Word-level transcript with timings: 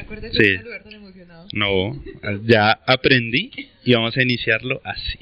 Acuérdate 0.00 0.36
Sí. 0.36 0.56
tan 0.84 0.92
emocionado. 0.94 1.48
No, 1.52 2.02
ya 2.46 2.72
aprendí 2.86 3.50
y 3.84 3.92
vamos 3.94 4.16
a 4.16 4.22
iniciarlo 4.22 4.80
así. 4.84 5.18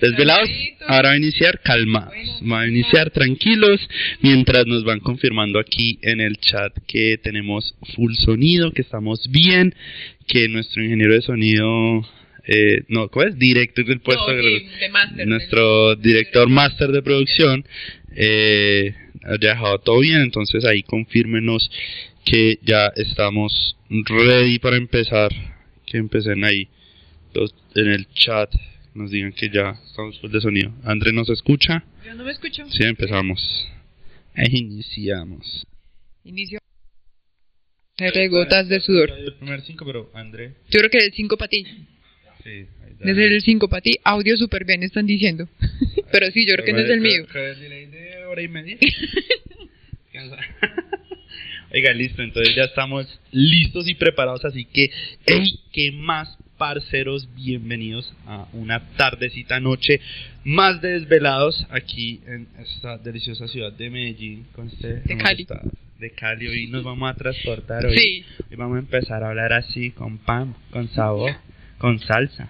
Desvelados, 0.00 0.48
ahora 0.86 1.08
va 1.08 1.14
a 1.14 1.16
iniciar 1.16 1.60
calmados. 1.62 2.14
Va 2.50 2.60
a 2.62 2.68
iniciar 2.68 3.10
tranquilos 3.10 3.80
mientras 4.20 4.66
nos 4.66 4.84
van 4.84 5.00
confirmando 5.00 5.58
aquí 5.58 5.98
en 6.02 6.20
el 6.20 6.38
chat 6.38 6.72
que 6.86 7.18
tenemos 7.22 7.74
full 7.94 8.14
sonido, 8.14 8.72
que 8.72 8.82
estamos 8.82 9.28
bien, 9.30 9.74
que 10.28 10.48
nuestro 10.48 10.82
ingeniero 10.82 11.14
de 11.14 11.22
sonido, 11.22 12.06
eh, 12.46 12.82
no, 12.88 13.08
¿cómo 13.08 13.26
es? 13.26 13.38
Director 13.38 13.84
del 13.86 14.00
puesto 14.00 14.28
No, 14.32 14.36
de- 14.36 14.60
sí, 14.60 14.66
de 14.80 14.88
máster, 14.88 15.26
nuestro 15.26 15.96
de- 15.96 16.08
director 16.08 16.48
máster 16.48 16.88
de 16.90 17.02
producción 17.02 17.64
eh, 18.14 18.94
ha 19.24 19.36
dejado 19.38 19.78
todo 19.80 20.00
bien, 20.00 20.20
entonces 20.20 20.64
ahí 20.64 20.82
confírmenos 20.82 21.70
que 22.26 22.58
ya 22.62 22.88
estamos 22.96 23.76
ready 23.88 24.58
para 24.58 24.76
empezar, 24.76 25.30
que 25.86 25.96
empecen 25.96 26.44
ahí 26.44 26.68
los- 27.32 27.54
en 27.76 27.86
el 27.86 28.08
chat, 28.08 28.52
nos 28.94 29.12
digan 29.12 29.32
que 29.32 29.48
ya 29.48 29.80
estamos 29.86 30.18
full 30.20 30.32
de 30.32 30.40
sonido. 30.40 30.72
André 30.82 31.12
nos 31.12 31.30
escucha, 31.30 31.84
Yo 32.04 32.14
no 32.14 32.24
me 32.24 32.32
escucho. 32.32 32.68
sí 32.68 32.82
empezamos, 32.82 33.40
ahí 34.34 34.48
iniciamos. 34.52 35.64
Inicio. 36.24 36.58
De 37.98 38.28
gotas 38.28 38.68
de 38.68 38.80
sudor. 38.80 39.10
El 39.10 39.32
primer 39.34 39.62
cinco, 39.62 39.86
pero 39.86 40.10
André, 40.12 40.56
Yo 40.68 40.80
creo 40.80 40.90
que 40.90 40.98
el 40.98 41.12
5 41.14 41.38
para 41.38 41.48
ti. 41.48 41.64
sí, 42.42 42.48
ahí 42.50 42.66
está. 42.90 43.04
Desde 43.06 43.26
el 43.34 43.40
5 43.40 43.68
para 43.68 43.80
ti. 43.80 43.92
Audio 44.04 44.36
súper 44.36 44.66
bien, 44.66 44.82
están 44.82 45.06
diciendo. 45.06 45.48
Pero 46.12 46.30
sí, 46.30 46.46
yo 46.46 46.54
creo 46.54 46.66
que 46.66 46.72
no 46.72 46.78
es 46.80 46.90
el 46.90 47.00
mío. 47.00 47.26
Creo 47.28 47.44
que 47.44 47.50
es 47.52 47.58
delay 47.60 47.86
de 47.86 48.24
hora 48.26 48.42
y 48.42 48.48
media. 48.48 48.76
Oiga, 51.76 51.92
listo, 51.92 52.22
entonces 52.22 52.54
ya 52.54 52.62
estamos 52.62 53.06
listos 53.32 53.86
y 53.86 53.94
preparados, 53.94 54.42
así 54.46 54.64
que, 54.64 54.90
hey, 55.26 55.60
¿qué 55.74 55.92
más, 55.92 56.38
parceros? 56.56 57.28
Bienvenidos 57.34 58.14
a 58.24 58.48
una 58.54 58.80
tardecita 58.96 59.60
noche 59.60 60.00
más 60.42 60.80
de 60.80 61.00
desvelados 61.00 61.66
aquí 61.68 62.22
en 62.26 62.48
esta 62.62 62.96
deliciosa 62.96 63.46
ciudad 63.48 63.72
de 63.72 63.90
Medellín. 63.90 64.46
Con 64.54 64.68
este 64.68 65.00
De 65.00 65.18
Cali. 65.18 65.46
De 65.98 66.12
Cali, 66.12 66.48
hoy 66.48 66.66
nos 66.68 66.82
vamos 66.82 67.10
a 67.10 67.14
transportar 67.14 67.84
hoy. 67.84 67.98
Sí. 67.98 68.24
Hoy 68.50 68.56
vamos 68.56 68.76
a 68.76 68.78
empezar 68.78 69.22
a 69.22 69.28
hablar 69.28 69.52
así, 69.52 69.90
con 69.90 70.16
pan, 70.16 70.54
con 70.70 70.88
sabor, 70.88 71.32
con 71.76 71.98
salsa. 71.98 72.48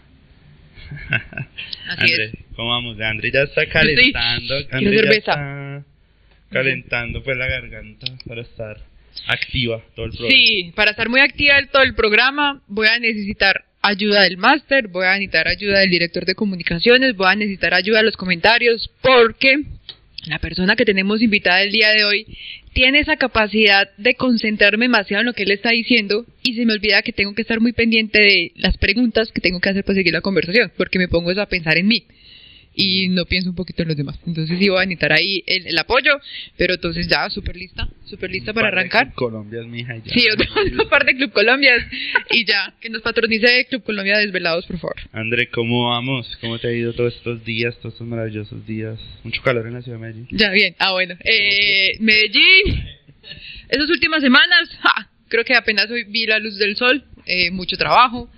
Así 1.89 2.13
André, 2.13 2.25
es. 2.27 2.33
¿cómo 2.55 2.69
vamos? 2.69 3.01
André 3.01 3.33
ya 3.33 3.43
está 3.43 3.67
calentando. 3.67 4.55
André 4.71 4.95
ya 4.95 5.01
cerveza. 5.03 5.17
está 5.19 5.85
calentando 6.49 7.25
pues 7.25 7.37
la 7.37 7.49
garganta 7.49 8.07
para 8.25 8.43
estar 8.43 8.79
activa 9.27 9.83
todo 9.95 10.07
el 10.07 10.13
programa. 10.13 10.37
Sí, 10.37 10.73
para 10.75 10.91
estar 10.91 11.09
muy 11.09 11.21
activa 11.21 11.59
en 11.59 11.69
todo 11.69 11.83
el 11.83 11.95
programa 11.95 12.63
voy 12.67 12.89
a 12.89 12.99
necesitar 12.99 13.65
ayuda 13.83 14.23
del 14.23 14.37
máster, 14.37 14.89
voy 14.89 15.07
a 15.07 15.13
necesitar 15.13 15.49
ayuda 15.49 15.81
del 15.81 15.91
director 15.91 16.25
de 16.25 16.35
comunicaciones, 16.35 17.17
voy 17.17 17.29
a 17.29 17.37
necesitar 17.37 17.75
ayuda 17.75 17.99
de 17.99 18.05
los 18.05 18.17
comentarios 18.17 18.91
porque 19.01 19.63
la 20.27 20.39
persona 20.39 20.75
que 20.75 20.85
tenemos 20.85 21.23
invitada 21.23 21.63
el 21.63 21.71
día 21.71 21.91
de 21.91 22.05
hoy 22.05 22.27
tiene 22.73 22.99
esa 22.99 23.17
capacidad 23.17 23.89
de 23.97 24.15
concentrarme 24.15 24.87
demasiado 24.87 25.21
en 25.21 25.27
lo 25.27 25.33
que 25.33 25.45
él 25.45 25.53
está 25.53 25.71
diciendo 25.71 26.27
y 26.43 26.55
se 26.55 26.67
me 26.67 26.75
olvida 26.75 27.03
que 27.03 27.13
tengo 27.13 27.35
que 27.35 27.43
estar 27.43 27.61
muy 27.61 27.73
pendiente 27.73 28.21
de 28.21 28.53
las 28.57 28.77
preguntas 28.77 29.31
que 29.33 29.41
tengo 29.41 29.61
que 29.61 29.71
hacer 29.71 29.85
para 29.85 29.97
seguir 29.97 30.13
la 30.13 30.21
conversación 30.21 30.73
porque 30.77 30.99
me 30.99 31.09
pongo 31.09 31.31
eso 31.31 31.41
a 31.41 31.47
pensar 31.47 31.79
en 31.79 31.87
mí 31.87 32.05
y 32.77 33.09
no 33.09 33.25
pienso 33.25 33.49
un 33.49 33.57
poquito 33.57 33.83
en 33.83 33.89
los 33.89 33.97
demás. 33.97 34.19
Entonces 34.27 34.59
sí 34.59 34.69
voy 34.69 34.83
a 34.83 34.87
necesitar 34.87 35.13
ahí 35.13 35.43
el, 35.47 35.67
el 35.67 35.79
apoyo, 35.79 36.21
pero 36.59 36.75
entonces 36.75 37.09
ya 37.09 37.29
súper 37.31 37.57
lista, 37.57 37.89
súper 38.05 38.31
lista 38.31 38.53
para 38.53 38.69
arrancar. 38.69 39.15
Colombia 39.15 39.63
es 39.63 39.67
mi 39.67 39.81
hija. 39.81 39.97
ya. 39.97 40.13
Sí, 40.13 40.27
otra 40.31 40.47
parte 40.91 41.13
de 41.13 41.19
Club 41.19 41.33
Colombia 41.33 41.73
y 42.31 42.45
ya, 42.45 42.75
que 42.81 42.91
nos 42.91 43.01
patronice 43.01 43.67
Club 43.71 43.83
Colombia 43.83 44.19
Desvelados, 44.19 44.67
por 44.67 44.79
favor. 44.79 44.97
André, 45.13 45.49
¿cómo 45.49 45.89
vamos? 45.89 46.37
¿Cómo 46.43 46.59
te 46.59 46.69
ha 46.69 46.73
ido 46.73 46.93
todos 46.93 47.15
estos 47.15 47.43
días, 47.45 47.75
todos 47.79 47.95
estos 47.95 48.07
maravillosos 48.07 48.67
días? 48.67 48.99
Mucho 49.25 49.41
calor 49.43 49.67
en 49.67 49.73
la 49.75 49.83
ciudad 49.83 49.97
de 49.99 50.03
Medellín. 50.03 50.29
Ya, 50.31 50.51
bien. 50.51 50.77
Ah, 50.79 50.93
bueno. 50.93 51.17
Eh, 51.25 51.97
Medellín, 52.01 52.85
esas 53.71 53.89
últimas 53.89 54.21
semanas, 54.21 54.69
ja, 54.83 55.09
creo 55.29 55.45
que 55.45 55.55
apenas 55.55 55.91
hoy 55.91 56.05
vi 56.05 56.27
la 56.27 56.39
luz 56.39 56.59
del 56.59 56.77
sol, 56.77 57.03
eh, 57.25 57.51
mucho 57.51 57.77
trabajo. 57.79 58.31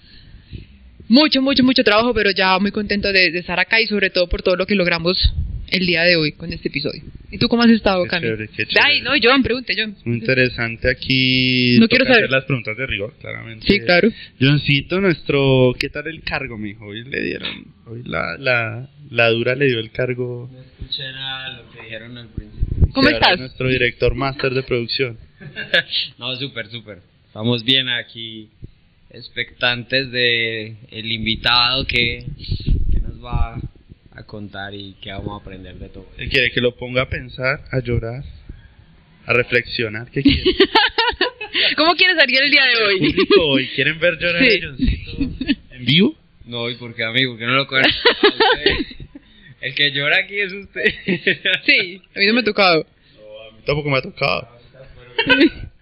Mucho, 1.08 1.41
mucho, 1.42 1.62
mucho 1.64 1.82
trabajo, 1.84 2.12
pero 2.14 2.30
ya 2.30 2.58
muy 2.58 2.70
contento 2.70 3.12
de, 3.12 3.30
de 3.30 3.38
estar 3.38 3.58
acá 3.58 3.80
y 3.80 3.86
sobre 3.86 4.10
todo 4.10 4.28
por 4.28 4.42
todo 4.42 4.56
lo 4.56 4.66
que 4.66 4.74
logramos 4.74 5.16
el 5.70 5.86
día 5.86 6.02
de 6.02 6.16
hoy 6.16 6.32
con 6.32 6.52
este 6.52 6.69
episodio. 6.69 7.02
¿Y 7.30 7.36
tú 7.38 7.48
cómo 7.48 7.62
has 7.62 7.70
estado, 7.70 8.04
Qué 8.04 8.08
Cami? 8.10 8.22
chévere, 8.26 8.48
qué 8.48 8.66
chévere. 8.66 8.80
Ay, 8.82 9.00
no, 9.02 9.10
John, 9.22 9.42
pregunte, 9.42 9.74
John. 9.76 9.94
Muy 10.04 10.16
interesante 10.19 10.88
aquí. 10.91 11.76
No 11.78 11.88
quiero 11.88 12.04
saber. 12.06 12.20
hacer 12.24 12.30
las 12.30 12.44
preguntas 12.44 12.76
de 12.76 12.86
rigor, 12.86 13.14
claramente. 13.20 13.66
Sí, 13.66 13.80
claro. 13.80 14.08
Johncito, 14.41 14.98
nuestro. 15.00 15.74
¿Qué 15.78 15.91
tal 15.91 16.06
el 16.06 16.22
cargo, 16.22 16.56
mijo? 16.56 16.86
Hoy 16.86 17.04
le 17.04 17.22
dieron. 17.22 17.66
Hoy 17.86 18.02
la, 18.06 18.36
la, 18.38 18.88
la 19.10 19.28
dura 19.28 19.54
le 19.54 19.66
dio 19.66 19.78
el 19.78 19.90
cargo. 19.90 20.48
No 20.50 20.58
escuché 20.60 21.02
nada 21.12 21.50
de 21.50 21.62
lo 21.62 21.70
que 21.70 21.82
dijeron 21.82 22.16
al 22.16 22.28
principio. 22.28 22.88
¿Cómo 22.94 23.08
es 23.08 23.14
estás? 23.14 23.38
Nuestro 23.38 23.69
director 23.69 24.14
máster 24.14 24.52
de 24.54 24.62
producción. 24.62 25.19
No, 26.19 26.34
súper, 26.36 26.69
súper. 26.69 26.98
Estamos 27.26 27.62
bien 27.62 27.88
aquí, 27.90 28.48
expectantes 29.10 30.10
de 30.10 30.76
el 30.91 31.10
invitado 31.12 31.86
que, 31.86 32.24
que 32.92 33.00
nos 33.00 33.22
va 33.24 33.56
a 34.12 34.22
contar 34.24 34.74
y 34.74 34.94
que 35.00 35.10
vamos 35.12 35.38
a 35.41 35.42
aprender 35.42 35.76
de 35.76 35.88
todo. 35.88 36.08
Él 36.19 36.28
quiere 36.28 36.50
que 36.50 36.60
lo 36.60 36.74
ponga 36.76 37.02
a 37.02 37.08
pensar, 37.08 37.64
a 37.70 37.80
llorar, 37.80 38.22
a 39.26 39.32
reflexionar. 39.32 40.10
¿Qué 40.10 40.22
quiere? 40.22 40.42
¿Cómo 41.76 41.94
quieres 41.94 42.16
salir 42.16 42.42
el 42.42 42.50
día 42.50 42.64
de 42.64 42.82
hoy? 42.84 42.98
Público 43.12 43.46
hoy. 43.46 43.69
¿Quieren 43.74 43.98
ver 43.98 44.19
llorar 44.19 44.44
Sí. 44.44 44.60
a 44.62 44.66
Johncito 44.66 45.10
en 45.70 45.84
vivo? 45.84 46.14
No, 46.46 46.69
¿y 46.70 46.76
por 46.76 46.94
qué, 46.94 47.04
amigo? 47.04 47.36
Que 47.36 47.44
no 47.46 47.52
lo 47.52 47.66
conozco. 47.66 48.08
El 49.60 49.75
que 49.75 49.90
llora 49.92 50.19
aquí 50.19 50.38
es 50.38 50.52
usted. 50.52 50.84
Sí, 51.66 52.00
a 52.14 52.19
mí 52.20 52.26
no 52.26 52.32
me 52.34 52.40
ha 52.40 52.44
tocado. 52.44 52.86
No, 53.16 53.42
a 53.48 53.52
mí 53.52 53.58
tampoco 53.66 53.90
me 53.90 53.98
ha 53.98 54.02
tocado. 54.02 54.48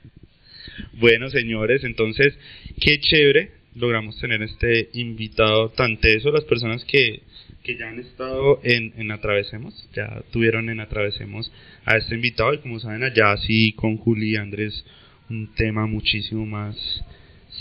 Bueno, 0.99 1.29
señores, 1.31 1.85
entonces, 1.85 2.39
qué 2.81 2.99
chévere. 3.01 3.51
Logramos 3.75 4.19
tener 4.19 4.43
este 4.43 4.89
invitado 4.95 5.69
tan 5.71 5.99
teso. 5.99 6.31
Las 6.31 6.45
personas 6.45 6.83
que, 6.87 7.21
que 7.63 7.77
ya 7.77 7.89
han 7.89 7.99
estado 8.01 8.59
en, 8.65 8.95
en 8.97 9.11
Atravesemos, 9.11 9.75
ya 9.95 10.23
tuvieron 10.33 10.71
en 10.71 10.81
Atravesemos 10.81 11.53
a 11.85 11.97
este 11.99 12.15
invitado. 12.15 12.55
Y 12.55 12.59
como 12.59 12.81
saben, 12.81 13.03
allá 13.05 13.37
sí 13.37 13.73
con 13.73 13.99
Juli 13.99 14.31
y 14.33 14.37
Andrés, 14.37 14.85
un 15.29 15.53
tema 15.55 15.87
muchísimo 15.87 16.47
más 16.47 16.75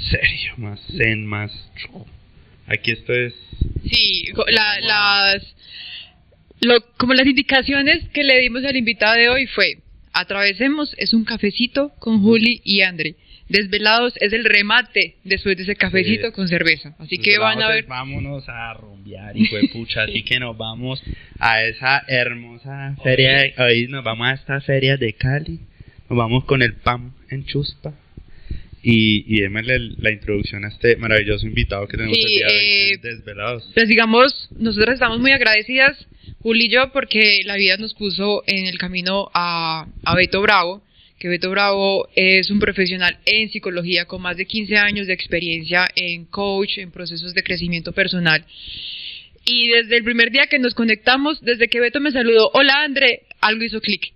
serio, 0.10 0.54
más 0.58 0.80
zen, 0.96 1.26
más. 1.26 1.52
Aquí 2.68 2.92
esto 2.92 3.12
es. 3.14 3.34
Sí, 3.92 4.30
la- 4.48 4.80
las, 4.80 5.56
lo, 6.62 6.76
como 6.98 7.14
las 7.14 7.28
indicaciones 7.28 8.08
que 8.14 8.24
le 8.24 8.40
dimos 8.40 8.64
al 8.64 8.78
invitado 8.78 9.16
de 9.16 9.28
hoy 9.30 9.48
fue, 9.48 9.80
atravesemos, 10.14 10.94
es 10.98 11.14
un 11.14 11.26
cafecito 11.26 11.92
con 12.00 12.22
Juli 12.22 12.62
y 12.64 12.82
Andre. 12.82 13.16
Desvelados 13.48 14.14
es 14.20 14.34
el 14.34 14.44
remate 14.44 15.16
después 15.24 15.56
de 15.58 15.64
ese 15.64 15.76
cafecito 15.76 16.28
Sí. 16.28 16.34
con 16.34 16.48
cerveza. 16.48 16.96
Así 16.98 17.18
que 17.20 17.38
van 17.38 17.62
a 17.62 17.70
ver. 17.70 17.86
Vámonos 17.86 18.48
a 18.50 18.74
rumbear, 18.74 19.38
hijo 19.38 19.56
de 19.58 19.68
pucha. 19.70 20.04
Así 20.04 20.24
que 20.24 20.40
nos 20.40 20.58
vamos 20.58 21.04
a 21.40 21.64
esa 21.64 22.04
hermosa 22.08 22.96
feria. 23.04 23.34
de- 23.42 23.54
hoy 23.60 23.88
nos 23.88 24.04
vamos 24.04 24.28
a 24.28 24.34
esta 24.34 24.62
feria 24.62 24.98
de 24.98 25.14
Cali. 25.14 25.60
Nos 26.10 26.18
vamos 26.18 26.46
con 26.46 26.62
el 26.64 26.74
PAM 26.74 27.14
en 27.30 27.46
Chuspa. 27.46 27.94
Y, 28.88 29.26
y 29.28 29.42
démosle 29.42 29.80
la 29.98 30.12
introducción 30.12 30.64
a 30.64 30.68
este 30.68 30.96
maravilloso 30.98 31.48
invitado 31.48 31.88
que 31.88 31.98
tenemos 31.98 32.16
Sí, 32.16 32.24
el 32.24 32.30
día 32.30 32.48
de 32.48 32.54
hoy, 32.54 32.60
eh, 32.94 32.98
Desvelados. 33.02 33.72
Pues 33.74 33.88
digamos, 33.88 34.48
nosotros 34.60 34.94
estamos 34.94 35.20
muy 35.20 35.32
agradecidas, 35.32 35.98
Juli 36.42 36.66
y 36.66 36.70
yo, 36.70 36.92
porque 36.92 37.42
la 37.46 37.56
vida 37.56 37.78
nos 37.78 37.96
puso 37.96 38.44
en 38.46 38.68
el 38.68 38.78
camino 38.78 39.32
a, 39.34 39.88
a 40.04 40.16
Beto 40.16 40.40
Bravo, 40.44 40.84
que 41.26 41.30
Beto 41.30 41.50
Bravo 41.50 42.08
es 42.16 42.52
un 42.52 42.60
profesional 42.60 43.18
en 43.26 43.50
psicología 43.50 44.06
con 44.06 44.22
más 44.22 44.38
de 44.38 44.46
15 44.46 44.78
años 44.78 45.08
de 45.08 45.14
experiencia 45.14 45.88
en 45.96 46.26
coach, 46.26 46.78
en 46.78 46.92
procesos 46.92 47.34
de 47.34 47.42
crecimiento 47.42 47.94
personal. 47.94 48.46
Y 49.44 49.70
desde 49.70 49.98
el 49.98 50.04
primer 50.04 50.30
día 50.30 50.46
que 50.46 50.60
nos 50.60 50.76
conectamos, 50.76 51.42
desde 51.42 51.68
que 51.68 51.80
Beto 51.80 52.00
me 52.00 52.12
saludó, 52.12 52.52
hola 52.54 52.84
André, 52.84 53.24
algo 53.42 53.64
hizo 53.64 53.82
clic. 53.82 54.14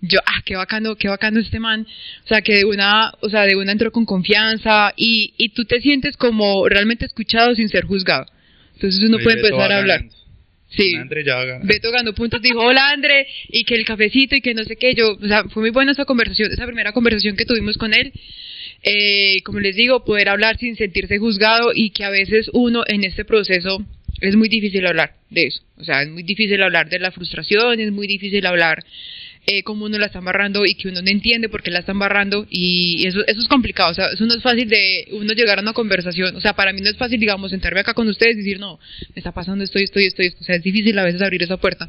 Yo, 0.00 0.20
ah, 0.24 0.40
qué 0.44 0.54
bacano, 0.54 0.94
qué 0.94 1.08
bacano 1.08 1.40
este 1.40 1.58
man. 1.58 1.84
O 2.24 2.28
sea, 2.28 2.42
que 2.42 2.58
de 2.58 2.64
una, 2.64 3.12
o 3.22 3.28
sea, 3.28 3.42
de 3.42 3.56
una 3.56 3.72
entró 3.72 3.90
con 3.90 4.06
confianza 4.06 4.92
y, 4.96 5.34
y 5.38 5.48
tú 5.48 5.64
te 5.64 5.80
sientes 5.80 6.16
como 6.16 6.68
realmente 6.68 7.06
escuchado 7.06 7.56
sin 7.56 7.68
ser 7.68 7.86
juzgado. 7.86 8.26
Entonces 8.74 9.00
uno 9.02 9.18
puede 9.18 9.42
Beto 9.42 9.48
empezar 9.48 9.72
a 9.72 9.78
hablar. 9.78 10.04
Sí. 10.68 10.94
André 10.96 11.22
ganando. 11.22 11.66
Beto 11.66 11.90
ganó 11.92 12.14
puntos, 12.14 12.42
dijo, 12.42 12.60
hola 12.60 12.90
André, 12.90 13.26
y 13.48 13.64
que 13.64 13.74
el 13.74 13.84
cafecito 13.84 14.34
y 14.34 14.40
que 14.40 14.54
no 14.54 14.64
sé 14.64 14.76
qué, 14.76 14.94
yo, 14.94 15.12
o 15.12 15.26
sea, 15.26 15.44
fue 15.44 15.62
muy 15.62 15.70
buena 15.70 15.92
esa 15.92 16.04
conversación, 16.04 16.52
esa 16.52 16.66
primera 16.66 16.92
conversación 16.92 17.36
que 17.36 17.44
tuvimos 17.44 17.78
con 17.78 17.94
él, 17.94 18.12
eh, 18.82 19.42
como 19.44 19.60
les 19.60 19.76
digo, 19.76 20.04
poder 20.04 20.28
hablar 20.28 20.58
sin 20.58 20.76
sentirse 20.76 21.18
juzgado 21.18 21.70
y 21.74 21.90
que 21.90 22.04
a 22.04 22.10
veces 22.10 22.50
uno 22.52 22.82
en 22.86 23.04
este 23.04 23.24
proceso 23.24 23.84
es 24.20 24.34
muy 24.36 24.48
difícil 24.48 24.86
hablar 24.86 25.14
de 25.30 25.46
eso, 25.46 25.62
o 25.76 25.84
sea, 25.84 26.02
es 26.02 26.08
muy 26.08 26.24
difícil 26.24 26.62
hablar 26.62 26.88
de 26.88 26.98
la 26.98 27.12
frustración, 27.12 27.80
es 27.80 27.92
muy 27.92 28.06
difícil 28.06 28.44
hablar 28.44 28.84
eh, 29.46 29.62
cómo 29.62 29.84
uno 29.84 29.98
la 29.98 30.06
está 30.06 30.18
embarrando 30.18 30.64
y 30.66 30.74
que 30.74 30.88
uno 30.88 31.02
no 31.02 31.08
entiende 31.08 31.48
por 31.48 31.62
qué 31.62 31.70
la 31.70 31.78
está 31.78 31.92
embarrando 31.92 32.46
y 32.50 33.06
eso, 33.06 33.20
eso 33.26 33.40
es 33.40 33.48
complicado, 33.48 33.92
o 33.92 33.94
sea, 33.94 34.08
eso 34.08 34.26
no 34.26 34.34
es 34.34 34.42
fácil 34.42 34.68
de 34.68 35.08
uno 35.12 35.32
llegar 35.34 35.58
a 35.58 35.62
una 35.62 35.72
conversación, 35.72 36.34
o 36.34 36.40
sea, 36.40 36.54
para 36.54 36.72
mí 36.72 36.80
no 36.80 36.90
es 36.90 36.96
fácil, 36.96 37.20
digamos, 37.20 37.50
sentarme 37.50 37.80
acá 37.80 37.94
con 37.94 38.08
ustedes 38.08 38.34
y 38.34 38.38
decir, 38.38 38.58
no, 38.58 38.78
me 39.14 39.20
está 39.20 39.32
pasando 39.32 39.62
esto 39.62 39.78
y 39.78 39.84
esto 39.84 40.00
y 40.00 40.04
esto, 40.04 40.22
y 40.22 40.26
esto. 40.26 40.40
o 40.40 40.44
sea, 40.44 40.56
es 40.56 40.62
difícil 40.62 40.98
a 40.98 41.04
veces 41.04 41.22
abrir 41.22 41.42
esa 41.42 41.56
puerta 41.56 41.88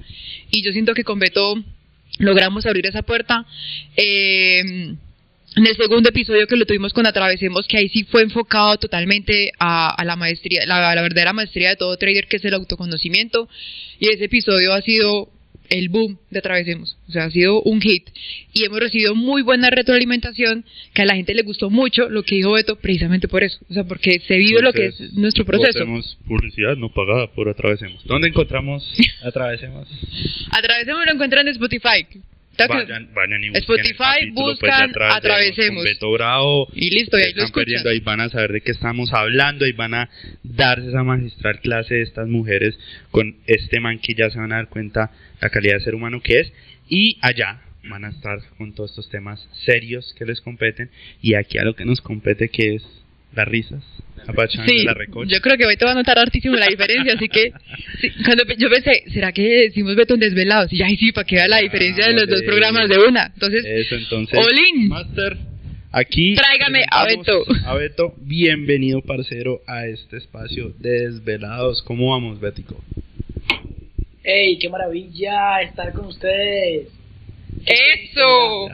y 0.51 0.61
yo 0.61 0.71
siento 0.71 0.93
que 0.93 1.03
con 1.03 1.19
Beto 1.19 1.55
logramos 2.19 2.65
abrir 2.65 2.85
esa 2.85 3.01
puerta. 3.01 3.45
Eh, 3.95 4.95
en 5.55 5.65
el 5.65 5.75
segundo 5.75 6.09
episodio 6.09 6.45
que 6.45 6.55
lo 6.55 6.65
tuvimos 6.65 6.93
con 6.93 7.07
Atravesemos, 7.07 7.67
que 7.67 7.77
ahí 7.77 7.89
sí 7.89 8.03
fue 8.03 8.21
enfocado 8.21 8.77
totalmente 8.77 9.51
a, 9.57 9.89
a 9.89 10.05
la 10.05 10.15
maestría, 10.15 10.67
la, 10.67 10.93
la 10.93 11.01
verdadera 11.01 11.33
maestría 11.33 11.69
de 11.69 11.75
todo 11.77 11.97
trader, 11.97 12.27
que 12.27 12.37
es 12.37 12.45
el 12.45 12.53
autoconocimiento. 12.53 13.49
Y 13.99 14.09
ese 14.09 14.25
episodio 14.25 14.73
ha 14.73 14.81
sido 14.81 15.31
el 15.69 15.89
boom 15.89 16.17
de 16.29 16.39
Atravesemos. 16.39 16.97
O 17.07 17.11
sea, 17.11 17.25
ha 17.25 17.31
sido 17.31 17.61
un 17.61 17.81
hit. 17.81 18.09
Y 18.53 18.63
hemos 18.65 18.79
recibido 18.79 19.15
muy 19.15 19.41
buena 19.41 19.69
retroalimentación, 19.69 20.65
que 20.93 21.01
a 21.01 21.05
la 21.05 21.15
gente 21.15 21.33
le 21.33 21.43
gustó 21.43 21.69
mucho 21.69 22.09
lo 22.09 22.23
que 22.23 22.35
dijo 22.35 22.51
Beto, 22.51 22.75
precisamente 22.77 23.27
por 23.27 23.43
eso. 23.43 23.57
O 23.69 23.73
sea, 23.73 23.83
porque 23.83 24.19
se 24.27 24.37
vive 24.37 24.61
lo 24.61 24.73
que 24.73 24.87
es 24.87 25.13
nuestro 25.13 25.45
proceso. 25.45 25.79
Tenemos 25.79 26.17
publicidad 26.27 26.75
no 26.75 26.89
pagada 26.91 27.27
por 27.27 27.49
Atravesemos. 27.49 28.03
¿Dónde 28.05 28.29
encontramos 28.29 28.83
Atravesemos? 29.23 29.87
Atravesemos 30.51 31.05
lo 31.05 31.13
encuentran 31.13 31.47
en 31.47 31.53
Spotify. 31.53 32.05
Vayan, 32.57 33.13
vayan 33.13 33.43
y 33.43 33.49
busquen 33.49 33.79
Spotify, 33.79 34.21
el 34.21 34.33
pues, 34.33 34.59
buscan 34.59 34.89
Atravesemos 34.89 35.15
Atravesemos. 35.15 35.83
Beto 35.83 36.11
Bravo. 36.11 36.67
Y 36.73 36.89
listo, 36.89 37.17
y 37.17 37.21
ahí 37.21 37.33
lo 37.33 37.43
escuchan. 37.43 37.87
ahí 37.87 37.99
van 37.99 38.21
a 38.21 38.29
saber 38.29 38.51
de 38.51 38.61
qué 38.61 38.71
estamos 38.71 39.13
hablando, 39.13 39.65
ahí 39.65 39.73
van 39.73 39.93
a 39.93 40.09
darse 40.43 40.89
esa 40.89 41.03
magistral 41.03 41.59
clase 41.59 41.95
de 41.95 42.01
estas 42.01 42.27
mujeres 42.27 42.77
con 43.11 43.35
este 43.45 43.79
man 43.79 43.99
que 43.99 44.15
ya 44.15 44.29
se 44.29 44.39
van 44.39 44.51
a 44.51 44.55
dar 44.55 44.69
cuenta 44.69 45.11
la 45.41 45.49
calidad 45.49 45.75
de 45.75 45.81
ser 45.81 45.95
humano 45.95 46.21
que 46.21 46.39
es. 46.39 46.53
Y 46.89 47.17
allá 47.21 47.61
van 47.83 48.05
a 48.05 48.09
estar 48.09 48.39
con 48.57 48.73
todos 48.73 48.91
estos 48.91 49.09
temas 49.09 49.47
serios 49.65 50.13
que 50.17 50.25
les 50.25 50.41
competen. 50.41 50.89
Y 51.21 51.35
aquí 51.35 51.57
a 51.57 51.63
lo 51.63 51.75
que 51.75 51.85
nos 51.85 52.01
compete 52.01 52.49
que 52.49 52.75
es 52.75 52.83
las 53.33 53.47
risas, 53.47 53.83
Sí, 54.67 54.83
la 54.83 54.93
recocha. 54.93 55.29
yo 55.33 55.41
creo 55.41 55.57
que 55.57 55.65
Beto 55.65 55.85
va 55.85 55.91
a 55.91 55.95
notar 55.95 56.19
hartísimo 56.19 56.55
la 56.55 56.67
diferencia, 56.67 57.13
así 57.13 57.29
que 57.29 57.51
sí, 58.01 58.11
cuando 58.25 58.43
yo 58.57 58.69
pensé, 58.69 59.03
¿será 59.13 59.31
que 59.31 59.41
decimos 59.41 59.95
Beto 59.95 60.15
en 60.15 60.19
Desvelados? 60.19 60.71
Y 60.73 60.81
ay, 60.83 60.97
sí, 60.97 61.11
para 61.11 61.25
que 61.25 61.35
vea 61.35 61.47
la 61.47 61.57
diferencia 61.59 62.07
de 62.07 62.13
los 62.13 62.27
dos 62.27 62.39
sí. 62.41 62.45
programas 62.45 62.89
de 62.89 62.97
una. 62.99 63.31
Entonces, 63.33 63.63
Eso, 63.65 63.95
entonces. 63.95 64.37
Olin. 64.37 64.87
Master, 64.89 65.37
aquí. 65.91 66.35
Tráigame 66.35 66.83
a 66.89 67.05
Beto. 67.05 67.43
A 67.65 67.73
Beto, 67.75 68.13
bienvenido, 68.17 69.01
parcero, 69.01 69.61
a 69.67 69.85
este 69.87 70.17
espacio 70.17 70.73
de 70.79 71.07
Desvelados. 71.07 71.81
¿Cómo 71.83 72.11
vamos, 72.11 72.39
Bético? 72.39 72.83
¡Ey, 74.23 74.57
qué 74.59 74.67
maravilla 74.69 75.61
estar 75.61 75.93
con 75.93 76.07
ustedes! 76.07 76.89
¡eso! 77.65 78.67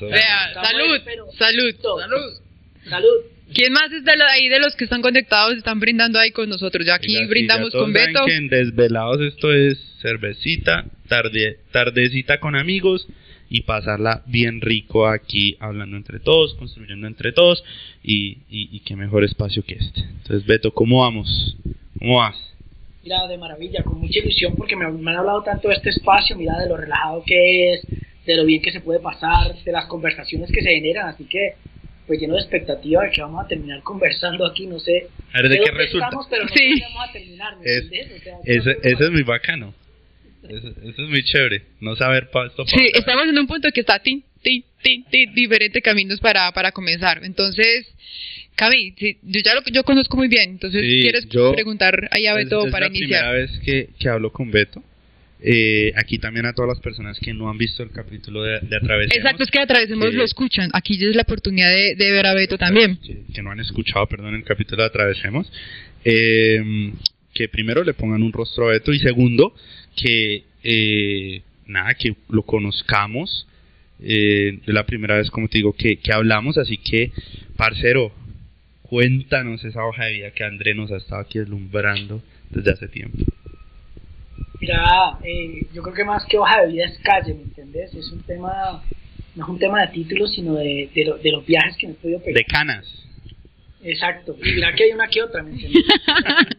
Vea, 0.00 0.54
salud, 0.54 1.00
pero- 1.04 1.26
salud. 1.32 1.74
Salud. 1.80 2.40
Salud. 2.88 3.16
¿Quién 3.54 3.72
más 3.72 3.90
es 3.92 4.04
de 4.04 4.16
lo- 4.16 4.24
ahí 4.26 4.48
de 4.48 4.58
los 4.60 4.76
que 4.76 4.84
están 4.84 5.02
conectados 5.02 5.56
están 5.56 5.80
brindando 5.80 6.18
ahí 6.18 6.30
con 6.30 6.48
nosotros? 6.48 6.86
Ya 6.86 6.94
aquí 6.94 7.16
Oiga, 7.16 7.28
brindamos 7.28 7.72
ya 7.72 7.78
con 7.78 7.92
Beto. 7.92 8.24
que 8.26 8.36
en 8.36 8.48
Desvelados 8.48 9.20
esto 9.20 9.52
es 9.52 9.78
cervecita, 10.00 10.84
tarde, 11.08 11.58
tardecita 11.72 12.38
con 12.40 12.56
amigos 12.56 13.06
y 13.48 13.62
pasarla 13.62 14.22
bien 14.26 14.60
rico 14.60 15.08
aquí, 15.08 15.56
hablando 15.58 15.96
entre 15.96 16.20
todos, 16.20 16.54
construyendo 16.54 17.06
entre 17.08 17.32
todos 17.32 17.64
y, 18.02 18.38
y, 18.48 18.68
y 18.76 18.80
qué 18.80 18.94
mejor 18.94 19.24
espacio 19.24 19.64
que 19.64 19.74
este. 19.74 20.00
Entonces, 20.00 20.46
Beto, 20.46 20.72
¿cómo 20.72 21.00
vamos? 21.00 21.56
¿Cómo 21.98 22.18
vas? 22.18 22.36
Mira, 23.02 23.26
de 23.26 23.38
maravilla, 23.38 23.82
con 23.82 23.98
mucha 23.98 24.18
ilusión 24.20 24.54
porque 24.56 24.76
me, 24.76 24.88
me 24.92 25.10
han 25.10 25.16
hablado 25.16 25.42
tanto 25.42 25.68
de 25.68 25.74
este 25.74 25.90
espacio, 25.90 26.36
mira, 26.36 26.56
de 26.60 26.68
lo 26.68 26.76
relajado 26.76 27.22
que 27.26 27.72
es, 27.74 27.80
de 28.26 28.36
lo 28.36 28.44
bien 28.44 28.62
que 28.62 28.70
se 28.72 28.80
puede 28.80 29.00
pasar, 29.00 29.54
de 29.64 29.72
las 29.72 29.86
conversaciones 29.86 30.50
que 30.52 30.62
se 30.62 30.70
generan, 30.70 31.08
así 31.08 31.24
que 31.24 31.54
pues 32.10 32.18
lleno 32.20 32.34
de 32.34 32.40
expectativa 32.40 33.04
de 33.04 33.10
que 33.12 33.20
vamos 33.20 33.44
a 33.44 33.46
terminar 33.46 33.84
conversando 33.84 34.44
aquí, 34.44 34.66
no 34.66 34.80
sé 34.80 35.06
A 35.32 35.42
ver 35.42 35.48
de 35.48 35.60
qué 35.60 35.70
resulta. 35.70 36.06
estamos, 36.06 36.26
pero 36.28 36.42
no 36.42 36.48
Sí. 36.56 36.80
vamos 36.82 37.08
a 37.08 37.12
terminar, 37.12 37.56
¿me 37.56 37.64
Es- 37.64 37.82
entiendes? 37.84 38.20
O 38.20 38.24
sea, 38.24 38.34
Eso, 38.44 38.70
eso 38.82 39.04
es 39.04 39.10
muy 39.12 39.22
bacano. 39.22 39.72
Eso, 40.42 40.68
eso 40.70 41.02
es 41.04 41.08
muy 41.08 41.22
chévere. 41.22 41.62
No 41.80 41.94
saber 41.94 42.28
pa 42.32 42.46
esto. 42.48 42.64
pa- 42.64 42.70
Sí, 42.72 42.90
estamos 42.94 43.28
en 43.28 43.38
un 43.38 43.46
punto 43.46 43.68
que 43.72 43.78
está 43.78 44.00
tin, 44.00 44.24
tin, 44.42 44.64
tin, 44.82 45.04
tin, 45.04 45.32
diferentes 45.34 45.80
caminos 45.84 46.18
para, 46.18 46.50
para 46.50 46.72
comenzar. 46.72 47.20
Entonces, 47.22 47.86
Cami, 48.56 48.92
sí, 48.98 49.16
yo 49.22 49.40
ya 49.44 49.54
lo 49.54 49.62
yo 49.72 49.84
conozco 49.84 50.16
muy 50.16 50.26
bien, 50.26 50.50
entonces 50.50 50.82
Sí, 50.82 51.02
quieres 51.02 51.28
yo- 51.28 51.52
preguntar 51.52 52.08
ahí 52.10 52.26
a 52.26 52.32
Es- 52.32 52.44
Beto 52.46 52.66
es 52.66 52.72
para 52.72 52.86
la 52.86 52.90
primera 52.90 53.18
iniciar. 53.20 53.34
vez 53.34 53.60
que, 53.64 53.88
que 54.00 54.08
hablo 54.08 54.32
con 54.32 54.50
Beto. 54.50 54.82
Eh, 55.42 55.92
aquí 55.96 56.18
también 56.18 56.44
a 56.46 56.52
todas 56.52 56.68
las 56.68 56.80
personas 56.80 57.18
que 57.18 57.32
no 57.32 57.48
han 57.48 57.56
visto 57.56 57.82
el 57.82 57.90
capítulo 57.90 58.42
de, 58.42 58.60
de 58.60 58.76
Atravesemos. 58.76 59.16
Exacto, 59.16 59.42
es 59.42 59.50
que 59.50 59.60
atravesemos 59.60 60.12
lo 60.12 60.22
escuchan. 60.22 60.68
Aquí 60.74 60.98
ya 60.98 61.08
es 61.08 61.16
la 61.16 61.22
oportunidad 61.22 61.70
de, 61.70 61.94
de 61.94 62.12
ver 62.12 62.26
a 62.26 62.34
Beto 62.34 62.58
también. 62.58 62.98
Que, 62.98 63.22
que 63.32 63.42
no 63.42 63.50
han 63.50 63.60
escuchado, 63.60 64.06
perdón, 64.06 64.34
el 64.34 64.44
capítulo 64.44 64.82
de 64.82 64.88
Atravesemos. 64.88 65.50
Eh, 66.04 66.92
que 67.32 67.48
primero 67.48 67.84
le 67.84 67.94
pongan 67.94 68.22
un 68.22 68.32
rostro 68.32 68.68
a 68.68 68.72
Beto 68.72 68.92
y 68.92 68.98
segundo, 68.98 69.54
que 69.96 70.44
eh, 70.62 71.42
nada, 71.66 71.94
que 71.94 72.14
lo 72.28 72.42
conozcamos. 72.42 73.46
Eh, 74.02 74.58
es 74.66 74.74
la 74.74 74.84
primera 74.84 75.16
vez, 75.16 75.30
como 75.30 75.48
te 75.48 75.58
digo, 75.58 75.72
que, 75.72 75.96
que 75.96 76.12
hablamos, 76.12 76.58
así 76.58 76.76
que, 76.76 77.12
parcero, 77.56 78.12
cuéntanos 78.82 79.64
esa 79.64 79.84
hoja 79.84 80.06
de 80.06 80.12
vida 80.12 80.30
que 80.32 80.44
André 80.44 80.74
nos 80.74 80.90
ha 80.90 80.96
estado 80.96 81.22
aquí 81.22 81.38
deslumbrando 81.38 82.22
desde 82.50 82.72
hace 82.72 82.88
tiempo. 82.88 83.18
Mira, 84.60 85.18
eh, 85.24 85.66
yo 85.72 85.82
creo 85.82 85.94
que 85.94 86.04
más 86.04 86.24
que 86.26 86.38
hoja 86.38 86.60
de 86.62 86.72
vida 86.72 86.84
es 86.84 86.98
calle, 86.98 87.34
¿me 87.34 87.42
entendés? 87.42 87.94
Es 87.94 88.10
un 88.12 88.22
tema, 88.22 88.82
no 89.34 89.44
es 89.44 89.48
un 89.48 89.58
tema 89.58 89.80
de 89.80 89.88
títulos, 89.88 90.34
sino 90.34 90.54
de, 90.54 90.90
de, 90.94 91.04
lo- 91.04 91.16
de 91.18 91.30
los 91.32 91.46
viajes 91.46 91.76
que 91.78 91.86
me 91.86 91.92
he 91.94 91.96
podido 91.96 92.20
pegar. 92.20 92.34
De 92.34 92.44
canas. 92.44 92.86
Exacto. 93.82 94.36
Y 94.44 94.52
mira 94.52 94.74
que 94.74 94.84
hay 94.84 94.90
una 94.92 95.08
que 95.08 95.22
otra, 95.22 95.42
¿me 95.42 95.52
entiendes? 95.52 95.82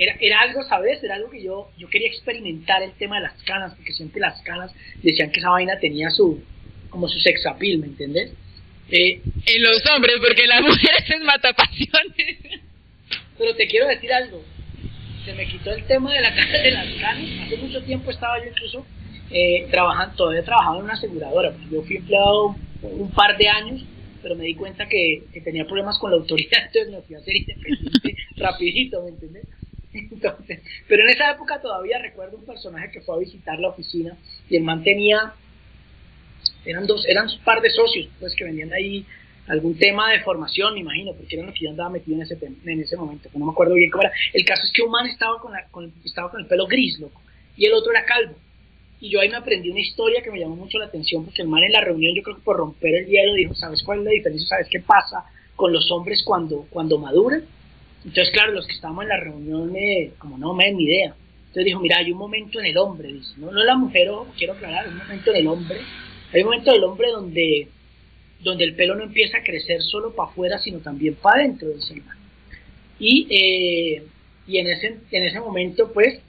Era, 0.00 0.16
era 0.20 0.40
algo, 0.42 0.62
¿sabes? 0.62 1.02
Era 1.02 1.16
algo 1.16 1.28
que 1.28 1.42
yo, 1.42 1.70
yo 1.76 1.88
quería 1.88 2.06
experimentar 2.06 2.82
el 2.84 2.92
tema 2.92 3.16
de 3.16 3.22
las 3.22 3.42
canas, 3.42 3.74
porque 3.74 3.92
siempre 3.92 4.20
las 4.20 4.40
canas 4.42 4.72
decían 5.02 5.32
que 5.32 5.40
esa 5.40 5.50
vaina 5.50 5.76
tenía 5.80 6.08
su, 6.10 6.40
como 6.88 7.08
su 7.08 7.18
sex 7.18 7.44
appeal, 7.46 7.78
¿me 7.78 7.86
entiendes? 7.88 8.32
Eh, 8.90 9.20
En 9.46 9.62
los 9.62 9.82
hombres, 9.90 10.14
porque 10.24 10.46
las 10.46 10.60
mujeres 10.62 11.02
es 11.10 11.20
matapasiones. 11.22 12.38
pero 13.36 13.56
te 13.56 13.66
quiero 13.66 13.88
decir 13.88 14.12
algo. 14.12 14.40
Se 15.24 15.34
me 15.34 15.46
quitó 15.46 15.72
el 15.72 15.84
tema 15.84 16.12
de, 16.12 16.20
la, 16.20 16.30
de 16.62 16.70
las 16.70 16.86
canas. 17.00 17.24
Hace 17.46 17.56
mucho 17.58 17.82
tiempo 17.82 18.10
estaba 18.10 18.38
yo 18.38 18.50
incluso 18.50 18.86
eh, 19.30 19.66
trabajando, 19.70 20.14
todavía 20.16 20.44
trabajaba 20.44 20.78
en 20.78 20.84
una 20.84 20.94
aseguradora. 20.94 21.52
porque 21.52 21.74
Yo 21.74 21.82
fui 21.82 21.96
empleado 21.96 22.46
un, 22.46 22.56
un 22.82 23.10
par 23.10 23.36
de 23.36 23.48
años, 23.48 23.84
pero 24.22 24.34
me 24.36 24.44
di 24.44 24.54
cuenta 24.54 24.86
que, 24.88 25.24
que 25.32 25.40
tenía 25.40 25.66
problemas 25.66 25.98
con 25.98 26.10
la 26.10 26.16
autoridad, 26.16 26.58
entonces 26.66 26.92
me 26.92 27.02
fui 27.02 27.14
a 27.14 27.18
hacer 27.18 27.36
independiente 27.36 28.16
rapidito, 28.36 29.02
¿me 29.02 29.10
entiendes? 29.10 29.46
Entonces, 29.92 30.60
pero 30.86 31.02
en 31.02 31.10
esa 31.10 31.30
época 31.30 31.60
todavía 31.60 31.98
recuerdo 31.98 32.36
un 32.36 32.44
personaje 32.44 32.90
que 32.90 33.00
fue 33.00 33.16
a 33.16 33.18
visitar 33.18 33.58
la 33.58 33.68
oficina 33.68 34.16
y 34.48 34.56
el 34.56 34.62
man 34.62 34.84
tenía, 34.84 35.32
eran 36.64 36.86
dos, 36.86 37.06
eran 37.06 37.26
un 37.26 37.38
par 37.40 37.62
de 37.62 37.70
socios 37.70 38.08
pues 38.20 38.34
que 38.34 38.44
vendían 38.44 38.72
ahí 38.72 39.06
algún 39.48 39.76
tema 39.78 40.10
de 40.12 40.20
formación, 40.20 40.74
me 40.74 40.80
imagino, 40.80 41.12
porque 41.14 41.36
era 41.36 41.46
lo 41.46 41.52
que 41.52 41.64
yo 41.64 41.70
andaba 41.70 41.90
metido 41.90 42.16
en 42.16 42.22
ese, 42.22 42.38
tem- 42.38 42.56
en 42.64 42.80
ese 42.80 42.96
momento, 42.96 43.28
no 43.34 43.46
me 43.46 43.52
acuerdo 43.52 43.74
bien 43.74 43.90
cómo 43.90 44.02
era. 44.02 44.12
El 44.32 44.44
caso 44.44 44.62
es 44.64 44.72
que 44.72 44.82
un 44.82 44.90
man 44.90 45.06
estaba 45.06 45.38
con, 45.40 45.52
la, 45.52 45.64
con, 45.70 45.92
estaba 46.04 46.30
con 46.30 46.40
el 46.40 46.46
pelo 46.46 46.66
gris, 46.66 46.98
loco, 46.98 47.20
y 47.56 47.66
el 47.66 47.72
otro 47.72 47.92
era 47.92 48.04
calvo. 48.04 48.34
Y 49.00 49.10
yo 49.10 49.20
ahí 49.20 49.28
me 49.28 49.36
aprendí 49.36 49.70
una 49.70 49.80
historia 49.80 50.22
que 50.22 50.30
me 50.30 50.40
llamó 50.40 50.56
mucho 50.56 50.78
la 50.78 50.86
atención, 50.86 51.24
porque 51.24 51.42
el 51.42 51.48
man 51.48 51.62
en 51.62 51.72
la 51.72 51.80
reunión, 51.80 52.14
yo 52.14 52.22
creo 52.22 52.36
que 52.36 52.42
por 52.42 52.56
romper 52.56 52.94
el 52.94 53.06
hielo, 53.06 53.34
dijo, 53.34 53.54
¿sabes 53.54 53.82
cuál 53.84 54.00
es 54.00 54.04
la 54.06 54.10
diferencia? 54.10 54.48
¿Sabes 54.48 54.68
qué 54.70 54.80
pasa 54.80 55.24
con 55.54 55.72
los 55.72 55.90
hombres 55.92 56.22
cuando, 56.24 56.66
cuando 56.70 56.98
maduran? 56.98 57.44
Entonces, 58.04 58.30
claro, 58.32 58.52
los 58.52 58.66
que 58.66 58.72
estábamos 58.74 59.04
en 59.04 59.08
la 59.08 59.20
reunión, 59.20 59.74
eh, 59.76 60.12
como 60.18 60.36
no 60.38 60.52
me 60.54 60.64
den 60.66 60.76
ni 60.78 60.84
idea. 60.84 61.14
Entonces 61.40 61.64
dijo, 61.64 61.80
mira, 61.80 61.98
hay 61.98 62.12
un 62.12 62.18
momento 62.18 62.58
en 62.60 62.66
el 62.66 62.76
hombre, 62.78 63.12
dice, 63.12 63.34
no, 63.38 63.50
no 63.50 63.64
la 63.64 63.76
mujer, 63.76 64.08
ojo, 64.10 64.26
quiero 64.36 64.52
aclarar, 64.52 64.84
hay 64.84 64.90
un 64.92 64.98
momento 64.98 65.30
en 65.30 65.36
el 65.36 65.46
hombre, 65.46 65.78
hay 66.32 66.40
un 66.40 66.46
momento 66.46 66.72
del 66.72 66.84
hombre 66.84 67.08
donde, 67.10 67.68
donde 68.40 68.64
el 68.64 68.74
pelo 68.74 68.94
no 68.94 69.04
empieza 69.04 69.38
a 69.38 69.42
crecer 69.42 69.82
solo 69.82 70.14
para 70.14 70.30
afuera, 70.30 70.58
sino 70.58 70.78
también 70.78 71.14
para 71.14 71.40
adentro, 71.40 71.68
man. 72.06 72.18
Y, 72.98 73.26
eh, 73.30 74.02
y 74.46 74.58
en, 74.58 74.66
ese, 74.68 74.96
en 75.10 75.24
ese 75.24 75.40
momento, 75.40 75.92
pues, 75.92 76.20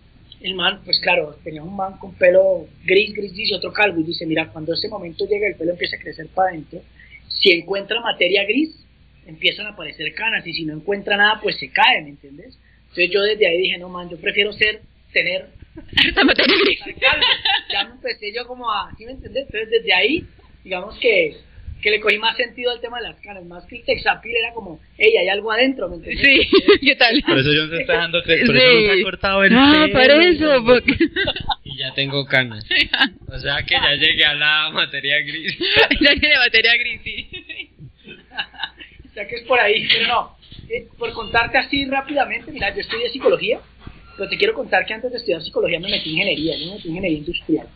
el 0.41 0.55
man, 0.55 0.81
pues 0.85 0.99
claro, 0.99 1.37
tenía 1.43 1.63
un 1.63 1.75
man 1.75 1.97
con 1.97 2.13
pelo 2.13 2.67
gris, 2.85 3.13
gris, 3.13 3.33
gris 3.33 3.51
y 3.51 3.53
otro 3.53 3.73
calvo, 3.73 3.99
y 3.99 4.03
dice, 4.03 4.25
mira, 4.25 4.49
cuando 4.49 4.73
ese 4.73 4.87
momento 4.87 5.27
llega, 5.27 5.47
el 5.47 5.55
pelo 5.55 5.71
empieza 5.71 5.97
a 5.97 5.99
crecer 5.99 6.27
para 6.27 6.49
adentro, 6.49 6.81
si 7.27 7.51
encuentra 7.51 7.99
materia 8.01 8.43
gris, 8.43 8.71
empiezan 9.25 9.67
a 9.67 9.71
aparecer 9.71 10.13
canas, 10.13 10.45
y 10.47 10.53
si 10.53 10.65
no 10.65 10.73
encuentra 10.73 11.17
nada, 11.17 11.39
pues 11.41 11.57
se 11.57 11.69
cae, 11.69 12.01
¿me 12.01 12.09
entiendes? 12.09 12.57
Entonces 12.81 13.11
yo 13.11 13.21
desde 13.21 13.47
ahí 13.47 13.57
dije, 13.61 13.77
no, 13.77 13.89
man, 13.89 14.09
yo 14.09 14.17
prefiero 14.17 14.51
ser, 14.53 14.81
tener 15.13 15.49
Esta 16.07 16.23
materia 16.23 16.55
gris. 16.63 16.79
Ya 17.71 17.83
me 17.85 17.91
empecé 17.91 18.33
yo 18.33 18.47
como 18.47 18.71
a, 18.71 18.91
¿sí 18.97 19.05
me 19.05 19.11
entendés? 19.11 19.45
Entonces 19.45 19.69
desde 19.69 19.93
ahí, 19.93 20.25
digamos 20.63 20.97
que, 20.99 21.37
que 21.81 21.91
le 21.91 21.99
cogí 22.01 22.17
más 22.17 22.35
sentido 22.35 22.71
al 22.71 22.81
tema 22.81 22.97
de 22.99 23.07
las 23.09 23.19
canas, 23.21 23.45
más 23.45 23.65
que 23.65 23.77
el 23.77 23.83
texapil 23.85 24.35
era 24.35 24.53
como, 24.53 24.79
hey, 24.97 25.15
hay 25.17 25.29
algo 25.29 25.51
adentro, 25.51 25.87
¿me 25.89 25.95
entiendes? 25.95 26.25
Sí, 26.27 26.49
¿qué 26.85 26.95
tal? 26.95 27.21
Por 27.25 27.37
eso 27.39 27.49
John 27.55 27.69
se 27.69 27.81
está 27.81 27.93
dejando 27.93 28.21
creer. 28.23 28.45
Por 28.45 28.57
eso 28.57 28.67
Sí. 28.69 28.85
nos 28.87 28.99
ha 28.99 29.03
cortado 29.03 29.43
el 29.43 29.53
Ah, 29.55 29.81
pelo. 29.85 29.93
para 29.93 30.25
eso, 30.27 30.63
porque- 30.65 30.97
Y 31.63 31.77
ya 31.77 31.93
tengo 31.93 32.25
canas. 32.25 32.65
O 33.31 33.37
sea 33.39 33.57
que 33.63 33.75
ya 33.75 33.93
llegué 33.95 34.25
a 34.25 34.33
la 34.33 34.69
materia 34.71 35.19
gris. 35.19 35.57
ya 36.01 36.15
tiene 36.19 36.35
materia 36.37 36.73
gris, 36.77 37.01
sí. 37.03 37.29
o 39.05 39.13
sea 39.13 39.27
que 39.27 39.35
es 39.35 39.41
por 39.43 39.59
ahí, 39.59 39.87
pero 39.91 40.07
no. 40.07 40.37
Eh, 40.69 40.87
por 40.97 41.11
contarte 41.13 41.57
así 41.57 41.85
rápidamente, 41.85 42.51
mira, 42.51 42.73
yo 42.73 42.81
estudié 42.81 43.09
psicología, 43.09 43.59
pero 44.17 44.29
te 44.29 44.37
quiero 44.37 44.53
contar 44.53 44.85
que 44.85 44.93
antes 44.93 45.11
de 45.11 45.17
estudiar 45.17 45.41
psicología 45.41 45.79
me 45.79 45.89
metí 45.89 46.09
en 46.09 46.15
ingeniería, 46.17 46.57
yo 46.57 46.65
me 46.67 46.71
metí 46.73 46.87
en 46.87 46.91
ingeniería 46.95 47.17
industrial. 47.19 47.67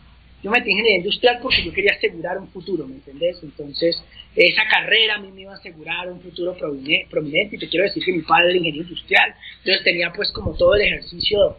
Yo 0.44 0.50
me 0.50 0.58
metí 0.58 0.72
en 0.72 0.76
ingeniería 0.76 0.98
industrial 0.98 1.38
porque 1.40 1.64
yo 1.64 1.72
quería 1.72 1.92
asegurar 1.92 2.36
un 2.36 2.48
futuro, 2.48 2.86
¿me 2.86 2.96
entendés? 2.96 3.42
Entonces, 3.42 4.04
esa 4.36 4.68
carrera 4.68 5.14
a 5.14 5.18
mí 5.18 5.32
me 5.32 5.40
iba 5.40 5.52
a 5.52 5.56
asegurar 5.56 6.12
un 6.12 6.20
futuro 6.20 6.54
prominente 6.54 7.56
y 7.56 7.58
te 7.58 7.66
quiero 7.66 7.84
decir 7.84 8.04
que 8.04 8.12
mi 8.12 8.20
padre 8.20 8.50
era 8.50 8.58
ingeniero 8.58 8.86
industrial, 8.86 9.34
entonces 9.60 9.84
tenía 9.84 10.12
pues 10.12 10.30
como 10.32 10.54
todo 10.54 10.74
el 10.74 10.82
ejercicio 10.82 11.56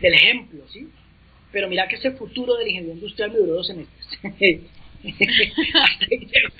del 0.00 0.14
ejemplo, 0.14 0.64
¿sí? 0.72 0.88
Pero 1.52 1.68
mira 1.68 1.86
que 1.86 1.96
ese 1.96 2.12
futuro 2.12 2.56
del 2.56 2.68
ingeniero 2.68 2.94
industrial 2.94 3.32
me 3.32 3.38
duró 3.38 3.52
dos 3.56 3.66
semestres. 3.66 4.06
hasta, 5.74 6.04
ahí 6.10 6.18
llegó, 6.20 6.54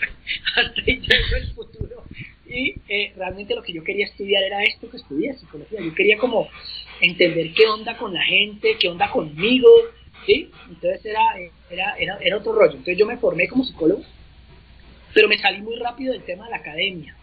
hasta 0.57 0.81
ahí 0.87 1.01
llegó 1.01 1.37
el 1.37 1.55
futuro. 1.55 2.05
Y 2.45 2.75
eh, 2.87 3.15
realmente 3.17 3.55
lo 3.55 3.63
que 3.63 3.73
yo 3.73 3.83
quería 3.83 4.05
estudiar 4.05 4.43
era 4.43 4.63
esto 4.63 4.91
que 4.91 4.99
estudié, 4.99 5.33
psicología. 5.39 5.81
Yo 5.81 5.95
quería 5.95 6.19
como 6.19 6.51
entender 7.01 7.55
qué 7.55 7.67
onda 7.67 7.97
con 7.97 8.13
la 8.13 8.23
gente, 8.23 8.77
qué 8.79 8.89
onda 8.89 9.11
conmigo, 9.11 9.71
¿sí? 10.27 10.51
Entonces 10.69 11.05
era, 11.05 11.21
era, 11.71 11.97
era, 11.99 12.19
era 12.19 12.37
otro 12.37 12.53
rollo. 12.53 12.73
Entonces 12.73 12.99
yo 12.99 13.07
me 13.07 13.17
formé 13.17 13.49
como 13.49 13.65
psicólogo, 13.65 14.03
pero 15.15 15.29
me 15.29 15.39
salí 15.39 15.61
muy 15.63 15.77
rápido 15.77 16.13
del 16.13 16.25
tema 16.25 16.45
de 16.45 16.51
la 16.51 16.57
academia. 16.59 17.17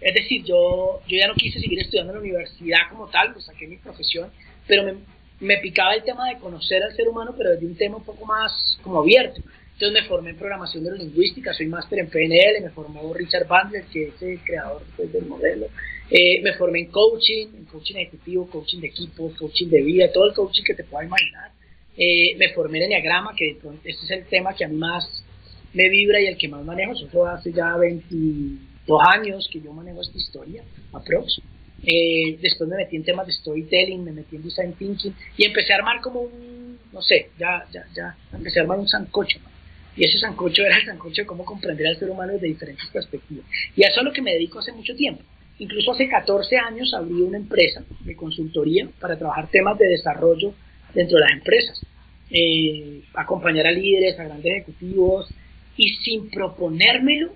Es 0.00 0.14
decir, 0.14 0.44
yo, 0.44 1.00
yo 1.08 1.16
ya 1.16 1.26
no 1.26 1.34
quise 1.34 1.60
seguir 1.60 1.78
estudiando 1.80 2.12
en 2.12 2.18
la 2.18 2.22
universidad 2.22 2.78
como 2.90 3.08
tal, 3.08 3.32
pues 3.32 3.46
saqué 3.46 3.66
mi 3.66 3.76
profesión, 3.76 4.30
pero 4.66 4.84
me, 4.84 4.94
me 5.40 5.56
picaba 5.58 5.94
el 5.94 6.04
tema 6.04 6.28
de 6.28 6.38
conocer 6.38 6.82
al 6.82 6.94
ser 6.94 7.08
humano, 7.08 7.34
pero 7.36 7.50
desde 7.50 7.66
un 7.66 7.76
tema 7.76 7.96
un 7.96 8.04
poco 8.04 8.24
más 8.26 8.78
como 8.82 9.00
abierto. 9.00 9.40
Entonces 9.72 10.02
me 10.02 10.08
formé 10.08 10.30
en 10.30 10.36
programación 10.36 10.84
neurolingüística, 10.84 11.52
soy 11.52 11.66
máster 11.66 11.98
en 11.98 12.08
PNL, 12.08 12.62
me 12.62 12.70
formó 12.70 13.12
Richard 13.12 13.46
Bandler, 13.46 13.84
que 13.92 14.08
es 14.08 14.22
el 14.22 14.40
creador 14.40 14.82
pues, 14.96 15.12
del 15.12 15.26
modelo. 15.26 15.66
Eh, 16.08 16.40
me 16.42 16.54
formé 16.54 16.80
en 16.80 16.86
coaching, 16.86 17.48
en 17.54 17.64
coaching 17.66 17.96
ejecutivo, 17.96 18.48
coaching 18.48 18.80
de 18.80 18.86
equipo, 18.86 19.30
coaching 19.38 19.68
de 19.68 19.82
vida, 19.82 20.10
todo 20.12 20.28
el 20.28 20.34
coaching 20.34 20.62
que 20.62 20.74
te 20.74 20.84
puedas 20.84 21.06
imaginar. 21.06 21.50
Eh, 21.96 22.36
me 22.36 22.50
formé 22.50 22.78
en 22.78 22.84
Enneagrama, 22.84 23.34
que 23.34 23.58
este 23.84 24.04
es 24.04 24.10
el 24.10 24.24
tema 24.26 24.54
que 24.54 24.64
a 24.64 24.68
mí 24.68 24.76
más 24.76 25.24
me 25.72 25.88
vibra 25.88 26.20
y 26.20 26.26
el 26.26 26.36
que 26.36 26.48
más 26.48 26.64
manejo. 26.64 26.92
Eso 26.92 27.26
hace 27.26 27.52
ya 27.52 27.76
22 27.76 29.00
años 29.14 29.48
que 29.52 29.60
yo 29.60 29.72
manejo 29.72 30.02
esta 30.02 30.18
historia, 30.18 30.62
aprox. 30.92 31.40
Eh, 31.84 32.38
después 32.40 32.68
me 32.68 32.76
metí 32.76 32.96
en 32.96 33.04
temas 33.04 33.26
de 33.26 33.32
storytelling, 33.32 34.02
me 34.02 34.12
metí 34.12 34.36
en 34.36 34.42
design 34.42 34.72
thinking 34.74 35.14
y 35.36 35.44
empecé 35.44 35.72
a 35.72 35.76
armar 35.76 36.00
como 36.00 36.20
un, 36.20 36.78
no 36.92 37.02
sé, 37.02 37.30
ya, 37.38 37.64
ya, 37.70 37.84
ya, 37.94 38.16
empecé 38.32 38.60
a 38.60 38.62
armar 38.62 38.78
un 38.78 38.88
sancocho. 38.88 39.38
Y 39.96 40.04
ese 40.04 40.18
sancocho 40.18 40.62
era 40.62 40.76
el 40.76 40.84
sancocho 40.84 41.22
de 41.22 41.26
cómo 41.26 41.44
comprender 41.44 41.86
al 41.86 41.98
ser 41.98 42.10
humano 42.10 42.34
desde 42.34 42.48
diferentes 42.48 42.86
perspectivas. 42.92 43.46
Y 43.74 43.82
a 43.82 43.88
eso 43.88 43.96
es 43.96 43.98
a 44.00 44.02
lo 44.04 44.12
que 44.12 44.22
me 44.22 44.32
dedico 44.32 44.58
hace 44.58 44.72
mucho 44.72 44.94
tiempo. 44.94 45.22
Incluso 45.58 45.92
hace 45.92 46.08
14 46.08 46.58
años 46.58 46.92
abrí 46.92 47.14
una 47.22 47.38
empresa 47.38 47.82
de 48.00 48.14
consultoría 48.14 48.88
para 49.00 49.18
trabajar 49.18 49.48
temas 49.50 49.78
de 49.78 49.88
desarrollo 49.88 50.52
dentro 50.96 51.18
de 51.18 51.24
las 51.24 51.32
empresas. 51.32 51.80
Eh, 52.30 53.02
acompañar 53.14 53.68
a 53.68 53.70
líderes, 53.70 54.18
a 54.18 54.24
grandes 54.24 54.52
ejecutivos 54.52 55.28
y 55.76 55.90
sin 55.98 56.28
proponérmelo, 56.30 57.32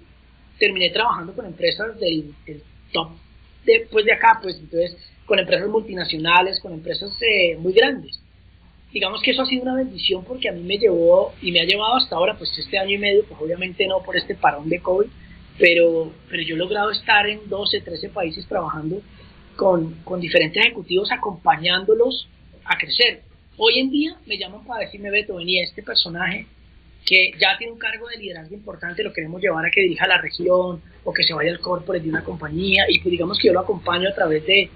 terminé 0.59 0.91
trabajando 0.91 1.33
con 1.33 1.47
empresas 1.47 1.99
del, 2.01 2.35
del 2.45 2.63
top 2.93 3.11
de, 3.65 3.87
pues 3.91 4.05
de 4.05 4.13
acá, 4.13 4.39
pues 4.43 4.57
entonces 4.59 4.97
con 5.27 5.39
empresas 5.39 5.69
multinacionales, 5.69 6.59
con 6.61 6.73
empresas 6.73 7.11
eh, 7.23 7.57
muy 7.57 7.73
grandes. 7.73 8.19
Digamos 8.93 9.23
que 9.23 9.31
eso 9.31 9.43
ha 9.43 9.47
sido 9.47 9.63
una 9.63 9.77
bendición 9.77 10.25
porque 10.25 10.49
a 10.49 10.53
mí 10.53 10.63
me 10.63 10.77
llevó 10.77 11.33
y 11.41 11.53
me 11.53 11.61
ha 11.61 11.65
llevado 11.65 11.95
hasta 11.95 12.17
ahora, 12.17 12.37
pues 12.37 12.51
este 12.59 12.79
año 12.79 12.97
y 12.97 12.99
medio, 12.99 13.25
pues 13.25 13.41
obviamente 13.41 13.87
no 13.87 14.03
por 14.03 14.17
este 14.17 14.35
parón 14.35 14.69
de 14.69 14.81
COVID, 14.81 15.07
pero, 15.59 16.13
pero 16.29 16.43
yo 16.43 16.57
he 16.57 16.59
logrado 16.59 16.91
estar 16.91 17.29
en 17.29 17.49
12, 17.49 17.83
13 17.83 18.09
países 18.09 18.47
trabajando 18.49 19.01
con, 19.55 19.95
con 20.03 20.21
diferentes 20.21 20.65
ejecutivos, 20.65 21.13
acompañándolos 21.13 22.29
a 22.65 22.77
crecer. 22.77 23.23
Hoy 23.63 23.79
en 23.79 23.91
día 23.91 24.17
me 24.25 24.39
llaman 24.39 24.65
para 24.65 24.87
decirme, 24.87 25.11
Beto, 25.11 25.35
venía 25.35 25.63
este 25.63 25.83
personaje 25.83 26.47
que 27.05 27.33
ya 27.39 27.59
tiene 27.59 27.75
un 27.75 27.79
cargo 27.79 28.09
de 28.09 28.17
liderazgo 28.17 28.55
importante, 28.55 29.03
lo 29.03 29.13
queremos 29.13 29.43
llevar 29.43 29.67
a 29.67 29.71
que 29.71 29.83
dirija 29.83 30.07
la 30.07 30.19
región 30.19 30.81
o 31.05 31.13
que 31.13 31.25
se 31.25 31.35
vaya 31.35 31.51
al 31.51 31.61
corporate 31.61 32.05
de 32.05 32.09
una 32.09 32.25
compañía 32.25 32.87
y 32.89 33.01
pues 33.01 33.11
digamos 33.11 33.39
que 33.39 33.49
yo 33.49 33.53
lo 33.53 33.61
acompaño 33.61 34.09
a 34.09 34.15
través 34.15 34.47
de, 34.47 34.71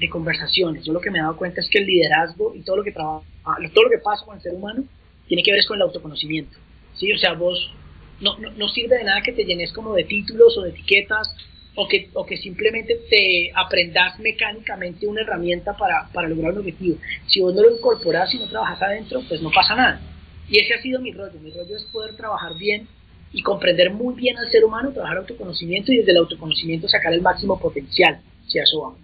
de 0.00 0.08
conversaciones. 0.08 0.86
Yo 0.86 0.94
lo 0.94 1.02
que 1.02 1.10
me 1.10 1.18
he 1.18 1.20
dado 1.20 1.36
cuenta 1.36 1.60
es 1.60 1.68
que 1.68 1.80
el 1.80 1.86
liderazgo 1.86 2.54
y 2.54 2.62
todo 2.62 2.76
lo 2.76 2.82
que 2.82 2.92
todo 2.92 3.22
lo 3.44 3.90
que 3.90 3.98
pasa 4.02 4.24
con 4.24 4.36
el 4.36 4.42
ser 4.42 4.54
humano 4.54 4.84
tiene 5.28 5.42
que 5.42 5.52
ver 5.52 5.62
con 5.66 5.76
el 5.76 5.82
autoconocimiento. 5.82 6.56
¿sí? 6.94 7.12
O 7.12 7.18
sea, 7.18 7.34
vos 7.34 7.74
no, 8.22 8.38
no, 8.38 8.52
no, 8.52 8.68
sirve 8.70 8.96
de 8.96 9.04
nada 9.04 9.20
que 9.22 9.32
te 9.32 9.44
llenes 9.44 9.70
como 9.74 9.92
de 9.92 10.04
títulos 10.04 10.56
o 10.56 10.62
de 10.62 10.70
etiquetas 10.70 11.28
o 11.76 11.88
que, 11.88 12.08
o 12.12 12.24
que 12.24 12.36
simplemente 12.36 12.96
te 13.10 13.50
aprendas 13.54 14.18
mecánicamente 14.20 15.06
una 15.06 15.22
herramienta 15.22 15.76
para, 15.76 16.08
para 16.12 16.28
lograr 16.28 16.52
un 16.52 16.58
objetivo. 16.58 16.98
Si 17.26 17.40
vos 17.40 17.54
no 17.54 17.62
lo 17.62 17.76
incorporas 17.76 18.32
y 18.32 18.38
no 18.38 18.48
trabajas 18.48 18.80
adentro, 18.82 19.22
pues 19.28 19.42
no 19.42 19.50
pasa 19.50 19.74
nada. 19.74 20.00
Y 20.48 20.60
ese 20.60 20.74
ha 20.74 20.82
sido 20.82 21.00
mi 21.00 21.12
rollo. 21.12 21.38
Mi 21.40 21.50
rollo 21.50 21.76
es 21.76 21.84
poder 21.84 22.16
trabajar 22.16 22.56
bien 22.58 22.86
y 23.32 23.42
comprender 23.42 23.90
muy 23.90 24.14
bien 24.14 24.38
al 24.38 24.48
ser 24.50 24.64
humano, 24.64 24.92
trabajar 24.92 25.18
autoconocimiento 25.18 25.92
y 25.92 25.98
desde 25.98 26.12
el 26.12 26.18
autoconocimiento 26.18 26.86
sacar 26.88 27.12
el 27.12 27.22
máximo 27.22 27.58
potencial, 27.58 28.20
si 28.46 28.58
a 28.60 28.62
eso 28.62 28.80
vamos. 28.80 28.98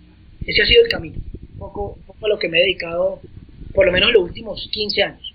Ese 0.46 0.62
ha 0.62 0.66
sido 0.66 0.84
el 0.84 0.88
camino, 0.88 1.16
un 1.52 1.58
poco, 1.58 1.98
a 2.22 2.28
lo 2.28 2.38
que 2.38 2.48
me 2.48 2.58
he 2.58 2.62
dedicado 2.62 3.20
por 3.74 3.86
lo 3.86 3.92
menos 3.92 4.12
los 4.12 4.22
últimos 4.22 4.68
15 4.72 5.02
años. 5.02 5.34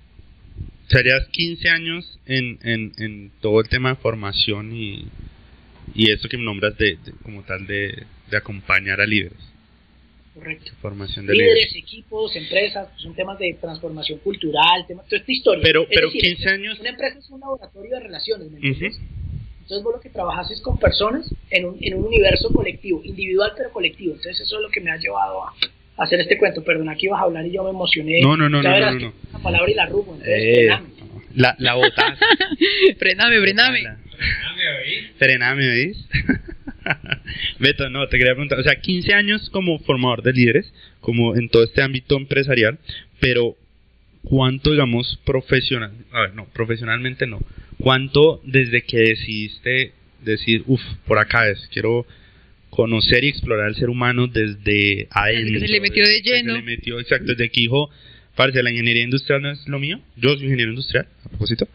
Serías 0.88 1.28
15 1.32 1.70
años 1.70 2.20
en, 2.26 2.60
en, 2.64 2.92
en 2.98 3.32
todo 3.42 3.60
el 3.60 3.68
tema 3.68 3.90
de 3.90 3.96
formación 3.96 4.74
y, 4.76 5.08
y 5.94 6.12
eso 6.12 6.28
que 6.28 6.38
nombras 6.38 6.78
de, 6.78 6.98
como 7.24 7.44
tal 7.44 7.68
de, 7.68 8.06
de 8.30 8.38
acompañar 8.38 9.02
a 9.02 9.06
líderes. 9.06 9.56
Correcto. 10.36 10.72
Formación 10.82 11.26
de 11.28 11.34
líderes, 11.34 11.74
equipos, 11.76 12.36
empresas, 12.36 12.90
pues, 12.90 13.02
son 13.04 13.16
temas 13.16 13.40
de 13.40 13.58
transformación 13.60 14.20
cultural, 14.20 14.86
temas, 14.86 15.06
toda 15.06 15.20
esta 15.20 15.32
historia. 15.32 15.64
Pero, 15.64 15.88
pero 15.88 16.10
15 16.12 16.50
años. 16.50 16.80
Una 16.80 16.90
empresa 16.90 17.20
es 17.20 17.30
un 17.30 17.40
laboratorio 17.40 17.92
de 17.92 18.00
relaciones, 18.02 18.52
¿me 18.52 18.58
entiendes? 18.58 19.00
Entonces 19.62 19.84
vos 19.84 19.96
lo 19.96 20.02
que 20.02 20.10
trabajas 20.10 20.52
es 20.52 20.62
con 20.62 20.78
personas 20.78 21.34
en 21.50 21.66
un, 21.66 21.78
en 21.80 21.96
un 21.96 22.04
universo 22.04 22.50
colectivo, 22.54 23.02
individual 23.04 23.54
pero 23.56 23.72
colectivo. 23.72 24.14
Entonces 24.14 24.42
eso 24.42 24.58
es 24.58 24.62
lo 24.62 24.70
que 24.70 24.82
me 24.82 24.92
ha 24.92 24.98
llevado 24.98 25.44
a, 25.44 25.54
hacer 25.98 26.20
este 26.20 26.38
cuento. 26.38 26.64
Perdón, 26.64 26.90
aquí 26.90 27.06
ibas 27.06 27.22
a 27.22 27.24
hablar 27.24 27.46
y 27.46 27.52
yo 27.52 27.64
me 27.64 27.70
emocioné. 27.70 28.20
No, 28.22 28.36
no, 28.36 28.50
no, 28.50 28.62
no, 28.62 28.78
no, 28.78 28.92
no, 29.00 29.14
La 29.32 29.40
palabra 29.40 29.72
y 29.72 29.74
la 29.74 29.86
rubo, 29.86 30.16
entonces 30.16 30.44
eh, 30.44 30.70
La, 31.36 31.56
la 31.60 31.74
botas. 31.76 32.18
frename, 33.00 33.40
frename. 33.42 33.84
Frename, 35.18 35.70
¿oís? 35.70 36.08
Beto, 37.60 37.90
no, 37.90 38.08
te 38.08 38.18
quería 38.18 38.34
preguntar, 38.34 38.60
o 38.60 38.64
sea, 38.64 38.76
15 38.76 39.14
años 39.14 39.50
como 39.50 39.80
formador 39.80 40.24
de 40.24 40.34
líderes, 40.34 40.74
como 41.00 41.36
en 41.36 41.50
todo 41.50 41.64
este 41.64 41.82
ámbito 41.82 42.18
empresarial, 42.18 42.78
pero 43.20 43.56
¿cuánto, 44.24 44.72
digamos, 44.72 45.20
profesional, 45.26 45.92
a 46.12 46.22
ver, 46.22 46.34
no, 46.36 46.46
profesionalmente 46.46 47.28
no, 47.28 47.40
cuánto 47.78 48.42
desde 48.44 48.84
que 48.84 48.98
decidiste 48.98 49.94
decir, 50.24 50.64
uff, 50.68 50.82
por 51.06 51.20
acá 51.20 51.50
es, 51.50 51.68
quiero 51.72 52.06
conocer 52.70 53.24
y 53.24 53.30
explorar 53.30 53.70
el 53.70 53.76
ser 53.76 53.90
humano 53.90 54.28
desde 54.28 55.08
adentro. 55.12 55.54
Desde 55.54 55.60
que 55.60 55.68
se 55.68 55.74
le 55.74 55.82
metió 55.82 56.06
de 56.06 56.22
lleno. 56.22 56.56
Se 56.56 56.60
le 56.60 56.66
metió, 56.66 57.00
exacto, 57.00 57.28
desde 57.28 57.50
que 57.50 57.62
dijo, 57.62 57.90
parece, 58.36 58.62
la 58.64 58.72
ingeniería 58.72 59.04
industrial 59.04 59.42
no 59.42 59.52
es 59.52 59.68
lo 59.68 59.80
mío, 59.80 60.00
yo 60.16 60.30
soy 60.30 60.44
ingeniero 60.44 60.72
industrial, 60.72 61.08
a 61.24 61.30
propósito, 61.30 61.68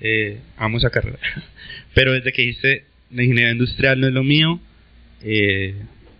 eh, 0.00 0.40
amo 0.56 0.78
esa 0.78 0.90
carrera, 0.90 1.18
pero 1.94 2.12
desde 2.12 2.32
que 2.32 2.42
dijiste, 2.42 2.84
la 3.10 3.22
ingeniería 3.22 3.52
industrial 3.52 4.00
no 4.00 4.06
es 4.06 4.12
lo 4.12 4.24
mío, 4.24 4.60
eh, 5.22 5.74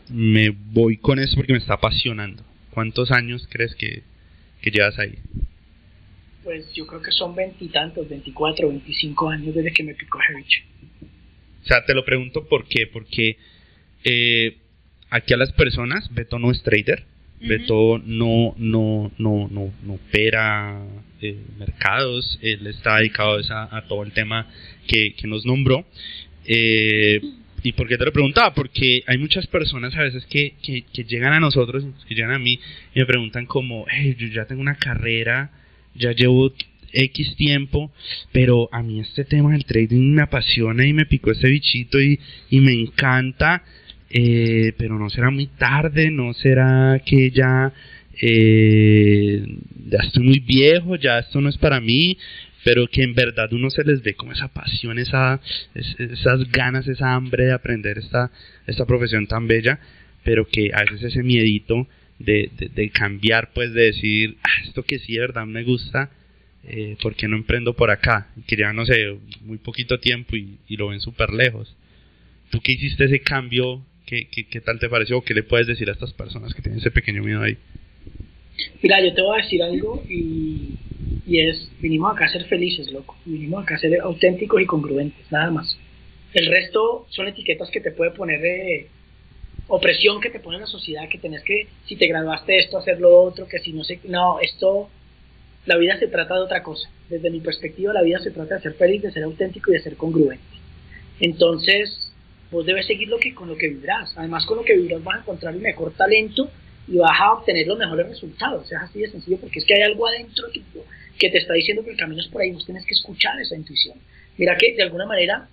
me 0.09 0.50
voy 0.50 0.97
con 0.97 1.19
eso 1.19 1.35
porque 1.37 1.52
me 1.52 1.59
está 1.59 1.75
apasionando. 1.75 2.43
¿Cuántos 2.71 3.11
años 3.11 3.47
crees 3.50 3.75
que, 3.75 4.02
que 4.61 4.71
llevas 4.71 4.99
ahí? 4.99 5.19
Pues 6.45 6.73
yo 6.75 6.87
creo 6.87 7.02
que 7.02 7.11
son 7.11 7.35
veintitantos, 7.35 8.09
veinticuatro, 8.09 8.69
veinticinco 8.69 9.28
años 9.28 9.55
desde 9.55 9.73
que 9.73 9.83
me 9.83 9.95
picó 9.95 10.19
bicho. 10.37 10.62
O 11.64 11.66
sea, 11.66 11.85
te 11.85 11.95
lo 11.95 12.05
pregunto 12.05 12.47
por 12.47 12.69
qué, 12.69 12.87
porque 12.87 13.37
eh, 14.05 14.59
aquí 15.11 15.35
a 15.35 15.37
las 15.37 15.52
personas, 15.52 16.12
Beto 16.14 16.38
no 16.38 16.52
es 16.52 16.62
trader, 16.62 17.05
Beto 17.40 18.00
no, 18.05 18.55
no, 18.57 19.12
no, 19.19 19.49
no, 19.50 19.73
no 19.83 19.93
opera 19.95 20.83
eh, 21.21 21.37
mercados, 21.59 22.38
él 22.43 22.66
está 22.66 22.97
dedicado 22.97 23.38
a, 23.50 23.76
a, 23.76 23.83
todo 23.87 24.02
el 24.02 24.12
tema 24.12 24.47
que, 24.87 25.14
que 25.14 25.26
nos 25.26 25.45
nombró. 25.45 25.87
Eh, 26.47 27.21
¿Y 27.62 27.73
por 27.73 27.88
qué 27.88 27.99
te 27.99 28.05
lo 28.05 28.12
preguntaba? 28.12 28.55
Porque 28.55 29.02
hay 29.07 29.19
muchas 29.19 29.47
personas 29.49 29.97
a 29.97 30.02
veces 30.02 30.25
que, 30.26 30.55
que, 30.62 31.05
llegan 31.05 31.33
a 31.33 31.40
nosotros, 31.40 31.85
que 32.07 32.14
llegan 32.14 32.33
a 32.33 32.38
mí 32.38 32.61
y 32.95 33.00
me 33.00 33.07
preguntan 33.07 33.47
como, 33.47 33.87
hey, 33.90 34.14
yo 34.19 34.28
ya 34.28 34.45
tengo 34.45 34.61
una 34.61 34.76
carrera, 34.76 35.50
ya 35.95 36.12
llevo 36.12 36.52
X 36.93 37.35
tiempo, 37.35 37.90
pero 38.31 38.69
a 38.73 38.83
mí 38.83 39.00
este 39.00 39.25
tema 39.25 39.52
del 39.52 39.64
trading 39.64 40.14
me 40.14 40.23
apasiona 40.23 40.87
y 40.87 40.93
me 40.93 41.07
picó 41.07 41.33
ese 41.33 41.49
bichito 41.49 42.00
y, 42.00 42.21
y 42.50 42.61
me 42.61 42.73
encanta, 42.73 43.64
eh, 44.10 44.72
pero 44.78 44.98
no 44.98 45.10
será 45.10 45.30
muy 45.30 45.46
tarde, 45.46 46.10
no 46.10 46.32
será 46.34 47.00
que 47.04 47.30
ya 47.30 47.72
eh, 48.20 49.44
ya 49.88 49.98
estoy 49.98 50.22
muy 50.22 50.40
viejo, 50.40 50.96
ya 50.96 51.18
esto 51.18 51.40
no 51.40 51.48
es 51.48 51.58
para 51.58 51.80
mí, 51.80 52.16
pero 52.64 52.88
que 52.88 53.02
en 53.02 53.14
verdad 53.14 53.52
uno 53.52 53.70
se 53.70 53.84
les 53.84 54.02
ve 54.02 54.14
como 54.14 54.32
esa 54.32 54.48
pasión, 54.48 54.98
esa, 54.98 55.40
esas 55.75 56.50
ganas, 56.50 56.88
esa 56.88 57.14
hambre 57.14 57.46
de 57.46 57.52
aprender 57.52 57.98
esta, 57.98 58.30
esta 58.66 58.86
profesión 58.86 59.26
tan 59.26 59.46
bella, 59.46 59.78
pero 60.25 60.48
que 60.48 60.70
a 60.75 60.80
veces 60.80 61.12
ese 61.12 61.22
miedito 61.22 61.86
de, 62.18 62.50
de, 62.75 62.90
cambiar, 62.90 63.52
pues 63.52 63.72
de 63.72 63.84
decir, 63.84 64.38
ah, 64.42 64.62
esto 64.64 64.82
que 64.82 64.98
sí 64.98 65.12
de 65.12 65.20
verdad 65.20 65.46
me 65.46 65.62
gusta, 65.62 66.10
eh, 66.64 66.96
¿por 67.02 67.14
qué 67.14 67.28
no 67.28 67.36
emprendo 67.36 67.75
por 67.75 67.90
acá? 67.90 68.28
Que 68.46 68.56
ya 68.56 68.72
no 68.72 68.86
sé, 68.86 69.16
muy 69.42 69.58
poquito 69.58 70.00
tiempo 70.00 70.34
y, 70.34 70.58
y 70.66 70.76
lo 70.76 70.88
ven 70.88 71.00
súper 71.00 71.32
lejos. 71.32 71.76
¿Tú 72.50 72.60
qué 72.60 72.72
hiciste 72.72 73.04
ese 73.04 73.20
cambio? 73.20 73.82
¿Qué, 74.06 74.28
¿Qué, 74.30 74.46
qué, 74.48 74.60
tal 74.60 74.78
te 74.78 74.88
pareció? 74.88 75.20
¿Qué 75.22 75.34
le 75.34 75.42
puedes 75.42 75.66
decir 75.66 75.88
a 75.88 75.92
estas 75.92 76.12
personas 76.12 76.54
que 76.54 76.62
tienen 76.62 76.78
ese 76.78 76.92
pequeño 76.92 77.25
miedo 77.25 77.42
ahí? 77.42 77.58
Mira, 78.80 79.04
yo 79.04 79.12
te 79.12 79.20
voy 79.20 79.40
a 79.40 79.42
decir 79.42 79.62
algo 79.62 80.04
y, 80.08 80.75
y 81.26 81.40
es, 81.40 81.70
vinimos 81.80 82.14
acá 82.14 82.26
a 82.26 82.28
ser 82.28 82.44
felices, 82.44 82.90
loco. 82.92 83.16
Vinimos 83.25 83.64
acá 83.64 83.75
a 83.75 83.78
ser 83.78 84.00
auténticos 84.00 84.62
y 84.62 84.66
congruentes, 84.66 85.30
nada 85.32 85.50
más. 85.50 85.76
El 86.32 86.46
resto 86.46 87.06
son 87.10 87.26
etiquetas 87.26 87.68
que 87.70 87.80
te 87.80 87.90
puede 87.90 88.12
poner 88.12 88.40
de 88.40 88.88
opresión 89.68 90.20
que 90.20 90.30
te 90.30 90.38
pone 90.38 90.60
la 90.60 90.66
sociedad, 90.66 91.08
que 91.08 91.18
tenés 91.18 91.42
que, 91.42 91.66
si 91.86 91.96
te 91.96 92.06
graduaste 92.06 92.58
esto, 92.58 92.78
hacer 92.78 93.00
lo 93.00 93.22
otro, 93.22 93.48
que 93.48 93.58
si 93.58 93.72
no 93.72 93.82
sé, 93.82 93.98
no, 94.04 94.38
esto, 94.40 94.88
la 95.64 95.76
vida 95.76 95.98
se 95.98 96.06
trata 96.06 96.34
de 96.34 96.40
otra 96.42 96.62
cosa. 96.62 96.88
Desde 97.08 97.30
mi 97.30 97.40
perspectiva, 97.40 97.92
la 97.92 98.02
vida 98.02 98.20
se 98.20 98.30
trata 98.30 98.56
de 98.56 98.62
ser 98.62 98.75
feliz, 98.75 99.02
de 99.02 99.10
ser 99.10 99.25
auténtico 99.25 99.72
y 99.72 99.75
de 99.75 99.82
ser 99.82 99.96
congruente. 99.96 100.44
Entonces, 101.18 102.05
vos 102.50 102.64
debes 102.64 102.86
seguir 102.86 103.08
lo 103.08 103.18
que, 103.18 103.34
con 103.34 103.48
lo 103.48 103.56
que 103.56 103.68
vivirás. 103.68 104.16
Además, 104.16 104.46
con 104.46 104.58
lo 104.58 104.64
que 104.64 104.74
vivirás 104.74 105.02
vas 105.02 105.16
a 105.16 105.20
encontrar 105.20 105.54
el 105.54 105.60
mejor 105.60 105.92
talento 105.94 106.50
y 106.88 106.96
vas 106.96 107.18
a 107.20 107.32
obtener 107.32 107.66
los 107.66 107.78
mejores 107.78 108.08
resultados. 108.08 108.70
Es 108.70 108.78
así 108.78 109.00
de 109.00 109.10
sencillo 109.10 109.38
porque 109.38 109.58
es 109.58 109.64
que 109.64 109.74
hay 109.74 109.82
algo 109.82 110.06
adentro 110.06 110.46
que 111.18 111.30
te 111.30 111.38
está 111.38 111.54
diciendo 111.54 111.84
que 111.84 111.90
el 111.90 111.96
camino 111.96 112.20
es 112.20 112.28
por 112.28 112.42
ahí. 112.42 112.50
Vos 112.52 112.64
tienes 112.64 112.84
que 112.86 112.94
escuchar 112.94 113.40
esa 113.40 113.56
intuición. 113.56 113.98
Mira 114.36 114.56
que 114.56 114.74
de 114.74 114.82
alguna 114.82 115.06
manera 115.06 115.48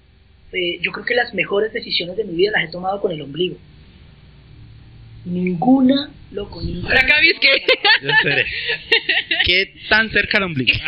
eh, 0.54 0.80
yo 0.82 0.92
creo 0.92 1.06
que 1.06 1.16
las 1.16 1.34
mejores 1.34 1.74
decisiones 1.74 2.16
de 2.16 2.26
mi 2.26 2.36
vida 2.36 2.52
las 2.52 2.70
he 2.70 2.72
tomado 2.72 3.02
con 3.02 3.12
el 3.12 3.22
ombligo. 3.22 3.58
Ninguna, 5.26 6.12
loco, 6.32 6.62
ninguna. 6.62 6.90
Ahora 6.90 7.02
acá 7.02 7.16
que. 7.22 7.66
Yo 8.02 8.10
esperé. 8.10 8.46
¿Qué 9.46 9.74
tan 9.90 10.12
cerca 10.12 10.38
el 10.38 10.44
ombligo? 10.44 10.74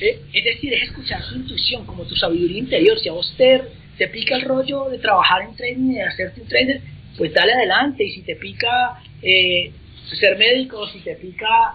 Eh, 0.00 0.20
es 0.32 0.44
decir, 0.44 0.72
es 0.74 0.84
escuchar 0.84 1.26
tu 1.28 1.36
intuición, 1.36 1.86
como 1.86 2.04
tu 2.04 2.14
sabiduría 2.16 2.58
interior. 2.58 2.98
Si 2.98 3.08
a 3.08 3.12
vos 3.12 3.32
te, 3.36 4.08
pica 4.08 4.36
el 4.36 4.42
rollo 4.42 4.88
de 4.90 4.98
trabajar 4.98 5.42
en 5.42 5.56
trading 5.56 5.94
de 5.94 6.02
hacerte 6.02 6.40
un 6.40 6.48
trader, 6.48 6.80
pues 7.16 7.32
dale 7.32 7.52
adelante. 7.52 8.04
Y 8.04 8.12
si 8.12 8.22
te 8.22 8.36
pica 8.36 9.02
eh, 9.22 9.72
ser 10.20 10.38
médico, 10.38 10.86
si 10.88 11.00
te 11.00 11.14
pica, 11.16 11.74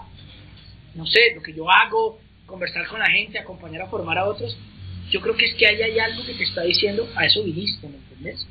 no 0.95 1.05
sé, 1.05 1.33
lo 1.35 1.41
que 1.41 1.53
yo 1.53 1.69
hago, 1.69 2.19
conversar 2.45 2.87
con 2.87 2.99
la 2.99 3.09
gente, 3.09 3.39
acompañar 3.39 3.83
a 3.83 3.87
formar 3.87 4.17
a 4.17 4.25
otros, 4.25 4.57
yo 5.09 5.19
creo 5.21 5.35
que 5.35 5.45
es 5.45 5.53
que 5.55 5.67
ahí 5.67 5.81
hay 5.81 5.99
algo 5.99 6.25
que 6.25 6.33
te 6.33 6.43
está 6.43 6.63
diciendo, 6.63 7.09
a 7.15 7.25
eso 7.25 7.43
viniste, 7.43 7.87
¿me 7.87 7.97
entiendes? 7.97 8.47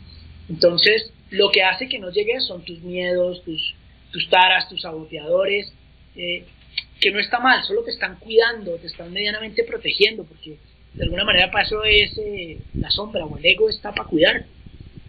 Entonces, 0.49 1.12
lo 1.31 1.50
que 1.50 1.62
hace 1.62 1.89
que 1.89 1.99
no 1.99 2.11
llegues 2.11 2.45
son 2.47 2.65
tus 2.65 2.81
miedos, 2.81 3.43
tus, 3.45 3.75
tus 4.11 4.29
taras, 4.29 4.69
tus 4.69 4.83
saboteadores, 4.83 5.73
eh, 6.17 6.45
que 7.00 7.11
no 7.11 7.19
está 7.19 7.40
mal, 7.40 7.64
solo 7.64 7.83
te 7.83 7.90
están 7.90 8.16
cuidando, 8.16 8.76
te 8.76 8.87
están 8.87 9.12
medianamente 9.12 9.64
protegiendo, 9.64 10.25
porque 10.25 10.59
de 10.95 11.04
alguna 11.04 11.25
manera 11.25 11.50
para 11.50 11.65
eso 11.65 11.82
es 11.84 12.17
eh, 12.19 12.58
la 12.75 12.91
sombra 12.91 13.25
o 13.25 13.39
el 13.39 13.47
ego 13.47 13.69
está 13.69 13.93
para 13.93 14.08
cuidar. 14.08 14.45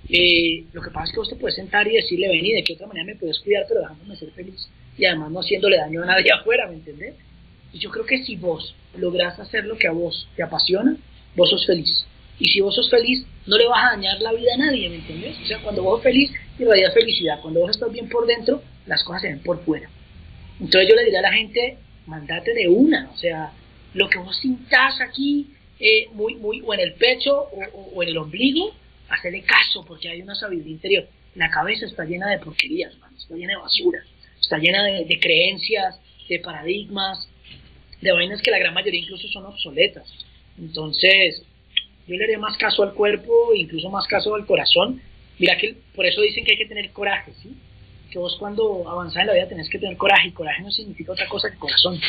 Eh, 0.09 0.63
lo 0.73 0.81
que 0.81 0.89
pasa 0.89 1.05
es 1.05 1.11
que 1.11 1.19
vos 1.19 1.29
te 1.29 1.35
puedes 1.35 1.55
sentar 1.55 1.87
y 1.87 1.95
decirle, 1.95 2.27
ven, 2.27 2.45
y 2.45 2.53
de 2.53 2.63
qué 2.63 2.73
otra 2.73 2.87
manera 2.87 3.05
me 3.05 3.15
puedes 3.15 3.39
cuidar, 3.39 3.65
pero 3.67 3.81
dejándome 3.81 4.15
ser 4.15 4.31
feliz 4.31 4.69
y 4.97 5.05
además 5.05 5.31
no 5.31 5.39
haciéndole 5.39 5.77
daño 5.77 6.03
a 6.03 6.05
nadie 6.05 6.31
afuera, 6.39 6.67
¿me 6.67 6.75
entendés? 6.75 7.15
Y 7.73 7.79
yo 7.79 7.89
creo 7.89 8.05
que 8.05 8.23
si 8.23 8.35
vos 8.35 8.75
lográs 8.97 9.39
hacer 9.39 9.65
lo 9.65 9.77
que 9.77 9.87
a 9.87 9.91
vos 9.91 10.27
te 10.35 10.43
apasiona, 10.43 10.97
vos 11.35 11.49
sos 11.49 11.65
feliz. 11.65 12.05
Y 12.39 12.49
si 12.49 12.59
vos 12.59 12.75
sos 12.75 12.89
feliz, 12.89 13.25
no 13.45 13.57
le 13.57 13.67
vas 13.67 13.85
a 13.85 13.95
dañar 13.95 14.19
la 14.21 14.33
vida 14.33 14.53
a 14.55 14.57
nadie, 14.57 14.89
¿me 14.89 14.95
entendés? 14.95 15.37
O 15.43 15.45
sea, 15.45 15.61
cuando 15.61 15.83
vos 15.83 15.97
sos 15.97 16.03
feliz, 16.03 16.31
irradias 16.59 16.93
felicidad. 16.93 17.39
Cuando 17.41 17.61
vos 17.61 17.71
estás 17.71 17.91
bien 17.91 18.09
por 18.09 18.25
dentro, 18.25 18.61
las 18.87 19.03
cosas 19.03 19.21
se 19.21 19.27
ven 19.29 19.39
por 19.39 19.63
fuera. 19.63 19.89
Entonces 20.61 20.87
yo 20.87 20.95
le 20.95 21.05
diría 21.05 21.19
a 21.19 21.23
la 21.23 21.33
gente, 21.33 21.77
mandate 22.05 22.53
de 22.53 22.67
una, 22.67 23.09
o 23.11 23.17
sea, 23.17 23.51
lo 23.95 24.07
que 24.07 24.19
vos 24.19 24.37
sintás 24.37 25.01
aquí, 25.01 25.47
eh, 25.79 26.07
muy, 26.13 26.35
muy, 26.35 26.61
o 26.63 26.73
en 26.75 26.81
el 26.81 26.93
pecho 26.93 27.47
o, 27.95 28.03
en 28.03 28.09
el 28.09 28.17
ombligo, 28.17 28.71
hacerle 29.09 29.41
caso, 29.41 29.83
porque 29.83 30.09
hay 30.09 30.21
una 30.21 30.35
sabiduría 30.35 30.71
interior. 30.71 31.07
La 31.33 31.49
cabeza 31.49 31.87
está 31.87 32.05
llena 32.05 32.29
de 32.29 32.37
porquerías, 32.37 32.93
está 33.17 33.35
llena 33.35 33.53
de 33.53 33.59
basura, 33.59 34.03
está 34.39 34.59
llena 34.59 34.83
de, 34.83 35.05
de 35.05 35.19
creencias, 35.19 35.99
de 36.29 36.39
paradigmas, 36.39 37.27
de 37.99 38.11
vainas 38.11 38.41
que 38.43 38.51
la 38.51 38.59
gran 38.59 38.75
mayoría 38.75 39.01
incluso 39.01 39.27
son 39.29 39.45
obsoletas. 39.45 40.07
Entonces, 40.59 41.43
yo 42.07 42.15
le 42.15 42.23
haría 42.23 42.37
más 42.37 42.55
caso 42.57 42.83
al 42.83 42.93
cuerpo, 42.93 43.55
incluso 43.55 43.89
más 43.89 44.07
caso 44.07 44.35
al 44.35 44.45
corazón. 44.45 45.01
Mira 45.39 45.57
que 45.57 45.75
por 45.95 46.05
eso 46.05 46.21
dicen 46.21 46.45
que 46.45 46.51
hay 46.51 46.57
que 46.59 46.67
tener 46.67 46.91
coraje, 46.91 47.33
¿sí? 47.41 47.49
Que 48.11 48.19
vos 48.19 48.35
cuando 48.37 48.87
avanzás 48.89 49.21
en 49.21 49.27
la 49.27 49.33
vida 49.33 49.47
tenés 49.47 49.69
que 49.69 49.79
tener 49.79 49.97
coraje, 49.97 50.27
y 50.27 50.31
coraje 50.31 50.61
no 50.61 50.71
significa 50.71 51.13
otra 51.13 51.27
cosa 51.27 51.49
que 51.49 51.57
corazón. 51.57 51.99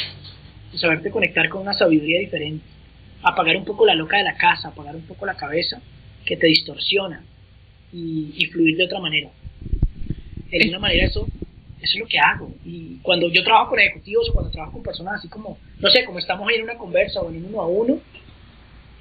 Y 0.72 0.78
saberte 0.78 1.10
conectar 1.10 1.48
con 1.48 1.62
una 1.62 1.74
sabiduría 1.74 2.18
diferente. 2.18 2.64
Apagar 3.22 3.56
un 3.56 3.64
poco 3.64 3.86
la 3.86 3.94
loca 3.94 4.16
de 4.16 4.24
la 4.24 4.36
casa, 4.36 4.68
apagar 4.68 4.96
un 4.96 5.06
poco 5.06 5.26
la 5.26 5.36
cabeza, 5.36 5.80
que 6.26 6.36
te 6.36 6.48
distorsiona, 6.48 7.24
y, 7.92 8.34
y 8.36 8.46
fluir 8.46 8.76
de 8.76 8.84
otra 8.84 9.00
manera. 9.00 9.30
De 10.50 10.68
una 10.68 10.80
manera 10.80 11.06
eso, 11.06 11.26
eso 11.82 11.94
es 11.94 11.98
lo 11.98 12.06
que 12.06 12.18
hago. 12.18 12.52
Y 12.64 12.98
cuando 13.02 13.28
yo 13.28 13.42
trabajo 13.44 13.70
con 13.70 13.80
ejecutivos 13.80 14.28
o 14.30 14.32
cuando 14.32 14.50
trabajo 14.50 14.72
con 14.72 14.82
personas 14.82 15.14
así 15.14 15.28
como, 15.28 15.58
no 15.78 15.88
sé, 15.90 16.04
como 16.04 16.18
estamos 16.18 16.48
ahí 16.48 16.56
en 16.56 16.64
una 16.64 16.76
conversa 16.76 17.20
o 17.20 17.30
en 17.30 17.36
un 17.36 17.46
uno 17.46 17.60
a 17.60 17.66
uno, 17.66 18.00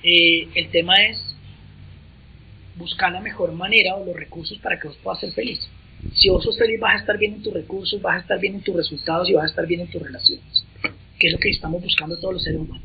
eh, 0.03 0.47
el 0.55 0.69
tema 0.69 0.95
es 1.03 1.35
buscar 2.75 3.11
la 3.11 3.21
mejor 3.21 3.51
manera 3.53 3.95
o 3.95 4.05
los 4.05 4.15
recursos 4.15 4.57
para 4.59 4.79
que 4.79 4.87
vos 4.87 4.97
puedas 5.03 5.19
ser 5.19 5.31
feliz. 5.33 5.59
Si 6.15 6.29
vos 6.29 6.43
sos 6.43 6.57
feliz 6.57 6.79
vas 6.79 6.95
a 6.95 6.99
estar 6.99 7.17
bien 7.17 7.35
en 7.35 7.43
tus 7.43 7.53
recursos, 7.53 8.01
vas 8.01 8.17
a 8.17 8.21
estar 8.21 8.39
bien 8.39 8.55
en 8.55 8.61
tus 8.61 8.75
resultados 8.75 9.29
y 9.29 9.33
vas 9.33 9.45
a 9.45 9.47
estar 9.47 9.67
bien 9.67 9.81
en 9.81 9.87
tus 9.87 10.01
relaciones, 10.01 10.65
que 11.19 11.27
es 11.27 11.33
lo 11.33 11.39
que 11.39 11.49
estamos 11.49 11.81
buscando 11.81 12.17
todos 12.17 12.35
los 12.35 12.43
seres 12.43 12.59
humanos. 12.59 12.83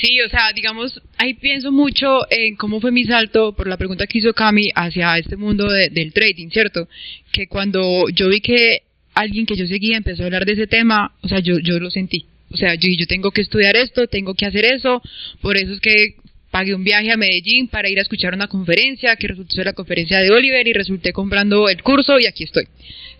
Sí, 0.00 0.20
o 0.22 0.28
sea, 0.28 0.52
digamos, 0.54 1.00
ahí 1.18 1.34
pienso 1.34 1.70
mucho 1.70 2.20
en 2.30 2.56
cómo 2.56 2.80
fue 2.80 2.90
mi 2.90 3.04
salto 3.04 3.52
por 3.52 3.68
la 3.68 3.76
pregunta 3.76 4.06
que 4.06 4.18
hizo 4.18 4.32
Cami 4.32 4.70
hacia 4.74 5.18
este 5.18 5.36
mundo 5.36 5.70
del 5.70 6.12
trading, 6.12 6.48
¿cierto? 6.48 6.88
Que 7.30 7.46
cuando 7.46 8.08
yo 8.08 8.28
vi 8.28 8.40
que 8.40 8.82
alguien 9.14 9.44
que 9.46 9.56
yo 9.56 9.66
seguía 9.66 9.96
empezó 9.96 10.22
a 10.22 10.26
hablar 10.26 10.46
de 10.46 10.52
ese 10.52 10.66
tema, 10.66 11.14
o 11.22 11.28
sea, 11.28 11.40
yo, 11.40 11.58
yo 11.58 11.78
lo 11.78 11.90
sentí. 11.90 12.24
O 12.50 12.56
sea, 12.56 12.74
yo, 12.74 12.88
yo 12.98 13.06
tengo 13.06 13.30
que 13.30 13.42
estudiar 13.42 13.76
esto, 13.76 14.06
tengo 14.06 14.34
que 14.34 14.46
hacer 14.46 14.64
eso, 14.64 15.02
por 15.40 15.56
eso 15.56 15.72
es 15.74 15.80
que 15.80 16.16
pagué 16.52 16.74
un 16.74 16.84
viaje 16.84 17.10
a 17.10 17.16
Medellín 17.16 17.66
para 17.66 17.88
ir 17.88 17.98
a 17.98 18.02
escuchar 18.02 18.34
una 18.34 18.46
conferencia, 18.46 19.16
que 19.16 19.26
resultó 19.26 19.56
ser 19.56 19.64
la 19.64 19.72
conferencia 19.72 20.20
de 20.20 20.30
Oliver 20.30 20.68
y 20.68 20.74
resulté 20.74 21.12
comprando 21.12 21.66
el 21.68 21.82
curso 21.82 22.20
y 22.20 22.26
aquí 22.26 22.44
estoy, 22.44 22.68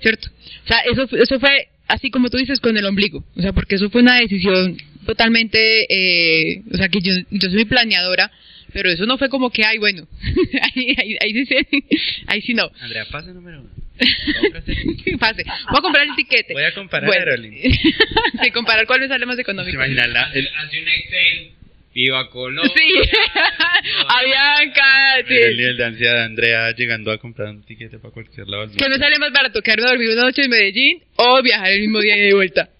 ¿cierto? 0.01 0.29
O 0.64 0.68
sea, 0.68 0.79
eso, 0.81 1.09
eso 1.16 1.40
fue 1.40 1.68
así 1.88 2.11
como 2.11 2.29
tú 2.29 2.37
dices 2.37 2.61
con 2.61 2.77
el 2.77 2.85
ombligo, 2.85 3.25
o 3.35 3.40
sea, 3.40 3.55
porque 3.55 3.77
eso 3.77 3.88
fue 3.88 4.03
una 4.03 4.21
decisión 4.21 4.77
totalmente, 5.07 5.59
eh, 5.88 6.62
o 6.73 6.77
sea, 6.77 6.90
que 6.90 7.01
yo, 7.01 7.14
yo 7.31 7.51
soy 7.51 7.64
planeadora, 7.64 8.31
pero 8.75 8.90
eso 8.90 9.07
no 9.07 9.16
fue 9.16 9.31
como 9.31 9.51
que, 9.51 9.64
ay, 9.64 9.79
bueno, 9.79 10.07
ahí, 10.75 10.95
ahí, 10.99 11.16
ahí, 11.23 11.47
sí, 11.47 11.57
ahí 12.27 12.42
sí 12.42 12.53
no. 12.53 12.71
Andrea, 12.81 13.07
pase 13.11 13.33
número 13.33 13.61
uno. 13.61 13.71
Pase. 15.21 15.45
Voy 15.45 15.79
a 15.79 15.83
comprar 15.83 16.07
el 16.09 16.16
tiquete. 16.16 16.55
Voy 16.55 16.64
a 16.64 16.75
comparar 16.75 17.07
bueno. 17.07 17.53
sí, 18.42 18.51
comparar 18.51 18.87
cuál 18.87 19.01
me 19.01 19.07
sale 19.07 19.27
más 19.27 19.38
económico. 19.38 19.77
Imagínala. 19.77 20.23
Hace 20.23 20.81
un 20.81 20.88
Excel. 20.88 21.62
Viva 21.94 22.28
Colombia. 22.31 22.72
Sí. 22.74 22.92
Avianca. 24.09 25.28
Sí. 25.28 25.35
El 25.35 25.57
nivel 25.57 25.76
de 25.76 25.85
ansiedad 25.85 26.14
de 26.14 26.22
Andrea 26.22 26.72
llegando 26.72 27.11
a 27.11 27.18
comprar 27.18 27.50
un 27.50 27.62
tiquete 27.62 27.98
para 27.98 28.12
cualquier 28.12 28.48
lado. 28.48 28.70
Que 28.76 28.88
me 28.88 28.96
sale 28.96 29.18
más 29.18 29.33
barato 29.33 29.61
quedarme 29.61 29.87
dormir 29.87 30.11
una 30.11 30.22
noche 30.22 30.42
en 30.42 30.50
Medellín 30.50 31.02
o 31.16 31.42
viajar 31.42 31.72
el 31.72 31.81
mismo 31.81 32.00
día 32.00 32.16
y 32.16 32.20
de 32.22 32.35
vuelta. 32.35 32.70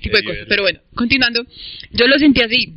Tipo 0.00 0.16
de 0.16 0.24
cosas. 0.24 0.46
Pero 0.48 0.62
bueno, 0.62 0.80
continuando. 0.94 1.44
Yo 1.92 2.06
lo 2.06 2.18
sentí 2.18 2.40
así. 2.40 2.74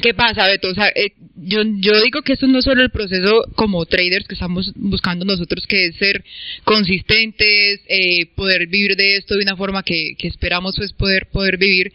¿Qué 0.00 0.14
pasa, 0.14 0.46
Beto? 0.46 0.68
O 0.68 0.74
sea, 0.74 0.88
eh, 0.88 1.12
yo, 1.36 1.62
yo 1.64 2.00
digo 2.00 2.22
que 2.22 2.34
esto 2.34 2.46
no 2.46 2.60
es 2.60 2.64
solo 2.64 2.82
el 2.82 2.90
proceso 2.90 3.44
como 3.56 3.84
traders 3.84 4.26
que 4.26 4.34
estamos 4.34 4.72
buscando 4.74 5.24
nosotros, 5.24 5.66
que 5.66 5.86
es 5.86 5.96
ser 5.96 6.24
consistentes, 6.64 7.80
eh, 7.88 8.26
poder 8.34 8.68
vivir 8.68 8.96
de 8.96 9.16
esto 9.16 9.34
de 9.34 9.42
una 9.42 9.56
forma 9.56 9.82
que, 9.82 10.14
que 10.16 10.28
esperamos 10.28 10.76
pues 10.76 10.92
poder, 10.92 11.26
poder 11.26 11.58
vivir. 11.58 11.92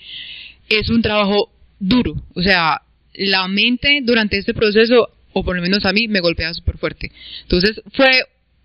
Es 0.70 0.90
un 0.90 1.02
trabajo 1.02 1.52
duro. 1.80 2.16
O 2.36 2.42
sea, 2.42 2.82
la 3.18 3.48
mente 3.48 4.00
durante 4.04 4.38
este 4.38 4.54
proceso, 4.54 5.10
o 5.34 5.44
por 5.44 5.56
lo 5.56 5.62
menos 5.62 5.86
a 5.86 5.94
mí, 5.94 6.08
me 6.08 6.20
golpea 6.20 6.54
súper 6.54 6.78
fuerte. 6.78 7.12
Entonces, 7.44 7.82
fue 7.94 8.10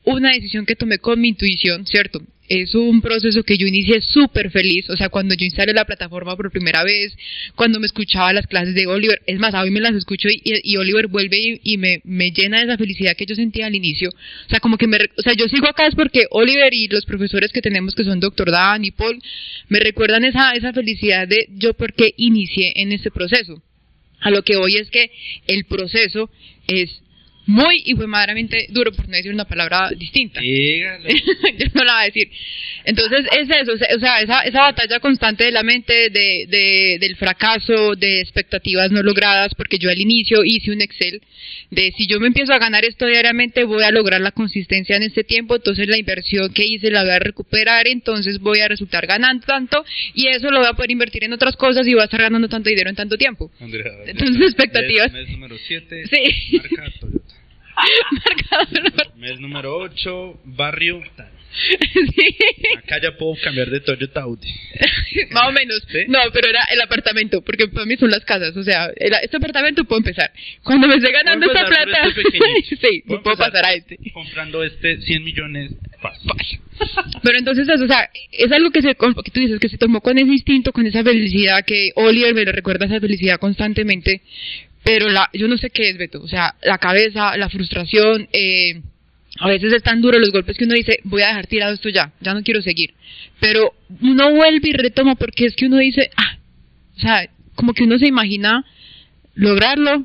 una 0.04 0.32
decisión 0.32 0.66
que 0.66 0.76
tomé 0.76 0.98
con 0.98 1.20
mi 1.20 1.28
intuición, 1.28 1.86
¿cierto? 1.86 2.20
es 2.60 2.74
un 2.74 3.00
proceso 3.00 3.42
que 3.44 3.56
yo 3.56 3.66
inicié 3.66 4.02
súper 4.02 4.50
feliz, 4.50 4.88
o 4.90 4.96
sea, 4.96 5.08
cuando 5.08 5.34
yo 5.34 5.44
instalé 5.46 5.72
la 5.72 5.86
plataforma 5.86 6.36
por 6.36 6.50
primera 6.50 6.84
vez, 6.84 7.16
cuando 7.54 7.80
me 7.80 7.86
escuchaba 7.86 8.32
las 8.34 8.46
clases 8.46 8.74
de 8.74 8.86
Oliver, 8.86 9.22
es 9.26 9.38
más, 9.38 9.54
hoy 9.54 9.70
me 9.70 9.80
las 9.80 9.94
escucho 9.94 10.28
y, 10.28 10.42
y 10.44 10.76
Oliver 10.76 11.06
vuelve 11.06 11.60
y, 11.62 11.78
me, 11.78 12.02
me, 12.04 12.30
llena 12.30 12.58
de 12.58 12.64
esa 12.64 12.76
felicidad 12.76 13.16
que 13.16 13.24
yo 13.24 13.34
sentía 13.34 13.66
al 13.66 13.74
inicio, 13.74 14.10
o 14.10 14.50
sea, 14.50 14.60
como 14.60 14.76
que 14.76 14.86
me, 14.86 14.98
o 15.16 15.22
sea, 15.22 15.32
yo 15.32 15.48
sigo 15.48 15.66
acá 15.66 15.86
es 15.86 15.94
porque 15.94 16.26
Oliver 16.30 16.74
y 16.74 16.88
los 16.88 17.06
profesores 17.06 17.52
que 17.52 17.62
tenemos 17.62 17.94
que 17.94 18.04
son 18.04 18.20
Dr. 18.20 18.50
Dan 18.50 18.84
y 18.84 18.90
Paul, 18.90 19.18
me 19.68 19.80
recuerdan 19.80 20.24
esa, 20.24 20.52
esa 20.52 20.74
felicidad 20.74 21.26
de 21.26 21.48
yo 21.56 21.72
porque 21.72 22.12
inicié 22.18 22.74
en 22.76 22.92
este 22.92 23.10
proceso. 23.10 23.62
A 24.22 24.30
lo 24.30 24.42
que 24.42 24.56
hoy 24.56 24.76
es 24.76 24.90
que 24.90 25.10
el 25.46 25.64
proceso 25.64 26.30
es 26.68 27.01
muy 27.46 27.82
y 27.84 27.94
fue 27.94 28.06
madremente 28.06 28.66
duro, 28.70 28.92
por 28.92 29.08
no 29.08 29.16
decir 29.16 29.32
una 29.32 29.44
palabra 29.44 29.90
distinta. 29.96 30.40
Yo 31.58 31.66
no 31.74 31.84
la 31.84 31.92
voy 31.94 32.02
a 32.02 32.04
decir. 32.06 32.30
Entonces 32.84 33.26
es 33.32 33.48
eso, 33.48 33.72
o 33.72 34.00
sea, 34.00 34.20
esa, 34.20 34.40
esa 34.40 34.60
batalla 34.60 35.00
constante 35.00 35.44
de 35.44 35.52
la 35.52 35.62
mente, 35.62 36.10
de, 36.10 36.46
de, 36.48 36.98
del 37.00 37.16
fracaso, 37.16 37.94
de 37.96 38.20
expectativas 38.20 38.90
no 38.90 39.02
logradas, 39.02 39.54
porque 39.54 39.78
yo 39.78 39.88
al 39.90 40.00
inicio 40.00 40.42
hice 40.44 40.72
un 40.72 40.80
Excel 40.80 41.20
de 41.70 41.92
si 41.96 42.06
yo 42.06 42.20
me 42.20 42.26
empiezo 42.26 42.52
a 42.52 42.58
ganar 42.58 42.84
esto 42.84 43.06
diariamente, 43.06 43.64
voy 43.64 43.82
a 43.82 43.90
lograr 43.90 44.20
la 44.20 44.32
consistencia 44.32 44.96
en 44.96 45.04
este 45.04 45.24
tiempo, 45.24 45.56
entonces 45.56 45.88
la 45.88 45.98
inversión 45.98 46.52
que 46.52 46.64
hice 46.64 46.90
la 46.90 47.02
voy 47.02 47.12
a 47.12 47.18
recuperar, 47.18 47.86
entonces 47.86 48.38
voy 48.40 48.60
a 48.60 48.68
resultar 48.68 49.06
ganando 49.06 49.46
tanto 49.46 49.84
y 50.14 50.28
eso 50.28 50.50
lo 50.50 50.58
voy 50.58 50.68
a 50.68 50.74
poder 50.74 50.90
invertir 50.90 51.24
en 51.24 51.32
otras 51.32 51.56
cosas 51.56 51.86
y 51.86 51.94
voy 51.94 52.02
a 52.02 52.04
estar 52.04 52.20
ganando 52.20 52.48
tanto 52.48 52.68
dinero 52.68 52.90
en 52.90 52.96
tanto 52.96 53.16
tiempo. 53.16 53.50
entonces 53.60 54.42
expectativas. 54.42 55.12
Mes, 55.12 55.28
número 55.30 55.56
7, 55.56 56.04
sí. 56.08 56.56
marca 56.58 56.92
Toyota. 57.00 57.31
Mes 59.16 59.40
número 59.40 59.76
8, 59.76 60.40
barrio 60.44 61.02
tal. 61.16 61.30
Sí. 61.52 62.36
Acá 62.78 62.98
ya 63.00 63.16
puedo 63.16 63.34
cambiar 63.42 63.68
de 63.68 63.80
Toyota 63.80 64.22
Audi. 64.22 64.48
Más 65.30 65.48
o 65.48 65.52
menos. 65.52 65.86
No, 66.08 66.18
pero 66.32 66.48
era 66.48 66.64
el 66.72 66.80
apartamento, 66.80 67.42
porque 67.42 67.68
para 67.68 67.84
mí 67.84 67.96
son 67.96 68.10
las 68.10 68.24
casas. 68.24 68.56
O 68.56 68.62
sea, 68.62 68.90
este 68.96 69.36
apartamento 69.36 69.84
puedo 69.84 69.98
empezar. 69.98 70.32
Cuando 70.62 70.88
me 70.88 70.94
esté 70.94 71.12
ganando 71.12 71.46
esta 71.46 71.66
plata, 71.66 72.08
este 72.16 72.76
sí, 72.76 73.02
puedo, 73.06 73.22
puedo 73.22 73.36
pasar 73.36 73.66
a 73.66 73.72
este. 73.74 73.98
Comprando 74.12 74.62
este 74.62 75.00
100 75.02 75.24
millones 75.24 75.72
fácil. 76.00 76.60
Pero 77.22 77.38
entonces, 77.38 77.68
o 77.68 77.86
sea, 77.86 78.10
es 78.32 78.50
algo 78.50 78.70
que, 78.70 78.82
se, 78.82 78.94
que 78.94 79.30
tú 79.30 79.40
dices 79.40 79.60
que 79.60 79.68
se 79.68 79.78
tomó 79.78 80.00
con 80.00 80.18
ese 80.18 80.30
instinto, 80.30 80.72
con 80.72 80.86
esa 80.86 81.04
felicidad 81.04 81.64
que 81.64 81.92
Oliver 81.94 82.34
me 82.34 82.44
lo 82.44 82.52
recuerda 82.52 82.86
esa 82.86 83.00
felicidad 83.00 83.38
constantemente. 83.38 84.22
Pero 84.84 85.08
la, 85.08 85.30
yo 85.32 85.48
no 85.48 85.56
sé 85.58 85.70
qué 85.70 85.90
es, 85.90 85.96
Beto. 85.96 86.20
O 86.22 86.28
sea, 86.28 86.56
la 86.62 86.78
cabeza, 86.78 87.36
la 87.36 87.48
frustración, 87.48 88.28
eh 88.32 88.82
a 89.40 89.48
veces 89.48 89.72
es 89.72 89.82
tan 89.82 90.02
duro 90.02 90.18
los 90.18 90.30
golpes 90.30 90.56
que 90.58 90.64
uno 90.64 90.74
dice, 90.74 91.00
voy 91.04 91.22
a 91.22 91.28
dejar 91.28 91.46
tirado 91.46 91.72
esto 91.72 91.88
ya, 91.88 92.12
ya 92.20 92.34
no 92.34 92.42
quiero 92.42 92.60
seguir. 92.60 92.94
Pero 93.40 93.74
uno 94.00 94.30
vuelve 94.30 94.68
y 94.68 94.72
retoma 94.72 95.14
porque 95.14 95.46
es 95.46 95.56
que 95.56 95.66
uno 95.66 95.78
dice, 95.78 96.10
ah, 96.16 96.36
o 96.96 97.00
sea, 97.00 97.28
como 97.54 97.72
que 97.72 97.84
uno 97.84 97.98
se 97.98 98.06
imagina 98.06 98.64
lograrlo, 99.34 100.04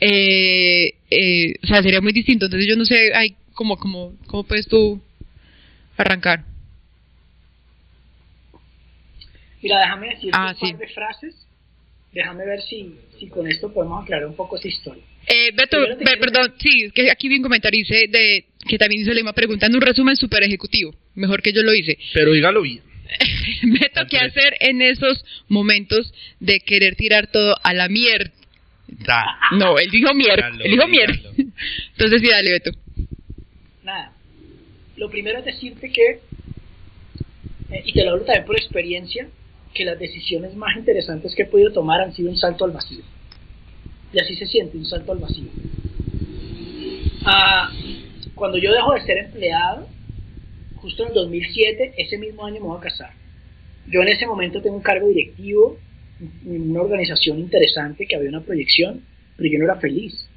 eh, 0.00 0.94
eh, 1.10 1.54
o 1.62 1.66
sea, 1.66 1.82
sería 1.82 2.00
muy 2.00 2.12
distinto. 2.12 2.46
Entonces 2.46 2.68
yo 2.68 2.76
no 2.76 2.84
sé, 2.84 3.12
ay, 3.14 3.36
como, 3.52 3.76
como, 3.76 4.14
¿cómo 4.26 4.44
puedes 4.44 4.66
tú 4.66 5.02
arrancar? 5.98 6.44
Mira, 9.62 9.80
déjame 9.80 10.08
decir 10.10 10.30
ah, 10.32 10.54
un 10.60 10.70
par 10.70 10.78
de 10.78 10.88
frases. 10.88 11.45
Déjame 12.16 12.46
ver 12.46 12.62
si, 12.62 12.94
si 13.18 13.28
con 13.28 13.46
esto 13.46 13.70
podemos 13.70 14.02
aclarar 14.02 14.26
un 14.26 14.34
poco 14.34 14.56
esa 14.56 14.68
historia. 14.68 15.02
Eh, 15.28 15.50
Beto, 15.54 15.76
perdón, 16.18 16.54
sí, 16.58 16.90
que 16.94 17.10
aquí 17.10 17.28
vi 17.28 17.36
un 17.36 17.42
comentario 17.42 17.78
dice 17.78 18.06
de 18.08 18.46
que 18.66 18.78
también 18.78 19.02
hizo 19.02 19.12
Lima 19.12 19.34
preguntando 19.34 19.76
un 19.76 19.82
resumen 19.82 20.16
súper 20.16 20.42
ejecutivo, 20.42 20.94
mejor 21.14 21.42
que 21.42 21.52
yo 21.52 21.62
lo 21.62 21.74
hice. 21.74 21.98
Pero 22.14 22.32
dígalo 22.32 22.62
bien. 22.62 22.80
Beto, 23.64 24.06
¿qué 24.08 24.16
hacer 24.16 24.56
en 24.60 24.80
esos 24.80 25.22
momentos 25.48 26.10
de 26.40 26.60
querer 26.60 26.96
tirar 26.96 27.26
todo 27.30 27.54
a 27.62 27.74
la 27.74 27.90
mierda? 27.90 28.32
No, 29.52 29.76
él 29.76 29.90
dijo 29.90 30.14
mierda, 30.14 30.48
él 30.48 30.70
dijo 30.70 30.88
mierda. 30.88 31.18
Entonces 31.36 32.22
sí, 32.22 32.28
dale, 32.30 32.50
Beto. 32.50 32.70
Nada, 33.84 34.12
lo 34.96 35.10
primero 35.10 35.40
es 35.40 35.44
decirte 35.44 35.92
que, 35.92 36.20
eh, 37.72 37.82
y 37.84 37.92
te 37.92 38.04
lo 38.04 38.12
hablo 38.12 38.24
también 38.24 38.46
por 38.46 38.56
experiencia, 38.56 39.28
que 39.76 39.84
las 39.84 39.98
decisiones 39.98 40.54
más 40.56 40.76
interesantes 40.76 41.34
que 41.34 41.42
he 41.42 41.46
podido 41.46 41.72
tomar 41.72 42.00
han 42.00 42.14
sido 42.14 42.30
un 42.30 42.36
salto 42.36 42.64
al 42.64 42.72
vacío 42.72 43.04
y 44.12 44.18
así 44.18 44.34
se 44.36 44.46
siente, 44.46 44.76
un 44.78 44.86
salto 44.86 45.12
al 45.12 45.18
vacío. 45.18 45.48
Ah, 47.24 47.70
cuando 48.34 48.58
yo 48.58 48.72
dejo 48.72 48.94
de 48.94 49.02
ser 49.02 49.18
empleado, 49.18 49.88
justo 50.76 51.02
en 51.02 51.08
el 51.10 51.14
2007, 51.14 51.94
ese 51.98 52.18
mismo 52.18 52.46
año 52.46 52.60
me 52.60 52.66
voy 52.68 52.78
a 52.78 52.80
casar. 52.80 53.10
Yo 53.88 54.02
en 54.02 54.08
ese 54.08 54.26
momento 54.26 54.62
tengo 54.62 54.76
un 54.76 54.82
cargo 54.82 55.08
directivo 55.08 55.78
en 56.46 56.70
una 56.70 56.82
organización 56.82 57.38
interesante 57.40 58.06
que 58.06 58.16
había 58.16 58.30
una 58.30 58.40
proyección, 58.40 59.02
pero 59.36 59.50
yo 59.50 59.58
no 59.58 59.64
era 59.64 59.76
feliz. 59.76 60.28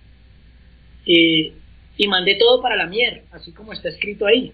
y 1.05 2.07
mandé 2.07 2.35
todo 2.35 2.61
para 2.61 2.75
la 2.75 2.87
mierda, 2.87 3.21
así 3.31 3.51
como 3.51 3.73
está 3.73 3.89
escrito 3.89 4.25
ahí. 4.25 4.51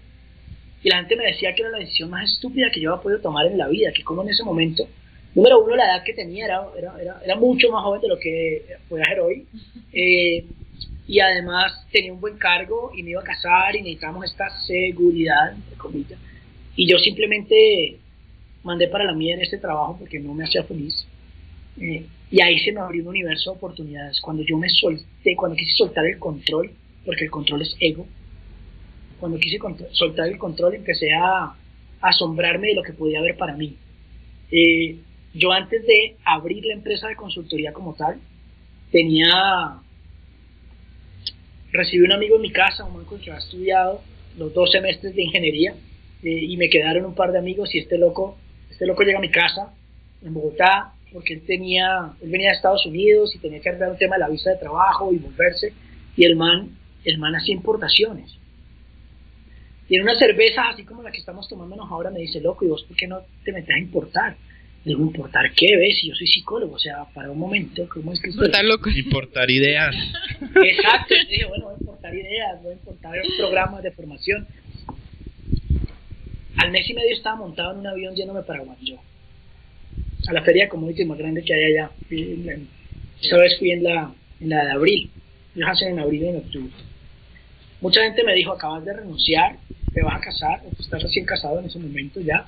Y 0.82 0.90
la 0.90 0.98
gente 0.98 1.16
me 1.16 1.26
decía 1.26 1.54
que 1.54 1.62
era 1.62 1.70
la 1.70 1.78
decisión 1.78 2.10
más 2.10 2.30
estúpida 2.30 2.70
que 2.72 2.80
yo 2.80 2.92
había 2.92 3.02
podido 3.02 3.20
tomar 3.20 3.46
en 3.46 3.58
la 3.58 3.68
vida, 3.68 3.92
que 3.94 4.04
como 4.04 4.22
en 4.22 4.28
ese 4.30 4.44
momento 4.44 4.86
Número 5.36 5.62
uno, 5.62 5.76
la 5.76 5.84
edad 5.84 6.02
que 6.02 6.14
tenía 6.14 6.46
era, 6.46 6.66
era, 6.78 7.20
era, 7.22 7.36
mucho 7.36 7.70
más 7.70 7.84
joven 7.84 8.00
de 8.00 8.08
lo 8.08 8.18
que 8.18 8.64
puede 8.88 9.02
hacer 9.02 9.20
hoy. 9.20 9.44
Eh, 9.92 10.46
y 11.06 11.20
además 11.20 11.86
tenía 11.92 12.10
un 12.10 12.22
buen 12.22 12.38
cargo 12.38 12.90
y 12.96 13.02
me 13.02 13.10
iba 13.10 13.20
a 13.20 13.24
casar 13.24 13.76
y 13.76 13.82
necesitábamos 13.82 14.24
esta 14.24 14.48
seguridad, 14.66 15.52
entre 15.52 15.76
comillas. 15.76 16.18
Y 16.74 16.90
yo 16.90 16.96
simplemente 16.98 17.98
mandé 18.62 18.88
para 18.88 19.04
la 19.04 19.12
mía 19.12 19.34
en 19.34 19.42
este 19.42 19.58
trabajo 19.58 19.98
porque 19.98 20.18
no 20.18 20.32
me 20.32 20.44
hacía 20.44 20.64
feliz. 20.64 21.06
Eh, 21.78 22.06
y 22.30 22.40
ahí 22.40 22.58
se 22.60 22.72
me 22.72 22.80
abrió 22.80 23.02
un 23.02 23.08
universo 23.10 23.50
de 23.50 23.56
oportunidades. 23.58 24.18
Cuando 24.22 24.42
yo 24.42 24.56
me 24.56 24.70
solté, 24.70 25.36
cuando 25.36 25.54
quise 25.54 25.76
soltar 25.76 26.06
el 26.06 26.18
control, 26.18 26.70
porque 27.04 27.24
el 27.24 27.30
control 27.30 27.60
es 27.60 27.76
ego, 27.78 28.06
cuando 29.18 29.38
quise 29.38 29.58
soltar 29.92 30.28
el 30.28 30.38
control 30.38 30.74
empecé 30.74 31.12
a, 31.12 31.54
asombrarme 32.00 32.68
de 32.68 32.74
lo 32.74 32.82
que 32.82 32.92
podía 32.92 33.18
haber 33.18 33.36
para 33.36 33.56
mí. 33.56 33.76
Eh, 34.50 34.96
yo 35.34 35.50
antes 35.52 35.84
de 35.86 36.16
abrir 36.24 36.64
la 36.64 36.74
empresa 36.74 37.08
de 37.08 37.16
consultoría 37.16 37.72
como 37.72 37.94
tal, 37.94 38.20
tenía, 38.92 39.80
recibí 41.72 42.04
un 42.04 42.12
amigo 42.12 42.36
en 42.36 42.42
mi 42.42 42.52
casa, 42.52 42.84
un 42.84 42.96
amigo 42.96 43.18
que 43.18 43.30
había 43.30 43.38
estudiado 43.38 44.02
los 44.38 44.52
dos 44.54 44.70
semestres 44.70 45.14
de 45.14 45.22
ingeniería 45.22 45.74
eh, 46.22 46.28
y 46.28 46.56
me 46.56 46.68
quedaron 46.68 47.06
un 47.06 47.14
par 47.14 47.32
de 47.32 47.38
amigos 47.38 47.74
y 47.74 47.78
este 47.78 47.98
loco, 47.98 48.36
este 48.70 48.86
loco 48.86 49.02
llega 49.02 49.18
a 49.18 49.22
mi 49.22 49.30
casa 49.30 49.74
en 50.22 50.34
Bogotá 50.34 50.92
porque 51.12 51.34
él 51.34 51.42
tenía, 51.46 52.12
él 52.20 52.30
venía 52.30 52.50
de 52.50 52.56
Estados 52.56 52.84
Unidos 52.86 53.34
y 53.34 53.38
tenía 53.38 53.60
que 53.60 53.68
arreglar 53.68 53.90
un 53.90 53.98
tema 53.98 54.16
de 54.16 54.20
la 54.20 54.28
visa 54.28 54.50
de 54.50 54.56
trabajo 54.56 55.12
y 55.12 55.16
volverse 55.16 55.72
y 56.16 56.24
el 56.24 56.36
man, 56.36 56.76
el 57.04 57.18
man 57.18 57.34
hacía 57.34 57.54
importaciones. 57.54 58.36
Y 59.88 59.96
en 59.96 60.02
una 60.02 60.18
cerveza 60.18 60.68
así 60.68 60.84
como 60.84 61.02
la 61.02 61.10
que 61.10 61.18
estamos 61.18 61.48
tomándonos 61.48 61.90
ahora 61.90 62.10
me 62.10 62.20
dice, 62.20 62.40
loco, 62.40 62.64
¿y 62.64 62.68
vos 62.68 62.82
por 62.84 62.96
qué 62.96 63.06
no 63.06 63.20
te 63.44 63.52
metes 63.52 63.74
a 63.74 63.78
importar? 63.78 64.36
digo, 64.86 65.02
¿importar 65.02 65.52
qué 65.52 65.76
ves? 65.76 65.98
Si 65.98 66.08
yo 66.08 66.14
soy 66.14 66.28
psicólogo, 66.28 66.76
o 66.76 66.78
sea, 66.78 67.04
para 67.12 67.30
un 67.30 67.38
momento, 67.38 67.88
¿cómo 67.88 68.12
es 68.12 68.20
que 68.20 68.30
Importar 68.30 68.64
loco. 68.64 68.88
Importar 68.88 69.50
ideas. 69.50 69.94
Exacto, 70.40 71.14
yo 71.14 71.28
dije, 71.28 71.44
bueno, 71.46 71.64
voy 71.64 71.74
a 71.74 71.78
importar 71.78 72.14
ideas, 72.14 72.62
voy 72.62 72.70
a 72.70 72.74
importar 72.74 73.14
programas 73.36 73.82
de 73.82 73.90
formación. 73.90 74.46
Al 76.58 76.70
mes 76.70 76.88
y 76.88 76.94
medio 76.94 77.14
estaba 77.14 77.36
montado 77.36 77.72
en 77.72 77.78
un 77.80 77.86
avión 77.88 78.14
yéndome 78.14 78.42
para 78.42 78.60
Guangzhou, 78.60 78.98
a 80.28 80.32
la 80.32 80.42
feria 80.42 80.68
comunity 80.68 81.04
más 81.04 81.18
grande 81.18 81.42
que 81.42 81.52
hay 81.52 81.64
allá. 81.64 81.90
Esta 83.20 83.38
vez 83.38 83.58
fui 83.58 83.72
en 83.72 83.82
la, 83.82 84.14
en 84.40 84.48
la 84.48 84.64
de 84.64 84.70
abril, 84.70 85.10
ellos 85.54 85.68
hacen 85.68 85.88
en 85.90 85.98
abril 85.98 86.22
y 86.22 86.28
en 86.28 86.36
octubre. 86.36 86.72
Mucha 87.86 88.02
gente 88.02 88.24
me 88.24 88.34
dijo, 88.34 88.50
acabas 88.50 88.84
de 88.84 88.92
renunciar, 88.94 89.58
te 89.94 90.02
vas 90.02 90.16
a 90.16 90.20
casar, 90.20 90.60
o 90.66 90.82
estás 90.82 91.00
recién 91.00 91.24
casado 91.24 91.60
en 91.60 91.66
ese 91.66 91.78
momento 91.78 92.20
ya, 92.20 92.44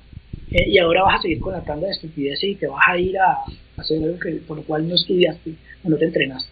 eh, 0.50 0.68
y 0.68 0.78
ahora 0.78 1.04
vas 1.04 1.20
a 1.20 1.22
seguir 1.22 1.38
con 1.38 1.52
la 1.52 1.62
tanda 1.62 1.86
de 1.86 1.92
estupideces 1.92 2.42
y 2.42 2.56
te 2.56 2.66
vas 2.66 2.82
a 2.84 2.98
ir 2.98 3.16
a, 3.16 3.44
hacer 3.76 4.02
algo 4.02 4.18
que, 4.18 4.32
por 4.48 4.56
lo 4.56 4.64
cual 4.64 4.88
no 4.88 4.96
estudiaste 4.96 5.54
o 5.84 5.90
no 5.90 5.96
te 5.96 6.06
entrenaste. 6.06 6.50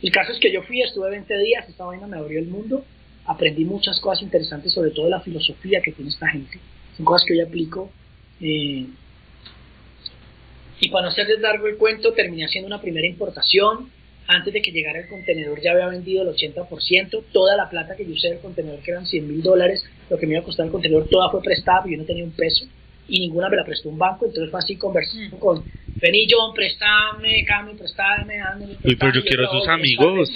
El 0.00 0.10
caso 0.12 0.32
es 0.32 0.38
que 0.38 0.50
yo 0.50 0.62
fui, 0.62 0.80
estuve 0.80 1.10
20 1.10 1.38
días, 1.40 1.68
esta 1.68 1.84
vaina 1.84 2.06
me 2.06 2.16
abrió 2.16 2.38
el 2.38 2.46
mundo, 2.46 2.86
aprendí 3.26 3.66
muchas 3.66 4.00
cosas 4.00 4.22
interesantes, 4.22 4.72
sobre 4.72 4.92
todo 4.92 5.10
la 5.10 5.20
filosofía 5.20 5.82
que 5.82 5.92
tiene 5.92 6.10
esta 6.10 6.28
gente. 6.28 6.58
Son 6.96 7.04
cosas 7.04 7.26
que 7.28 7.36
yo 7.36 7.44
aplico. 7.44 7.90
Eh, 8.40 8.86
y 10.80 10.88
para 10.88 11.04
no 11.04 11.10
hacerles 11.10 11.40
largo 11.40 11.66
el 11.66 11.76
cuento, 11.76 12.14
terminé 12.14 12.46
haciendo 12.46 12.66
una 12.66 12.80
primera 12.80 13.06
importación. 13.06 13.90
Antes 14.32 14.54
de 14.54 14.62
que 14.62 14.70
llegara 14.70 15.00
el 15.00 15.08
contenedor 15.08 15.60
ya 15.60 15.72
había 15.72 15.88
vendido 15.88 16.22
el 16.22 16.28
80%. 16.28 17.24
Toda 17.32 17.56
la 17.56 17.68
plata 17.68 17.96
que 17.96 18.06
yo 18.06 18.12
usé 18.12 18.28
del 18.28 18.38
contenedor, 18.38 18.78
que 18.80 18.92
eran 18.92 19.04
100 19.04 19.26
mil 19.26 19.42
dólares, 19.42 19.84
lo 20.08 20.18
que 20.18 20.26
me 20.26 20.34
iba 20.34 20.42
a 20.42 20.44
costar 20.44 20.66
el 20.66 20.72
contenedor, 20.72 21.08
toda 21.08 21.30
fue 21.30 21.42
prestada, 21.42 21.82
yo 21.90 21.96
no 21.98 22.04
tenía 22.04 22.22
un 22.22 22.30
peso 22.30 22.64
y 23.08 23.18
ninguna 23.18 23.48
me 23.48 23.56
la 23.56 23.64
prestó 23.64 23.88
un 23.88 23.98
banco, 23.98 24.26
entonces 24.26 24.48
fue 24.52 24.60
así 24.60 24.76
conversando 24.76 25.36
mm. 25.36 25.40
con 25.40 25.64
Vení 25.96 26.28
John, 26.30 26.54
préstame, 26.54 27.44
Cami, 27.44 27.74
préstame, 27.74 28.38
Uy, 28.84 28.96
pero 28.96 29.12
yo 29.12 29.22
quiero 29.24 29.50
sus 29.50 29.68
amigos. 29.68 30.30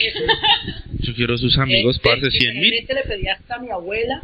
Yo 1.00 1.14
quiero 1.14 1.38
sus 1.38 1.56
amigos, 1.58 2.00
parce, 2.00 2.30
100 2.30 2.60
mil. 2.60 2.70
le 2.70 3.02
pedí 3.02 3.28
hasta 3.28 3.54
a 3.54 3.58
mi 3.60 3.70
abuela 3.70 4.20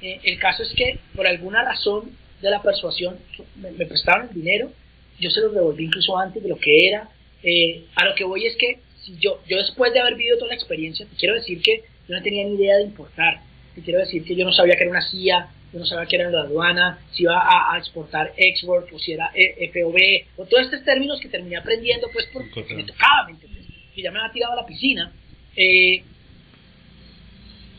Eh, 0.00 0.20
el 0.22 0.38
caso 0.38 0.62
es 0.62 0.72
que 0.74 0.98
por 1.16 1.26
alguna 1.26 1.64
razón 1.64 2.12
de 2.40 2.50
la 2.50 2.62
persuasión 2.62 3.16
me, 3.56 3.72
me 3.72 3.86
prestaron 3.86 4.28
el 4.28 4.34
dinero, 4.34 4.70
yo 5.18 5.30
se 5.30 5.40
lo 5.40 5.48
devolví 5.48 5.86
incluso 5.86 6.16
antes 6.16 6.40
de 6.42 6.48
lo 6.48 6.56
que 6.56 6.86
era. 6.86 7.08
Eh, 7.42 7.84
a 7.96 8.04
lo 8.04 8.14
que 8.14 8.24
voy 8.24 8.46
es 8.46 8.56
que 8.56 8.78
si 9.08 9.18
yo, 9.18 9.40
yo 9.48 9.56
después 9.56 9.92
de 9.92 10.00
haber 10.00 10.16
vivido 10.16 10.36
toda 10.36 10.48
la 10.48 10.54
experiencia, 10.54 11.06
te 11.06 11.16
quiero 11.16 11.34
decir 11.34 11.62
que 11.62 11.82
yo 12.08 12.14
no 12.14 12.22
tenía 12.22 12.44
ni 12.44 12.54
idea 12.54 12.76
de 12.76 12.84
importar. 12.84 13.40
Te 13.74 13.80
quiero 13.82 14.00
decir 14.00 14.22
que 14.24 14.36
yo 14.36 14.44
no 14.44 14.52
sabía 14.52 14.74
que 14.74 14.82
era 14.82 14.90
una 14.90 15.08
CIA, 15.08 15.48
yo 15.72 15.78
no 15.78 15.86
sabía 15.86 16.06
que 16.06 16.16
era 16.16 16.30
la 16.30 16.42
aduana, 16.42 16.98
si 17.12 17.22
iba 17.22 17.38
a, 17.38 17.74
a 17.74 17.78
exportar 17.78 18.32
export 18.36 18.92
o 18.92 18.98
si 18.98 19.12
era 19.12 19.30
E- 19.34 19.70
FOB, 19.72 20.42
o 20.42 20.44
todos 20.46 20.64
estos 20.64 20.84
términos 20.84 21.20
que 21.20 21.28
terminé 21.28 21.56
aprendiendo 21.56 22.08
pues 22.12 22.26
porque 22.32 22.50
Correcto. 22.50 22.74
me 22.74 22.84
tocaba, 22.84 23.26
¿me 23.26 23.32
entiendes? 23.32 23.64
Que 23.94 24.02
ya 24.02 24.10
me 24.10 24.18
había 24.18 24.32
tirado 24.32 24.52
a 24.54 24.56
la 24.56 24.66
piscina. 24.66 25.12
Eh, 25.56 26.02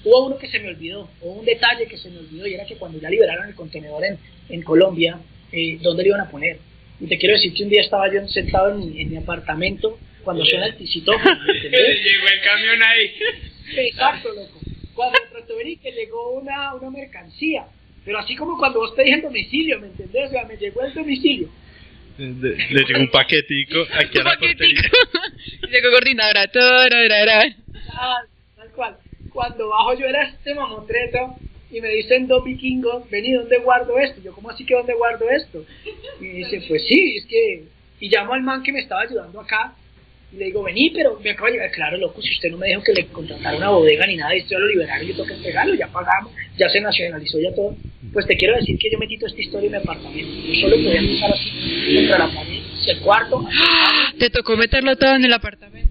hubo 0.06 0.28
uno 0.28 0.38
que 0.38 0.48
se 0.48 0.60
me 0.60 0.70
olvidó, 0.70 1.10
o 1.22 1.32
un 1.32 1.46
detalle 1.46 1.86
que 1.86 1.98
se 1.98 2.10
me 2.10 2.20
olvidó, 2.20 2.48
y 2.48 2.54
era 2.54 2.66
que 2.66 2.76
cuando 2.76 3.00
ya 3.00 3.10
liberaron 3.10 3.48
el 3.48 3.56
contenedor 3.56 4.04
en, 4.04 4.18
en 4.50 4.62
Colombia, 4.64 5.20
eh, 5.52 5.78
¿dónde 5.82 6.04
lo 6.04 6.10
iban 6.10 6.22
a 6.22 6.32
poner? 6.32 6.58
Y 7.00 7.08
te 7.08 7.18
quiero 7.18 7.36
decir 7.36 7.54
que 7.54 7.64
un 7.64 7.70
día 7.70 7.82
estaba 7.82 8.12
yo 8.12 8.28
sentado 8.28 8.74
en, 8.76 8.98
en 8.98 9.10
mi 9.10 9.18
apartamento, 9.18 9.98
cuando 10.24 10.46
suena 10.46 10.68
el 10.68 10.78
ticitófono, 10.78 11.40
¿me 11.46 11.52
entendés? 11.58 12.04
Llegó 12.04 12.28
el 12.28 12.42
camión 12.42 12.84
ahí. 12.84 13.12
Exacto, 13.78 14.30
loco. 14.34 14.60
Cuando 14.94 15.20
de 15.20 15.28
pronto 15.32 15.56
vení 15.58 15.78
que 15.78 15.92
llegó 15.92 16.32
una, 16.32 16.74
una 16.74 16.90
mercancía, 16.90 17.66
pero 18.06 18.20
así 18.20 18.36
como 18.36 18.58
cuando 18.58 18.80
vos 18.80 18.92
pedís 18.96 19.16
el 19.16 19.22
domicilio, 19.22 19.80
¿me 19.80 19.88
entendés? 19.88 20.28
O 20.30 20.32
sea, 20.32 20.46
me 20.46 20.58
llegó 20.58 20.82
el 20.84 20.94
domicilio. 20.94 21.50
Le, 22.18 22.28
le 22.56 22.84
llegó 22.84 23.00
un 23.00 23.10
paquetico 23.12 23.80
aquí 23.94 24.18
a 24.18 24.22
Un 24.22 24.26
la 24.26 24.34
paquetico. 24.34 24.82
llegó 25.70 25.90
coordinadora. 25.92 26.48
tararara. 26.48 27.56
Ah, 27.94 28.18
tal 28.58 28.70
cual. 28.72 28.98
Cuando 29.32 29.70
bajo 29.70 29.98
yo 29.98 30.06
era 30.06 30.24
este 30.24 30.54
mamotreto 30.54 31.38
y 31.72 31.80
me 31.80 31.90
dicen 31.90 32.28
dos 32.28 32.44
vikingos, 32.44 33.10
vení, 33.10 33.34
¿dónde 33.34 33.58
guardo 33.60 33.98
esto? 34.00 34.20
Yo, 34.22 34.34
¿cómo 34.34 34.50
así 34.50 34.66
que 34.66 34.74
dónde 34.74 34.94
guardo 34.96 35.30
esto? 35.30 35.64
Y 36.20 36.24
me 36.24 36.34
dice, 36.40 36.62
pues 36.68 36.84
sí, 36.88 37.18
es 37.18 37.26
que... 37.26 37.64
Y 38.02 38.10
llamo 38.10 38.34
al 38.34 38.42
man 38.42 38.64
que 38.64 38.72
me 38.72 38.80
estaba 38.80 39.02
ayudando 39.02 39.40
acá 39.40 39.76
y 40.32 40.38
le 40.38 40.46
digo, 40.46 40.62
vení, 40.64 40.92
pero 40.92 41.20
me 41.24 41.32
acaba 41.32 41.48
de 41.48 41.54
llegar. 41.54 41.72
Claro, 41.72 41.98
loco, 41.98 42.22
si 42.22 42.32
usted 42.32 42.50
no 42.52 42.58
me 42.58 42.68
dijo 42.68 42.84
que 42.84 42.94
le 42.94 43.08
contratara 43.08 43.58
una 43.58 43.70
bodega 43.70 44.06
ni 44.06 44.16
nada, 44.16 44.36
y 44.36 44.44
ya 44.46 44.60
lo 44.60 44.68
liberaron, 44.68 45.08
yo 45.08 45.14
tengo 45.14 45.28
que 45.28 45.34
entregarlo, 45.34 45.74
ya 45.74 45.88
pagamos, 45.88 46.32
ya 46.58 46.70
se 46.70 46.80
nacionalizó, 46.82 47.40
ya 47.40 47.54
todo. 47.56 47.76
Pues 48.14 48.28
te 48.28 48.38
quiero 48.38 48.56
decir 48.56 48.78
que 48.78 48.92
yo 48.92 49.00
metí 49.00 49.18
toda 49.18 49.30
esta 49.30 49.42
historia 49.42 49.66
en 49.68 49.72
mi 49.72 49.78
apartamento. 49.78 50.48
Yo 50.48 50.62
solo 50.62 50.76
podía 50.76 51.00
empezar 51.00 51.32
así, 51.32 51.96
contra 51.96 52.20
la 52.20 52.34
pared, 52.34 52.62
el 52.88 53.00
cuarto, 53.00 53.48
¡Ah! 53.52 54.14
Te 54.20 54.30
tocó 54.30 54.56
meterlo 54.56 54.96
todo 54.96 55.16
en 55.16 55.26
el 55.26 55.34
apartamento. 55.34 55.90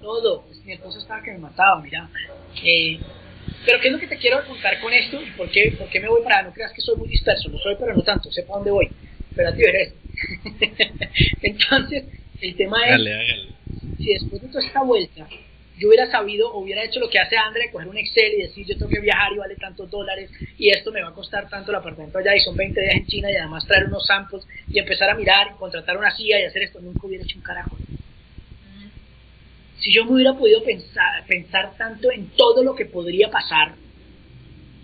todo. 0.00 0.42
Pues, 0.46 0.64
mi 0.64 0.72
esposa 0.72 0.98
estaba 0.98 1.22
que 1.22 1.32
me 1.32 1.38
mataba, 1.38 1.80
mira. 1.82 2.08
Eh, 2.62 2.98
pero 3.66 3.80
¿qué 3.80 3.88
es 3.88 3.92
lo 3.92 3.98
que 3.98 4.06
te 4.06 4.16
quiero 4.16 4.44
contar 4.46 4.80
con 4.80 4.92
esto? 4.92 5.20
¿Y 5.20 5.30
por 5.32 5.50
qué, 5.50 5.74
por 5.76 5.88
qué 5.88 6.00
me 6.00 6.08
voy 6.08 6.22
para? 6.22 6.42
No 6.42 6.52
creas 6.52 6.72
que 6.72 6.80
soy 6.80 6.96
muy 6.96 7.08
disperso, 7.08 7.48
lo 7.48 7.58
soy, 7.58 7.74
pero 7.78 7.94
no 7.94 8.02
tanto, 8.02 8.30
sé 8.30 8.42
para 8.42 8.56
dónde 8.56 8.70
voy. 8.70 8.88
Pero 9.34 9.48
a 9.48 9.52
ti 9.52 9.62
verás. 9.62 9.92
Entonces, 11.42 12.04
el 12.40 12.56
tema 12.56 12.88
es, 12.88 13.00
si 13.98 14.12
después 14.12 14.42
de 14.42 14.48
toda 14.48 14.64
esta 14.64 14.82
vuelta 14.82 15.28
yo 15.78 15.88
hubiera 15.88 16.10
sabido 16.10 16.54
hubiera 16.54 16.84
hecho 16.84 17.00
lo 17.00 17.08
que 17.08 17.18
hace 17.18 17.36
André, 17.36 17.70
coger 17.70 17.88
un 17.88 17.96
Excel 17.96 18.34
y 18.34 18.42
decir 18.42 18.66
yo 18.66 18.76
tengo 18.76 18.90
que 18.90 19.00
viajar 19.00 19.32
y 19.32 19.38
vale 19.38 19.56
tantos 19.56 19.90
dólares 19.90 20.30
y 20.58 20.68
esto 20.68 20.92
me 20.92 21.02
va 21.02 21.08
a 21.08 21.14
costar 21.14 21.48
tanto 21.48 21.70
el 21.70 21.76
apartamento 21.76 22.18
allá 22.18 22.36
y 22.36 22.40
son 22.40 22.54
20 22.54 22.78
días 22.80 22.94
en 22.96 23.06
China 23.06 23.32
y 23.32 23.36
además 23.36 23.66
traer 23.66 23.86
unos 23.86 24.04
samples 24.06 24.46
y 24.68 24.78
empezar 24.78 25.08
a 25.08 25.14
mirar 25.14 25.52
y 25.54 25.58
contratar 25.58 25.96
una 25.96 26.14
CIA 26.14 26.40
y 26.40 26.44
hacer 26.44 26.64
esto, 26.64 26.80
nunca 26.80 27.06
hubiera 27.06 27.24
hecho 27.24 27.38
un 27.38 27.44
carajo. 27.44 27.76
Si 29.78 29.90
yo 29.94 30.04
me 30.04 30.12
hubiera 30.12 30.34
podido 30.34 30.62
pensar, 30.62 31.24
pensar 31.26 31.74
tanto 31.78 32.10
en 32.12 32.26
todo 32.36 32.62
lo 32.62 32.74
que 32.74 32.84
podría 32.84 33.30
pasar, 33.30 33.72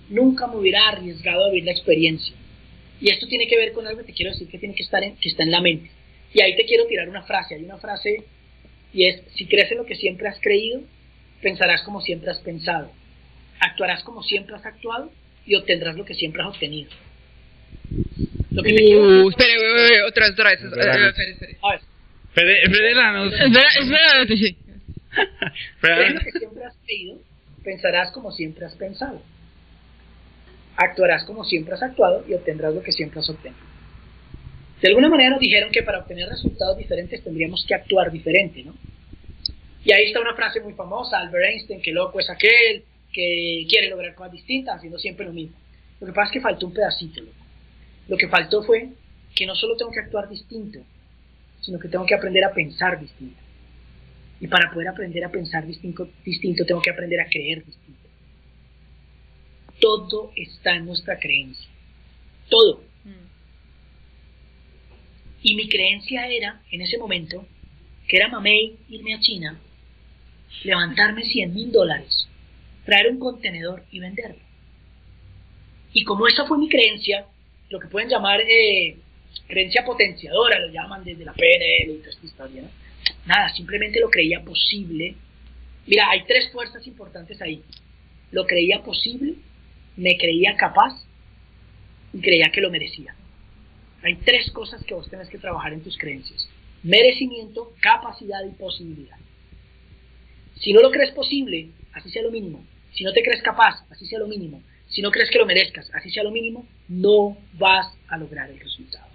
nunca 0.09 0.47
me 0.47 0.57
hubiera 0.57 0.89
arriesgado 0.89 1.45
a 1.45 1.49
vivir 1.49 1.65
la 1.65 1.73
experiencia. 1.73 2.35
Y 3.01 3.11
esto 3.11 3.27
tiene 3.27 3.47
que 3.47 3.59
ver 3.59 3.73
con 3.73 3.87
algo 3.87 4.01
que 4.01 4.07
te 4.07 4.13
quiero 4.15 4.33
decir 4.33 4.49
que 4.49 4.59
tiene 4.59 4.75
que 4.75 4.83
estar 4.83 5.03
en, 5.05 5.17
que 5.17 5.29
está 5.29 5.43
en 5.43 5.51
la 5.51 5.61
mente. 5.61 5.91
Y 6.33 6.43
ahí 6.43 6.57
te 6.57 6.67
quiero 6.67 6.87
tirar 6.87 7.09
una 7.09 7.23
frase. 7.23 7.55
Hay 7.55 7.65
una 7.65 7.79
frase 7.79 8.25
y 8.93 9.07
es, 9.07 9.23
si 9.35 9.47
crees 9.47 9.71
en 9.73 9.79
lo 9.79 9.87
que 9.87 9.95
siempre 9.95 10.29
has 10.29 10.41
creído, 10.41 10.83
pensarás 11.43 11.83
como 11.83 12.01
siempre 12.01 12.31
has 12.31 12.39
pensado. 12.39 12.91
Actuarás 13.61 14.03
como 14.03 14.23
siempre 14.23 14.57
has 14.57 14.65
actuado 14.65 15.11
y 15.47 15.55
obtendrás 15.55 15.97
lo 15.97 16.05
que 16.05 16.15
siempre 16.15 16.43
has 16.43 16.49
obtenido. 16.49 16.91
Lo 18.53 18.63
que 18.63 18.73
te 18.73 18.85
quiero 18.85 19.03
Uh, 19.03 19.27
uy, 19.27 19.35
uy, 19.35 20.01
otra 20.09 20.27
vez, 20.27 20.33
otra 20.33 20.51
vez. 20.51 20.63
Espera. 20.63 21.09
Espere, 21.09 21.31
espere. 21.33 21.57
A 21.63 21.71
ver, 21.73 21.81
Fede, 22.33 22.71
Fede 22.71 22.95
Lanos. 22.95 23.33
Espera, 23.33 23.69
espera, 23.81 24.27
sí. 24.29 24.57
crees 25.81 26.15
lo 26.15 26.21
que 26.21 26.33
siempre 26.33 26.65
has 26.65 26.77
creído, 26.85 27.19
pensarás 27.65 28.13
como 28.13 28.33
siempre 28.33 28.67
has 28.67 28.75
pensado. 28.77 29.23
Actuarás 30.77 31.25
como 31.25 31.45
siempre 31.45 31.75
has 31.75 31.83
actuado 31.83 32.25
y 32.29 32.35
obtendrás 32.35 32.75
lo 32.75 32.83
que 32.83 32.93
siempre 32.93 33.21
has 33.21 33.29
obtenido. 33.31 33.76
De 34.81 34.89
alguna 34.89 35.09
manera 35.09 35.31
nos 35.31 35.41
dijeron 35.41 35.71
que 35.71 35.83
para 35.83 36.01
obtener 36.01 36.29
resultados 36.29 36.77
diferentes 36.77 37.23
tendríamos 37.25 37.65
que 37.67 37.75
actuar 37.75 38.13
diferente, 38.13 38.63
¿no? 38.63 38.75
Y 39.85 39.93
ahí 39.93 40.07
está 40.07 40.21
una 40.21 40.35
frase 40.35 40.61
muy 40.61 40.75
famosa, 40.75 41.19
Albert 41.19 41.45
Einstein, 41.45 41.81
que 41.81 41.93
loco 41.93 42.21
es 42.21 42.29
aquel 42.29 42.85
que 43.13 43.67
quiere 43.69 43.89
lograr 43.89 44.15
cosas 44.15 44.33
distintas 44.33 44.77
haciendo 44.77 44.99
siempre 44.99 45.25
lo 45.25 45.33
mismo. 45.33 45.57
Lo 46.01 46.07
que 46.07 46.13
pasa 46.13 46.27
es 46.27 46.33
que 46.33 46.41
faltó 46.41 46.67
un 46.67 46.75
pedacito, 46.75 47.21
loco. 47.21 47.47
Lo 48.09 48.17
que 48.17 48.29
faltó 48.29 48.63
fue 48.63 48.91
que 49.35 49.47
no 49.47 49.55
solo 49.55 49.77
tengo 49.77 49.91
que 49.93 50.01
actuar 50.01 50.29
distinto, 50.29 50.81
sino 51.61 51.79
que 51.79 51.89
tengo 51.89 52.05
que 52.05 52.15
aprender 52.15 52.45
a 52.45 52.53
pensar 52.53 53.01
distinto. 53.01 53.41
Y 54.41 54.49
para 54.49 54.71
poder 54.73 54.89
aprender 54.89 55.25
a 55.25 55.31
pensar 55.31 55.67
distinto, 55.67 56.09
distinto 56.25 56.65
tengo 56.67 56.83
que 56.83 56.91
aprender 56.91 57.21
a 57.21 57.29
creer 57.29 57.65
distinto. 57.65 58.09
Todo 59.81 60.33
está 60.37 60.75
en 60.77 60.87
nuestra 60.87 61.19
creencia. 61.19 61.69
Todo. 62.49 62.83
Y 65.49 65.55
mi 65.55 65.69
creencia 65.69 66.27
era, 66.27 66.61
en 66.73 66.81
ese 66.81 66.99
momento, 66.99 67.47
que 68.09 68.17
era 68.17 68.27
mamey 68.27 68.79
irme 68.89 69.15
a 69.15 69.21
China, 69.21 69.57
levantarme 70.65 71.25
100 71.25 71.55
mil 71.55 71.71
dólares, 71.71 72.29
traer 72.85 73.13
un 73.13 73.21
contenedor 73.21 73.85
y 73.93 74.01
venderlo. 74.01 74.43
Y 75.93 76.03
como 76.03 76.27
esa 76.27 76.47
fue 76.47 76.59
mi 76.59 76.69
creencia, 76.69 77.27
lo 77.71 77.79
que 77.79 77.87
pueden 77.87 78.09
llamar 78.09 78.41
eh, 78.41 78.97
creencia 79.47 79.85
potenciadora, 79.85 80.59
lo 80.59 80.73
llaman 80.73 81.05
desde 81.05 81.25
la 81.25 81.33
PNL 81.33 81.93
y 81.93 81.99
toda 81.99 82.11
esta 82.11 82.27
historia, 82.27 82.63
¿no? 82.63 82.69
Nada, 83.25 83.49
simplemente 83.51 84.01
lo 84.01 84.11
creía 84.11 84.43
posible. 84.43 85.15
Mira, 85.87 86.11
hay 86.11 86.25
tres 86.25 86.51
fuerzas 86.51 86.85
importantes 86.89 87.41
ahí. 87.41 87.63
Lo 88.33 88.49
creía 88.49 88.83
posible, 88.83 89.35
me 89.97 90.19
creía 90.19 90.57
capaz 90.57 91.07
y 92.13 92.21
creía 92.21 92.51
que 92.51 92.61
lo 92.61 92.69
merecía. 92.69 93.15
Hay 94.07 94.15
tres 94.19 94.53
cosas 94.53 94.85
que 94.85 94.95
vos 94.95 95.11
tenés 95.11 95.29
que 95.29 95.39
trabajar 95.39 95.73
en 95.73 95.83
tus 95.83 95.99
creencias. 95.99 96.49
Merecimiento, 96.85 97.73
capacidad 97.81 98.39
y 98.47 98.51
posibilidad. 98.51 99.17
Si 100.61 100.73
no 100.73 100.81
lo 100.81 100.93
crees 100.93 101.11
posible, 101.11 101.71
así 101.93 102.09
sea 102.11 102.23
lo 102.23 102.31
mínimo. 102.31 102.65
Si 102.93 103.03
no 103.03 103.13
te 103.13 103.21
crees 103.21 103.43
capaz, 103.43 103.85
así 103.91 104.07
sea 104.07 104.21
lo 104.21 104.29
mínimo. 104.29 104.63
Si 104.87 105.03
no 105.03 105.11
crees 105.11 105.29
que 105.29 105.41
lo 105.41 105.45
merezcas, 105.45 105.91
así 105.93 106.09
sea 106.13 106.23
lo 106.23 106.31
mínimo, 106.31 106.69
no 106.87 107.37
vas 107.55 107.93
a 108.07 108.17
lograr 108.17 108.49
el 108.49 108.61
resultado. 108.61 109.09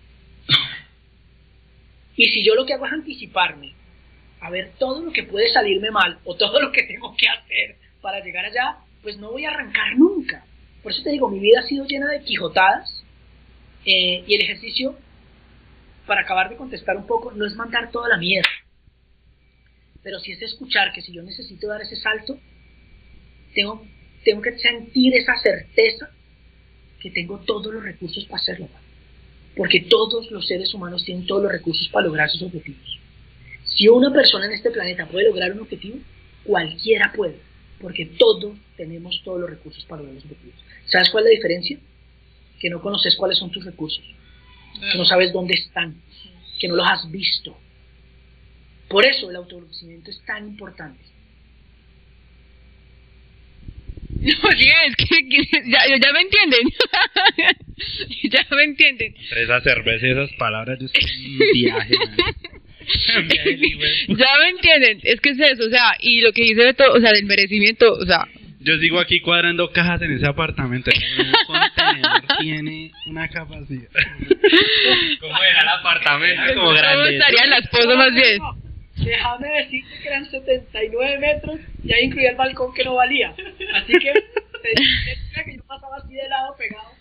Y 2.18 2.26
si 2.26 2.44
yo 2.44 2.54
lo 2.54 2.66
que 2.66 2.74
hago 2.74 2.86
es 2.86 2.92
anticiparme 2.92 3.74
a 4.42 4.50
ver 4.50 4.74
todo 4.78 5.02
lo 5.02 5.14
que 5.14 5.24
puede 5.24 5.54
salirme 5.54 5.90
mal 5.90 6.20
o 6.26 6.36
todo 6.36 6.62
lo 6.62 6.74
que 6.74 6.84
tengo 6.84 7.16
que 7.16 7.30
hacer 7.30 7.78
para 8.02 8.20
llegar 8.20 8.44
allá, 8.44 8.80
pues 9.02 9.18
no 9.18 9.32
voy 9.32 9.46
a 9.46 9.52
arrancar 9.52 9.98
nunca. 9.98 10.44
Por 10.84 10.92
eso 10.92 11.02
te 11.02 11.12
digo, 11.12 11.30
mi 11.30 11.40
vida 11.40 11.62
ha 11.62 11.68
sido 11.68 11.86
llena 11.86 12.10
de 12.10 12.24
quijotadas 12.24 13.01
eh, 13.86 14.24
y 14.28 14.36
el 14.36 14.42
ejercicio, 14.42 14.98
para 16.06 16.22
acabar 16.22 16.50
de 16.50 16.58
contestar 16.58 16.98
un 16.98 17.08
poco, 17.08 17.32
no 17.32 17.46
es 17.46 17.56
mandar 17.56 17.92
toda 17.92 18.10
la 18.10 18.18
mierda, 18.18 18.50
pero 20.04 20.20
sí 20.20 20.32
es 20.32 20.42
escuchar 20.42 20.92
que 20.94 21.02
si 21.02 21.14
yo 21.14 21.24
necesito 21.24 21.68
dar 21.68 21.82
ese 21.82 21.96
salto, 21.96 22.40
tengo, 23.54 23.86
tengo 24.24 24.42
que 24.42 24.58
sentir 24.58 25.16
esa 25.16 25.36
certeza 25.38 26.10
que 27.00 27.12
tengo 27.12 27.40
todos 27.40 27.74
los 27.74 27.84
recursos 27.84 28.26
para 28.26 28.42
hacerlo. 28.42 28.70
Porque 29.56 29.82
todos 29.82 30.32
los 30.32 30.48
seres 30.48 30.74
humanos 30.74 31.04
tienen 31.04 31.26
todos 31.26 31.44
los 31.44 31.52
recursos 31.52 31.90
para 31.90 32.08
lograr 32.08 32.30
sus 32.30 32.44
objetivos. 32.44 33.00
Si 33.66 33.88
una 33.88 34.12
persona 34.12 34.46
en 34.46 34.54
este 34.54 34.72
planeta 34.72 35.08
puede 35.08 35.28
lograr 35.28 35.52
un 35.52 35.62
objetivo, 35.62 35.98
cualquiera 36.44 37.12
puede, 37.16 37.38
porque 37.80 38.06
todos 38.18 38.58
tenemos 38.78 39.22
todos 39.24 39.42
los 39.42 39.50
recursos 39.50 39.84
para 39.86 40.02
lograr 40.02 40.16
los 40.16 40.26
objetivos. 40.26 40.56
¿Sabes 40.86 41.10
cuál 41.10 41.26
es 41.26 41.32
la 41.32 41.36
diferencia? 41.36 41.80
Que 42.62 42.70
no 42.70 42.82
conoces 42.82 43.16
cuáles 43.16 43.40
son 43.40 43.52
tus 43.52 43.66
recursos, 43.66 44.04
que 44.92 44.98
no 44.98 45.06
sabes 45.06 45.34
dónde 45.34 45.56
están, 45.56 45.96
que 46.60 46.68
no 46.68 46.76
los 46.76 46.88
has 46.88 47.10
visto. 47.10 47.58
Por 48.88 49.06
eso 49.06 49.30
el 49.30 49.38
autoconocimiento 49.38 50.12
es 50.12 50.22
tan 50.26 50.48
importante. 50.48 51.00
No, 54.22 54.52
sí, 54.52 54.70
es 54.88 54.96
que, 54.98 55.30
que 55.30 55.70
ya, 55.72 55.80
ya 55.88 56.14
me 56.14 56.22
entienden. 56.22 56.60
ya 58.30 58.46
me 58.56 58.64
entienden. 58.66 59.16
Entre 59.18 59.44
esa 59.44 59.62
cerveza 59.62 60.08
y 60.08 60.12
esas 60.12 60.32
palabras, 60.34 60.78
yo 60.80 60.86
estoy 60.86 61.04
en 61.04 61.54
viaje. 61.54 61.96
güey. 63.76 64.18
ya 64.20 64.28
me 64.40 64.50
entienden. 64.50 65.00
Es 65.04 65.20
que 65.22 65.30
es 65.32 65.40
eso, 65.40 65.64
o 65.66 65.70
sea, 65.70 65.96
y 66.00 66.22
lo 66.22 66.34
que 66.34 66.44
dice 66.44 66.64
Beto, 66.66 66.84
o 66.92 67.00
sea, 67.00 67.12
del 67.14 67.26
merecimiento, 67.26 67.94
o 67.94 68.06
sea, 68.06 68.28
Yo 68.64 68.78
sigo 68.78 69.00
aquí 69.00 69.22
cuadrando 69.22 69.72
cajas 69.72 70.02
en 70.04 70.14
ese 70.14 70.28
apartamento. 70.28 70.92
El 70.92 71.34
contenedor 71.48 72.22
tiene 72.40 72.92
una 73.08 73.28
capacidad. 73.28 73.90
¿Cómo 75.20 75.44
era 75.44 75.62
el 75.62 75.68
apartamento? 75.80 76.42
Como 76.54 76.66
¿Cómo 76.68 76.78
grande. 76.78 77.18
estaría 77.18 77.46
la 77.48 77.58
esposa 77.58 77.96
más 77.96 78.14
bien? 78.14 78.40
Déjame 78.98 79.48
decirte 79.48 80.00
que 80.02 80.08
eran 80.08 80.30
79 80.30 81.18
metros 81.18 81.60
y 81.84 81.94
ahí 81.94 82.06
incluía 82.06 82.30
el 82.32 82.36
balcón 82.36 82.72
que 82.74 82.84
no 82.84 82.96
valía. 82.96 83.34
Así 83.74 83.94
que 83.94 84.14
yo 85.56 85.64
pasaba 85.64 85.98
así 85.98 86.14
de 86.14 86.30
lado 86.30 86.56
pegado 86.56 86.92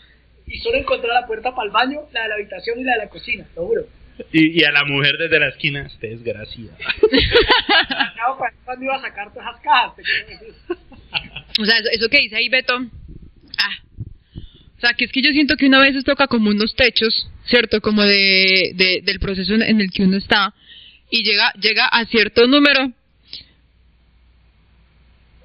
y 0.46 0.58
solo 0.60 0.78
encontré 0.78 1.10
la 1.12 1.26
puerta 1.26 1.54
para 1.54 1.66
el 1.66 1.72
baño, 1.72 2.00
la 2.12 2.22
de 2.22 2.28
la 2.28 2.34
habitación 2.36 2.80
y 2.80 2.84
la 2.84 2.92
de 2.92 2.98
la 2.98 3.08
cocina, 3.08 3.44
lo 3.54 3.66
juro. 3.66 3.86
Y, 4.32 4.60
y 4.60 4.64
a 4.64 4.72
la 4.72 4.84
mujer 4.84 5.16
desde 5.18 5.38
la 5.38 5.48
esquina, 5.48 5.84
usted 5.86 6.08
es 6.08 6.24
desgraciada. 6.24 6.76
Cuando 8.64 8.84
iba 8.84 8.96
a 8.96 9.00
sacar 9.00 9.32
todas 9.32 9.48
esas 9.48 9.60
cajas. 9.62 9.92
O 11.60 11.64
sea, 11.64 11.76
eso, 11.92 12.08
que 12.08 12.18
dice 12.20 12.36
ahí 12.36 12.48
Beto, 12.48 12.74
ah, 13.58 13.76
o 14.76 14.80
sea, 14.80 14.94
que 14.94 15.04
es 15.04 15.12
que 15.12 15.20
yo 15.22 15.30
siento 15.32 15.56
que 15.56 15.66
una 15.66 15.80
vez 15.80 16.02
toca 16.04 16.26
como 16.26 16.50
unos 16.50 16.74
techos, 16.74 17.28
¿cierto? 17.46 17.80
Como 17.80 18.02
de, 18.02 18.72
de- 18.74 19.02
del 19.04 19.20
proceso 19.20 19.54
en 19.54 19.80
el 19.80 19.90
que 19.90 20.04
uno 20.04 20.16
está 20.16 20.54
y 21.10 21.22
llega 21.22 21.52
llega 21.60 21.86
a 21.86 22.04
cierto 22.06 22.46
número. 22.46 22.92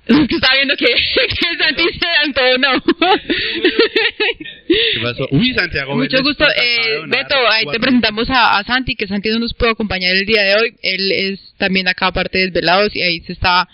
Que 0.27 0.35
está 0.35 0.53
viendo 0.53 0.75
que, 0.75 0.85
que 1.29 1.57
Santi 1.57 1.83
se. 1.83 2.05
¿Qué 4.67 4.99
pasó? 5.01 5.27
Uy, 5.31 5.53
Santiago. 5.53 5.95
Mucho 5.95 6.21
gusto. 6.21 6.45
Eh, 6.45 7.01
Beto, 7.07 7.35
ahí 7.49 7.65
te 7.71 7.79
presentamos 7.79 8.29
a, 8.29 8.57
a 8.57 8.63
Santi, 8.63 8.95
que 8.95 9.07
Santi 9.07 9.29
no 9.29 9.39
nos 9.39 9.53
pudo 9.53 9.71
acompañar 9.71 10.15
el 10.15 10.25
día 10.25 10.43
de 10.43 10.55
hoy. 10.55 10.75
Él 10.81 11.11
es 11.11 11.53
también 11.57 11.87
acá 11.87 12.11
parte 12.11 12.37
de 12.37 12.45
Desvelados 12.45 12.95
y 12.95 13.01
ahí 13.01 13.21
se 13.21 13.33
está... 13.33 13.67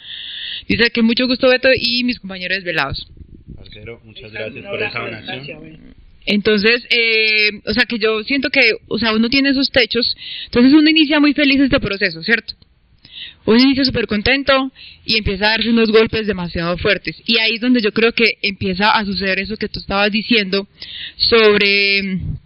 Dice 0.68 0.90
que 0.92 1.02
mucho 1.02 1.28
gusto 1.28 1.50
Beto 1.50 1.70
y 1.76 2.04
mis 2.04 2.20
compañeros 2.20 2.58
Desvelados. 2.58 3.08
Parcero, 3.56 4.02
muchas 4.04 4.32
gracias 4.32 4.66
por 4.66 4.82
esa 4.82 5.00
donación. 5.00 5.96
Entonces, 6.26 6.86
eh, 6.90 7.50
o 7.66 7.74
sea 7.74 7.86
que 7.86 7.98
yo 7.98 8.24
siento 8.24 8.50
que, 8.50 8.74
o 8.88 9.00
sea, 9.00 9.14
uno 9.14 9.30
tiene 9.30 9.50
esos 9.50 9.72
techos, 9.72 10.16
entonces 10.46 10.74
uno 10.74 10.90
inicia 10.90 11.20
muy 11.20 11.34
feliz 11.34 11.60
este 11.60 11.80
proceso, 11.80 12.22
¿cierto? 12.22 12.54
Uno 13.46 13.60
inicia 13.60 13.84
súper 13.84 14.08
contento 14.08 14.72
y 15.06 15.18
empieza 15.18 15.48
a 15.48 15.50
darse 15.52 15.70
unos 15.70 15.92
golpes 15.92 16.28
demasiado 16.28 16.78
fuertes. 16.78 17.22
Y 17.26 17.40
ahí 17.40 17.56
es 17.56 17.62
donde 17.62 17.82
yo 17.82 17.92
creo 17.92 18.14
que 18.14 18.38
empieza 18.42 18.92
a 18.92 19.06
suceder 19.06 19.40
eso 19.40 19.58
que 19.58 19.68
tú 19.68 19.80
estabas 19.80 20.12
diciendo 20.12 20.68
sobre, 21.18 22.04
mm, 22.04 22.38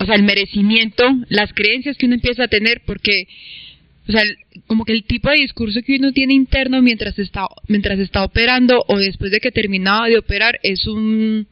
o 0.00 0.06
sea, 0.06 0.14
el 0.14 0.22
merecimiento, 0.22 1.04
las 1.28 1.52
creencias 1.52 1.96
que 1.96 2.06
uno 2.06 2.14
empieza 2.14 2.44
a 2.44 2.48
tener, 2.48 2.82
porque, 2.86 3.28
o 4.08 4.12
sea, 4.12 4.22
como 4.66 4.84
que 4.84 4.92
el 4.92 5.04
tipo 5.04 5.28
de 5.28 5.36
discurso 5.36 5.82
que 5.82 5.96
uno 5.96 6.12
tiene 6.12 6.32
interno 6.32 6.80
mientras 6.80 7.18
está, 7.18 7.46
mientras 7.68 7.98
está 7.98 8.24
operando 8.24 8.82
o 8.88 8.98
después 8.98 9.30
de 9.30 9.40
que 9.40 9.50
terminaba 9.50 10.08
de 10.08 10.18
operar 10.18 10.58
es 10.62 10.86
un, 10.86 11.46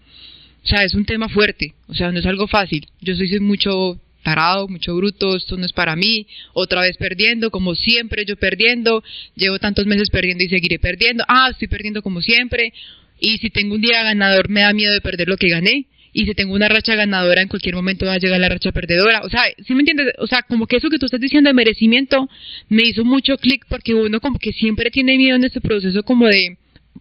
o 0.64 0.66
sea, 0.66 0.84
es 0.84 0.94
un 0.94 1.04
tema 1.04 1.28
fuerte, 1.28 1.74
o 1.88 1.94
sea, 1.94 2.10
no 2.10 2.20
es 2.20 2.26
algo 2.26 2.46
fácil. 2.48 2.86
Yo 3.00 3.14
soy 3.16 3.38
mucho 3.40 4.00
tarado, 4.22 4.68
mucho 4.68 4.94
bruto, 4.96 5.36
esto 5.36 5.56
no 5.56 5.66
es 5.66 5.72
para 5.72 5.96
mí, 5.96 6.26
otra 6.52 6.80
vez 6.82 6.96
perdiendo, 6.96 7.50
como 7.50 7.74
siempre 7.74 8.24
yo 8.24 8.36
perdiendo, 8.36 9.02
llevo 9.36 9.58
tantos 9.58 9.86
meses 9.86 10.10
perdiendo 10.10 10.44
y 10.44 10.48
seguiré 10.48 10.78
perdiendo, 10.78 11.24
ah, 11.28 11.48
estoy 11.50 11.68
perdiendo 11.68 12.02
como 12.02 12.20
siempre, 12.20 12.72
y 13.20 13.38
si 13.38 13.50
tengo 13.50 13.74
un 13.74 13.80
día 13.80 14.02
ganador 14.02 14.48
me 14.48 14.62
da 14.62 14.72
miedo 14.72 14.92
de 14.92 15.00
perder 15.00 15.28
lo 15.28 15.36
que 15.36 15.48
gané, 15.48 15.86
y 16.12 16.26
si 16.26 16.34
tengo 16.34 16.54
una 16.54 16.68
racha 16.68 16.94
ganadora 16.94 17.40
en 17.40 17.48
cualquier 17.48 17.74
momento 17.74 18.06
va 18.06 18.14
a 18.14 18.18
llegar 18.18 18.38
la 18.38 18.48
racha 18.48 18.70
perdedora, 18.72 19.22
o 19.22 19.30
sea, 19.30 19.42
¿sí 19.66 19.74
me 19.74 19.80
entiendes? 19.80 20.14
O 20.18 20.26
sea, 20.26 20.42
como 20.42 20.66
que 20.66 20.76
eso 20.76 20.90
que 20.90 20.98
tú 20.98 21.06
estás 21.06 21.20
diciendo 21.20 21.48
de 21.48 21.54
merecimiento 21.54 22.28
me 22.68 22.82
hizo 22.82 23.04
mucho 23.04 23.36
clic 23.38 23.64
porque 23.68 23.94
uno 23.94 24.20
como 24.20 24.38
que 24.38 24.52
siempre 24.52 24.90
tiene 24.90 25.16
miedo 25.16 25.36
en 25.36 25.44
este 25.44 25.60
proceso 25.60 26.02
como 26.02 26.26
de, 26.26 26.58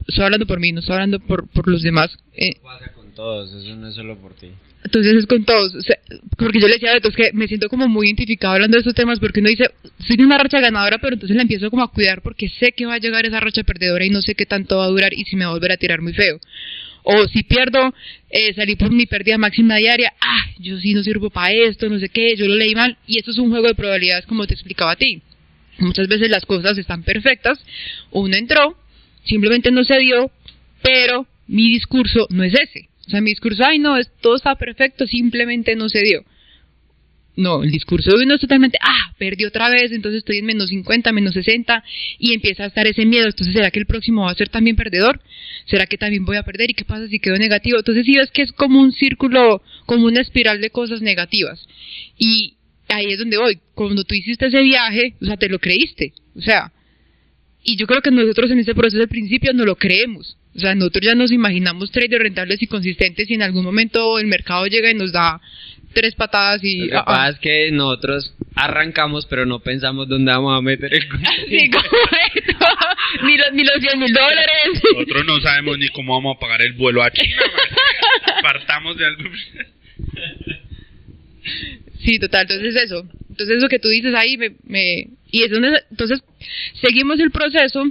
estoy 0.07 0.23
hablando 0.23 0.45
por 0.45 0.59
mí, 0.59 0.71
no 0.71 0.79
estoy 0.79 0.93
hablando 0.93 1.19
por, 1.19 1.47
por 1.49 1.67
los 1.67 1.81
demás, 1.81 2.17
eh, 2.33 2.53
Pasa 2.63 2.91
con 2.93 3.11
todos, 3.13 3.51
eso 3.53 3.75
no 3.75 3.89
es 3.89 3.95
solo 3.95 4.17
por 4.17 4.33
ti. 4.33 4.51
Entonces 4.83 5.13
es 5.13 5.25
con 5.27 5.45
todos, 5.45 5.75
o 5.75 5.81
sea, 5.81 5.97
porque 6.37 6.59
yo 6.59 6.67
le 6.67 6.73
decía 6.73 6.91
a 6.91 6.95
Beto, 6.95 7.11
que 7.11 7.31
me 7.33 7.47
siento 7.47 7.69
como 7.69 7.87
muy 7.87 8.07
identificado 8.07 8.55
hablando 8.55 8.75
de 8.75 8.79
estos 8.79 8.95
temas 8.95 9.19
porque 9.19 9.39
uno 9.39 9.49
dice, 9.49 9.69
soy 10.07 10.17
de 10.17 10.25
una 10.25 10.39
racha 10.39 10.59
ganadora, 10.59 10.97
pero 10.97 11.13
entonces 11.13 11.35
la 11.35 11.43
empiezo 11.43 11.69
como 11.69 11.83
a 11.83 11.91
cuidar 11.91 12.21
porque 12.21 12.49
sé 12.49 12.71
que 12.71 12.85
va 12.85 12.95
a 12.95 12.99
llegar 12.99 13.25
esa 13.25 13.39
racha 13.39 13.63
perdedora 13.63 14.05
y 14.05 14.09
no 14.09 14.21
sé 14.21 14.33
qué 14.33 14.45
tanto 14.45 14.77
va 14.77 14.85
a 14.85 14.87
durar 14.87 15.13
y 15.13 15.23
si 15.25 15.35
me 15.35 15.45
va 15.45 15.51
a 15.51 15.53
volver 15.53 15.71
a 15.71 15.77
tirar 15.77 16.01
muy 16.01 16.13
feo. 16.13 16.39
O 17.03 17.27
si 17.27 17.43
pierdo, 17.43 17.93
eh, 18.29 18.53
salí 18.53 18.75
por 18.75 18.91
mi 18.91 19.05
pérdida 19.05 19.37
máxima 19.37 19.77
diaria, 19.77 20.13
ah, 20.19 20.45
yo 20.59 20.79
sí 20.79 20.93
no 20.93 21.03
sirvo 21.03 21.29
para 21.29 21.51
esto, 21.51 21.89
no 21.89 21.99
sé 21.99 22.09
qué, 22.09 22.35
yo 22.35 22.47
lo 22.47 22.55
leí 22.55 22.75
mal 22.75 22.97
y 23.07 23.19
esto 23.19 23.31
es 23.31 23.37
un 23.37 23.49
juego 23.49 23.67
de 23.67 23.75
probabilidades 23.75 24.25
como 24.25 24.45
te 24.47 24.53
explicaba 24.53 24.91
a 24.91 24.95
ti. 24.95 25.21
Muchas 25.79 26.07
veces 26.07 26.29
las 26.29 26.45
cosas 26.45 26.77
están 26.77 27.03
perfectas, 27.03 27.59
uno 28.11 28.35
entró, 28.35 28.77
simplemente 29.25 29.71
no 29.71 29.83
se 29.83 29.97
dio, 29.99 30.31
pero 30.83 31.27
mi 31.47 31.69
discurso 31.71 32.27
no 32.29 32.43
es 32.43 32.53
ese. 32.53 32.90
Sea, 33.11 33.21
mi 33.21 33.31
discurso, 33.31 33.63
ay 33.65 33.79
no, 33.79 33.97
es, 33.97 34.09
todo 34.21 34.35
está 34.35 34.55
perfecto, 34.55 35.05
simplemente 35.05 35.75
no 35.75 35.89
se 35.89 36.01
dio. 36.01 36.23
No, 37.35 37.63
el 37.63 37.71
discurso 37.71 38.11
de 38.11 38.25
uno 38.25 38.35
es 38.35 38.41
totalmente, 38.41 38.77
ah, 38.81 39.13
perdí 39.17 39.45
otra 39.45 39.69
vez, 39.69 39.91
entonces 39.91 40.19
estoy 40.19 40.37
en 40.37 40.45
menos 40.45 40.69
50, 40.69 41.11
menos 41.13 41.33
60, 41.33 41.83
y 42.19 42.33
empieza 42.33 42.63
a 42.63 42.67
estar 42.67 42.85
ese 42.87 43.05
miedo. 43.05 43.27
Entonces, 43.27 43.53
¿será 43.53 43.71
que 43.71 43.79
el 43.79 43.85
próximo 43.85 44.23
va 44.23 44.31
a 44.31 44.35
ser 44.35 44.49
también 44.49 44.75
perdedor? 44.75 45.21
¿Será 45.65 45.85
que 45.85 45.97
también 45.97 46.25
voy 46.25 46.37
a 46.37 46.43
perder? 46.43 46.71
¿Y 46.71 46.73
qué 46.73 46.83
pasa 46.83 47.07
si 47.07 47.19
quedo 47.19 47.37
negativo? 47.37 47.77
Entonces, 47.77 48.05
sí 48.05 48.15
ves 48.15 48.31
que 48.31 48.41
es 48.41 48.51
como 48.51 48.81
un 48.81 48.91
círculo, 48.91 49.61
como 49.85 50.05
una 50.05 50.21
espiral 50.21 50.59
de 50.59 50.71
cosas 50.71 51.01
negativas. 51.01 51.65
Y 52.17 52.55
ahí 52.89 53.13
es 53.13 53.19
donde 53.19 53.37
voy. 53.37 53.59
Cuando 53.75 54.03
tú 54.03 54.13
hiciste 54.13 54.47
ese 54.47 54.61
viaje, 54.61 55.15
o 55.21 55.25
sea, 55.25 55.37
te 55.37 55.47
lo 55.47 55.59
creíste. 55.59 56.13
O 56.35 56.41
sea, 56.41 56.73
y 57.63 57.75
yo 57.77 57.87
creo 57.87 58.01
que 58.01 58.11
nosotros 58.11 58.51
en 58.51 58.59
ese 58.59 58.73
proceso 58.73 59.01
al 59.01 59.09
principio 59.09 59.53
no 59.53 59.65
lo 59.65 59.75
creemos. 59.75 60.37
O 60.55 60.59
sea, 60.59 60.75
nosotros 60.75 61.05
ya 61.05 61.15
nos 61.15 61.31
imaginamos 61.31 61.91
traders 61.91 62.23
rentables 62.23 62.61
y 62.61 62.67
consistentes 62.67 63.29
y 63.29 63.35
en 63.35 63.41
algún 63.41 63.63
momento 63.63 64.19
el 64.19 64.27
mercado 64.27 64.65
llega 64.67 64.91
y 64.91 64.95
nos 64.95 65.11
da 65.11 65.39
tres 65.93 66.15
patadas 66.15 66.63
y... 66.63 66.85
Lo 66.85 66.87
que 66.87 66.95
ah, 66.95 66.99
ah. 67.01 67.05
pasa 67.05 67.29
es 67.29 67.39
que 67.39 67.71
nosotros 67.71 68.33
arrancamos, 68.55 69.25
pero 69.27 69.45
no 69.45 69.59
pensamos 69.59 70.07
dónde 70.07 70.31
vamos 70.31 70.57
a 70.57 70.61
meter 70.61 70.93
el 70.93 71.01
Sí, 71.49 71.69
correcto. 71.69 72.65
ni, 73.23 73.37
los, 73.37 73.53
ni 73.53 73.63
los 73.63 73.79
100 73.79 73.99
mil 73.99 74.13
dólares. 74.13 74.81
Nosotros 74.93 75.25
no 75.25 75.39
sabemos 75.39 75.77
ni 75.77 75.87
cómo 75.89 76.13
vamos 76.15 76.37
a 76.37 76.39
pagar 76.39 76.61
el 76.61 76.73
vuelo 76.73 77.03
a 77.03 77.11
China. 77.11 77.41
Partamos 78.41 78.97
de 78.97 79.05
algo. 79.05 79.29
Sí, 82.03 82.19
total, 82.19 82.47
entonces 82.49 82.75
eso. 82.83 83.05
Entonces 83.29 83.57
eso 83.57 83.67
que 83.67 83.79
tú 83.79 83.89
dices 83.89 84.13
ahí, 84.15 84.37
me, 84.37 84.51
me- 84.63 85.07
y 85.31 85.43
es 85.43 85.51
donde, 85.51 85.69
entonces 85.89 86.19
seguimos 86.81 87.19
el 87.19 87.31
proceso 87.31 87.83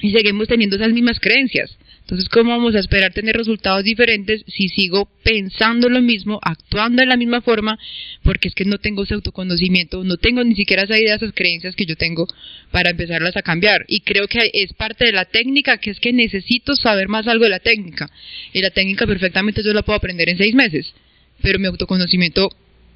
y 0.00 0.12
seguimos 0.12 0.48
teniendo 0.48 0.76
esas 0.76 0.92
mismas 0.92 1.18
creencias. 1.20 1.76
Entonces, 2.00 2.30
¿cómo 2.30 2.52
vamos 2.52 2.74
a 2.74 2.78
esperar 2.78 3.12
tener 3.12 3.36
resultados 3.36 3.84
diferentes 3.84 4.42
si 4.46 4.68
sigo 4.70 5.10
pensando 5.22 5.90
lo 5.90 6.00
mismo, 6.00 6.40
actuando 6.42 7.02
de 7.02 7.06
la 7.06 7.18
misma 7.18 7.42
forma? 7.42 7.78
Porque 8.22 8.48
es 8.48 8.54
que 8.54 8.64
no 8.64 8.78
tengo 8.78 9.02
ese 9.02 9.12
autoconocimiento, 9.12 10.02
no 10.04 10.16
tengo 10.16 10.42
ni 10.42 10.54
siquiera 10.54 10.84
esa 10.84 10.98
idea, 10.98 11.16
esas 11.16 11.34
creencias 11.34 11.76
que 11.76 11.84
yo 11.84 11.96
tengo 11.96 12.26
para 12.70 12.90
empezarlas 12.90 13.36
a 13.36 13.42
cambiar. 13.42 13.84
Y 13.88 14.00
creo 14.00 14.26
que 14.26 14.50
es 14.54 14.72
parte 14.72 15.04
de 15.04 15.12
la 15.12 15.26
técnica, 15.26 15.76
que 15.78 15.90
es 15.90 16.00
que 16.00 16.14
necesito 16.14 16.74
saber 16.76 17.08
más 17.08 17.26
algo 17.26 17.44
de 17.44 17.50
la 17.50 17.60
técnica. 17.60 18.10
Y 18.54 18.62
la 18.62 18.70
técnica 18.70 19.06
perfectamente 19.06 19.62
yo 19.62 19.74
la 19.74 19.82
puedo 19.82 19.98
aprender 19.98 20.30
en 20.30 20.38
seis 20.38 20.54
meses, 20.54 20.94
pero 21.42 21.58
mi 21.58 21.66
autoconocimiento 21.66 22.48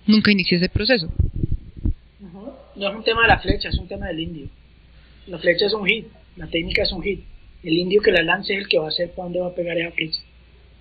nunca 0.07 0.31
inicié 0.31 0.59
ese 0.59 0.69
proceso. 0.69 1.09
No 2.75 2.89
es 2.89 2.95
un 2.95 3.05
tema 3.05 3.23
de 3.23 3.29
la 3.29 3.39
flecha, 3.39 3.69
es 3.69 3.79
un 3.79 3.87
tema 3.87 4.09
del 4.09 4.21
indio. 4.21 4.49
La 5.27 5.39
flecha 5.39 5.67
es 5.67 5.75
un 5.75 5.87
hit, 5.87 6.07
la 6.37 6.47
técnica 6.47 6.83
es 6.83 6.93
un 6.93 7.03
hit. 7.03 7.21
El 7.63 7.75
indio 7.75 8.03
que 8.03 8.11
la 8.11 8.23
lance 8.23 8.55
es 8.55 8.61
el 8.61 8.69
que 8.69 8.79
va 8.79 8.87
a 8.87 8.89
hacer 8.89 9.11
para 9.11 9.25
dónde 9.25 9.41
va 9.41 9.49
a 9.49 9.55
pegar 9.55 9.79
esa 9.79 9.93
flecha. 9.93 10.21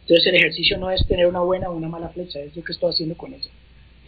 Entonces 0.02 0.28
el 0.28 0.36
ejercicio 0.36 0.78
no 0.78 0.90
es 0.90 1.06
tener 1.08 1.28
una 1.28 1.42
buena 1.42 1.70
o 1.70 1.76
una 1.76 1.88
mala 1.88 2.10
flecha, 2.10 2.40
es 2.40 2.56
lo 2.56 2.64
que 2.64 2.72
estoy 2.72 2.90
haciendo 2.92 3.16
con 3.16 3.34
ella. 3.34 3.50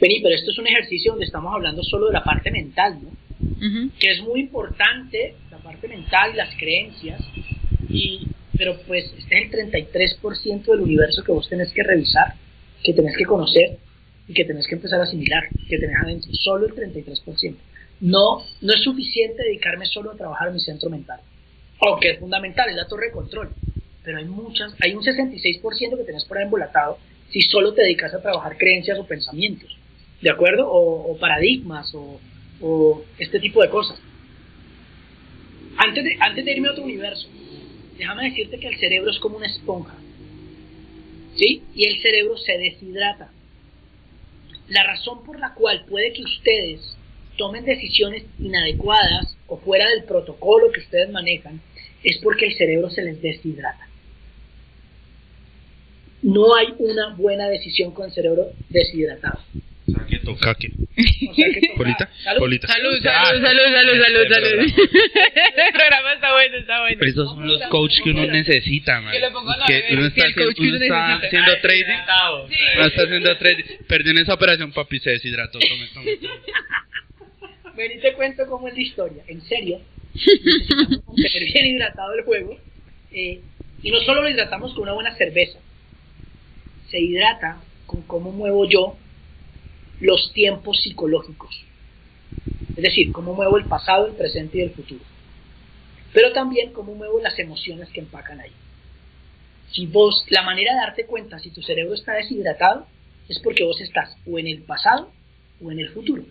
Vení, 0.02 0.22
pero 0.22 0.36
esto 0.36 0.52
es 0.52 0.58
un 0.58 0.68
ejercicio 0.68 1.12
donde 1.12 1.26
estamos 1.26 1.54
hablando 1.54 1.84
solo 1.84 2.08
de 2.08 2.14
la 2.14 2.24
parte 2.24 2.50
mental, 2.50 2.98
¿no? 3.02 3.10
Ujú. 3.44 3.92
que 4.00 4.12
es 4.12 4.22
muy 4.22 4.42
importante, 4.42 5.36
la 5.52 5.58
parte 5.58 5.88
mental 5.88 6.32
y 6.34 6.38
las 6.38 6.56
creencias, 6.56 7.22
y, 7.90 8.28
pero 8.58 8.80
pues 8.88 9.14
este 9.18 9.42
es 9.42 9.54
el 9.54 9.72
33% 9.72 10.64
del 10.66 10.80
universo 10.80 11.24
que 11.24 11.32
vos 11.32 11.48
tenés 11.48 11.72
que 11.74 11.84
revisar, 11.84 12.36
que 12.84 12.94
tenés 12.94 13.16
que 13.18 13.26
conocer 13.26 13.78
y 14.28 14.34
que 14.34 14.46
tenés 14.46 14.68
que 14.68 14.76
empezar 14.76 15.00
a 15.00 15.04
asimilar, 15.04 15.50
que 15.70 15.78
tenés 15.78 15.96
adentro, 15.98 16.32
solo 16.34 16.66
el 16.68 16.74
33%. 16.74 17.56
No, 18.02 18.44
no 18.62 18.74
es 18.74 18.82
suficiente 18.82 19.44
dedicarme 19.44 19.86
solo 19.86 20.12
a 20.12 20.18
trabajar 20.18 20.52
mi 20.52 20.60
centro 20.60 20.90
mental, 20.90 21.20
aunque 21.80 22.12
es 22.12 22.20
fundamental, 22.20 22.70
es 22.70 22.76
la 22.76 22.88
torre 22.88 23.08
de 23.08 23.12
control, 23.12 23.50
pero 24.04 24.18
hay 24.18 24.26
muchas, 24.26 24.76
hay 24.82 24.94
un 24.94 25.04
66% 25.04 25.98
que 25.98 26.04
tenés 26.04 26.26
por 26.26 26.38
ahí 26.38 26.44
embolatado 26.44 26.98
si 27.30 27.42
solo 27.42 27.74
te 27.74 27.82
dedicas 27.82 28.14
a 28.14 28.22
trabajar 28.22 28.58
creencias 28.58 29.00
o 29.00 29.08
pensamientos, 29.08 29.76
¿de 30.22 30.30
acuerdo? 30.30 30.70
O, 30.70 31.12
o 31.12 31.18
paradigmas 31.18 31.94
o, 31.96 32.20
o 32.62 33.04
este 33.18 33.40
tipo 33.40 33.62
de 33.62 33.70
cosas. 33.70 34.00
Antes 35.78 36.04
de, 36.04 36.18
antes 36.20 36.46
de 36.46 36.52
irme 36.52 36.68
a 36.68 36.72
otro 36.72 36.84
universo, 36.84 37.28
déjame 37.98 38.30
decirte 38.30 38.60
que 38.60 38.68
el 38.68 38.80
cerebro 38.80 39.12
es 39.12 39.20
como 39.20 39.38
una 39.38 39.48
esponja. 39.48 39.96
¿Sí? 41.36 41.64
Y 41.74 41.88
el 41.88 42.02
cerebro 42.02 42.38
se 42.38 42.58
deshidrata. 42.58 43.32
La 44.68 44.84
razón 44.84 45.24
por 45.24 45.40
la 45.40 45.54
cual 45.54 45.86
puede 45.86 46.14
que 46.14 46.24
ustedes 46.24 46.98
tomen 47.38 47.66
decisiones 47.66 48.24
inadecuadas 48.40 49.36
o 49.48 49.58
fuera 49.58 49.90
del 49.90 50.04
protocolo 50.04 50.72
que 50.72 50.80
ustedes 50.80 51.10
manejan 51.10 51.62
es 52.04 52.18
porque 52.20 52.48
el 52.48 52.58
cerebro 52.58 52.90
se 52.90 53.04
les 53.04 53.22
deshidrata. 53.22 53.88
No 56.22 56.56
hay 56.56 56.68
una 56.80 57.14
buena 57.16 57.50
decisión 57.50 57.92
con 57.92 58.06
el 58.06 58.14
cerebro 58.14 58.54
deshidratado. 58.70 59.40
O 59.86 59.92
sea, 59.92 60.06
que 60.08 60.20
toca 60.20 60.56
que. 60.56 60.68
O 60.68 61.34
sea 61.36 61.50
que 61.52 61.62
toca- 61.62 61.74
Polita, 61.78 62.10
Salud. 62.24 62.40
Polita. 62.40 62.68
Salud, 62.68 63.00
Ah, 63.06 63.26
salud, 63.26 63.42
salud, 63.42 63.64
salud, 63.74 64.02
salud, 64.04 64.22
este 64.22 64.34
salud. 64.34 64.50
programa. 64.50 64.74
El 65.68 65.74
programa 65.74 66.14
está 66.14 66.32
bueno, 66.34 66.58
está 66.58 66.80
bueno. 66.82 66.96
Pero 67.00 67.12
esos 67.12 67.30
son 67.30 67.48
los 67.48 67.62
coaches 67.64 68.02
que 68.02 68.10
uno 68.12 68.26
necesita, 68.28 69.02
man. 69.02 69.12
Que 69.68 69.94
uno 69.94 70.06
está, 70.08 70.26
el 70.26 70.36
coach 70.36 70.52
haciendo, 70.52 70.80
trading. 71.62 71.84
Uno 72.76 72.86
está 72.86 73.02
haciendo 73.04 73.38
trading. 73.38 73.64
Perdió 73.88 74.12
en 74.12 74.18
esa 74.20 74.34
operación, 74.36 74.72
papi, 74.72 75.00
se 75.00 75.10
deshidrató. 75.12 75.60
Tome, 75.60 75.88
tome, 75.94 76.18
tome. 76.18 76.34
Ven 77.76 77.92
y 77.92 78.02
te 78.02 78.14
cuento 78.14 78.46
cómo 78.48 78.68
es 78.68 78.76
la 78.76 78.82
historia. 78.82 79.24
En 79.28 79.42
serio, 79.42 79.82
necesitamos 80.14 80.90
mantener 81.08 81.44
bien 81.54 81.66
hidratado 81.66 82.14
el 82.14 82.24
juego. 82.24 82.58
eh, 83.12 83.42
y 83.82 83.92
no 83.92 84.00
solo 84.02 84.22
lo 84.22 84.30
hidratamos 84.30 84.74
con 84.74 84.84
una 84.84 84.94
buena 84.94 85.14
cerveza, 85.18 85.60
se 86.90 87.00
hidrata 87.02 87.58
con 87.86 88.02
cómo 88.04 88.32
muevo 88.32 88.70
yo 88.70 88.96
los 90.04 90.34
tiempos 90.34 90.82
psicológicos. 90.84 91.64
Es 92.76 92.84
decir, 92.84 93.14
cómo 93.14 93.34
muevo 93.34 93.58
el 93.58 93.66
pasado, 93.66 94.08
el 94.08 94.14
presente 94.14 94.58
y 94.58 94.62
el 94.62 94.72
futuro. 94.72 95.00
Pero 96.14 96.34
también 96.34 96.74
cómo 96.74 96.94
muevo 96.94 97.22
las 97.22 97.40
emociones 97.40 97.88
que 97.90 98.02
empacan 98.02 98.42
ahí. 98.42 98.52
Si 99.72 99.88
vos, 99.88 100.26
la 100.30 100.44
manera 100.44 100.74
de 100.74 100.80
darte 100.82 101.06
cuenta 101.06 101.40
si 101.40 101.52
tu 101.52 101.62
cerebro 101.62 101.94
está 101.94 102.14
deshidratado 102.14 102.86
es 103.30 103.40
porque 103.40 103.64
vos 103.64 103.80
estás 103.80 104.18
o 104.28 104.38
en 104.38 104.48
el 104.48 104.64
pasado 104.64 105.10
o 105.64 105.72
en 105.72 105.80
el 105.80 105.90
futuro, 105.90 106.26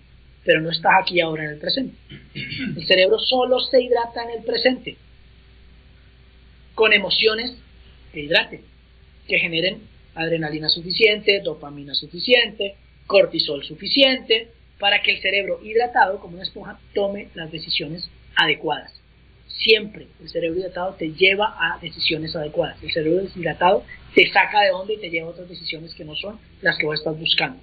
pero 0.45 0.61
no 0.61 0.71
estás 0.71 0.93
aquí 1.01 1.21
ahora 1.21 1.45
en 1.45 1.51
el 1.53 1.59
presente. 1.59 1.97
El 2.35 2.87
cerebro 2.87 3.19
solo 3.19 3.59
se 3.59 3.81
hidrata 3.81 4.23
en 4.25 4.39
el 4.39 4.45
presente 4.45 4.99
con 6.75 6.93
emociones 6.93 7.57
que 8.13 8.21
hidraten, 8.21 8.61
que 9.27 9.39
generen 9.39 9.81
adrenalina 10.15 10.69
suficiente, 10.69 11.41
dopamina 11.41 11.95
suficiente, 11.95 12.77
cortisol 13.13 13.63
suficiente, 13.63 14.49
para 14.79 15.03
que 15.03 15.13
el 15.13 15.21
cerebro 15.21 15.61
hidratado, 15.63 16.19
como 16.19 16.35
una 16.35 16.45
esponja, 16.45 16.81
tome 16.95 17.29
las 17.35 17.53
decisiones 17.53 18.09
adecuadas. 18.35 18.91
Siempre 19.47 20.07
el 20.19 20.31
cerebro 20.31 20.61
hidratado 20.61 20.95
te 20.95 21.13
lleva 21.13 21.55
a 21.61 21.79
decisiones 21.79 22.35
adecuadas. 22.35 22.83
El 22.83 22.91
cerebro 22.91 23.23
deshidratado 23.23 23.85
te 24.15 24.33
saca 24.33 24.63
de 24.63 24.71
onda 24.71 24.95
y 24.95 24.97
te 24.97 25.11
lleva 25.11 25.29
a 25.29 25.33
otras 25.33 25.51
decisiones 25.51 25.95
que 25.95 26.07
no 26.07 26.17
son 26.17 26.41
las 26.63 26.79
que 26.79 26.87
vos 26.87 26.99
estás 26.99 27.19
buscando. 27.19 27.61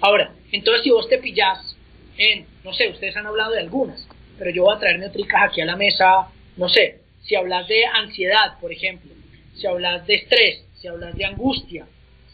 Ahora, 0.00 0.32
entonces 0.50 0.82
si 0.82 0.90
vos 0.90 1.06
te 1.10 1.18
pillás 1.18 1.76
en, 2.16 2.46
no 2.64 2.72
sé, 2.72 2.88
ustedes 2.88 3.16
han 3.18 3.26
hablado 3.26 3.52
de 3.52 3.60
algunas, 3.60 4.08
pero 4.38 4.50
yo 4.50 4.62
voy 4.64 4.74
a 4.74 4.80
traerme 4.80 5.08
otricas 5.08 5.42
aquí 5.44 5.60
a 5.60 5.66
la 5.66 5.76
mesa, 5.76 6.28
no 6.56 6.70
sé, 6.70 7.00
si 7.22 7.34
hablas 7.36 7.68
de 7.68 7.84
ansiedad, 7.84 8.58
por 8.62 8.72
ejemplo, 8.72 9.12
si 9.56 9.66
hablas 9.66 10.06
de 10.06 10.14
estrés, 10.14 10.64
si 10.80 10.88
hablas 10.88 11.14
de 11.14 11.26
angustia, 11.26 11.86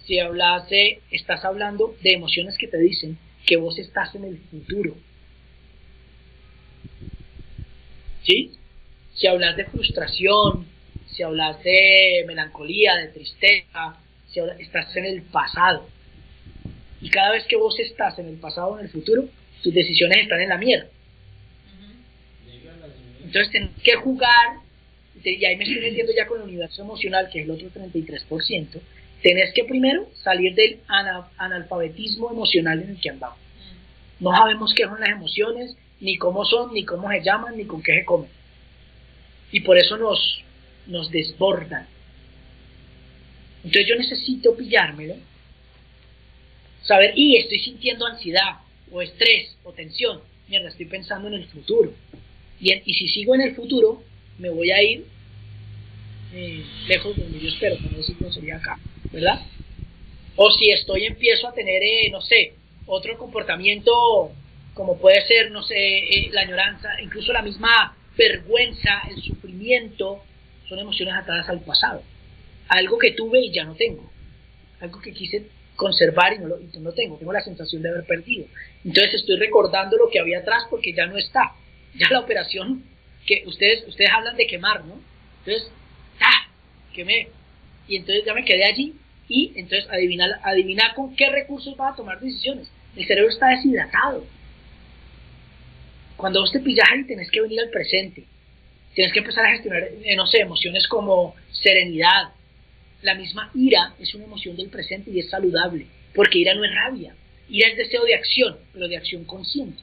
si 0.06 0.18
hablas 0.18 0.68
de, 0.68 1.00
estás 1.10 1.44
hablando 1.44 1.96
de 2.02 2.12
emociones 2.12 2.56
que 2.58 2.68
te 2.68 2.78
dicen 2.78 3.18
que 3.46 3.56
vos 3.56 3.78
estás 3.78 4.14
en 4.14 4.24
el 4.24 4.38
futuro. 4.38 4.96
¿Sí? 8.24 8.52
Si 9.14 9.26
hablas 9.26 9.56
de 9.56 9.66
frustración, 9.66 10.66
si 11.06 11.22
hablas 11.22 11.62
de 11.62 12.24
melancolía, 12.26 12.96
de 12.96 13.08
tristeza, 13.08 13.96
si 14.28 14.40
estás 14.58 14.94
en 14.96 15.04
el 15.04 15.22
pasado. 15.22 15.88
Y 17.00 17.10
cada 17.10 17.32
vez 17.32 17.44
que 17.44 17.56
vos 17.56 17.78
estás 17.78 18.18
en 18.18 18.28
el 18.28 18.36
pasado 18.36 18.68
o 18.68 18.78
en 18.78 18.86
el 18.86 18.90
futuro, 18.90 19.28
tus 19.62 19.74
decisiones 19.74 20.18
están 20.18 20.40
en 20.40 20.48
la 20.48 20.58
mierda. 20.58 20.88
Entonces 23.24 23.50
tenés 23.50 23.70
que 23.82 23.94
jugar, 23.96 24.58
y 25.24 25.44
ahí 25.44 25.56
me 25.56 25.64
estoy 25.64 25.80
metiendo 25.80 26.12
ya 26.14 26.26
con 26.26 26.40
el 26.40 26.48
universo 26.48 26.82
emocional, 26.82 27.28
que 27.32 27.40
es 27.40 27.44
el 27.44 27.50
otro 27.50 27.68
33%, 27.70 28.80
tenés 29.22 29.52
que 29.54 29.64
primero 29.64 30.08
salir 30.22 30.54
del 30.54 30.80
ana- 30.88 31.28
analfabetismo 31.38 32.30
emocional 32.30 32.82
en 32.82 32.90
el 32.90 33.00
que 33.00 33.10
andamos. 33.10 33.38
No 34.20 34.30
sabemos 34.36 34.74
qué 34.74 34.84
son 34.84 35.00
las 35.00 35.10
emociones, 35.10 35.76
ni 36.00 36.16
cómo 36.16 36.44
son, 36.44 36.74
ni 36.74 36.84
cómo 36.84 37.08
se 37.10 37.22
llaman, 37.22 37.56
ni 37.56 37.64
con 37.64 37.82
qué 37.82 37.94
se 37.94 38.04
comen. 38.04 38.30
Y 39.52 39.60
por 39.60 39.78
eso 39.78 39.96
nos, 39.96 41.10
desbordan. 41.10 41.86
Entonces 43.64 43.86
yo 43.88 43.96
necesito 43.96 44.56
pillármelo, 44.56 45.14
saber, 46.82 47.12
y 47.16 47.36
estoy 47.36 47.60
sintiendo 47.60 48.06
ansiedad, 48.06 48.58
o 48.90 49.00
estrés, 49.00 49.56
o 49.62 49.72
tensión. 49.72 50.20
Mierda, 50.48 50.68
estoy 50.68 50.86
pensando 50.86 51.28
en 51.28 51.34
el 51.34 51.46
futuro. 51.46 51.92
Y, 52.60 52.70
si 52.94 53.08
sigo 53.08 53.34
en 53.34 53.42
el 53.42 53.54
futuro, 53.54 54.02
me 54.38 54.50
voy 54.50 54.70
a 54.70 54.82
ir 54.82 55.04
eh, 56.32 56.64
lejos 56.88 57.16
de 57.16 57.22
donde 57.22 57.40
yo 57.40 57.48
espero, 57.48 57.76
por 57.76 57.92
no 57.92 57.98
decir 57.98 58.16
que 58.16 58.32
sería 58.32 58.56
acá, 58.56 58.78
¿verdad? 59.12 59.40
O 60.36 60.50
si 60.50 60.70
estoy, 60.70 61.04
empiezo 61.04 61.48
a 61.48 61.52
tener, 61.52 61.82
eh, 61.82 62.08
no 62.10 62.20
sé, 62.20 62.54
otro 62.86 63.16
comportamiento 63.18 64.32
como 64.74 64.98
puede 64.98 65.26
ser, 65.26 65.50
no 65.50 65.62
sé, 65.62 65.76
eh, 65.76 66.30
la 66.32 66.42
añoranza, 66.42 67.00
incluso 67.02 67.32
la 67.32 67.42
misma 67.42 67.96
vergüenza, 68.16 69.02
el 69.10 69.22
sufrimiento, 69.22 70.22
son 70.68 70.78
emociones 70.78 71.14
atadas 71.14 71.48
al 71.48 71.60
pasado. 71.60 72.02
Algo 72.68 72.98
que 72.98 73.12
tuve 73.12 73.40
y 73.40 73.52
ya 73.52 73.64
no 73.64 73.74
tengo. 73.74 74.10
Algo 74.80 75.00
que 75.00 75.12
quise 75.12 75.46
conservar 75.76 76.32
y 76.32 76.38
no 76.38 76.48
lo, 76.48 76.60
y 76.60 76.70
no 76.78 76.92
tengo. 76.92 77.18
Tengo 77.18 77.32
la 77.32 77.42
sensación 77.42 77.82
de 77.82 77.90
haber 77.90 78.04
perdido. 78.04 78.46
Entonces 78.84 79.14
estoy 79.14 79.36
recordando 79.36 79.98
lo 79.98 80.08
que 80.08 80.20
había 80.20 80.38
atrás 80.38 80.64
porque 80.70 80.94
ya 80.94 81.06
no 81.06 81.18
está. 81.18 81.52
Ya 81.94 82.08
la 82.10 82.20
operación 82.20 82.84
que 83.26 83.44
ustedes, 83.46 83.86
ustedes 83.86 84.10
hablan 84.10 84.36
de 84.36 84.46
quemar, 84.46 84.84
¿no? 84.84 84.98
Entonces, 85.44 85.70
¡ah! 86.20 86.48
Quemé. 86.94 87.28
Y 87.88 87.96
entonces 87.96 88.24
ya 88.24 88.32
me 88.32 88.44
quedé 88.44 88.64
allí 88.64 88.94
y 89.32 89.50
entonces 89.56 89.88
adivinar, 89.90 90.40
adivinar 90.44 90.94
con 90.94 91.16
qué 91.16 91.30
recursos 91.30 91.74
vas 91.78 91.94
a 91.94 91.96
tomar 91.96 92.20
decisiones. 92.20 92.70
El 92.94 93.06
cerebro 93.06 93.30
está 93.30 93.48
deshidratado. 93.48 94.26
Cuando 96.18 96.40
vos 96.40 96.52
te 96.52 96.60
pillas 96.60 96.86
ahí 96.92 97.04
tenés 97.04 97.30
que 97.30 97.40
venir 97.40 97.58
al 97.60 97.70
presente. 97.70 98.24
Tienes 98.94 99.10
que 99.10 99.20
empezar 99.20 99.46
a 99.46 99.52
gestionar, 99.52 99.84
eh, 99.84 100.16
no 100.16 100.26
sé, 100.26 100.40
emociones 100.40 100.86
como 100.86 101.34
serenidad. 101.50 102.34
La 103.00 103.14
misma 103.14 103.50
ira 103.54 103.94
es 103.98 104.14
una 104.14 104.24
emoción 104.24 104.54
del 104.54 104.68
presente 104.68 105.10
y 105.10 105.20
es 105.20 105.30
saludable, 105.30 105.86
porque 106.14 106.38
ira 106.38 106.54
no 106.54 106.62
es 106.62 106.74
rabia. 106.74 107.16
Ira 107.48 107.68
es 107.68 107.78
deseo 107.78 108.04
de 108.04 108.14
acción, 108.14 108.58
pero 108.74 108.86
de 108.86 108.98
acción 108.98 109.24
consciente. 109.24 109.82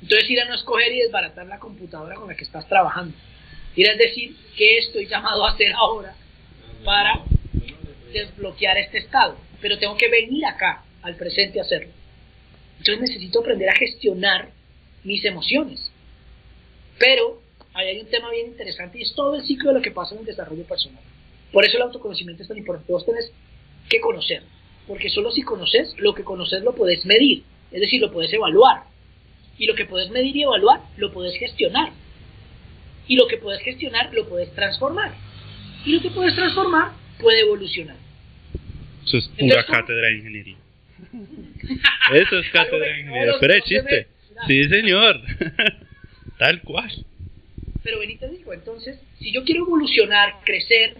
Entonces 0.00 0.30
ira 0.30 0.46
no 0.46 0.54
es 0.54 0.62
coger 0.62 0.90
y 0.90 1.00
desbaratar 1.00 1.46
la 1.46 1.58
computadora 1.58 2.14
con 2.14 2.28
la 2.28 2.34
que 2.34 2.44
estás 2.44 2.66
trabajando. 2.66 3.14
Ira 3.76 3.92
es 3.92 3.98
decir, 3.98 4.34
¿qué 4.56 4.78
estoy 4.78 5.06
llamado 5.06 5.44
a 5.44 5.50
hacer 5.50 5.72
ahora 5.74 6.16
para 6.82 7.22
desbloquear 8.12 8.78
este 8.78 8.98
estado? 8.98 9.36
Pero 9.60 9.78
tengo 9.78 9.96
que 9.96 10.08
venir 10.08 10.44
acá, 10.46 10.84
al 11.02 11.16
presente, 11.16 11.58
a 11.58 11.62
hacerlo. 11.62 11.90
Entonces 12.78 13.00
necesito 13.00 13.40
aprender 13.40 13.68
a 13.68 13.76
gestionar 13.76 14.50
mis 15.04 15.24
emociones. 15.24 15.90
Pero 16.98 17.40
ahí 17.74 17.88
hay 17.88 18.00
un 18.00 18.06
tema 18.08 18.30
bien 18.30 18.48
interesante 18.48 18.98
y 18.98 19.02
es 19.02 19.14
todo 19.14 19.34
el 19.34 19.46
ciclo 19.46 19.70
de 19.70 19.78
lo 19.78 19.82
que 19.82 19.90
pasa 19.90 20.14
en 20.14 20.20
el 20.20 20.26
desarrollo 20.26 20.64
personal. 20.64 21.02
Por 21.52 21.64
eso 21.64 21.76
el 21.76 21.82
autoconocimiento 21.82 22.42
es 22.42 22.48
tan 22.48 22.58
importante. 22.58 22.92
Vos 22.92 23.04
tenés 23.04 23.30
que 23.88 24.00
conocer, 24.00 24.42
porque 24.86 25.10
solo 25.10 25.30
si 25.30 25.42
conoces, 25.42 25.94
lo 25.98 26.14
que 26.14 26.24
conoces 26.24 26.62
lo 26.62 26.74
podés 26.74 27.04
medir, 27.04 27.44
es 27.70 27.80
decir, 27.80 28.00
lo 28.00 28.12
podés 28.12 28.32
evaluar. 28.32 28.84
Y 29.58 29.66
lo 29.66 29.74
que 29.74 29.84
podés 29.84 30.10
medir 30.10 30.34
y 30.34 30.42
evaluar, 30.42 30.80
lo 30.96 31.12
podés 31.12 31.36
gestionar. 31.38 31.92
Y 33.06 33.16
lo 33.16 33.26
que 33.26 33.36
podés 33.36 33.60
gestionar, 33.62 34.12
lo 34.14 34.28
podés 34.28 34.52
transformar. 34.54 35.12
Y 35.84 35.92
lo 35.92 36.00
que 36.00 36.10
podés 36.10 36.34
transformar, 36.34 36.92
puede 37.20 37.40
evolucionar. 37.40 37.96
Eso 39.12 39.18
es 39.18 39.28
pura 39.28 39.44
Entonces, 39.44 39.70
cátedra 39.70 40.06
de 40.08 40.14
ingeniería. 40.14 40.56
Eso 42.14 42.38
es 42.38 42.50
cátedra 42.50 42.86
de 42.86 43.00
ingeniería. 43.00 43.34
Pero 43.40 43.54
es 43.54 43.64
chiste. 43.64 44.06
Sí, 44.46 44.64
señor. 44.70 45.20
Tal 46.38 46.62
cual. 46.62 46.90
Pero 47.82 47.98
Benito 47.98 48.26
te 48.26 48.36
digo, 48.36 48.54
entonces, 48.54 48.98
si 49.18 49.30
yo 49.30 49.44
quiero 49.44 49.66
evolucionar, 49.66 50.36
crecer, 50.44 50.96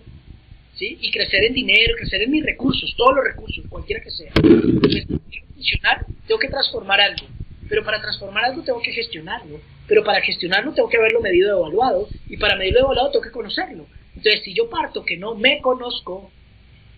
¿sí? 0.74 0.98
Y 1.00 1.10
crecer 1.10 1.44
en 1.44 1.54
dinero, 1.54 1.94
crecer 1.96 2.22
en 2.22 2.30
mis 2.32 2.44
recursos, 2.44 2.94
todos 2.98 3.14
los 3.16 3.24
recursos, 3.24 3.64
cualquiera 3.70 4.02
que 4.02 4.10
sea, 4.10 4.32
pues, 4.34 5.06
quiero 5.06 5.46
evolucionar, 5.46 6.04
tengo 6.26 6.38
que 6.38 6.48
transformar 6.48 7.00
algo. 7.00 7.26
Pero 7.66 7.82
para 7.82 8.02
transformar 8.02 8.44
algo 8.44 8.62
tengo 8.62 8.82
que 8.82 8.92
gestionarlo. 8.92 9.58
Pero 9.88 10.04
para 10.04 10.20
gestionarlo 10.20 10.74
tengo 10.74 10.90
que 10.90 10.98
haberlo 10.98 11.22
medido 11.22 11.48
y 11.48 11.60
evaluado. 11.60 12.08
Y 12.28 12.36
para 12.36 12.56
medirlo 12.56 12.80
y 12.80 12.82
evaluado 12.82 13.10
tengo 13.10 13.24
que 13.24 13.30
conocerlo. 13.30 13.86
Entonces, 14.16 14.42
si 14.44 14.52
yo 14.52 14.68
parto 14.68 15.02
que 15.02 15.16
no 15.16 15.34
me 15.34 15.62
conozco, 15.62 16.30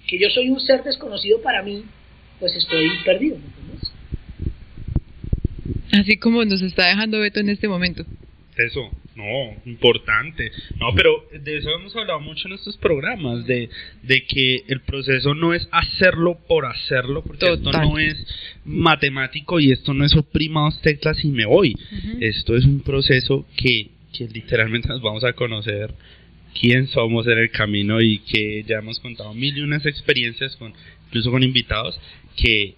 que 0.07 0.19
yo 0.19 0.29
soy 0.31 0.51
un 0.51 0.61
ser 0.61 0.83
desconocido 0.83 1.41
para 1.43 1.63
mí, 1.63 1.85
pues 2.39 2.55
estoy 2.55 2.91
perdido, 3.05 3.39
¿me 3.39 3.47
entiendes? 3.47 3.93
Así 5.93 6.17
como 6.17 6.45
nos 6.45 6.63
está 6.63 6.89
dejando 6.89 7.21
Beto 7.21 7.41
en 7.41 7.51
este 7.51 7.69
momento. 7.69 8.05
Eso, 8.57 8.91
no, 9.17 9.57
importante. 9.65 10.51
No, 10.79 10.95
pero 10.95 11.27
de 11.33 11.57
eso 11.57 11.71
hemos 11.71 11.95
hablado 11.97 12.21
mucho 12.21 12.47
en 12.47 12.55
estos 12.55 12.77
programas, 12.77 13.47
de, 13.47 13.69
de 14.03 14.25
que 14.25 14.65
el 14.69 14.81
proceso 14.81 15.35
no 15.35 15.55
es 15.55 15.69
hacerlo 15.73 16.39
por 16.47 16.67
hacerlo, 16.67 17.23
porque 17.25 17.53
esto 17.53 17.73
no 17.73 17.99
es 17.99 18.15
matemático 18.65 19.59
y 19.59 19.73
esto 19.73 19.93
no 19.93 20.05
es 20.05 20.15
oprima 20.15 20.63
dos 20.63 20.81
teclas 20.83 21.25
y 21.25 21.29
me 21.29 21.47
voy. 21.47 21.75
Esto 22.21 22.57
es 22.57 22.65
un 22.65 22.81
proceso 22.81 23.47
que, 23.57 23.91
que 24.13 24.29
literalmente 24.29 24.89
nos 24.89 25.03
vamos 25.03 25.25
a 25.25 25.33
conocer 25.33 25.93
quién 26.59 26.87
somos 26.89 27.27
en 27.27 27.39
el 27.39 27.51
camino 27.51 28.01
y 28.01 28.19
que 28.21 28.63
ya 28.67 28.79
hemos 28.79 29.01
contado 29.01 29.35
mil 29.35 29.57
y 29.59 29.61
unas 29.63 29.85
experiencias 29.87 30.57
con 30.57 30.73
incluso 31.09 31.31
con 31.31 31.43
invitados 31.43 31.99
que 32.37 32.75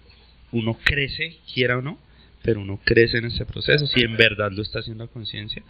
uno 0.51 0.77
crece, 0.83 1.37
quiera 1.53 1.77
o 1.77 1.81
no, 1.81 1.97
pero 2.43 2.61
uno 2.61 2.79
crece 2.83 3.17
en 3.17 3.25
ese 3.25 3.45
proceso 3.45 3.87
si 3.87 4.01
en 4.01 4.15
verdad 4.17 4.51
lo 4.51 4.61
está 4.61 4.79
haciendo 4.79 5.03
a 5.03 5.07
conciencia 5.07 5.61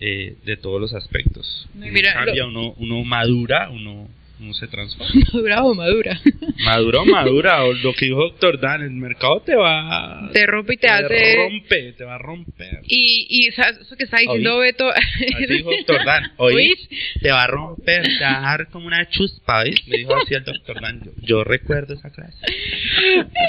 eh, 0.00 0.36
de 0.44 0.56
todos 0.56 0.80
los 0.80 0.92
aspectos. 0.94 1.68
Uno 1.74 1.92
cambia, 2.26 2.44
lo- 2.44 2.48
uno, 2.48 2.74
uno 2.78 3.04
madura, 3.04 3.70
uno, 3.70 4.08
uno 4.40 4.54
se 4.54 4.66
transforma. 4.68 5.12
Madura 5.32 5.62
o 5.64 5.74
madura. 5.74 6.20
Madura 6.64 7.00
o 7.02 7.04
madura, 7.06 7.64
o 7.64 7.72
lo 7.72 7.92
que 7.94 8.06
dijo 8.06 8.18
Doctor 8.22 8.58
Dan, 8.60 8.82
el 8.82 8.90
mercado 8.90 9.40
te 9.42 9.54
va 9.54 10.28
Te 10.32 10.46
rompe 10.46 10.74
y 10.74 10.76
te 10.78 10.88
hace. 10.88 11.36
rompe, 11.36 11.92
te 11.92 12.04
va 12.04 12.14
a 12.14 12.18
romper. 12.18 12.80
Y, 12.86 13.26
y 13.28 13.48
eso 13.48 13.62
que 13.96 14.04
está 14.04 14.18
diciendo 14.18 14.56
¿Oís? 14.56 14.72
Beto. 14.72 14.88
Así 14.90 15.46
dijo 15.48 15.70
Doctor 15.76 16.04
Dan, 16.04 16.32
¿oís? 16.38 16.56
¿Oís? 16.56 16.88
Te 17.20 17.30
va 17.30 17.42
a 17.42 17.46
romper, 17.46 18.02
te 18.02 18.24
va 18.24 18.38
a 18.38 18.56
dar 18.56 18.68
como 18.70 18.86
una 18.86 19.08
chuspa, 19.08 19.60
¿oís? 19.60 19.86
Le 19.86 19.98
dijo 19.98 20.14
así 20.16 20.34
el 20.34 20.44
Doctor 20.44 20.80
Dan. 20.80 21.02
Yo, 21.04 21.10
yo 21.22 21.44
recuerdo 21.44 21.94
esa 21.94 22.10
clase. 22.10 22.36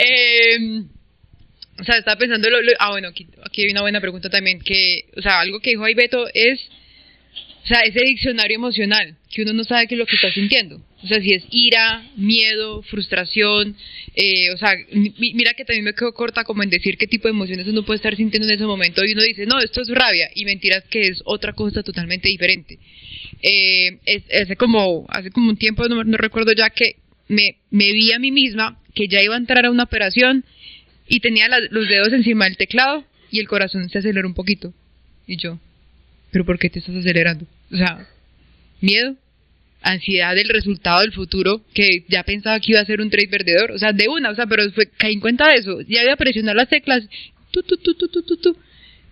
Eh, 0.06 0.84
o 1.80 1.84
sea, 1.84 1.98
estaba 1.98 2.18
pensando, 2.18 2.50
lo- 2.50 2.62
lo- 2.62 2.72
ah, 2.80 2.92
bueno, 2.92 3.08
aquí, 3.10 3.28
aquí 3.44 3.64
hay 3.64 3.72
una 3.72 3.82
buena 3.82 4.00
pregunta 4.02 4.30
también, 4.30 4.60
que, 4.60 5.06
o 5.18 5.22
sea, 5.22 5.40
algo 5.40 5.60
que 5.60 5.72
dijo 5.72 5.84
ahí 5.84 5.94
Beto 5.96 6.28
es, 6.34 6.60
o 7.64 7.68
sea, 7.68 7.82
ese 7.82 8.00
diccionario 8.04 8.56
emocional, 8.56 9.16
que 9.30 9.44
uno 9.44 9.54
no 9.54 9.64
sabe 9.64 9.88
qué 9.88 9.96
es 9.96 10.00
lo 10.00 10.06
que 10.06 10.16
está 10.16 10.32
sintiendo. 10.32 10.82
O 11.04 11.08
sea, 11.08 11.20
si 11.22 11.34
es 11.34 11.44
ira, 11.52 12.04
miedo, 12.16 12.82
frustración, 12.84 13.76
eh, 14.16 14.52
o 14.52 14.58
sea, 14.58 14.76
mi- 14.92 15.34
mira 15.34 15.54
que 15.54 15.66
también 15.66 15.86
me 15.86 15.94
quedo 15.94 16.14
corta 16.14 16.44
como 16.44 16.64
en 16.64 16.70
decir 16.70 16.98
qué 16.98 17.08
tipo 17.08 17.28
de 17.28 17.32
emociones 17.34 17.68
uno 17.68 17.84
puede 17.84 17.98
estar 17.98 18.16
sintiendo 18.16 18.48
en 18.48 18.56
ese 18.56 18.66
momento 18.66 19.04
y 19.06 19.14
uno 19.14 19.24
dice, 19.24 19.46
no, 19.46 19.60
esto 19.60 19.82
es 19.82 19.90
rabia, 19.90 20.30
y 20.36 20.46
mentiras 20.46 20.84
que 20.90 21.02
es 21.08 21.22
otra 21.26 21.54
cosa 21.54 21.82
totalmente 21.84 22.30
diferente. 22.30 22.78
Eh, 23.42 23.98
es- 24.06 24.24
hace 24.32 24.56
como 24.56 25.06
hace 25.10 25.32
como 25.32 25.50
un 25.50 25.58
tiempo, 25.58 25.88
no, 25.88 26.04
no 26.04 26.18
recuerdo 26.18 26.54
ya 26.54 26.70
que 26.70 26.98
me, 27.28 27.56
me 27.72 27.92
vi 27.94 28.12
a 28.12 28.20
mí 28.20 28.32
misma 28.32 28.80
que 28.94 29.08
ya 29.08 29.22
iba 29.24 29.36
a 29.36 29.40
entrar 29.40 29.66
a 29.66 29.72
una 29.72 29.84
operación 29.84 30.44
y 31.08 31.20
tenía 31.22 31.48
los 31.70 31.88
dedos 31.88 32.12
encima 32.14 32.46
del 32.46 32.58
teclado 32.58 33.06
y 33.32 33.40
el 33.40 33.48
corazón 33.48 33.90
se 33.90 33.98
aceleró 34.00 34.28
un 34.28 34.34
poquito. 34.34 34.74
Y 35.28 35.38
yo, 35.38 35.60
¿pero 36.32 36.46
por 36.46 36.58
qué 36.60 36.70
te 36.70 36.80
estás 36.80 36.96
acelerando? 36.96 37.46
O 37.72 37.78
sea, 37.78 38.08
miedo, 38.80 39.16
ansiedad 39.82 40.36
del 40.36 40.50
resultado 40.50 41.02
del 41.02 41.14
futuro, 41.14 41.62
que 41.74 42.04
ya 42.08 42.24
pensaba 42.24 42.60
que 42.60 42.72
iba 42.72 42.82
a 42.82 42.86
ser 42.86 43.02
un 43.02 43.10
trade 43.10 43.28
perdedor, 43.28 43.72
o 43.72 43.78
sea, 43.78 43.94
de 43.94 44.08
una, 44.08 44.30
o 44.32 44.36
sea, 44.36 44.48
pero 44.48 44.70
fue, 44.72 44.88
caí 44.98 45.14
en 45.14 45.20
cuenta 45.20 45.48
de 45.48 45.60
eso, 45.60 45.82
ya 45.82 46.04
iba 46.04 46.14
a 46.14 46.18
presionar 46.18 46.56
las 46.56 46.70
teclas, 46.70 47.04
tu, 47.52 47.64
tu, 47.64 47.78
tu, 47.78 47.94
tu, 47.96 48.08
tu, 48.08 48.22
tu, 48.24 48.38
tu. 48.38 48.58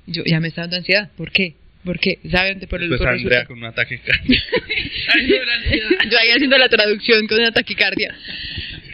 Y 0.08 0.14
Yo, 0.14 0.24
ya 0.26 0.40
me 0.40 0.48
está 0.48 0.62
dando 0.62 0.78
ansiedad, 0.78 1.10
¿por 1.16 1.32
qué? 1.32 1.56
¿Por 1.84 2.00
qué? 2.00 2.20
¿Saben? 2.30 2.60
Por 2.68 2.84
el 2.84 2.90
Después 2.90 3.00
por 3.00 3.16
el 3.16 3.22
Andrea 3.22 3.46
con 3.46 3.58
un 3.58 3.66
ataque 3.66 4.00
cardíaco. 4.00 4.46
Yo 6.12 6.20
ahí 6.20 6.30
haciendo 6.30 6.58
la 6.58 6.68
traducción 6.68 7.26
con 7.26 7.40
una 7.40 7.52
taquicardia. 7.52 8.14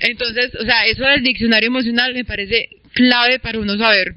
Entonces, 0.02 0.54
o 0.56 0.64
sea, 0.64 0.86
eso 0.86 1.04
del 1.04 1.24
diccionario 1.24 1.68
emocional 1.68 2.14
me 2.14 2.26
parece 2.26 2.70
clave 2.94 3.40
para 3.40 3.60
uno 3.60 3.78
saber, 3.78 4.14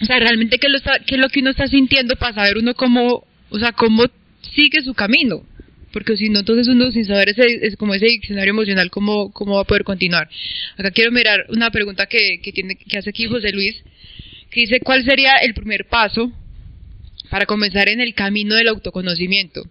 o 0.00 0.04
sea, 0.04 0.18
realmente 0.18 0.58
qué, 0.58 0.68
lo 0.68 0.78
está, 0.78 1.00
qué 1.00 1.16
es 1.16 1.20
lo 1.20 1.28
que 1.28 1.40
uno 1.40 1.50
está 1.50 1.66
sintiendo 1.66 2.16
para 2.16 2.34
saber 2.34 2.58
uno 2.58 2.74
cómo, 2.74 3.26
o 3.50 3.58
sea, 3.58 3.72
cómo 3.72 4.04
sigue 4.54 4.82
su 4.82 4.94
camino. 4.94 5.42
Porque 5.92 6.16
si 6.16 6.28
no, 6.28 6.40
entonces 6.40 6.68
uno 6.68 6.90
sin 6.92 7.06
saber 7.06 7.30
ese, 7.30 7.66
es 7.66 7.76
como 7.76 7.94
ese 7.94 8.06
diccionario 8.06 8.50
emocional, 8.50 8.90
¿cómo, 8.90 9.32
cómo 9.32 9.54
va 9.54 9.62
a 9.62 9.64
poder 9.64 9.82
continuar? 9.82 10.28
Acá 10.76 10.90
quiero 10.90 11.10
mirar 11.10 11.46
una 11.48 11.70
pregunta 11.70 12.06
que, 12.06 12.38
tiene, 12.52 12.76
que 12.76 12.98
hace 12.98 13.10
aquí 13.10 13.26
José 13.26 13.50
Luis, 13.52 13.82
que 14.50 14.60
dice, 14.60 14.80
¿cuál 14.80 15.04
sería 15.04 15.36
el 15.36 15.54
primer 15.54 15.86
paso 15.86 16.30
para 17.30 17.46
comenzar 17.46 17.88
en 17.88 18.00
el 18.00 18.14
camino 18.14 18.56
del 18.56 18.68
autoconocimiento? 18.68 19.62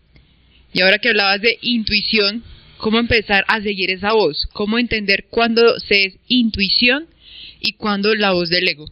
Y 0.74 0.82
ahora 0.82 0.98
que 0.98 1.10
hablabas 1.10 1.42
de 1.42 1.60
intuición, 1.62 2.44
¿cómo 2.78 2.98
empezar 2.98 3.46
a 3.48 3.62
seguir 3.62 3.92
esa 3.92 4.14
voz? 4.14 4.48
¿Cómo 4.54 4.80
entender 4.80 5.26
cuándo 5.30 5.80
se 5.80 6.06
es 6.06 6.18
intuición 6.28 7.06
y 7.60 7.74
cuándo 7.74 8.16
la 8.16 8.32
voz 8.32 8.50
del 8.50 8.68
ego? 8.68 8.88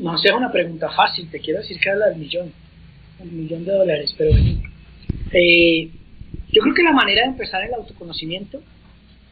No 0.00 0.16
sea 0.16 0.34
una 0.34 0.50
pregunta 0.50 0.90
fácil, 0.90 1.30
te 1.30 1.40
quiero 1.40 1.60
decir 1.60 1.78
que 1.78 1.90
habla 1.90 2.06
del 2.08 2.18
millón, 2.18 2.52
el 3.20 3.30
millón 3.32 3.64
de 3.66 3.72
dólares, 3.72 4.14
pero 4.16 4.30
bueno. 4.30 4.62
Eh, 5.32 5.90
yo 6.52 6.62
creo 6.62 6.74
que 6.74 6.82
la 6.82 6.92
manera 6.92 7.22
de 7.22 7.28
empezar 7.28 7.62
el 7.62 7.74
autoconocimiento 7.74 8.62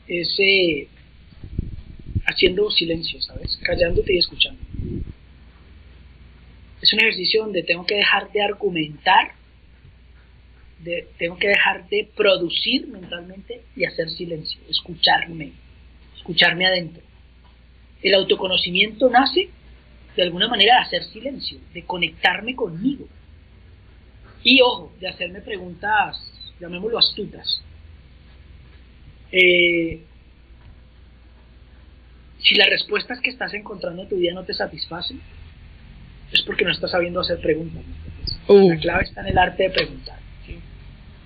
es 0.07 0.29
eh, 0.39 0.87
haciendo 2.27 2.71
silencio, 2.71 3.21
¿sabes? 3.23 3.59
Callándote 3.63 4.15
y 4.15 4.19
escuchando. 4.19 4.61
Es 6.83 6.93
un 6.93 7.01
ejercicio 7.01 7.43
donde 7.45 7.63
tengo 7.63 7.87
que 7.87 7.97
dejar 7.97 8.31
de 8.31 8.43
argumentar, 8.43 9.33
de- 10.85 11.09
tengo 11.19 11.39
que 11.39 11.49
dejar 11.49 11.89
de 11.89 12.09
producir 12.15 12.87
mentalmente 12.89 13.63
y 13.75 13.85
hacer 13.87 14.11
silencio, 14.11 14.61
escucharme, 14.69 15.53
escucharme 16.19 16.67
adentro. 16.67 17.03
El 18.03 18.15
autoconocimiento 18.15 19.09
nace 19.09 19.49
de 20.19 20.25
alguna 20.25 20.49
manera 20.49 20.75
de 20.75 20.81
hacer 20.81 21.05
silencio, 21.05 21.61
de 21.73 21.85
conectarme 21.85 22.57
conmigo. 22.57 23.07
Y 24.43 24.61
ojo, 24.61 24.93
de 24.99 25.07
hacerme 25.07 25.41
preguntas, 25.41 26.21
llamémoslo 26.59 26.99
astutas. 26.99 27.63
Eh, 29.31 30.03
si 32.41 32.57
las 32.57 32.69
respuestas 32.69 33.21
que 33.21 33.31
estás 33.31 33.55
encontrando 33.55 34.03
en 34.03 34.09
tu 34.09 34.17
vida 34.17 34.35
no 34.35 34.43
te 34.43 34.55
satisfacen, 34.55 35.21
es 36.33 36.43
porque 36.43 36.65
no 36.65 36.73
estás 36.73 36.91
sabiendo 36.91 37.21
hacer 37.21 37.41
preguntas. 37.41 37.85
¿no? 37.87 38.55
Uh. 38.55 38.71
La 38.71 38.77
clave 38.81 39.05
está 39.05 39.21
en 39.21 39.29
el 39.29 39.39
arte 39.39 39.63
de 39.63 39.71
preguntar. 39.71 40.19
¿sí? 40.45 40.59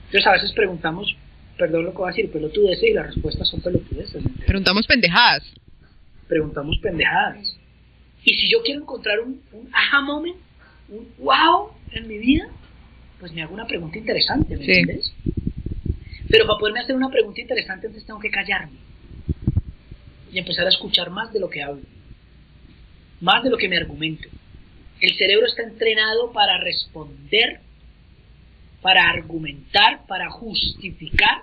Entonces 0.05 0.27
a 0.27 0.33
veces 0.33 0.53
preguntamos, 0.53 1.17
perdón 1.57 1.87
lo 1.87 1.93
que 1.93 1.97
voy 1.97 2.09
a 2.09 2.15
decir, 2.15 2.31
pelotudeces 2.31 2.91
y 2.91 2.93
las 2.93 3.07
respuestas 3.07 3.49
son 3.49 3.63
pelotudeces. 3.63 4.23
Preguntamos 4.45 4.87
pendejadas. 4.87 5.45
preguntamos 6.29 6.77
pendejadas. 6.83 7.62
Y 8.25 8.35
si 8.35 8.49
yo 8.51 8.63
quiero 8.63 8.81
encontrar 8.83 9.21
un, 9.21 9.43
un 9.53 9.69
aha 9.73 10.01
moment, 10.01 10.37
un 10.89 11.13
wow 11.19 11.71
en 11.93 12.07
mi 12.07 12.19
vida, 12.19 12.49
pues 13.19 13.33
me 13.33 13.43
hago 13.43 13.55
una 13.55 13.67
pregunta 13.67 13.99
interesante, 13.99 14.57
¿me 14.57 14.65
Sí. 14.65 14.71
entiendes? 14.73 15.13
Pero 16.29 16.47
para 16.47 16.59
poderme 16.59 16.81
hacer 16.81 16.97
una 16.97 17.11
pregunta 17.11 17.41
interesante, 17.41 17.87
entonces 17.87 18.07
tengo 18.07 18.21
que 18.21 18.31
callarme 18.31 18.79
y 20.33 20.39
empezar 20.39 20.65
a 20.67 20.71
escuchar 20.71 21.11
más 21.11 21.33
de 21.33 21.41
lo 21.41 21.51
que 21.51 21.63
hablo, 21.63 21.83
más 23.21 23.43
de 23.43 23.51
lo 23.51 23.59
que 23.59 23.69
me 23.69 23.77
argumento. 23.77 24.29
El 25.01 25.15
cerebro 25.19 25.47
está 25.47 25.63
entrenado 25.63 26.33
para 26.33 26.59
responder, 26.59 27.61
para 28.81 29.11
argumentar, 29.11 30.07
para 30.07 30.31
justificar. 30.31 31.43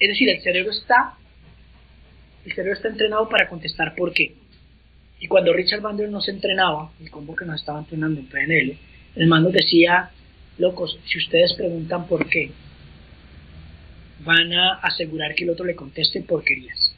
Es 0.00 0.08
decir, 0.08 0.28
el 0.28 0.42
cerebro 0.42 0.72
está 0.72 1.14
el 2.44 2.52
cerebro 2.52 2.74
está 2.74 2.88
entrenado 2.88 3.28
para 3.28 3.48
contestar 3.48 3.94
por 3.96 4.12
qué. 4.12 4.34
Y 5.18 5.28
cuando 5.28 5.52
Richard 5.52 5.80
Bandler 5.80 6.10
nos 6.10 6.28
entrenaba, 6.28 6.92
el 7.00 7.10
combo 7.10 7.34
que 7.34 7.44
nos 7.44 7.60
estaba 7.60 7.78
entrenando 7.78 8.20
en 8.20 8.26
PNL, 8.26 8.78
el 9.16 9.26
man 9.26 9.44
nos 9.44 9.52
decía, 9.52 10.10
locos, 10.58 10.98
si 11.06 11.18
ustedes 11.18 11.54
preguntan 11.54 12.06
por 12.06 12.28
qué, 12.28 12.50
van 14.20 14.52
a 14.52 14.74
asegurar 14.74 15.34
que 15.34 15.44
el 15.44 15.50
otro 15.50 15.64
le 15.64 15.74
conteste 15.74 16.20
porquerías. 16.22 16.94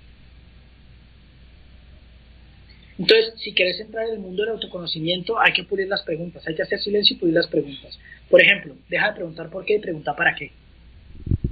Entonces, 2.98 3.34
si 3.36 3.54
quieres 3.54 3.78
entrar 3.78 4.08
en 4.08 4.14
el 4.14 4.18
mundo 4.18 4.42
del 4.42 4.54
autoconocimiento, 4.54 5.38
hay 5.38 5.52
que 5.52 5.62
pulir 5.62 5.86
las 5.86 6.02
preguntas, 6.02 6.44
hay 6.48 6.56
que 6.56 6.62
hacer 6.62 6.80
silencio 6.80 7.14
y 7.14 7.18
pulir 7.20 7.34
las 7.34 7.46
preguntas. 7.46 7.96
Por 8.28 8.42
ejemplo, 8.42 8.74
deja 8.88 9.10
de 9.10 9.14
preguntar 9.14 9.50
por 9.50 9.64
qué 9.64 9.76
y 9.76 9.78
pregunta 9.78 10.16
para 10.16 10.34
qué. 10.34 10.50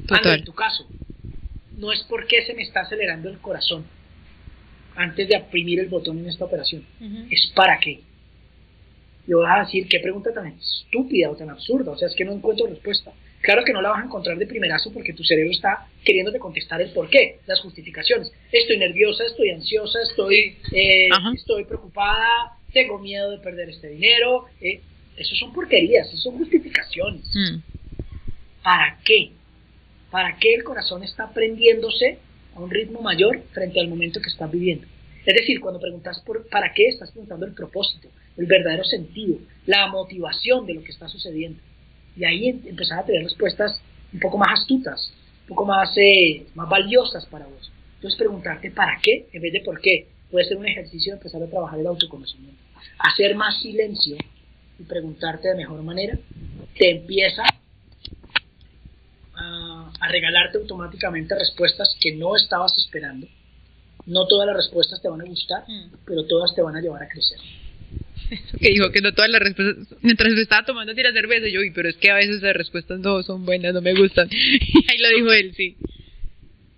En 0.09 0.45
tu 0.45 0.53
caso, 0.53 0.89
no 1.77 1.93
es 1.93 2.03
por 2.05 2.27
qué 2.27 2.45
se 2.45 2.55
me 2.55 2.63
está 2.63 2.81
acelerando 2.81 3.29
el 3.29 3.39
corazón 3.39 3.85
antes 4.97 5.29
de 5.29 5.37
oprimir 5.37 5.81
el 5.81 5.89
botón 5.89 6.19
en 6.19 6.29
esta 6.29 6.45
operación, 6.45 6.85
es 7.31 7.53
para 7.55 7.79
qué. 7.79 8.01
Y 9.29 9.33
vas 9.33 9.59
a 9.59 9.65
decir, 9.65 9.89
qué 9.89 10.01
pregunta 10.01 10.33
tan 10.33 10.47
estúpida 10.47 11.31
o 11.31 11.37
tan 11.37 11.51
absurda, 11.51 11.93
o 11.93 11.97
sea, 11.97 12.09
es 12.09 12.15
que 12.15 12.25
no 12.25 12.33
encuentro 12.33 12.67
respuesta. 12.67 13.13
Claro 13.41 13.65
que 13.65 13.73
no 13.73 13.83
la 13.83 13.91
vas 13.91 14.03
a 14.03 14.07
encontrar 14.07 14.39
de 14.39 14.47
primerazo 14.47 14.93
porque 14.93 15.13
tu 15.13 15.23
cerebro 15.23 15.53
está 15.53 15.87
queriéndote 16.05 16.39
contestar 16.39 16.81
el 16.81 16.91
por 16.91 17.09
qué, 17.09 17.39
las 17.47 17.61
justificaciones. 17.61 18.33
Estoy 18.51 18.79
nerviosa, 18.79 19.25
estoy 19.25 19.51
ansiosa, 19.51 20.01
estoy, 20.03 20.57
eh, 20.73 21.09
estoy 21.35 21.65
preocupada, 21.65 22.57
tengo 22.73 22.99
miedo 22.99 23.31
de 23.31 23.39
perder 23.39 23.69
este 23.69 23.89
dinero. 23.89 24.47
Eh, 24.61 24.81
eso 25.17 25.35
son 25.37 25.53
porquerías, 25.53 26.09
eso 26.09 26.19
son 26.19 26.39
justificaciones. 26.39 27.25
Mm. 27.35 27.59
¿Para 28.63 28.99
qué? 29.05 29.31
¿Para 30.11 30.37
qué 30.39 30.55
el 30.55 30.65
corazón 30.65 31.03
está 31.05 31.33
prendiéndose 31.33 32.19
a 32.57 32.61
un 32.61 32.71
ritmo 32.71 33.01
mayor 33.01 33.43
frente 33.53 33.81
al 33.81 33.89
momento 33.89 34.21
que 34.21 34.29
estás 34.29 34.51
viviendo? 34.51 34.87
Es 35.25 35.35
decir, 35.35 35.61
cuando 35.61 35.81
preguntas 35.81 36.21
por 36.25 36.49
para 36.49 36.73
qué, 36.73 36.89
estás 36.89 37.11
preguntando 37.11 37.47
el 37.47 37.53
propósito, 37.53 38.09
el 38.37 38.47
verdadero 38.47 38.85
sentido, 38.85 39.39
la 39.67 39.89
motivación 39.89 40.67
de 40.67 40.75
lo 40.75 40.83
que 40.83 40.93
está 40.93 41.09
sucediendo. 41.09 41.59
Y 42.17 42.25
ahí 42.25 42.49
em- 42.49 42.63
empezar 42.67 43.01
a 43.01 43.05
tener 43.05 43.25
respuestas 43.25 43.81
un 44.13 44.21
poco 44.21 44.39
más 44.39 44.61
astutas, 44.61 45.13
un 45.43 45.49
poco 45.49 45.67
más, 45.67 45.91
eh, 45.97 46.47
más 46.55 46.69
valiosas 46.69 47.27
para 47.27 47.47
vos. 47.47 47.73
Entonces 47.97 48.19
preguntarte 48.19 48.71
para 48.71 48.99
qué 49.03 49.27
en 49.33 49.43
vez 49.43 49.53
de 49.53 49.61
por 49.61 49.81
qué 49.81 50.07
puede 50.31 50.47
ser 50.47 50.57
un 50.57 50.67
ejercicio 50.67 51.13
de 51.13 51.19
empezar 51.19 51.43
a 51.43 51.47
trabajar 51.47 51.79
el 51.81 51.87
autoconocimiento. 51.87 52.63
Hacer 52.99 53.35
más 53.35 53.61
silencio 53.61 54.17
y 54.79 54.83
preguntarte 54.85 55.49
de 55.49 55.57
mejor 55.57 55.83
manera 55.83 56.17
te 56.79 56.91
empieza 56.91 57.43
a, 59.47 59.93
a 60.01 60.09
regalarte 60.09 60.59
automáticamente 60.59 61.35
respuestas 61.39 61.97
que 62.01 62.15
no 62.15 62.35
estabas 62.37 62.77
esperando. 62.79 63.27
No 64.07 64.27
todas 64.27 64.47
las 64.47 64.57
respuestas 64.57 65.01
te 65.03 65.09
van 65.09 65.21
a 65.21 65.25
gustar, 65.25 65.65
Mm. 65.69 65.91
pero 66.07 66.25
todas 66.27 66.55
te 66.55 66.63
van 66.63 66.77
a 66.77 66.81
llevar 66.81 67.03
a 67.03 67.09
crecer. 67.09 67.39
Eso 68.31 68.59
que 68.59 68.69
dijo 68.71 68.91
que 68.91 69.01
no 69.01 69.13
todas 69.13 69.31
las 69.31 69.41
respuestas, 69.41 69.87
mientras 70.03 70.33
me 70.33 70.41
estaba 70.43 70.65
tomando 70.65 70.95
tira 70.95 71.13
cerveza, 71.13 71.47
yo, 71.49 71.61
"Uy, 71.61 71.71
pero 71.73 71.89
es 71.89 71.97
que 71.97 72.11
a 72.11 72.15
veces 72.15 72.43
las 72.43 72.55
respuestas 72.57 72.99
no 73.01 73.23
son 73.23 73.45
buenas, 73.47 73.73
no 73.75 73.81
me 73.81 73.95
gustan. 73.95 74.29
Y 74.33 74.85
ahí 74.91 74.99
lo 74.99 75.09
dijo 75.17 75.33
él, 75.33 75.55
sí. 75.57 75.77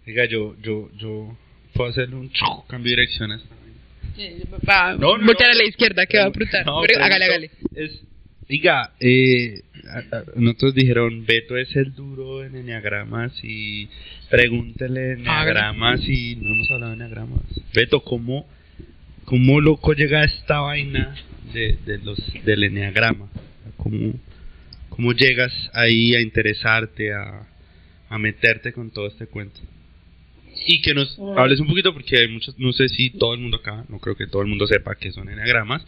Diga, 0.06 0.24
yo, 0.26 0.54
yo, 0.62 0.90
yo 0.96 1.36
puedo 1.74 1.90
hacerle 1.90 2.16
un 2.16 2.30
cambio 2.66 2.96
de 2.96 3.04
esta 3.04 3.26
vaina. 3.26 3.42
Va, 4.68 4.92
No, 4.94 5.16
no, 5.18 5.26
voltear 5.26 5.50
no. 5.50 5.54
a 5.58 5.62
la 5.62 5.68
izquierda, 5.68 6.06
que 6.06 6.18
va 6.18 6.24
a 6.24 6.28
apretar. 6.28 6.64
No, 6.66 6.80
Pero 6.80 6.94
pero 6.94 7.04
hágale, 7.04 7.24
hágale. 7.26 7.50
Es, 7.74 8.00
diga, 8.48 8.92
eh, 9.00 9.62
nosotros 10.36 10.74
dijeron, 10.74 11.24
Beto 11.26 11.56
es 11.56 11.74
el 11.76 11.94
duro 11.94 12.44
en 12.44 12.56
enneagramas 12.56 13.32
y 13.42 13.88
pregúntele 14.30 15.12
enneagramas 15.12 16.00
y 16.08 16.36
no 16.36 16.54
hemos 16.54 16.70
hablado 16.70 16.90
de 16.90 16.96
enneagramas. 16.96 17.42
Beto, 17.74 18.00
¿cómo, 18.00 18.46
cómo 19.24 19.60
loco 19.60 19.92
llega 19.92 20.20
a 20.20 20.24
esta 20.24 20.60
vaina 20.60 21.14
de, 21.52 21.78
de 21.84 21.98
los, 21.98 22.18
del 22.44 22.64
enneagrama? 22.64 23.28
¿Cómo, 23.76 24.14
¿Cómo 24.88 25.12
llegas 25.12 25.52
ahí 25.74 26.14
a 26.14 26.20
interesarte, 26.20 27.12
a, 27.12 27.46
a 28.08 28.18
meterte 28.18 28.72
con 28.72 28.90
todo 28.90 29.06
este 29.06 29.26
cuento? 29.26 29.60
Y 30.66 30.82
que 30.82 30.94
nos 30.94 31.18
Mm. 31.18 31.38
hables 31.38 31.60
un 31.60 31.66
poquito 31.68 31.92
porque 31.92 32.18
hay 32.18 32.28
muchos, 32.28 32.58
no 32.58 32.72
sé 32.72 32.88
si 32.88 33.10
todo 33.10 33.34
el 33.34 33.40
mundo 33.40 33.58
acá, 33.58 33.84
no 33.88 33.98
creo 33.98 34.16
que 34.16 34.26
todo 34.26 34.42
el 34.42 34.48
mundo 34.48 34.66
sepa 34.66 34.94
qué 34.96 35.12
son 35.12 35.28
enneagramas, 35.28 35.84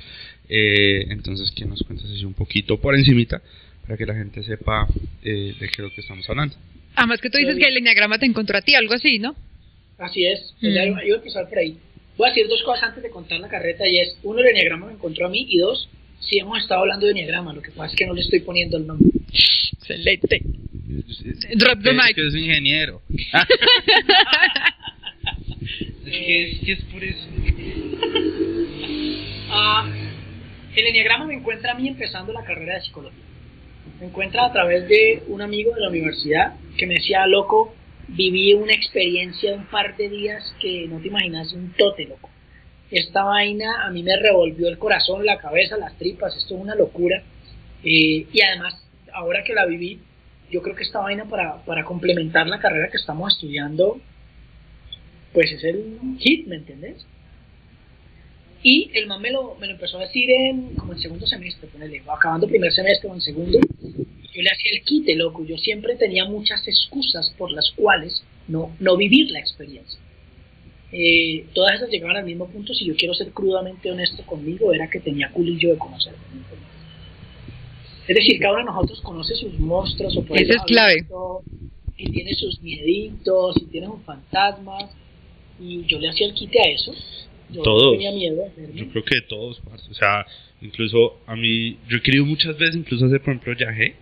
eh, 0.49 1.07
entonces 1.11 1.51
que 1.53 1.65
nos 1.65 1.83
cuentes 1.83 2.11
así 2.11 2.25
un 2.25 2.35
poquito 2.35 2.81
por 2.81 2.95
encimita 2.95 3.43
para 3.83 3.97
que 3.97 4.07
la 4.07 4.15
gente 4.15 4.43
sepa 4.43 4.87
eh, 5.23 5.55
de 5.59 5.67
qué 5.69 5.73
es 5.73 5.79
lo 5.79 5.91
que 5.91 6.01
estamos 6.01 6.29
hablando. 6.31 6.55
Además 6.97 7.21
que 7.21 7.31
tú 7.31 7.39
dices 7.39 7.55
Sí. 7.57 7.61
que 7.63 7.69
el 7.69 7.77
enneagrama 7.77 8.19
te 8.19 8.27
encontró 8.27 8.57
a 8.59 8.63
ti, 8.63 8.75
algo 8.75 8.95
así, 8.95 9.19
¿no? 9.19 9.35
Así 9.99 10.25
es, 10.25 10.55
Mm. 10.61 10.69
ya 10.69 10.85
iba, 10.87 10.99
a 10.99 11.05
empezar 11.05 11.49
por 11.49 11.59
ahí. 11.59 11.77
Voy 12.17 12.29
a 12.29 12.33
decir 12.33 12.49
dos 12.49 12.63
cosas 12.63 12.85
antes 12.85 13.03
de 13.03 13.11
contar 13.11 13.39
la 13.41 13.49
carreta 13.49 13.87
y 13.87 13.99
es, 13.99 14.17
uno, 14.23 14.41
el 14.41 14.47
enneagrama 14.49 14.87
me 14.87 14.93
encontró 14.95 15.27
a 15.27 15.31
mí 15.31 15.47
y 15.49 15.59
dos, 15.59 15.89
si 16.21 16.39
hemos 16.39 16.59
estado 16.61 16.81
hablando 16.83 17.07
de 17.07 17.13
enneagrama, 17.13 17.53
lo 17.53 17.63
que 17.63 17.71
pasa 17.71 17.93
es 17.93 17.97
que 17.97 18.07
no 18.07 18.15
le 18.15 18.21
estoy 18.23 18.41
poniendo 18.41 18.77
el 18.77 18.87
nombre. 18.87 19.09
Excelente. 19.33 20.43
Drop 21.57 21.83
the 21.83 21.91
Es 21.91 21.97
mic. 21.97 22.15
que 22.15 22.27
es 22.27 22.35
ingeniero. 22.35 23.03
es, 26.07 26.13
que 26.13 26.51
es 26.51 26.61
que 26.61 26.73
es 26.73 26.83
por 26.85 27.05
eso. 27.05 27.27
Ah, 29.51 29.89
el 30.77 30.87
enneagrama 30.87 31.27
me 31.27 31.35
encuentra 31.35 31.73
a 31.73 31.75
mí 31.75 31.89
empezando 31.89 32.33
la 32.33 32.45
carrera 32.45 32.75
de 32.75 32.83
psicología. 32.83 33.19
Me 34.01 34.07
encuentra 34.07 34.47
a 34.47 34.53
través 34.53 34.89
de 34.89 35.23
un 35.29 35.43
amigo 35.43 35.75
de 35.75 35.81
la 35.81 35.89
universidad 35.89 36.55
que 36.77 36.87
me 36.87 36.95
decía, 36.95 37.27
loco, 37.27 37.75
viví 38.09 38.55
una 38.55 38.73
experiencia 38.73 39.51
de 39.53 39.59
un 39.59 39.67
par 39.67 39.97
de 39.97 40.09
días 40.09 40.55
que 40.61 40.87
no 40.89 40.99
te 41.01 41.09
imaginas, 41.09 41.53
un 41.53 41.73
tote, 41.73 42.07
loco. 42.07 42.31
Esta 42.91 43.25
vaina 43.25 43.85
a 43.85 43.91
mí 43.91 44.03
me 44.03 44.17
revolvió 44.17 44.69
el 44.69 44.79
corazón, 44.79 45.25
la 45.25 45.39
cabeza, 45.39 45.77
las 45.77 45.97
tripas, 45.99 46.35
esto 46.37 46.55
es 46.57 46.61
una 46.61 46.75
locura. 46.75 47.23
Eh, 47.85 48.27
y 48.33 48.43
además, 48.43 48.75
ahora 49.15 49.45
que 49.45 49.55
la 49.55 49.67
viví, 49.67 50.01
yo 50.51 50.63
creo 50.63 50.75
que 50.75 50.83
esta 50.83 51.01
vaina 51.01 51.27
para, 51.27 51.65
para 51.65 51.85
complementar 51.85 52.47
la 52.47 52.59
carrera 52.59 52.91
que 52.91 52.97
estamos 52.97 53.35
estudiando, 53.35 54.01
pues 55.33 55.53
es 55.53 55.63
el 55.65 55.99
hit, 56.19 56.47
¿me 56.47 56.57
entendés? 56.57 57.07
Y 58.63 58.91
el 58.95 59.07
man 59.07 59.23
me 59.23 59.31
lo, 59.31 59.55
me 59.55 59.67
lo 59.67 59.73
empezó 59.73 59.99
a 59.99 60.03
decir 60.03 60.31
en 60.31 60.75
como 60.75 60.93
en 60.93 60.99
segundo 60.99 61.27
semestre, 61.27 61.69
ponele, 61.69 62.03
acabando 62.07 62.47
primer 62.47 62.73
semestre 62.73 63.09
o 63.09 63.15
en 63.15 63.21
segundo. 63.21 63.59
Yo 63.59 64.43
le 64.43 64.51
hacía 64.51 64.73
el 64.73 64.83
quite, 64.83 65.15
loco. 65.17 65.45
Yo 65.45 65.57
siempre 65.57 65.97
tenía 65.97 66.25
muchas 66.27 66.67
excusas 66.69 67.31
por 67.39 67.51
las 67.53 67.71
cuales 67.75 68.23
no, 68.49 68.75
no 68.79 68.97
vivir 68.97 69.31
la 69.31 69.41
experiencia. 69.41 69.99
Eh, 70.93 71.47
todas 71.55 71.77
esas 71.77 71.89
llegaban 71.89 72.17
al 72.17 72.25
mismo 72.25 72.49
punto. 72.49 72.75
Si 72.75 72.85
yo 72.85 72.95
quiero 72.97 73.15
ser 73.15 73.31
crudamente 73.31 73.91
honesto 73.91 74.25
conmigo, 74.27 74.73
era 74.73 74.91
que 74.91 75.01
tenía 75.01 75.31
culillo 75.31 75.71
de 75.71 75.79
conocerme. 75.79 76.19
Es 78.11 78.17
decir, 78.17 78.41
cada 78.41 78.55
uno 78.55 78.59
de 78.59 78.65
nosotros 78.65 79.01
conoce 79.03 79.37
sus 79.37 79.57
monstruos 79.61 80.17
o 80.17 80.25
por 80.25 80.37
Eso 80.37 80.53
es 80.53 80.63
clave. 80.65 80.97
visto, 80.97 81.45
Y 81.97 82.11
tiene 82.11 82.35
sus 82.35 82.61
mieditos, 82.61 83.57
y 83.63 83.67
tiene 83.67 83.87
un 83.87 84.03
fantasma. 84.03 84.79
Y 85.61 85.85
yo 85.87 86.01
le 86.01 86.09
hacía 86.09 86.27
el 86.27 86.35
quite 86.35 86.59
a 86.61 86.71
eso. 86.71 86.93
Yo 87.51 87.63
Todos. 87.63 87.93
tenía 87.93 88.11
miedo. 88.11 88.51
Yo 88.75 88.89
creo 88.89 89.05
que 89.05 89.21
todos, 89.21 89.61
parce. 89.61 89.89
o 89.93 89.95
sea, 89.95 90.27
incluso 90.61 91.21
a 91.25 91.37
mí, 91.37 91.77
yo 91.89 91.99
he 91.99 92.03
querido 92.03 92.25
muchas 92.27 92.59
veces, 92.59 92.75
incluso 92.75 93.07
hacer, 93.07 93.21
por 93.21 93.33
ejemplo, 93.33 93.55
viaje, 93.55 93.95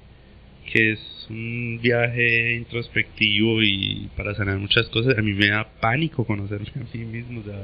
que 0.73 0.93
es 0.93 1.01
un 1.29 1.79
viaje 1.83 2.55
introspectivo 2.57 3.63
y 3.63 4.09
para 4.17 4.35
sanar 4.35 4.57
muchas 4.57 4.89
cosas, 4.89 5.19
a 5.19 5.21
mí 5.21 5.35
me 5.35 5.49
da 5.49 5.69
pánico 5.83 6.25
conocerme 6.25 6.69
a 6.77 6.97
mí 6.97 7.05
mismo, 7.05 7.41
o 7.41 7.45
sea, 7.45 7.63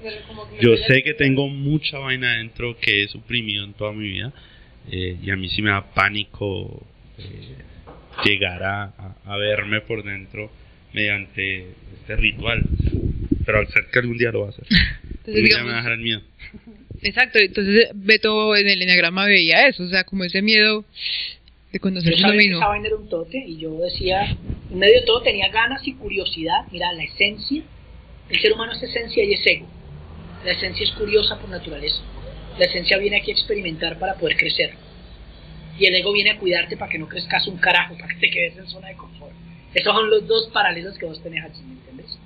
yo 0.61 0.76
sé 0.76 1.03
que 1.03 1.14
tengo 1.14 1.49
mucha 1.49 1.99
vaina 1.99 2.36
dentro 2.36 2.76
que 2.78 3.05
he 3.05 3.09
suprimido 3.09 3.64
en 3.64 3.72
toda 3.72 3.92
mi 3.92 4.09
vida 4.09 4.34
eh, 4.91 5.16
y 5.22 5.30
a 5.30 5.37
mí 5.37 5.49
sí 5.49 5.62
me 5.62 5.70
da 5.70 5.82
pánico 5.95 6.82
eh, 7.18 7.57
llegar 8.24 8.62
a, 8.62 8.85
a- 9.26 9.37
verme 9.37 9.80
por 9.80 10.03
dentro 10.05 10.51
mediante 10.93 11.68
este 11.99 12.16
ritual, 12.16 12.64
pero 13.45 13.66
sé 13.70 13.80
que 13.93 13.99
algún 13.99 14.16
día 14.18 14.30
lo 14.30 14.41
va 14.43 14.47
a 14.47 14.51
hacer. 14.51 14.64
Entonces, 15.26 15.45
día 15.45 15.59
me 15.59 15.70
va 15.70 15.74
a 15.74 15.76
dejar 15.78 15.93
el 15.93 16.01
miedo. 16.01 16.20
exacto, 17.03 17.39
entonces 17.39 17.89
Beto 17.95 18.55
en 18.57 18.68
el 18.68 18.82
enneagrama 18.82 19.26
veía 19.26 19.66
eso, 19.66 19.85
o 19.85 19.89
sea, 19.89 20.05
como 20.05 20.24
ese 20.24 20.43
miedo 20.43 20.85
de 21.72 21.80
Yo 21.80 21.91
que 22.30 22.37
mismo. 22.37 22.59
esa 22.59 22.68
vaina 22.68 22.87
era 22.87 22.97
un 22.97 23.09
tote 23.09 23.43
y 23.45 23.59
yo 23.59 23.76
decía, 23.78 24.37
en 24.70 24.78
medio 24.78 25.01
de 25.01 25.07
todo 25.07 25.22
tenía 25.22 25.49
ganas 25.49 25.85
y 25.87 25.95
curiosidad. 25.95 26.66
Mira, 26.70 26.93
la 26.93 27.03
esencia, 27.03 27.62
el 28.30 28.41
ser 28.41 28.53
humano 28.53 28.72
es 28.72 28.82
esencia 28.82 29.24
y 29.24 29.32
es 29.32 29.41
ego. 29.45 29.66
La 30.45 30.53
esencia 30.53 30.85
es 30.85 30.93
curiosa 30.93 31.37
por 31.41 31.51
naturaleza. 31.51 31.97
La 32.59 32.66
esencia 32.66 32.98
viene 32.98 33.16
aquí 33.16 33.30
a 33.30 33.34
experimentar 33.34 33.98
para 33.98 34.14
poder 34.14 34.36
crecer. 34.36 34.74
Y 35.78 35.86
el 35.86 35.94
ego 35.96 36.12
viene 36.12 36.30
a 36.30 36.38
cuidarte 36.38 36.76
para 36.76 36.90
que 36.90 36.98
no 36.98 37.09
crezcas 37.09 37.46
un 37.48 37.57
carajo, 37.57 37.96
para 37.98 38.14
que 38.14 38.20
te 38.20 38.30
quedes 38.30 38.57
en 38.57 38.66
zona 38.68 38.88
de 38.88 38.96
confort. 38.96 39.32
Esos 39.74 39.92
son 39.92 40.09
los 40.09 40.26
dos 40.28 40.48
paralelos 40.52 40.96
que 40.96 41.07
vos 41.07 41.20
tenés 41.20 41.44
aquí, 41.44 41.61
¿me 41.66 41.74
entiendes? 41.74 42.18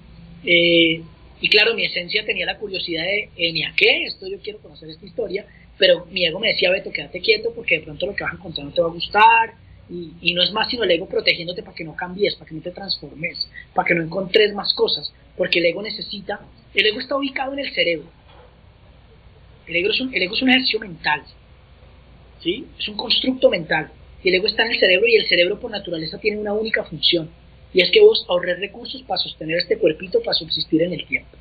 Eh, 0.44 1.02
y 1.40 1.48
claro, 1.48 1.74
mi 1.74 1.84
esencia 1.84 2.26
tenía 2.26 2.44
la 2.44 2.58
curiosidad 2.58 3.04
de, 3.04 3.30
eh, 3.36 3.52
ni 3.52 3.64
a 3.64 3.72
qué, 3.74 4.04
esto 4.04 4.28
yo 4.28 4.38
quiero 4.40 4.58
conocer 4.58 4.90
esta 4.90 5.06
historia, 5.06 5.46
pero 5.78 6.06
mi 6.10 6.26
ego 6.26 6.40
me 6.40 6.48
decía, 6.48 6.70
Beto, 6.70 6.92
quédate 6.92 7.20
quieto 7.20 7.52
porque 7.54 7.78
de 7.78 7.84
pronto 7.84 8.06
lo 8.06 8.14
que 8.14 8.24
vas 8.24 8.34
a 8.34 8.36
encontrar 8.36 8.66
no 8.66 8.72
te 8.72 8.82
va 8.82 8.88
a 8.88 8.92
gustar, 8.92 9.54
y, 9.88 10.12
y 10.20 10.34
no 10.34 10.42
es 10.42 10.52
más 10.52 10.68
sino 10.68 10.84
el 10.84 10.90
ego 10.90 11.08
protegiéndote 11.08 11.62
para 11.62 11.74
que 11.74 11.84
no 11.84 11.96
cambies, 11.96 12.34
para 12.34 12.48
que 12.48 12.54
no 12.54 12.60
te 12.60 12.72
transformes, 12.72 13.48
para 13.72 13.86
que 13.86 13.94
no 13.94 14.02
encontres 14.02 14.52
más 14.52 14.74
cosas, 14.74 15.10
porque 15.36 15.60
el 15.60 15.66
ego 15.66 15.82
necesita, 15.82 16.40
el 16.74 16.86
ego 16.86 17.00
está 17.00 17.16
ubicado 17.16 17.54
en 17.54 17.60
el 17.60 17.72
cerebro, 17.72 18.10
el 19.68 19.76
ego 19.76 19.90
es 19.90 20.00
un, 20.00 20.14
el 20.14 20.22
ego 20.22 20.34
es 20.34 20.42
un 20.42 20.50
ejercicio 20.50 20.80
mental, 20.80 21.22
¿sí? 22.42 22.66
es 22.78 22.88
un 22.88 22.96
constructo 22.96 23.50
mental, 23.50 23.90
y 24.22 24.28
el 24.28 24.36
ego 24.36 24.46
está 24.46 24.64
en 24.64 24.72
el 24.72 24.80
cerebro 24.80 25.06
y 25.06 25.16
el 25.16 25.28
cerebro 25.28 25.60
por 25.60 25.70
naturaleza 25.70 26.18
tiene 26.18 26.38
una 26.38 26.52
única 26.52 26.84
función, 26.84 27.30
y 27.72 27.82
es 27.82 27.90
que 27.90 28.00
vos 28.00 28.24
ahorres 28.28 28.58
recursos 28.58 29.02
para 29.02 29.20
sostener 29.20 29.58
este 29.58 29.78
cuerpito 29.78 30.20
para 30.22 30.34
subsistir 30.34 30.82
en 30.82 30.94
el 30.94 31.06
tiempo. 31.06 31.36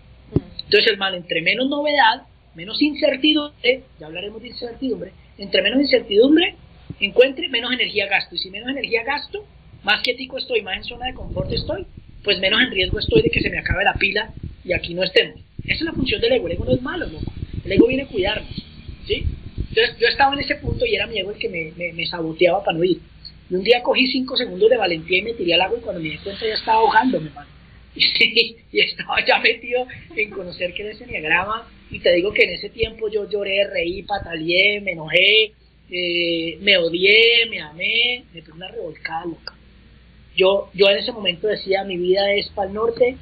Entonces 0.65 0.91
el 0.91 0.97
mal, 0.97 1.15
entre 1.15 1.41
menos 1.41 1.69
novedad, 1.69 2.23
menos 2.53 2.81
incertidumbre, 2.81 3.83
ya 3.99 4.07
hablaremos 4.07 4.41
de 4.41 4.49
incertidumbre, 4.49 5.11
entre 5.37 5.61
menos 5.61 5.79
incertidumbre, 5.79 6.55
encuentre 6.99 7.47
menos 7.49 7.71
energía 7.71 8.07
gasto. 8.07 8.35
Y 8.35 8.39
si 8.39 8.49
menos 8.49 8.69
energía 8.69 9.03
gasto, 9.03 9.45
más 9.83 10.01
quietico 10.01 10.37
estoy, 10.37 10.61
más 10.61 10.77
en 10.77 10.83
zona 10.83 11.05
de 11.07 11.13
confort 11.13 11.51
estoy, 11.51 11.85
pues 12.23 12.39
menos 12.39 12.61
en 12.61 12.71
riesgo 12.71 12.99
estoy 12.99 13.21
de 13.21 13.29
que 13.29 13.41
se 13.41 13.49
me 13.49 13.59
acabe 13.59 13.83
la 13.83 13.93
pila 13.93 14.33
y 14.65 14.73
aquí 14.73 14.93
no 14.93 15.03
estemos. 15.03 15.39
Esa 15.63 15.75
es 15.75 15.81
la 15.81 15.93
función 15.93 16.19
del 16.19 16.33
ego. 16.33 16.47
El 16.47 16.53
ego 16.53 16.65
no 16.65 16.73
es 16.73 16.81
malo, 16.81 17.05
loco. 17.05 17.31
El 17.67 17.73
ego 17.73 17.87
viene 17.87 18.03
a 18.03 18.07
cuidarnos. 18.07 18.65
¿sí? 19.05 19.25
Entonces 19.69 19.97
yo 19.99 20.07
estaba 20.07 20.33
en 20.33 20.39
ese 20.39 20.55
punto 20.55 20.85
y 20.85 20.95
era 20.95 21.05
mi 21.05 21.19
ego 21.19 21.31
el 21.31 21.37
que 21.37 21.49
me, 21.49 22.05
saboteaba 22.07 22.63
para 22.63 22.77
no 22.77 22.83
ir. 22.85 23.01
Y 23.49 23.55
un 23.55 23.63
día 23.63 23.83
cogí 23.83 24.07
cinco 24.07 24.37
segundos 24.37 24.69
de 24.69 24.77
valentía 24.77 25.17
y 25.17 25.21
me 25.21 25.33
tiré 25.33 25.53
al 25.53 25.61
agua 25.61 25.77
y 25.77 25.81
cuando 25.81 26.01
me 26.01 26.09
di 26.09 26.17
cuenta 26.17 26.47
ya 26.47 26.53
estaba 26.53 26.77
ahogándome, 26.77 27.29
mano. 27.31 27.49
y 27.95 28.79
estaba 28.79 29.17
ya 29.25 29.39
metido 29.39 29.85
en 30.15 30.29
conocer 30.29 30.73
qué 30.73 30.83
era 30.83 30.91
ese 30.93 31.03
enneagrama 31.03 31.67
y 31.91 31.99
te 31.99 32.13
digo 32.13 32.31
que 32.31 32.43
en 32.43 32.51
ese 32.51 32.69
tiempo 32.69 33.09
yo 33.09 33.29
lloré, 33.29 33.67
reí, 33.67 34.03
pataleé, 34.03 34.79
me 34.79 34.91
enojé, 34.91 35.51
eh, 35.91 36.57
me 36.61 36.77
odié, 36.77 37.47
me 37.49 37.59
amé, 37.59 38.23
me 38.33 38.41
puse 38.43 38.53
una 38.53 38.69
revolcada 38.69 39.25
loca. 39.25 39.55
Yo, 40.37 40.69
yo 40.73 40.89
en 40.89 40.99
ese 40.99 41.11
momento 41.11 41.47
decía, 41.47 41.83
mi 41.83 41.97
vida 41.97 42.31
es 42.33 42.47
para 42.49 42.69
el 42.69 42.75
norte 42.75 43.17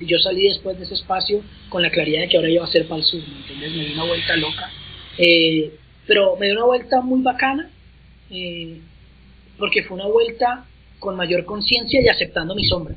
y 0.00 0.06
yo 0.06 0.18
salí 0.18 0.48
después 0.48 0.78
de 0.78 0.84
ese 0.84 0.94
espacio 0.94 1.42
con 1.68 1.82
la 1.82 1.90
claridad 1.90 2.22
de 2.22 2.28
que 2.28 2.36
ahora 2.36 2.50
iba 2.50 2.64
a 2.64 2.70
ser 2.70 2.86
para 2.86 3.00
el 3.00 3.06
sur, 3.06 3.20
¿me? 3.20 3.68
Me 3.68 3.68
di 3.68 3.92
una 3.94 4.04
vuelta 4.04 4.36
loca, 4.36 4.70
eh, 5.18 5.72
pero 6.06 6.36
me 6.36 6.46
dio 6.46 6.56
una 6.56 6.66
vuelta 6.66 7.00
muy 7.00 7.22
bacana 7.22 7.70
eh, 8.30 8.80
porque 9.58 9.82
fue 9.84 9.96
una 9.96 10.06
vuelta 10.06 10.66
con 10.98 11.16
mayor 11.16 11.44
conciencia 11.44 12.00
y 12.00 12.08
aceptando 12.08 12.54
mi 12.54 12.64
sombra. 12.64 12.96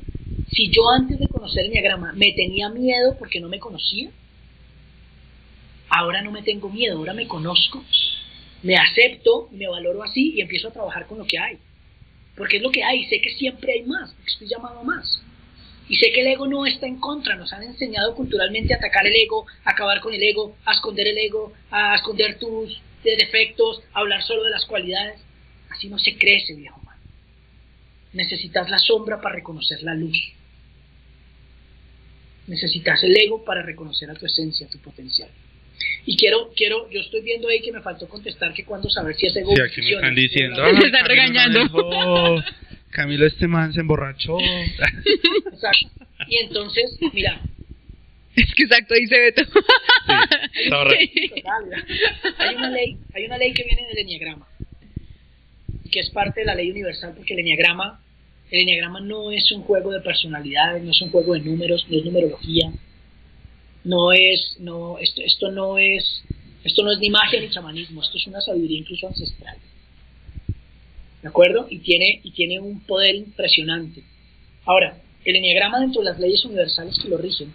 Si 0.52 0.68
yo 0.70 0.90
antes 0.90 1.18
de 1.18 1.28
conocer 1.28 1.66
el 1.66 1.70
diagrama 1.70 2.12
me 2.12 2.32
tenía 2.32 2.68
miedo 2.68 3.16
porque 3.18 3.40
no 3.40 3.48
me 3.48 3.58
conocía, 3.58 4.10
ahora 5.88 6.22
no 6.22 6.30
me 6.30 6.42
tengo 6.42 6.68
miedo, 6.68 6.98
ahora 6.98 7.14
me 7.14 7.26
conozco 7.26 7.84
Me 8.62 8.76
acepto, 8.76 9.48
me 9.52 9.68
valoro 9.68 10.02
así 10.02 10.34
y 10.36 10.40
empiezo 10.40 10.68
a 10.68 10.72
trabajar 10.72 11.06
con 11.06 11.18
lo 11.18 11.24
que 11.24 11.38
hay. 11.38 11.58
Porque 12.36 12.58
es 12.58 12.62
lo 12.62 12.70
que 12.70 12.82
hay, 12.82 13.04
sé 13.04 13.20
que 13.20 13.30
siempre 13.30 13.72
hay 13.72 13.82
más, 13.84 14.14
estoy 14.26 14.48
llamado 14.48 14.80
a 14.80 14.84
más. 14.84 15.22
Y 15.90 15.96
sé 15.96 16.12
que 16.12 16.20
el 16.20 16.28
ego 16.28 16.46
no 16.46 16.66
está 16.66 16.86
en 16.86 17.00
contra, 17.00 17.34
nos 17.34 17.52
han 17.52 17.64
enseñado 17.64 18.14
culturalmente 18.14 18.72
a 18.72 18.76
atacar 18.76 19.04
el 19.08 19.14
ego, 19.16 19.44
a 19.64 19.72
acabar 19.72 20.00
con 20.00 20.14
el 20.14 20.22
ego, 20.22 20.56
a 20.64 20.72
esconder 20.74 21.08
el 21.08 21.18
ego, 21.18 21.52
a 21.68 21.96
esconder 21.96 22.38
tus 22.38 22.80
defectos, 23.02 23.82
a 23.92 23.98
hablar 23.98 24.22
solo 24.22 24.44
de 24.44 24.50
las 24.50 24.64
cualidades. 24.66 25.20
Así 25.68 25.88
no 25.88 25.98
se 25.98 26.16
crece, 26.16 26.54
viejo 26.54 26.80
man. 26.84 26.96
Necesitas 28.12 28.70
la 28.70 28.78
sombra 28.78 29.20
para 29.20 29.34
reconocer 29.34 29.82
la 29.82 29.94
luz. 29.96 30.16
Necesitas 32.46 33.02
el 33.02 33.16
ego 33.16 33.44
para 33.44 33.62
reconocer 33.62 34.10
a 34.10 34.14
tu 34.14 34.26
esencia, 34.26 34.68
a 34.68 34.70
tu 34.70 34.78
potencial. 34.78 35.28
Y 36.06 36.16
quiero, 36.16 36.52
quiero, 36.54 36.88
yo 36.90 37.00
estoy 37.00 37.22
viendo 37.22 37.48
ahí 37.48 37.60
que 37.62 37.72
me 37.72 37.80
faltó 37.80 38.08
contestar 38.08 38.52
que 38.54 38.64
cuando 38.64 38.88
saber 38.90 39.16
si 39.16 39.26
es 39.26 39.34
ego. 39.34 39.56
Sí, 39.56 39.60
aquí 39.60 39.80
me 39.82 39.90
están 39.90 40.14
diciendo. 40.14 40.62
Me 40.62 40.68
"Ah, 40.68 40.70
están 40.70 40.90
Camilo 40.90 41.02
no 41.02 41.08
regañando". 41.08 42.44
Camilo, 42.90 43.26
este 43.26 43.46
man 43.46 43.72
se 43.72 43.80
emborrachó. 43.80 44.38
Exacto. 45.52 45.88
Y 46.28 46.36
entonces, 46.38 46.98
mira, 47.12 47.40
Es 48.36 48.54
que 48.54 48.64
exacto, 48.64 48.94
dice 48.94 49.18
Beto. 49.18 49.44
Sí, 49.44 50.68
sorry. 50.68 51.30
Total, 51.34 51.64
mira. 51.64 51.84
hay 52.38 52.54
una 52.56 52.70
ley, 52.70 52.96
hay 53.14 53.24
una 53.24 53.38
ley 53.38 53.52
que 53.52 53.64
viene 53.64 53.86
del 53.88 53.98
enneagrama 53.98 54.46
que 55.90 56.00
es 56.00 56.10
parte 56.10 56.40
de 56.40 56.46
la 56.46 56.54
ley 56.54 56.70
universal 56.70 57.14
porque 57.14 57.34
el 57.34 57.40
enneagrama, 57.40 58.00
el 58.50 58.60
enneagrama 58.62 59.00
no 59.00 59.30
es 59.30 59.50
un 59.52 59.62
juego 59.62 59.90
de 59.90 60.00
personalidades, 60.00 60.82
no 60.82 60.90
es 60.90 61.02
un 61.02 61.10
juego 61.10 61.34
de 61.34 61.40
números, 61.40 61.86
no 61.88 61.98
es 61.98 62.04
numerología, 62.04 62.72
no 63.84 64.12
es, 64.12 64.56
no, 64.60 64.98
esto, 64.98 65.20
esto 65.22 65.50
no 65.50 65.78
es, 65.78 66.22
esto 66.64 66.82
no 66.82 66.92
es 66.92 66.98
ni 66.98 67.10
magia 67.10 67.40
ni 67.40 67.50
chamanismo, 67.50 68.02
esto 68.02 68.16
es 68.16 68.26
una 68.26 68.40
sabiduría 68.40 68.78
incluso 68.78 69.08
ancestral. 69.08 69.56
¿De 71.22 71.28
acuerdo? 71.28 71.66
Y 71.70 71.78
tiene, 71.80 72.20
y 72.22 72.30
tiene 72.32 72.60
un 72.60 72.80
poder 72.80 73.14
impresionante. 73.14 74.02
Ahora, 74.64 74.96
el 75.24 75.36
enneagrama 75.36 75.80
dentro 75.80 76.00
de 76.02 76.10
las 76.10 76.18
leyes 76.18 76.44
universales 76.44 76.98
que 76.98 77.08
lo 77.08 77.18
rigen, 77.18 77.52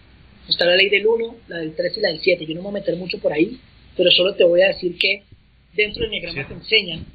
está 0.47 0.65
la 0.65 0.75
ley 0.75 0.89
del 0.89 1.07
1, 1.07 1.35
la 1.47 1.57
del 1.57 1.75
3 1.75 1.97
y 1.97 2.01
la 2.01 2.09
del 2.09 2.19
7. 2.21 2.45
Yo 2.45 2.53
no 2.53 2.61
me 2.61 2.69
voy 2.69 2.77
a 2.77 2.79
meter 2.81 2.95
mucho 2.97 3.17
por 3.19 3.33
ahí, 3.33 3.59
pero 3.97 4.11
solo 4.11 4.35
te 4.35 4.43
voy 4.43 4.61
a 4.61 4.67
decir 4.67 4.97
que 4.99 5.23
dentro 5.73 6.01
del 6.03 6.13
enneagrama 6.13 6.41
Sí. 6.43 6.47
te 6.47 6.53
enseñan 6.53 7.05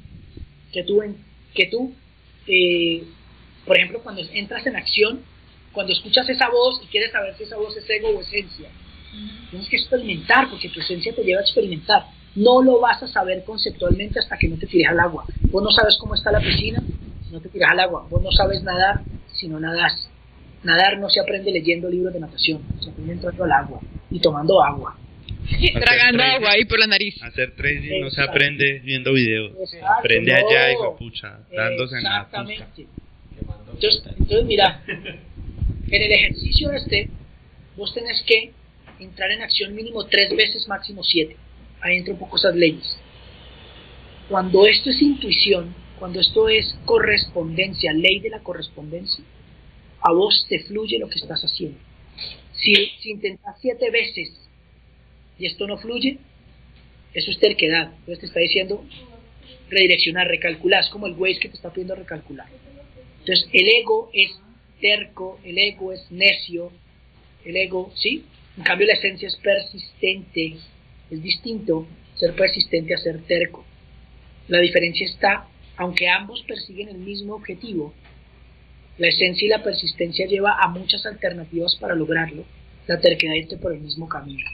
que 0.73 0.83
tú, 0.83 1.01
en- 1.01 1.15
que 1.53 1.65
tú 1.67 1.93
eh, 2.47 3.03
por 3.65 3.77
ejemplo, 3.77 4.01
cuando 4.01 4.21
entras 4.33 4.65
en 4.65 4.75
acción, 4.75 5.21
cuando 5.71 5.93
escuchas 5.93 6.27
esa 6.27 6.49
voz 6.49 6.81
y 6.83 6.87
quieres 6.87 7.11
saber 7.11 7.35
si 7.37 7.43
esa 7.43 7.55
voz 7.55 7.77
es 7.77 7.87
ego 7.89 8.09
o 8.09 8.19
esencia, 8.21 8.67
tienes 9.51 9.69
que 9.69 9.77
experimentar 9.77 10.49
porque 10.49 10.67
tu 10.69 10.81
esencia 10.81 11.13
te 11.13 11.23
lleva 11.23 11.39
a 11.39 11.43
experimentar. 11.43 12.05
No 12.35 12.61
lo 12.61 12.79
vas 12.79 13.01
a 13.03 13.07
saber 13.07 13.43
conceptualmente 13.43 14.19
hasta 14.19 14.37
que 14.37 14.47
no 14.47 14.57
te 14.57 14.67
tires 14.67 14.89
al 14.89 14.99
agua. 14.99 15.25
Vos 15.49 15.63
no 15.63 15.71
sabes 15.71 15.97
cómo 15.99 16.15
está 16.15 16.31
la 16.31 16.39
piscina 16.39 16.81
si 17.27 17.33
no 17.33 17.41
te 17.41 17.49
tiras 17.49 17.71
al 17.71 17.79
agua. 17.81 18.07
Vos 18.09 18.21
no 18.21 18.31
sabes 18.31 18.63
nadar 18.63 19.01
si 19.33 19.47
no 19.47 19.59
nadas. 19.59 20.09
Nadar 20.63 20.99
no 20.99 21.09
se 21.09 21.19
aprende 21.19 21.51
leyendo 21.51 21.89
libros 21.89 22.13
de 22.13 22.19
natación, 22.19 22.61
se 22.79 22.91
aprende 22.91 23.13
entrando 23.13 23.43
al 23.43 23.51
agua 23.51 23.81
y 24.11 24.19
tomando 24.19 24.63
agua. 24.63 24.95
Tragando 25.73 26.23
agua 26.23 26.51
ahí 26.51 26.65
por 26.65 26.79
la 26.79 26.87
nariz. 26.87 27.21
Hacer 27.23 27.55
trading 27.55 27.99
no 27.99 28.09
se 28.09 28.21
Exacto. 28.21 28.31
aprende 28.31 28.79
viendo 28.79 29.13
videos. 29.13 29.53
Exacto, 29.59 29.87
Aprende 29.99 30.31
no. 30.31 30.37
allá, 30.47 30.71
hijo 30.71 30.95
pucha, 30.97 31.39
dándose 31.53 31.97
en 31.97 32.03
la 32.03 32.21
Exactamente. 32.21 32.87
Entonces, 33.73 34.03
entonces, 34.19 34.45
mira, 34.45 34.81
en 34.87 36.01
el 36.01 36.11
ejercicio 36.11 36.71
este, 36.71 37.09
vos 37.75 37.93
tenés 37.93 38.21
que 38.27 38.51
entrar 38.99 39.31
en 39.31 39.41
acción 39.41 39.73
mínimo 39.75 40.05
tres 40.05 40.29
veces, 40.35 40.67
máximo 40.67 41.03
siete. 41.03 41.37
Ahí 41.81 41.97
entra 41.97 42.13
un 42.13 42.19
poco 42.19 42.37
esas 42.37 42.55
leyes. 42.55 42.97
Cuando 44.29 44.65
esto 44.65 44.89
es 44.89 45.01
intuición, 45.01 45.73
cuando 45.99 46.19
esto 46.19 46.47
es 46.49 46.77
correspondencia, 46.85 47.93
ley 47.93 48.19
de 48.19 48.29
la 48.29 48.39
correspondencia, 48.39 49.23
a 50.01 50.11
vos 50.13 50.45
te 50.49 50.59
fluye 50.63 50.99
lo 50.99 51.09
que 51.09 51.19
estás 51.19 51.41
haciendo. 51.43 51.77
Si, 52.53 52.73
si 53.01 53.11
intentas 53.11 53.55
siete 53.61 53.89
veces 53.91 54.31
y 55.37 55.45
esto 55.45 55.67
no 55.67 55.77
fluye, 55.77 56.17
eso 57.13 57.31
es 57.31 57.39
terquedad. 57.39 57.91
Entonces 57.91 58.19
te 58.19 58.25
está 58.27 58.39
diciendo 58.39 58.83
redireccionar, 59.71 60.27
recalcular. 60.27 60.83
Es 60.83 60.89
como 60.89 61.07
el 61.07 61.13
Waze 61.13 61.39
que 61.39 61.49
te 61.49 61.55
está 61.55 61.71
pidiendo 61.71 61.95
recalcular. 61.95 62.47
Entonces, 63.19 63.47
el 63.53 63.67
ego 63.69 64.09
es 64.13 64.31
terco, 64.79 65.39
el 65.43 65.57
ego 65.57 65.93
es 65.93 66.11
necio, 66.11 66.71
el 67.45 67.55
ego, 67.55 67.91
¿sí? 67.95 68.25
En 68.57 68.63
cambio, 68.63 68.87
la 68.87 68.93
esencia 68.93 69.27
es 69.27 69.35
persistente. 69.37 70.55
Es 71.11 71.21
distinto 71.21 71.87
ser 72.15 72.35
persistente 72.35 72.93
a 72.93 72.97
ser 72.97 73.21
terco. 73.23 73.65
La 74.47 74.59
diferencia 74.59 75.05
está, 75.05 75.47
aunque 75.77 76.07
ambos 76.07 76.43
persiguen 76.43 76.89
el 76.89 76.97
mismo 76.97 77.35
objetivo, 77.35 77.93
la 78.97 79.07
esencia 79.07 79.45
y 79.45 79.49
la 79.49 79.63
persistencia 79.63 80.25
lleva 80.25 80.57
a 80.61 80.67
muchas 80.67 81.05
alternativas 81.05 81.75
para 81.75 81.95
lograrlo, 81.95 82.45
la 82.87 82.99
terquedad 82.99 83.33
irte 83.33 83.57
por 83.57 83.73
el 83.73 83.81
mismo 83.81 84.07
camino. 84.07 84.47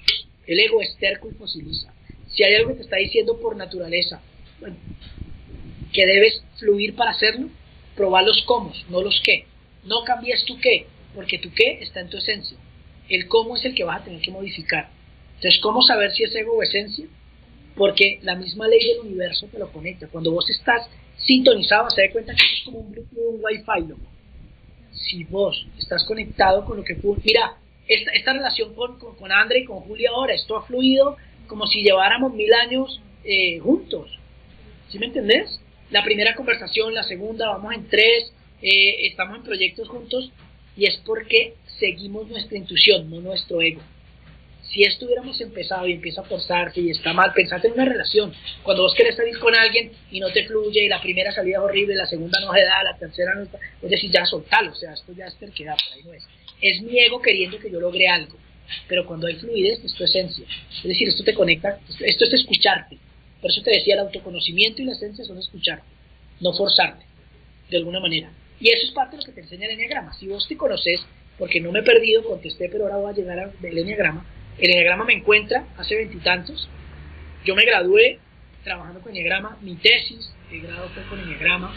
El 0.45 0.59
ego 0.59 0.81
es 0.81 0.95
terco 0.97 1.29
y 1.29 1.33
fosiliza. 1.33 1.93
Si 2.29 2.43
hay 2.43 2.55
algo 2.55 2.69
que 2.69 2.75
te 2.75 2.83
está 2.83 2.97
diciendo 2.97 3.39
por 3.39 3.55
naturaleza, 3.55 4.21
que 5.93 6.05
debes 6.05 6.43
fluir 6.57 6.95
para 6.95 7.11
hacerlo, 7.11 7.49
probar 7.95 8.23
los 8.23 8.43
cómo, 8.43 8.73
no 8.89 9.01
los 9.01 9.21
qué. 9.23 9.45
No 9.83 10.03
cambies 10.03 10.43
tu 10.45 10.59
qué, 10.59 10.85
porque 11.13 11.39
tu 11.39 11.51
qué 11.51 11.79
está 11.81 12.01
en 12.01 12.09
tu 12.09 12.17
esencia. 12.17 12.57
El 13.09 13.27
cómo 13.27 13.55
es 13.55 13.65
el 13.65 13.75
que 13.75 13.83
vas 13.83 14.01
a 14.01 14.05
tener 14.05 14.21
que 14.21 14.31
modificar. 14.31 14.96
Entonces, 15.37 15.61
¿cómo 15.61 15.81
saber 15.81 16.11
si 16.11 16.23
es 16.23 16.35
ego 16.35 16.57
o 16.57 16.63
esencia? 16.63 17.05
Porque 17.75 18.19
la 18.23 18.35
misma 18.35 18.67
ley 18.67 18.79
del 18.87 18.99
universo 19.05 19.47
te 19.51 19.59
lo 19.59 19.71
conecta. 19.71 20.07
Cuando 20.07 20.31
vos 20.31 20.49
estás 20.49 20.89
sintonizado, 21.15 21.89
se 21.91 22.01
da 22.01 22.11
cuenta 22.11 22.33
que 22.33 22.43
es 22.43 22.63
como 22.65 22.79
un 22.79 22.91
Bluetooth, 22.91 23.35
un 23.35 23.43
Wi-Fi. 23.43 23.93
Si 24.91 25.23
vos 25.25 25.67
estás 25.77 26.03
conectado 26.05 26.65
con 26.65 26.77
lo 26.77 26.83
que 26.83 26.95
fue, 26.95 27.15
mira, 27.23 27.57
esta, 27.87 28.11
esta 28.11 28.33
relación 28.33 28.73
con, 28.73 28.97
con, 28.97 29.15
con 29.15 29.31
André 29.31 29.59
y 29.59 29.65
con 29.65 29.79
Julia 29.81 30.09
ahora, 30.09 30.33
esto 30.33 30.57
ha 30.57 30.65
fluido 30.65 31.17
como 31.47 31.67
si 31.67 31.83
lleváramos 31.83 32.33
mil 32.33 32.51
años 32.53 32.99
eh, 33.23 33.59
juntos. 33.59 34.09
¿Sí 34.89 34.97
me 34.99 35.05
entendés? 35.05 35.59
La 35.91 36.03
primera 36.03 36.35
conversación, 36.35 36.93
la 36.93 37.03
segunda, 37.03 37.47
vamos 37.47 37.73
en 37.73 37.87
tres, 37.87 38.33
eh, 38.61 39.07
estamos 39.07 39.37
en 39.37 39.43
proyectos 39.43 39.87
juntos 39.87 40.31
y 40.75 40.85
es 40.85 40.97
porque 41.05 41.53
seguimos 41.79 42.27
nuestra 42.27 42.57
intuición, 42.57 43.09
no 43.09 43.21
nuestro 43.21 43.61
ego. 43.61 43.81
Si 44.71 44.83
esto 44.83 45.05
hubiéramos 45.05 45.39
empezado 45.39 45.87
y 45.87 45.93
empieza 45.93 46.21
a 46.21 46.25
forzarse 46.25 46.81
y 46.81 46.91
está 46.91 47.13
mal, 47.13 47.31
pensate 47.33 47.67
en 47.67 47.73
una 47.73 47.85
relación. 47.85 48.33
Cuando 48.63 48.83
vos 48.83 48.93
querés 48.95 49.15
salir 49.15 49.39
con 49.39 49.55
alguien 49.55 49.91
y 50.11 50.19
no 50.19 50.29
te 50.31 50.45
fluye 50.45 50.83
y 50.83 50.89
la 50.89 51.01
primera 51.01 51.31
salida 51.31 51.57
es 51.57 51.63
horrible, 51.63 51.95
la 51.95 52.05
segunda 52.05 52.39
no 52.41 52.53
se 52.53 52.61
da, 52.61 52.83
la 52.83 52.97
tercera 52.97 53.33
no 53.35 53.43
está, 53.43 53.59
es 53.81 53.89
decir, 53.89 54.11
ya 54.11 54.25
soltalo, 54.25 54.71
o 54.71 54.75
sea, 54.75 54.93
esto 54.93 55.13
ya 55.13 55.25
es 55.25 55.35
terquedad, 55.37 55.75
por 55.75 55.97
ahí 55.97 56.03
no 56.03 56.13
es. 56.13 56.27
Es 56.61 56.81
mi 56.81 56.99
ego 56.99 57.21
queriendo 57.21 57.59
que 57.59 57.71
yo 57.71 57.79
logre 57.79 58.07
algo. 58.07 58.37
Pero 58.89 59.05
cuando 59.05 59.27
hay 59.27 59.35
fluidez, 59.35 59.83
es 59.83 59.93
tu 59.93 60.03
esencia. 60.03 60.45
Es 60.77 60.83
decir, 60.83 61.07
esto 61.07 61.23
te 61.23 61.33
conecta, 61.33 61.79
esto 61.99 62.25
es 62.25 62.33
escucharte. 62.33 62.97
Por 63.41 63.51
eso 63.51 63.61
te 63.61 63.71
decía, 63.71 63.93
el 63.93 64.01
autoconocimiento 64.01 64.81
y 64.81 64.85
la 64.85 64.93
esencia 64.93 65.23
son 65.23 65.37
escucharte, 65.37 65.85
no 66.41 66.51
forzarte, 66.53 67.05
de 67.69 67.77
alguna 67.77 67.99
manera. 67.99 68.31
Y 68.59 68.69
eso 68.69 68.87
es 68.87 68.91
parte 68.91 69.15
de 69.15 69.21
lo 69.21 69.25
que 69.25 69.31
te 69.33 69.41
enseña 69.41 69.67
el 69.67 69.73
Enneagrama. 69.73 70.13
Si 70.13 70.27
vos 70.27 70.47
te 70.47 70.57
conoces, 70.57 71.05
porque 71.37 71.61
no 71.61 71.71
me 71.71 71.79
he 71.79 71.83
perdido, 71.83 72.23
contesté, 72.23 72.67
pero 72.69 72.85
ahora 72.85 72.97
voy 72.97 73.11
a 73.11 73.15
llegar 73.15 73.39
al 73.39 73.77
Enneagrama. 73.77 74.25
El 74.59 74.71
Enneagrama 74.71 75.05
me 75.05 75.13
encuentra 75.13 75.65
hace 75.77 75.95
veintitantos. 75.95 76.69
Yo 77.45 77.55
me 77.55 77.65
gradué 77.65 78.19
trabajando 78.63 78.99
con 79.01 79.11
Enneagrama. 79.11 79.57
Mi 79.61 79.75
tesis 79.75 80.33
de 80.51 80.59
grado 80.59 80.89
fue 80.89 81.03
con 81.03 81.19
Enneagrama. 81.19 81.73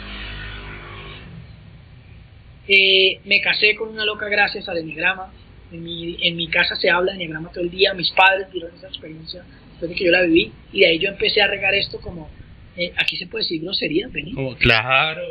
Eh, 2.67 3.19
me 3.25 3.41
casé 3.41 3.75
con 3.75 3.89
una 3.89 4.05
loca 4.05 4.27
gracias 4.29 4.67
al 4.67 4.77
Enneagrama. 4.77 5.33
En 5.71 5.83
mi, 5.83 6.17
en 6.21 6.35
mi 6.35 6.47
casa 6.49 6.75
se 6.75 6.89
habla 6.89 7.11
de 7.11 7.17
Enneagrama 7.17 7.51
todo 7.51 7.63
el 7.63 7.71
día. 7.71 7.93
Mis 7.93 8.11
padres 8.11 8.47
vieron 8.51 8.75
esa 8.75 8.87
experiencia 8.87 9.43
después 9.71 9.89
de 9.89 9.95
que 9.95 10.05
yo 10.05 10.11
la 10.11 10.23
viví. 10.23 10.51
Y 10.73 10.81
de 10.81 10.87
ahí 10.87 10.99
yo 10.99 11.09
empecé 11.09 11.41
a 11.41 11.47
regar 11.47 11.73
esto 11.73 11.99
como... 12.01 12.29
eh, 12.77 12.93
aquí 12.97 13.17
se 13.17 13.27
puede 13.27 13.43
decir 13.43 13.61
grosería, 13.61 14.07
vení. 14.09 14.33
Como, 14.33 14.55
claro. 14.55 15.21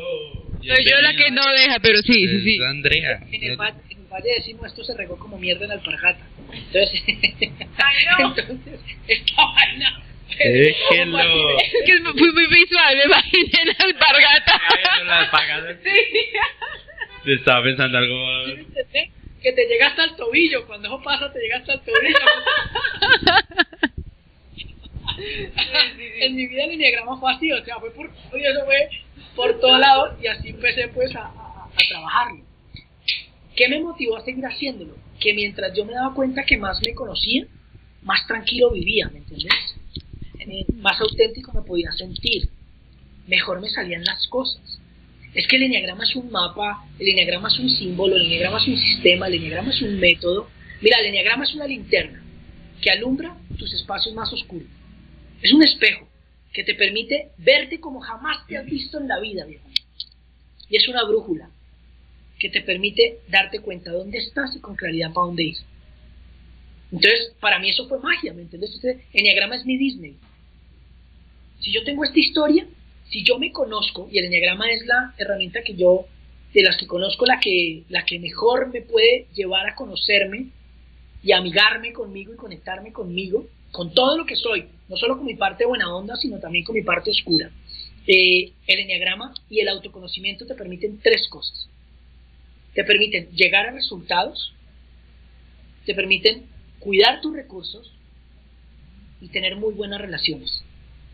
Soy 0.63 0.85
yo 0.85 1.01
la 1.01 1.15
que 1.15 1.31
no 1.31 1.43
deja, 1.53 1.79
pero 1.81 1.99
sí, 2.03 2.29
sí, 2.29 2.43
sí. 2.43 2.63
Andrea. 2.63 3.23
En 3.31 3.43
el, 3.43 3.57
valle, 3.57 3.79
en 3.91 3.99
el 3.99 4.00
valle 4.11 4.35
decimos 4.35 4.67
esto 4.67 4.85
se 4.85 4.95
regó 4.97 5.19
como 5.19 5.39
mierda 5.39 5.65
en 5.65 5.73
alpargata. 5.73 6.25
Entonces, 6.53 7.03
Ay, 7.07 7.97
no. 8.19 8.29
entonces 8.37 8.81
esta 9.09 9.45
vaina. 9.45 10.03
Déjelo. 10.39 11.59
Es 11.59 11.73
que 11.87 11.99
fui 12.13 12.33
muy 12.33 12.47
visual, 12.47 12.97
me 12.97 13.05
imaginé 13.05 13.51
en 13.63 13.69
la 13.69 13.85
alpargata. 13.85 14.61
las 15.05 15.29
pagadas. 15.31 15.77
Yo 17.25 17.35
Estaba 17.35 17.63
pensando 17.63 17.99
algo. 17.99 18.47
¿Sí? 18.93 19.11
Que 19.43 19.53
te 19.53 19.67
llega 19.67 19.89
hasta 19.89 20.05
el 20.05 20.17
tobillo. 20.17 20.67
Cuando 20.67 20.89
eso 20.89 21.03
pasa, 21.03 21.33
te 21.33 21.41
llega 21.41 21.57
hasta 21.59 21.75
el 21.75 21.81
tobillo. 21.81 22.17
en 26.21 26.37
mi 26.37 26.47
vida 26.47 26.65
el 26.65 26.73
enneagrama 26.73 27.19
fue 27.19 27.33
así, 27.33 27.53
o 27.53 27.65
sea, 27.65 27.79
fue 27.79 27.91
por 27.93 28.07
eso 28.07 28.65
fue 28.65 28.89
por 29.37 29.61
todos 29.61 29.79
lados 29.81 30.15
y 30.23 30.27
así 30.27 30.49
empecé 30.51 30.89
pues 30.89 31.15
a, 31.17 31.21
a- 31.27 31.65
a 31.67 31.89
trabajarlo. 31.89 32.45
¿Qué 33.61 33.69
me 33.69 33.79
motivó 33.79 34.17
a 34.17 34.25
seguir 34.25 34.43
haciéndolo? 34.47 34.97
Que 35.21 35.35
mientras 35.35 35.77
yo 35.77 35.85
me 35.85 35.93
daba 35.93 36.15
cuenta 36.15 36.47
que 36.47 36.57
más 36.57 36.81
me 36.83 36.95
conocía, 36.95 37.47
más 38.01 38.27
tranquilo 38.27 38.71
vivía, 38.71 39.11
¿me 39.11 39.19
entendés? 39.19 39.53
eh, 40.39 40.65
más 40.77 40.99
auténtico 40.99 41.53
me 41.53 41.61
podía 41.61 41.93
sentir, 41.93 42.49
mejor 43.27 43.61
me 43.61 43.69
salían 43.69 44.03
las 44.03 44.27
cosas. 44.29 44.63
Es 45.35 45.47
que 45.47 45.57
el 45.57 45.65
enneagrama 45.65 46.05
es 46.05 46.17
un 46.17 46.31
mapa, 46.31 46.87
el 46.99 47.11
enneagrama 47.11 47.49
es 47.49 47.59
un 47.59 47.69
símbolo, 47.69 48.17
el 48.17 48.23
enneagrama 48.23 48.63
es 48.63 48.67
un 48.67 48.79
sistema, 48.79 49.27
el 49.27 49.35
enneagrama 49.35 49.71
es 49.73 49.83
un 49.83 50.01
método. 50.01 50.49
Mira, 50.81 50.99
el 51.01 51.07
enneagrama 51.09 51.45
es 51.45 51.55
una 51.55 51.67
linterna 51.67 52.25
que 52.81 52.91
alumbra 52.91 53.37
tus 53.59 53.75
espacios 53.75 54.15
más 54.15 54.33
oscuros. 54.33 54.69
Es 55.43 55.53
un 55.53 55.63
espejo 55.63 56.09
que 56.55 56.65
te 56.65 56.75
permite 56.75 57.33
verte 57.37 57.79
como 57.79 58.01
jamás 58.01 58.47
te 58.47 58.57
has 58.57 58.65
visto 58.65 58.99
en 58.99 59.07
la 59.07 59.21
vida, 59.21 59.45
viejo. 59.45 59.69
Y 60.71 60.79
es 60.79 60.89
una 60.89 61.05
brújula 61.05 61.51
que 62.41 62.49
te 62.49 62.63
permite 62.63 63.19
darte 63.29 63.61
cuenta 63.61 63.93
de 63.93 63.99
dónde 63.99 64.19
estás 64.19 64.57
y 64.57 64.61
con 64.61 64.75
claridad 64.75 65.13
para 65.13 65.27
dónde 65.27 65.45
ir. 65.45 65.57
Entonces, 66.91 67.35
para 67.39 67.61
mí 67.61 67.69
eso 67.71 67.87
fue 67.87 68.01
magia, 68.01 68.33
¿me 68.33 68.43
entiendes? 68.43 68.75
Este 68.75 69.05
enneagrama 69.13 69.57
es 69.57 69.65
mi 69.65 69.77
Disney. 69.77 70.17
Si 71.61 71.71
yo 71.71 71.85
tengo 71.85 72.03
esta 72.03 72.19
historia, 72.19 72.67
si 73.11 73.23
yo 73.23 73.39
me 73.39 73.53
conozco, 73.53 74.09
y 74.11 74.19
el 74.19 74.25
enneagrama 74.25 74.73
es 74.73 74.85
la 74.87 75.15
herramienta 75.19 75.63
que 75.63 75.75
yo, 75.75 76.07
de 76.55 76.63
las 76.63 76.77
que 76.79 76.87
conozco, 76.87 77.27
la 77.27 77.39
que, 77.39 77.85
la 77.91 78.05
que 78.05 78.19
mejor 78.19 78.73
me 78.73 78.81
puede 78.81 79.27
llevar 79.35 79.69
a 79.69 79.75
conocerme 79.77 80.47
y 81.23 81.33
amigarme 81.33 81.93
conmigo 81.93 82.33
y 82.33 82.37
conectarme 82.37 82.93
conmigo, 82.93 83.47
con 83.71 83.95
todo 83.95 84.17
lo 84.17 84.27
que 84.27 84.35
soy, 84.35 84.65
no 84.89 84.97
solo 84.97 85.17
con 85.17 85.27
mi 85.27 85.35
parte 85.35 85.67
buena 85.67 85.95
onda, 85.95 86.17
sino 86.17 86.41
también 86.41 86.65
con 86.65 86.75
mi 86.75 86.83
parte 86.83 87.11
oscura. 87.11 87.51
Eh, 88.07 88.53
el 88.67 88.81
enneagrama 88.81 89.33
y 89.49 89.61
el 89.61 89.69
autoconocimiento 89.69 90.47
te 90.47 90.55
permiten 90.55 90.99
tres 91.01 91.29
cosas. 91.29 91.70
Te 92.75 92.85
permiten 92.85 93.31
llegar 93.31 93.67
a 93.67 93.73
resultados, 93.73 94.53
te 95.85 95.95
permiten 95.95 96.47
cuidar 96.79 97.21
tus 97.21 97.35
recursos 97.35 97.93
y 99.21 99.29
tener 99.29 99.57
muy 99.57 99.75
buenas 99.75 100.01
relaciones. 100.01 100.63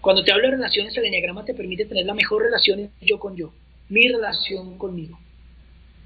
Cuando 0.01 0.23
te 0.23 0.33
hablo 0.33 0.45
de 0.45 0.57
relaciones, 0.57 0.97
el 0.97 1.07
enneagrama 1.07 1.45
te 1.45 1.55
permite 1.55 1.87
tener 1.87 2.07
la 2.07 2.15
mejor 2.15 2.43
relación 2.43 2.91
yo 3.01 3.19
con 3.19 3.37
yo, 3.37 3.53
mi 3.89 4.09
relación 4.09 4.79
conmigo, 4.79 5.19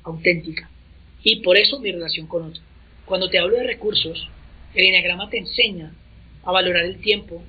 auténtica. 0.05 0.71
Y 1.23 1.43
por 1.43 1.59
eso 1.59 1.81
mi 1.81 1.93
relación 1.93 2.27
con 2.27 2.45
otro. 2.45 2.63
Cuando 3.05 3.29
te 3.29 3.39
hablo 3.39 3.57
de 3.57 3.65
recursos, 3.65 4.29
el 4.75 4.87
enneagrama 4.87 5.29
te 5.29 5.39
enseña 5.39 5.93
a 6.45 6.53
valorar 6.53 6.85
el 6.85 7.01
tiempo, 7.01 7.43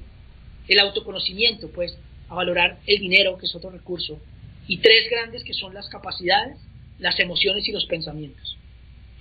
el 0.68 0.80
autoconocimiento, 0.80 1.70
pues, 1.70 1.97
a 2.28 2.36
valorar 2.36 2.80
el 2.88 2.99
dinero, 2.99 3.38
que 3.38 3.45
es 3.45 3.56
otro 3.56 3.70
recurso, 3.70 4.20
y 4.68 4.78
tres 4.78 5.10
grandes 5.10 5.43
que 5.43 5.54
son 5.54 5.74
las 5.74 5.88
capacidades, 5.89 6.58
las 7.02 7.20
emociones 7.20 7.68
y 7.68 7.72
los 7.72 7.86
pensamientos. 7.88 8.58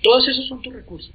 Todos 0.02 0.28
esos 0.28 0.46
son 0.46 0.62
tus 0.62 0.72
recursos. 0.72 1.12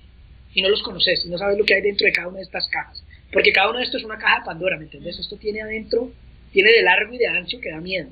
Y 0.54 0.62
no 0.62 0.70
los 0.70 0.82
conoces, 0.84 1.26
y 1.26 1.30
no 1.30 1.38
sabes 1.38 1.58
lo 1.58 1.66
que 1.66 1.76
hay 1.76 1.82
dentro 1.82 2.06
de 2.06 2.14
cada 2.14 2.28
una 2.28 2.38
de 2.38 2.44
estas 2.44 2.68
cajas. 2.70 3.04
Porque 3.32 3.52
cada 3.52 3.70
uno 3.70 3.80
de 3.80 3.86
estos 3.86 4.02
es 4.02 4.06
una 4.06 4.18
caja 4.18 4.40
de 4.40 4.46
Pandora, 4.46 4.78
¿me 4.78 4.86
entiendes? 4.86 5.20
Esto 5.20 5.38
tiene 5.38 5.62
adentro, 5.62 6.12
tiene 6.52 6.72
de 6.72 6.82
largo 6.82 7.14
y 7.14 7.18
de 7.18 7.28
ancho 7.28 7.60
que 7.60 7.70
da 7.70 7.80
miedo. 7.80 8.10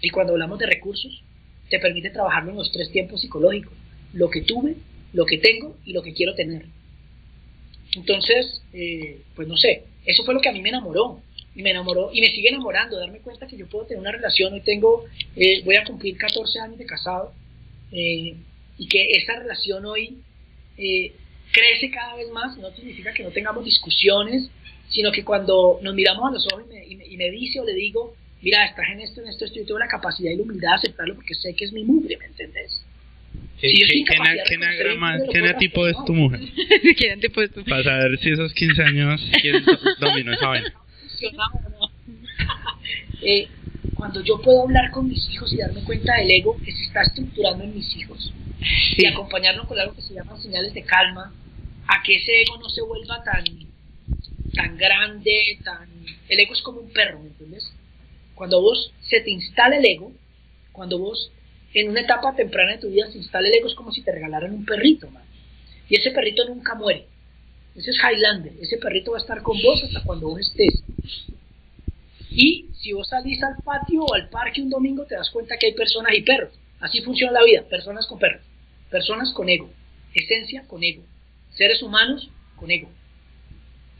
Y 0.00 0.10
cuando 0.10 0.32
hablamos 0.32 0.58
de 0.58 0.66
recursos, 0.66 1.22
te 1.70 1.78
permite 1.78 2.10
trabajarlo 2.10 2.50
en 2.50 2.58
los 2.58 2.70
tres 2.70 2.90
tiempos 2.90 3.20
psicológicos. 3.20 3.72
Lo 4.12 4.28
que 4.28 4.42
tuve, 4.42 4.74
lo 5.12 5.24
que 5.24 5.38
tengo 5.38 5.76
y 5.84 5.92
lo 5.92 6.02
que 6.02 6.12
quiero 6.12 6.34
tener. 6.34 6.66
Entonces, 7.96 8.62
eh, 8.72 9.20
pues 9.36 9.48
no 9.48 9.56
sé, 9.56 9.84
eso 10.04 10.24
fue 10.24 10.34
lo 10.34 10.40
que 10.40 10.48
a 10.48 10.52
mí 10.52 10.60
me 10.60 10.68
enamoró. 10.68 11.20
Y 11.56 11.62
me 11.62 11.70
enamoró 11.70 12.10
y 12.12 12.20
me 12.20 12.30
sigue 12.32 12.48
enamorando, 12.48 12.98
darme 12.98 13.20
cuenta 13.20 13.46
que 13.46 13.56
yo 13.56 13.68
puedo 13.68 13.86
tener 13.86 14.00
una 14.00 14.10
relación. 14.10 14.52
Hoy 14.52 14.60
tengo, 14.62 15.04
eh, 15.36 15.62
voy 15.64 15.76
a 15.76 15.84
cumplir 15.84 16.18
14 16.18 16.58
años 16.58 16.78
de 16.78 16.84
casado 16.84 17.32
eh, 17.94 18.34
y 18.78 18.88
que 18.88 19.10
esa 19.12 19.38
relación 19.38 19.84
hoy 19.86 20.18
crece 21.52 21.90
cada 21.90 22.16
vez 22.16 22.28
más, 22.32 22.56
no 22.58 22.70
significa 22.72 23.12
que 23.14 23.22
no 23.22 23.30
tengamos 23.30 23.64
discusiones, 23.64 24.50
sino 24.90 25.12
que 25.12 25.24
cuando 25.24 25.78
nos 25.82 25.94
miramos 25.94 26.28
a 26.30 26.34
los 26.34 26.46
ojos 26.52 26.64
y 26.68 26.96
me, 26.96 27.06
y 27.06 27.16
me, 27.16 27.30
dice 27.30 27.60
o 27.60 27.64
le 27.64 27.74
digo, 27.74 28.14
mira, 28.42 28.64
estás 28.66 28.86
en 28.92 29.00
esto, 29.00 29.20
en 29.20 29.28
esto, 29.28 29.44
esto, 29.44 29.58
yo 29.60 29.66
tengo 29.66 29.78
la 29.78 29.88
capacidad 29.88 30.30
y 30.32 30.36
la 30.36 30.42
humildad 30.42 30.70
de 30.70 30.74
aceptarlo 30.76 31.14
porque 31.14 31.34
sé 31.34 31.54
que 31.54 31.64
es 31.64 31.72
mi 31.72 31.84
mugre, 31.84 32.16
¿me 32.16 32.26
entendés? 32.26 32.84
¿Qué, 33.60 33.70
Si 33.70 33.76
qué, 33.78 33.86
qué, 34.04 34.14
reconocer 34.16 34.56
anagrama- 34.58 35.16
el 35.16 35.28
qué 35.30 35.54
tipo 35.58 35.86
es 35.88 35.96
tu 36.04 36.14
mujer? 36.14 36.40
Para 37.70 37.82
saber 37.84 38.18
si 38.18 38.30
esos 38.30 38.52
15 38.52 38.82
años, 38.82 39.20
¿quién 39.40 39.64
do- 39.64 39.78
dominó 40.00 40.32
esa 40.34 40.48
vaina? 40.48 40.72
funcionaba 41.08 41.52
o 41.54 41.70
no. 41.70 41.90
Eh, 43.26 43.48
cuando 43.96 44.22
yo 44.22 44.40
puedo 44.40 44.62
hablar 44.62 44.90
con 44.90 45.08
mis 45.08 45.28
hijos 45.30 45.52
y 45.52 45.58
darme 45.58 45.82
cuenta 45.84 46.16
del 46.16 46.30
ego 46.30 46.56
que 46.64 46.72
se 46.72 46.82
está 46.82 47.02
estructurando 47.02 47.64
en 47.64 47.74
mis 47.74 47.96
hijos 47.96 48.32
y 48.96 49.06
acompañarlo 49.06 49.66
con 49.66 49.78
algo 49.78 49.94
que 49.94 50.02
se 50.02 50.14
llama 50.14 50.40
señales 50.40 50.74
de 50.74 50.82
calma, 50.82 51.32
a 51.86 52.02
que 52.02 52.16
ese 52.16 52.42
ego 52.42 52.56
no 52.58 52.68
se 52.68 52.82
vuelva 52.82 53.22
tan, 53.22 53.44
tan 54.54 54.76
grande, 54.76 55.58
tan... 55.64 55.88
El 56.28 56.40
ego 56.40 56.54
es 56.54 56.62
como 56.62 56.80
un 56.80 56.90
perro, 56.90 57.20
¿me 57.20 57.28
entiendes? 57.28 57.72
Cuando 58.34 58.60
vos 58.60 58.92
se 59.02 59.20
te 59.20 59.30
instala 59.30 59.76
el 59.76 59.84
ego, 59.84 60.12
cuando 60.72 60.98
vos 60.98 61.30
en 61.74 61.90
una 61.90 62.00
etapa 62.00 62.34
temprana 62.34 62.72
de 62.72 62.78
tu 62.78 62.88
vida 62.88 63.10
se 63.10 63.18
instala 63.18 63.48
el 63.48 63.56
ego, 63.56 63.68
es 63.68 63.74
como 63.74 63.92
si 63.92 64.02
te 64.02 64.12
regalaran 64.12 64.54
un 64.54 64.64
perrito, 64.64 65.10
man. 65.10 65.24
Y 65.88 65.96
ese 65.96 66.10
perrito 66.10 66.44
nunca 66.48 66.74
muere. 66.74 67.06
Ese 67.74 67.90
es 67.90 67.98
Highlander. 67.98 68.52
Ese 68.60 68.78
perrito 68.78 69.12
va 69.12 69.18
a 69.18 69.20
estar 69.20 69.42
con 69.42 69.60
vos 69.60 69.82
hasta 69.82 70.02
cuando 70.04 70.28
vos 70.28 70.40
estés. 70.40 70.82
Y 72.36 72.66
si 72.82 72.92
vos 72.92 73.08
salís 73.08 73.40
al 73.44 73.62
patio 73.62 74.02
o 74.02 74.14
al 74.14 74.28
parque 74.28 74.60
un 74.60 74.68
domingo, 74.68 75.06
te 75.06 75.14
das 75.14 75.30
cuenta 75.30 75.56
que 75.56 75.66
hay 75.66 75.74
personas 75.74 76.12
y 76.16 76.22
perros. 76.22 76.52
Así 76.80 77.00
funciona 77.02 77.32
la 77.32 77.44
vida. 77.44 77.62
Personas 77.68 78.08
con 78.08 78.18
perros. 78.18 78.42
Personas 78.90 79.32
con 79.32 79.48
ego. 79.48 79.70
Esencia 80.12 80.64
con 80.66 80.82
ego. 80.82 81.04
Seres 81.50 81.80
humanos 81.80 82.28
con 82.56 82.72
ego. 82.72 82.90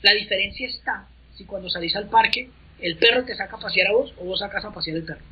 La 0.02 0.12
diferencia 0.14 0.66
está 0.66 1.08
si 1.36 1.44
cuando 1.44 1.70
salís 1.70 1.94
al 1.94 2.08
parque 2.08 2.50
el 2.80 2.96
perro 2.96 3.24
te 3.24 3.36
saca 3.36 3.56
a 3.56 3.60
pasear 3.60 3.88
a 3.88 3.92
vos 3.92 4.12
o 4.18 4.24
vos 4.24 4.40
sacas 4.40 4.64
a 4.64 4.72
pasear 4.72 4.96
el 4.96 5.04
perro. 5.04 5.22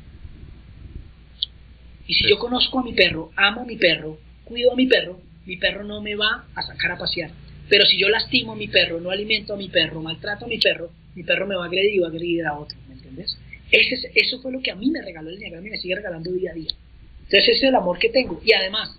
Y 2.07 2.13
si 2.13 2.27
yo 2.29 2.39
conozco 2.39 2.79
a 2.79 2.83
mi 2.83 2.93
perro, 2.93 3.31
amo 3.35 3.61
a 3.61 3.65
mi 3.65 3.75
perro, 3.75 4.17
cuido 4.45 4.71
a 4.71 4.75
mi 4.75 4.87
perro, 4.87 5.19
mi 5.45 5.57
perro 5.57 5.83
no 5.83 6.01
me 6.01 6.15
va 6.15 6.45
a 6.55 6.61
sacar 6.61 6.91
a 6.93 6.97
pasear. 6.97 7.31
Pero 7.69 7.85
si 7.85 7.97
yo 7.97 8.07
lastimo 8.09 8.53
a 8.53 8.55
mi 8.55 8.67
perro, 8.67 8.99
no 8.99 9.11
alimento 9.11 9.53
a 9.53 9.57
mi 9.57 9.69
perro, 9.69 10.01
maltrato 10.01 10.45
a 10.45 10.47
mi 10.47 10.57
perro, 10.57 10.89
mi 11.15 11.23
perro 11.23 11.47
me 11.47 11.55
va 11.55 11.63
a 11.63 11.67
agredir 11.67 11.95
y 11.95 11.99
va 11.99 12.07
a 12.07 12.09
agredir 12.09 12.45
a 12.45 12.57
otro, 12.57 12.77
¿me 12.87 12.95
entiendes? 12.95 13.37
Ese 13.71 13.95
es- 13.95 14.11
eso 14.15 14.41
fue 14.41 14.51
lo 14.51 14.61
que 14.61 14.71
a 14.71 14.75
mí 14.75 14.89
me 14.91 15.01
regaló 15.01 15.29
el 15.29 15.35
Enneagrama 15.35 15.67
y 15.67 15.71
me 15.71 15.77
sigue 15.77 15.95
regalando 15.95 16.31
día 16.31 16.51
a 16.51 16.53
día. 16.53 16.71
Entonces 17.23 17.43
ese 17.43 17.51
es 17.51 17.63
el 17.63 17.75
amor 17.75 17.97
que 17.99 18.09
tengo. 18.09 18.41
Y 18.45 18.53
además, 18.53 18.95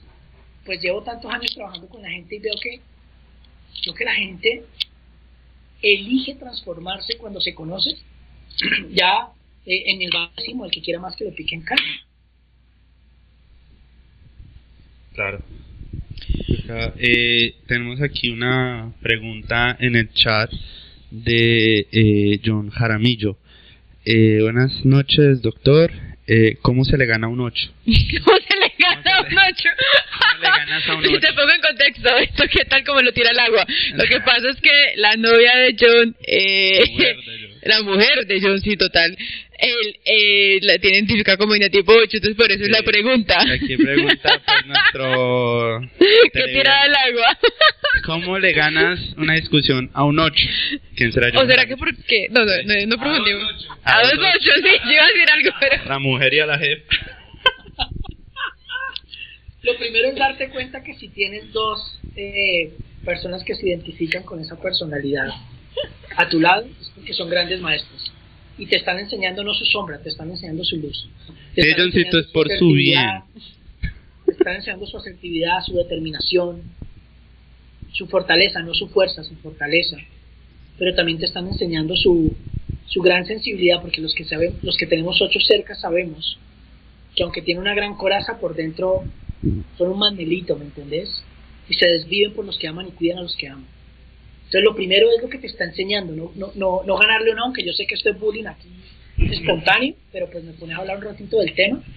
pues 0.64 0.80
llevo 0.80 1.02
tantos 1.02 1.30
años 1.30 1.54
trabajando 1.54 1.88
con 1.88 2.02
la 2.02 2.10
gente 2.10 2.36
y 2.36 2.38
veo 2.38 2.54
que, 2.60 2.80
veo 3.84 3.94
que 3.94 4.04
la 4.04 4.14
gente 4.14 4.64
elige 5.82 6.34
transformarse 6.34 7.16
cuando 7.18 7.40
se 7.40 7.54
conoce. 7.54 7.90
ya 8.90 9.28
eh, 9.66 9.82
en 9.86 10.02
el 10.02 10.10
decimos, 10.36 10.66
el 10.66 10.72
que 10.72 10.82
quiera 10.82 11.00
más 11.00 11.16
que 11.16 11.24
le 11.24 11.32
piquen 11.32 11.62
carne. 11.62 12.00
Claro. 15.14 15.42
Eh, 16.98 17.54
tenemos 17.66 18.00
aquí 18.00 18.30
una 18.30 18.92
pregunta 19.00 19.76
en 19.78 19.96
el 19.96 20.12
chat 20.12 20.50
de 21.22 21.86
eh, 21.92 22.40
John 22.44 22.70
Jaramillo. 22.70 23.36
Eh, 24.04 24.38
buenas 24.42 24.84
noches, 24.84 25.40
doctor. 25.42 25.90
Eh, 26.26 26.56
¿Cómo 26.62 26.84
se 26.84 26.96
le 26.96 27.04
gana 27.06 27.28
un 27.28 27.40
8? 27.40 27.70
¿Cómo 27.86 28.38
se 28.38 28.56
le 28.56 28.72
gana 28.78 29.20
un 29.20 29.38
ocho? 29.38 29.68
¿Cómo 30.20 30.42
le 30.42 30.48
ganas 30.48 30.88
a 30.88 30.94
un 30.96 31.04
Y 31.04 31.08
ocho? 31.08 31.20
te 31.20 31.32
pongo 31.34 31.52
en 31.54 31.60
contexto, 31.60 32.16
esto 32.16 32.44
qué 32.50 32.64
tal 32.64 32.82
como 32.84 33.00
lo 33.02 33.12
tira 33.12 33.30
al 33.30 33.38
agua. 33.38 33.66
Lo 33.94 34.04
que 34.04 34.20
pasa 34.20 34.48
es 34.50 34.60
que 34.60 34.92
la 34.96 35.16
novia 35.16 35.54
de 35.56 35.76
John, 35.78 36.16
eh, 36.26 36.80
La 36.80 36.86
mujer 36.90 37.16
de 37.16 37.38
John. 37.40 37.58
la 37.62 37.82
mujer 37.82 38.26
de 38.26 38.40
John, 38.40 38.60
sí, 38.60 38.76
total, 38.76 39.16
él 39.58 39.96
eh, 40.04 40.58
la 40.62 40.78
tiene 40.78 40.96
identificada 40.98 41.36
como 41.38 41.54
tipo 41.54 41.92
8, 41.92 42.16
entonces 42.16 42.36
por 42.36 42.50
eso 42.50 42.62
es 42.64 42.70
la 42.70 42.78
Sí. 42.78 42.84
pregunta. 42.84 43.38
Aquí 43.52 43.76
pregunta 43.76 44.42
pues, 44.44 44.66
nuestro 44.66 45.80
¿Qué 46.32 46.42
tira 46.52 46.82
al 46.82 46.94
agua? 46.94 47.38
¿Cómo 48.04 48.38
le 48.38 48.52
ganas 48.52 48.98
una 49.16 49.34
discusión 49.34 49.90
a 49.94 50.04
un 50.04 50.18
8? 50.18 50.34
¿Quién 50.96 51.12
será 51.12 51.28
John 51.32 51.46
¿O 51.46 51.50
será 51.50 51.66
que 51.66 51.76
Jaramillo? 51.76 51.96
porque.? 52.02 52.28
No, 52.30 52.44
no, 52.44 52.52
no, 52.64 52.86
no 52.86 52.94
A 52.96 52.98
profundimos. 53.00 53.42
dos 53.52 53.62
ocho. 53.64 53.80
A 53.84 53.98
A 53.98 54.02
dos 54.02 54.12
dos 54.16 54.26
ocho, 54.36 54.50
sí, 54.56 54.76
yo 54.86 54.92
iba 54.92 55.04
a 55.04 55.08
decir 55.08 55.30
algo, 55.32 55.50
pero. 55.60 55.84
La 55.88 55.98
mujer 55.98 56.34
y 56.34 56.40
a 56.40 56.46
la 56.46 56.58
jefa. 56.58 56.82
Lo 59.62 59.76
primero 59.78 60.08
es 60.08 60.14
darte 60.16 60.50
cuenta 60.50 60.82
que 60.82 60.94
si 60.94 61.08
tienes 61.08 61.50
dos 61.52 61.98
eh, 62.16 62.72
personas 63.04 63.42
que 63.44 63.54
se 63.54 63.66
identifican 63.68 64.22
con 64.22 64.40
esa 64.40 64.60
personalidad 64.60 65.28
a 66.16 66.28
tu 66.28 66.38
lado, 66.40 66.66
es 66.80 66.90
porque 66.94 67.14
son 67.14 67.30
grandes 67.30 67.60
maestros. 67.60 68.12
Y 68.58 68.66
te 68.66 68.76
están 68.76 68.98
enseñando 68.98 69.42
no 69.42 69.52
su 69.54 69.64
sombra, 69.64 69.98
te 69.98 70.10
están 70.10 70.30
enseñando 70.30 70.64
su 70.64 70.76
luz. 70.76 71.08
Te 71.54 71.70
están 71.70 71.86
enseñando 71.86 72.18
es 72.20 72.26
por 72.26 72.46
su 72.46 72.54
asertividad, 72.54 73.24
Te 74.26 74.32
están 74.32 74.56
enseñando 74.56 74.86
su 74.86 74.96
asertividad, 74.96 75.62
su 75.66 75.74
determinación, 75.74 76.62
su 77.92 78.06
fortaleza, 78.06 78.62
no 78.62 78.74
su 78.74 78.88
fuerza, 78.88 79.24
su 79.24 79.34
fortaleza. 79.36 79.96
Pero 80.78 80.94
también 80.94 81.18
te 81.18 81.26
están 81.26 81.46
enseñando 81.46 81.96
su, 81.96 82.34
su 82.86 83.00
gran 83.00 83.26
sensibilidad, 83.26 83.80
porque 83.80 84.00
los 84.00 84.14
que, 84.14 84.24
saben, 84.24 84.56
los 84.62 84.76
que 84.76 84.86
tenemos 84.86 85.20
ocho 85.20 85.40
cerca 85.40 85.74
sabemos 85.74 86.38
que 87.14 87.22
aunque 87.22 87.42
tiene 87.42 87.60
una 87.60 87.74
gran 87.74 87.96
coraza 87.96 88.38
por 88.38 88.54
dentro, 88.54 89.04
son 89.78 89.90
un 89.90 89.98
mandelito, 89.98 90.56
¿me 90.56 90.64
entendés? 90.64 91.22
Y 91.68 91.74
se 91.74 91.86
desviven 91.86 92.32
por 92.32 92.44
los 92.44 92.58
que 92.58 92.68
aman 92.68 92.88
y 92.88 92.90
cuidan 92.90 93.18
a 93.18 93.22
los 93.22 93.36
que 93.36 93.48
aman. 93.48 93.66
Entonces 94.54 94.70
lo 94.70 94.76
primero 94.76 95.10
es 95.10 95.20
lo 95.20 95.28
que 95.28 95.38
te 95.38 95.48
está 95.48 95.64
enseñando, 95.64 96.14
no, 96.14 96.30
no, 96.36 96.52
no, 96.54 96.82
no 96.86 96.96
ganarle 96.96 97.32
o 97.32 97.34
no, 97.34 97.46
aunque 97.46 97.64
yo 97.64 97.72
sé 97.72 97.88
que 97.88 97.96
esto 97.96 98.10
es 98.10 98.20
bullying 98.20 98.46
aquí 98.46 98.68
espontáneo, 99.18 99.96
pero 100.12 100.30
pues 100.30 100.44
me 100.44 100.52
pones 100.52 100.76
a 100.76 100.80
hablar 100.80 100.98
un 100.98 101.02
ratito 101.02 101.40
del 101.40 101.52
tema. 101.54 101.82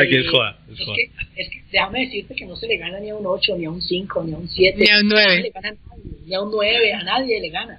Aquí 0.00 0.16
es 0.16 0.30
joda, 0.30 0.58
es 0.72 0.80
es 0.80 0.86
joda. 0.86 0.96
que, 0.96 1.42
es 1.42 1.50
que 1.50 1.62
déjame 1.70 2.06
decirte 2.06 2.34
que 2.34 2.46
no 2.46 2.56
se 2.56 2.66
le 2.66 2.78
gana 2.78 2.98
ni 3.00 3.10
a 3.10 3.14
un 3.14 3.26
8, 3.26 3.58
ni 3.58 3.66
a 3.66 3.70
un 3.70 3.82
5, 3.82 4.24
ni 4.24 4.32
a 4.32 4.36
un 4.38 4.48
7. 4.48 4.78
Ni 4.78 4.88
a 4.88 5.00
un 5.00 5.08
nueve. 5.08 5.36
No 5.36 5.42
le 5.42 5.50
gana 5.50 5.68
a 5.68 5.72
nadie, 5.72 6.04
ni 6.24 6.34
a 6.34 6.40
un 6.40 6.50
9, 6.50 6.92
a 6.94 7.02
nadie 7.02 7.40
le 7.42 7.48
gana. 7.50 7.78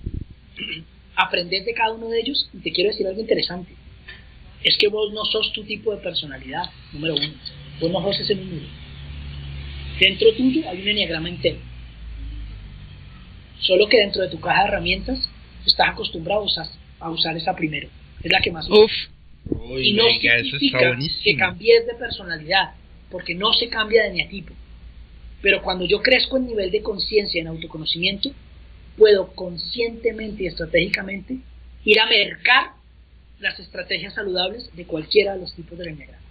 Aprendes 1.15 1.65
de 1.65 1.73
cada 1.73 1.93
uno 1.93 2.09
de 2.09 2.19
ellos 2.19 2.47
y 2.53 2.59
te 2.59 2.71
quiero 2.71 2.91
decir 2.91 3.07
algo 3.07 3.19
interesante. 3.19 3.71
Es 4.63 4.77
que 4.77 4.87
vos 4.87 5.11
no 5.11 5.25
sos 5.25 5.51
tu 5.53 5.63
tipo 5.63 5.95
de 5.95 6.03
personalidad, 6.03 6.65
número 6.93 7.15
uno. 7.15 7.33
Vos 7.79 7.89
no 7.91 8.03
sos 8.03 8.19
ese 8.19 8.35
número. 8.35 8.67
Dentro 9.99 10.31
tuyo 10.35 10.69
hay 10.69 10.81
un 10.83 10.87
enneagrama 10.87 11.29
entero. 11.29 11.57
Solo 13.59 13.87
que 13.87 13.97
dentro 13.97 14.21
de 14.21 14.29
tu 14.29 14.39
caja 14.39 14.63
de 14.63 14.67
herramientas 14.69 15.29
estás 15.65 15.89
acostumbrado 15.89 16.41
a 16.41 16.45
usar, 16.45 16.67
a 16.99 17.09
usar 17.09 17.35
esa 17.37 17.55
primero. 17.55 17.89
Es 18.23 18.31
la 18.31 18.41
que 18.41 18.51
más 18.51 18.69
usas 18.69 18.79
Uf, 18.79 18.91
Uy, 19.69 19.89
y 19.89 19.93
no 19.93 20.05
venga, 20.05 20.37
significa 20.39 20.97
que 21.23 21.35
cambies 21.37 21.85
de 21.85 21.93
personalidad, 21.95 22.73
porque 23.11 23.35
no 23.35 23.53
se 23.53 23.69
cambia 23.69 24.03
de 24.03 24.09
eneatipo. 24.09 24.53
Pero 25.41 25.61
cuando 25.61 25.85
yo 25.85 26.01
crezco 26.01 26.37
en 26.37 26.47
nivel 26.47 26.71
de 26.71 26.81
conciencia, 26.81 27.41
en 27.41 27.47
autoconocimiento, 27.47 28.31
puedo 28.97 29.27
conscientemente 29.33 30.43
y 30.43 30.47
estratégicamente 30.47 31.37
ir 31.83 31.99
a 31.99 32.07
mercar 32.07 32.71
las 33.39 33.59
estrategias 33.59 34.13
saludables 34.13 34.75
de 34.75 34.85
cualquiera 34.85 35.33
de 35.33 35.41
los 35.41 35.53
tipos 35.53 35.77
de 35.77 35.89
enneagrama. 35.89 36.23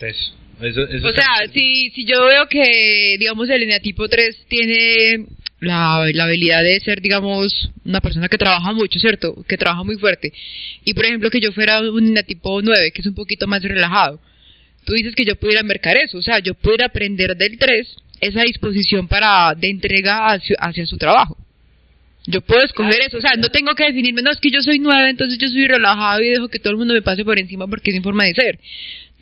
Eso, 0.00 0.34
eso, 0.60 0.82
eso 0.82 1.08
o 1.08 1.12
sea, 1.12 1.46
si, 1.52 1.90
si 1.90 2.04
yo 2.04 2.24
veo 2.26 2.46
que, 2.48 3.16
digamos, 3.18 3.48
el 3.50 3.62
eneatipo 3.62 4.08
3 4.08 4.46
tiene 4.48 5.26
la, 5.60 6.08
la 6.12 6.24
habilidad 6.24 6.62
de 6.62 6.78
ser, 6.80 7.00
digamos, 7.00 7.70
una 7.84 8.00
persona 8.00 8.28
que 8.28 8.38
trabaja 8.38 8.72
mucho, 8.72 8.98
¿cierto? 8.98 9.44
Que 9.48 9.56
trabaja 9.56 9.82
muy 9.82 9.96
fuerte. 9.96 10.32
Y, 10.84 10.94
por 10.94 11.04
ejemplo, 11.04 11.30
que 11.30 11.40
yo 11.40 11.52
fuera 11.52 11.80
un 11.80 12.06
eneatipo 12.08 12.60
9, 12.62 12.92
que 12.92 13.00
es 13.00 13.06
un 13.06 13.14
poquito 13.14 13.46
más 13.46 13.62
relajado. 13.62 14.20
Tú 14.84 14.92
dices 14.92 15.14
que 15.14 15.24
yo 15.24 15.36
pudiera 15.36 15.62
mercar 15.62 15.96
eso, 15.96 16.18
o 16.18 16.22
sea, 16.22 16.38
yo 16.40 16.54
pudiera 16.54 16.86
aprender 16.86 17.36
del 17.36 17.58
3 17.58 17.96
esa 18.20 18.42
disposición 18.42 19.08
para 19.08 19.54
de 19.54 19.70
entrega 19.70 20.26
hacia, 20.32 20.56
hacia 20.58 20.86
su 20.86 20.96
trabajo. 20.98 21.36
Yo 22.26 22.40
puedo 22.40 22.64
escoger 22.64 22.94
Claro, 22.94 23.06
eso, 23.06 23.18
o 23.18 23.20
sea, 23.20 23.32
no 23.36 23.50
tengo 23.50 23.74
que 23.74 23.84
definirme, 23.84 24.22
no, 24.22 24.30
es 24.30 24.38
que 24.38 24.50
yo 24.50 24.60
soy 24.62 24.78
9, 24.78 25.10
entonces 25.10 25.38
yo 25.38 25.48
soy 25.48 25.66
relajado 25.68 26.22
y 26.22 26.30
dejo 26.30 26.48
que 26.48 26.58
todo 26.58 26.70
el 26.70 26.78
mundo 26.78 26.94
me 26.94 27.02
pase 27.02 27.24
por 27.24 27.38
encima 27.38 27.66
porque 27.66 27.90
es 27.90 27.96
mi 27.96 28.02
forma 28.02 28.24
de 28.24 28.34
ser. 28.34 28.58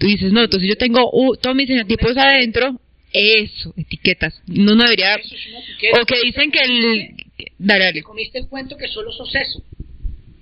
Tú 0.02 0.08
dices, 0.08 0.32
no, 0.32 0.42
entonces 0.42 0.68
yo 0.68 0.74
tengo 0.74 1.08
uh, 1.12 1.36
todos 1.36 1.54
mis 1.54 1.70
enetipos 1.70 2.16
adentro, 2.16 2.76
eso, 3.12 3.72
etiquetas. 3.76 4.42
No, 4.48 4.74
no 4.74 4.82
debería... 4.82 5.14
Eso 5.14 5.32
es 5.32 5.46
una 5.46 5.60
etiqueta. 5.60 6.02
O 6.02 6.04
que 6.04 6.20
dicen 6.24 6.50
que 6.50 6.58
el... 6.58 7.14
Dale, 7.56 7.84
dale. 7.84 8.00
Te 8.00 8.02
comiste 8.02 8.38
el 8.40 8.48
cuento 8.48 8.76
que 8.76 8.88
solo 8.88 9.12
sos 9.12 9.32
eso, 9.32 9.62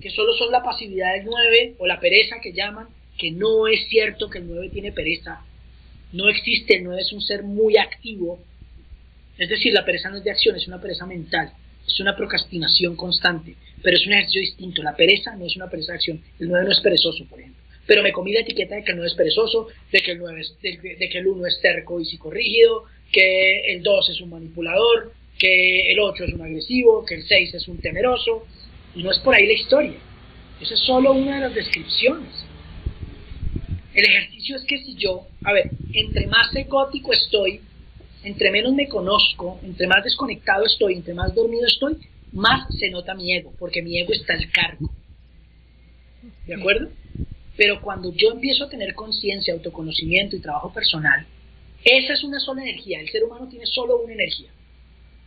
que 0.00 0.08
solo 0.08 0.32
sos 0.32 0.50
la 0.50 0.62
pasividad 0.62 1.12
del 1.12 1.26
9 1.26 1.74
o 1.78 1.86
la 1.86 2.00
pereza 2.00 2.36
que 2.42 2.54
llaman, 2.54 2.88
que 3.18 3.32
no 3.32 3.68
es 3.68 3.86
cierto 3.90 4.30
que 4.30 4.38
el 4.38 4.48
9 4.48 4.70
tiene 4.72 4.92
pereza. 4.92 5.44
No 6.14 6.30
existe, 6.30 6.78
el 6.78 6.84
9 6.84 7.02
es 7.02 7.12
un 7.12 7.20
ser 7.20 7.42
muy 7.42 7.76
activo. 7.76 8.38
Es 9.36 9.50
decir, 9.50 9.74
la 9.74 9.84
pereza 9.84 10.08
no 10.08 10.16
es 10.16 10.24
de 10.24 10.30
acción, 10.30 10.56
es 10.56 10.66
una 10.68 10.80
pereza 10.80 11.04
mental, 11.04 11.52
es 11.86 12.00
una 12.00 12.16
procrastinación 12.16 12.96
constante, 12.96 13.56
pero 13.82 13.98
es 13.98 14.06
un 14.06 14.14
ejercicio 14.14 14.40
distinto. 14.40 14.82
La 14.82 14.96
pereza 14.96 15.36
no 15.36 15.44
es 15.44 15.54
una 15.54 15.68
pereza 15.68 15.92
de 15.92 15.96
acción, 15.96 16.22
el 16.38 16.48
9 16.48 16.64
no 16.64 16.72
es 16.72 16.80
perezoso, 16.80 17.26
por 17.26 17.40
ejemplo. 17.40 17.60
Pero 17.86 18.02
me 18.02 18.12
comí 18.12 18.32
la 18.32 18.40
etiqueta 18.40 18.76
de 18.76 18.84
que 18.84 18.92
el 18.92 18.98
9 18.98 19.10
es 19.10 19.16
perezoso, 19.16 19.68
de 19.90 20.00
que 20.00 20.12
el, 20.12 20.18
9 20.18 20.40
es, 20.40 20.56
de, 20.60 21.08
que 21.08 21.18
el 21.18 21.26
1 21.26 21.46
es 21.46 21.60
terco 21.60 22.00
y 22.00 22.04
psicorrígido, 22.04 22.84
que 23.10 23.72
el 23.72 23.82
2 23.82 24.10
es 24.10 24.20
un 24.20 24.30
manipulador, 24.30 25.12
que 25.38 25.90
el 25.90 25.98
8 25.98 26.24
es 26.24 26.34
un 26.34 26.42
agresivo, 26.42 27.04
que 27.04 27.16
el 27.16 27.26
6 27.26 27.54
es 27.54 27.68
un 27.68 27.78
temeroso, 27.78 28.46
y 28.94 29.02
no 29.02 29.10
es 29.10 29.18
por 29.18 29.34
ahí 29.34 29.46
la 29.46 29.54
historia. 29.54 29.94
Esa 30.60 30.74
es 30.74 30.80
solo 30.80 31.12
una 31.12 31.36
de 31.36 31.40
las 31.40 31.54
descripciones. 31.54 32.46
El 33.94 34.04
ejercicio 34.04 34.56
es 34.56 34.64
que 34.64 34.78
si 34.78 34.94
yo, 34.94 35.26
a 35.42 35.52
ver, 35.52 35.70
entre 35.92 36.26
más 36.26 36.54
egótico 36.54 37.12
estoy, 37.12 37.60
entre 38.22 38.50
menos 38.50 38.74
me 38.74 38.88
conozco, 38.88 39.58
entre 39.64 39.86
más 39.86 40.04
desconectado 40.04 40.66
estoy, 40.66 40.94
entre 40.94 41.14
más 41.14 41.34
dormido 41.34 41.66
estoy, 41.66 41.96
más 42.32 42.66
se 42.78 42.90
nota 42.90 43.14
mi 43.14 43.32
ego, 43.32 43.52
porque 43.58 43.82
mi 43.82 43.98
ego 43.98 44.12
está 44.12 44.34
al 44.34 44.50
cargo. 44.50 44.90
¿De 46.46 46.54
acuerdo? 46.54 46.90
Pero 47.60 47.82
cuando 47.82 48.10
yo 48.14 48.30
empiezo 48.30 48.64
a 48.64 48.70
tener 48.70 48.94
conciencia, 48.94 49.52
autoconocimiento 49.52 50.34
y 50.34 50.40
trabajo 50.40 50.72
personal, 50.72 51.26
esa 51.84 52.14
es 52.14 52.24
una 52.24 52.40
sola 52.40 52.62
energía. 52.62 52.98
El 53.00 53.10
ser 53.10 53.22
humano 53.22 53.48
tiene 53.50 53.66
solo 53.66 53.98
una 53.98 54.14
energía 54.14 54.48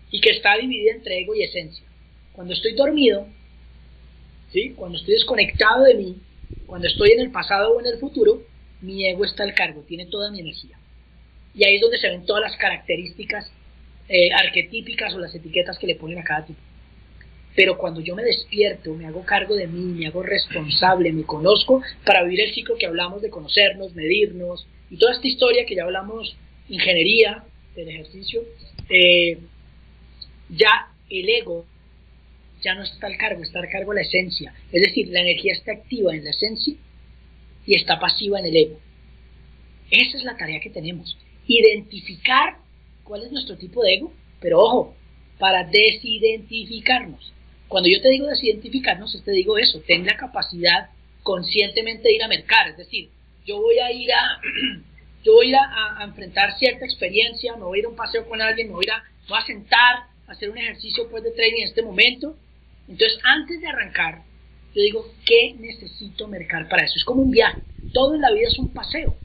y 0.10 0.20
que 0.20 0.32
está 0.32 0.58
dividida 0.58 0.94
entre 0.94 1.20
ego 1.20 1.36
y 1.36 1.44
esencia. 1.44 1.86
Cuando 2.32 2.56
estoy 2.56 2.74
dormido, 2.74 3.28
¿sí? 4.52 4.74
cuando 4.76 4.98
estoy 4.98 5.14
desconectado 5.14 5.84
de 5.84 5.94
mí, 5.94 6.18
cuando 6.66 6.88
estoy 6.88 7.12
en 7.12 7.20
el 7.20 7.30
pasado 7.30 7.76
o 7.76 7.80
en 7.80 7.86
el 7.86 8.00
futuro, 8.00 8.42
mi 8.82 9.06
ego 9.06 9.26
está 9.26 9.44
al 9.44 9.54
cargo, 9.54 9.84
tiene 9.88 10.08
toda 10.08 10.32
mi 10.32 10.40
energía. 10.40 10.80
Y 11.54 11.66
ahí 11.66 11.76
es 11.76 11.82
donde 11.82 12.00
se 12.00 12.10
ven 12.10 12.26
todas 12.26 12.42
las 12.42 12.58
características 12.58 13.52
eh, 14.10 14.34
arquetípicas 14.34 15.14
o 15.14 15.20
las 15.20 15.36
etiquetas 15.36 15.78
que 15.78 15.86
le 15.86 15.98
ponen 15.98 16.18
a 16.18 16.24
cada 16.24 16.48
tipo. 16.48 16.60
Pero 17.56 17.78
cuando 17.78 18.02
yo 18.02 18.16
me 18.16 18.24
despierto, 18.24 18.94
me 18.96 19.06
hago 19.06 19.24
cargo 19.24 19.56
de 19.56 19.68
mí, 19.68 20.00
me 20.00 20.08
hago 20.08 20.24
responsable, 20.24 21.12
me 21.12 21.24
conozco 21.24 21.82
para 22.06 22.24
vivir 22.24 22.42
el 22.42 22.54
ciclo 22.54 22.76
que 22.78 22.88
hablamos 22.88 23.22
de 23.22 23.30
conocernos, 23.30 23.94
medirnos 23.94 24.68
y 24.90 24.98
toda 24.98 25.14
esta 25.14 25.28
historia 25.28 25.66
que 25.66 25.76
ya 25.76 25.84
hablamos, 25.84 26.36
ingeniería 26.70 27.44
del 27.76 27.90
ejercicio, 27.90 28.44
eh, 28.90 29.40
ya 30.50 30.92
el 31.10 31.30
ego 31.30 31.66
ya 32.64 32.76
no 32.76 32.84
está 32.84 33.08
al 33.08 33.18
cargo, 33.18 33.44
está 33.44 33.60
al 33.60 33.70
cargo 33.70 33.94
la 33.94 34.02
esencia. 34.02 34.54
Es 34.72 34.82
decir, 34.82 35.10
la 35.10 35.22
energía 35.22 35.54
está 35.54 35.74
activa 35.74 36.16
en 36.16 36.24
la 36.24 36.30
esencia 36.30 36.76
y 37.66 37.76
está 37.76 38.00
pasiva 38.00 38.40
en 38.40 38.46
el 38.46 38.56
ego. 38.56 38.80
Esa 39.92 40.18
es 40.18 40.24
la 40.24 40.38
tarea 40.38 40.60
que 40.60 40.70
tenemos. 40.70 41.18
Identificar 41.46 42.58
cuál 43.04 43.24
es 43.24 43.32
nuestro 43.32 43.58
tipo 43.58 43.84
de 43.84 43.96
ego, 43.96 44.14
pero 44.40 44.60
ojo, 44.60 44.96
para 45.40 45.66
desidentificarnos. 45.66 47.34
Cuando 47.74 47.90
yo 47.90 48.04
te 48.04 48.10
digo 48.10 48.28
desidentificarnos, 48.28 49.16
es 49.16 49.24
te 49.24 49.32
digo 49.32 49.58
eso, 49.58 49.82
ten 49.88 50.06
la 50.06 50.16
capacidad 50.16 50.92
conscientemente 51.24 52.04
de 52.04 52.14
ir 52.14 52.22
a 52.22 52.28
mercar, 52.28 52.68
es 52.68 52.78
decir, 52.78 53.10
yo 53.48 53.60
voy 53.60 53.80
a 53.80 53.92
ir 53.92 54.12
a, 54.14 54.40
yo 55.24 55.34
voy 55.34 55.52
a, 55.56 56.04
enfrentar 56.04 56.56
cierta 56.60 56.86
experiencia, 56.86 57.56
me 57.56 57.64
voy 57.64 57.80
a 57.80 57.82
ir 57.82 57.86
a 57.88 57.90
un 57.90 57.96
paseo 57.96 58.30
con 58.30 58.40
alguien, 58.40 58.68
me 58.68 58.76
voy 58.76 58.86
a, 58.92 58.98
ir 58.98 59.28
voy 59.28 59.40
a 59.40 59.46
sentar, 59.48 59.96
a 60.28 60.34
hacer 60.34 60.52
un 60.52 60.60
ejercicio 60.60 61.10
pues, 61.10 61.24
de 61.24 61.32
training 61.32 61.62
en 61.62 61.68
este 61.68 61.82
momento. 61.82 62.38
Entonces, 62.88 63.18
antes 63.24 63.60
de 63.60 63.68
arrancar, 63.68 64.22
yo 64.76 64.82
digo, 64.84 65.12
¿qué 65.26 65.56
necesito 65.58 66.28
mercar 66.28 66.70
para 66.70 66.84
eso? 66.84 66.94
Es 66.98 67.04
como 67.04 67.24
un 67.24 67.32
viaje, 67.32 67.58
todo 67.92 68.14
en 68.14 68.22
la 68.22 68.32
vida 68.32 68.50
es 68.50 68.60
un 68.60 68.72
paseo. 68.72 69.16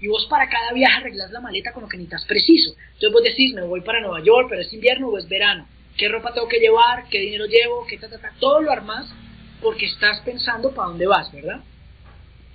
Y 0.00 0.06
vos 0.06 0.24
para 0.30 0.48
cada 0.48 0.72
viaje 0.72 0.98
arreglas 0.98 1.32
la 1.32 1.40
maleta 1.40 1.72
con 1.72 1.82
lo 1.82 1.88
que 1.88 1.96
necesitas 1.96 2.24
preciso. 2.26 2.76
Entonces 2.94 3.12
vos 3.12 3.24
decís, 3.24 3.52
me 3.54 3.62
voy 3.62 3.80
para 3.80 4.00
Nueva 4.00 4.22
York, 4.22 4.46
pero 4.50 4.62
es 4.62 4.72
invierno 4.72 5.08
o 5.08 5.18
es 5.18 5.28
verano. 5.28 5.66
¿Qué 5.96 6.08
ropa 6.08 6.32
tengo 6.32 6.48
que 6.48 6.58
llevar? 6.58 7.08
¿Qué 7.08 7.20
dinero 7.20 7.46
llevo? 7.46 7.86
¿Qué 7.86 7.98
ta, 7.98 8.08
ta, 8.08 8.18
ta? 8.18 8.32
Todo 8.38 8.60
lo 8.60 8.70
armas 8.70 9.06
porque 9.60 9.86
estás 9.86 10.20
pensando 10.20 10.74
para 10.74 10.88
dónde 10.88 11.06
vas, 11.06 11.30
¿verdad? 11.32 11.60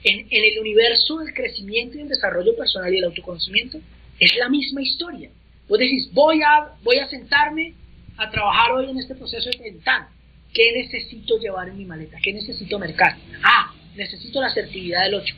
En, 0.04 0.28
en 0.30 0.44
el 0.44 0.60
universo 0.60 1.20
del 1.20 1.34
crecimiento 1.34 1.98
y 1.98 2.02
el 2.02 2.08
desarrollo 2.08 2.56
personal 2.56 2.94
y 2.94 2.98
el 2.98 3.06
autoconocimiento 3.06 3.80
es 4.20 4.36
la 4.38 4.50
misma 4.50 4.82
historia. 4.82 5.30
Vos 5.68 5.80
decís, 5.80 6.10
voy 6.14 6.42
a, 6.42 6.74
voy 6.84 6.98
a 6.98 7.08
sentarme 7.08 7.74
a 8.18 8.30
trabajar 8.30 8.72
hoy 8.72 8.90
en 8.90 8.98
este 8.98 9.16
proceso 9.16 9.50
de 9.50 9.72
tal. 9.84 10.08
¿Qué 10.54 10.72
necesito 10.74 11.38
llevar 11.38 11.70
en 11.70 11.78
mi 11.78 11.86
maleta? 11.86 12.18
¿Qué 12.24 12.34
necesito 12.34 12.80
mercar? 12.80 13.18
Ah, 13.44 13.74
necesito 13.96 14.40
la 14.42 14.48
asertividad 14.48 15.04
del 15.04 15.16
8 15.16 15.36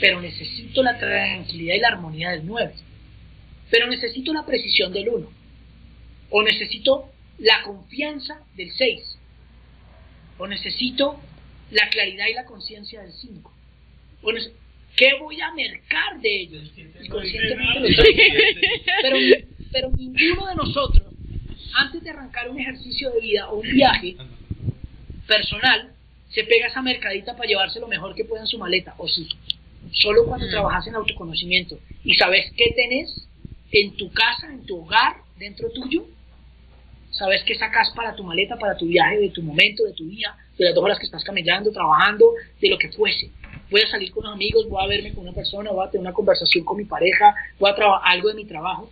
pero 0.00 0.20
necesito 0.20 0.82
la 0.82 0.98
tranquilidad 0.98 1.74
y 1.74 1.80
la 1.80 1.88
armonía 1.88 2.30
del 2.30 2.46
9. 2.46 2.72
Pero 3.70 3.86
necesito 3.86 4.32
la 4.32 4.44
precisión 4.44 4.92
del 4.92 5.10
1. 5.10 5.30
O 6.30 6.42
necesito 6.42 7.10
la 7.38 7.62
confianza 7.62 8.40
del 8.56 8.70
6. 8.72 9.18
O 10.38 10.46
necesito 10.46 11.20
la 11.70 11.88
claridad 11.90 12.26
y 12.28 12.34
la 12.34 12.44
conciencia 12.44 13.02
del 13.02 13.12
5. 13.12 13.52
O 14.22 14.30
nece- 14.32 14.52
¿Qué 14.96 15.14
voy 15.20 15.40
a 15.40 15.52
mercar 15.54 16.20
de 16.20 16.40
ellos? 16.42 16.72
Y 16.76 17.08
conscientemente 17.08 17.80
lo 17.80 17.86
estoy 17.86 18.14
pero, 19.02 19.16
pero 19.72 19.90
ninguno 19.92 20.46
de 20.48 20.54
nosotros, 20.56 21.06
antes 21.74 22.02
de 22.02 22.10
arrancar 22.10 22.50
un 22.50 22.58
ejercicio 22.60 23.10
de 23.12 23.20
vida 23.20 23.48
o 23.50 23.60
un 23.60 23.70
viaje 23.70 24.16
personal, 25.26 25.92
se 26.30 26.44
pega 26.44 26.66
esa 26.66 26.82
mercadita 26.82 27.36
para 27.36 27.48
llevarse 27.48 27.80
lo 27.80 27.88
mejor 27.88 28.14
que 28.14 28.24
pueda 28.24 28.42
en 28.42 28.48
su 28.48 28.58
maleta, 28.58 28.94
o 28.98 29.06
sí. 29.08 29.28
Solo 29.92 30.26
cuando 30.26 30.46
Mm. 30.46 30.50
trabajas 30.50 30.86
en 30.86 30.94
autoconocimiento 30.96 31.78
y 32.04 32.14
sabes 32.14 32.52
qué 32.56 32.72
tenés 32.76 33.26
en 33.72 33.96
tu 33.96 34.10
casa, 34.12 34.48
en 34.52 34.64
tu 34.66 34.78
hogar, 34.82 35.16
dentro 35.38 35.70
tuyo, 35.70 36.06
sabes 37.20 37.44
qué 37.44 37.54
sacas 37.54 37.90
para 37.94 38.14
tu 38.16 38.24
maleta, 38.24 38.56
para 38.56 38.76
tu 38.76 38.86
viaje, 38.86 39.18
de 39.18 39.28
tu 39.28 39.42
momento, 39.42 39.84
de 39.84 39.92
tu 39.92 40.08
día, 40.08 40.34
de 40.58 40.64
las 40.64 40.74
dos 40.74 40.82
horas 40.82 40.98
que 40.98 41.04
estás 41.04 41.22
camellando, 41.22 41.70
trabajando, 41.70 42.32
de 42.60 42.70
lo 42.70 42.78
que 42.78 42.88
fuese. 42.88 43.30
Voy 43.70 43.82
a 43.82 43.86
salir 43.86 44.10
con 44.10 44.24
unos 44.24 44.34
amigos, 44.34 44.66
voy 44.68 44.82
a 44.82 44.88
verme 44.88 45.12
con 45.12 45.24
una 45.24 45.34
persona, 45.34 45.70
voy 45.70 45.86
a 45.86 45.90
tener 45.90 46.06
una 46.06 46.14
conversación 46.14 46.64
con 46.64 46.78
mi 46.78 46.86
pareja, 46.86 47.34
voy 47.58 47.70
a 47.70 47.74
trabajar 47.74 48.12
algo 48.12 48.28
de 48.30 48.34
mi 48.34 48.46
trabajo. 48.46 48.90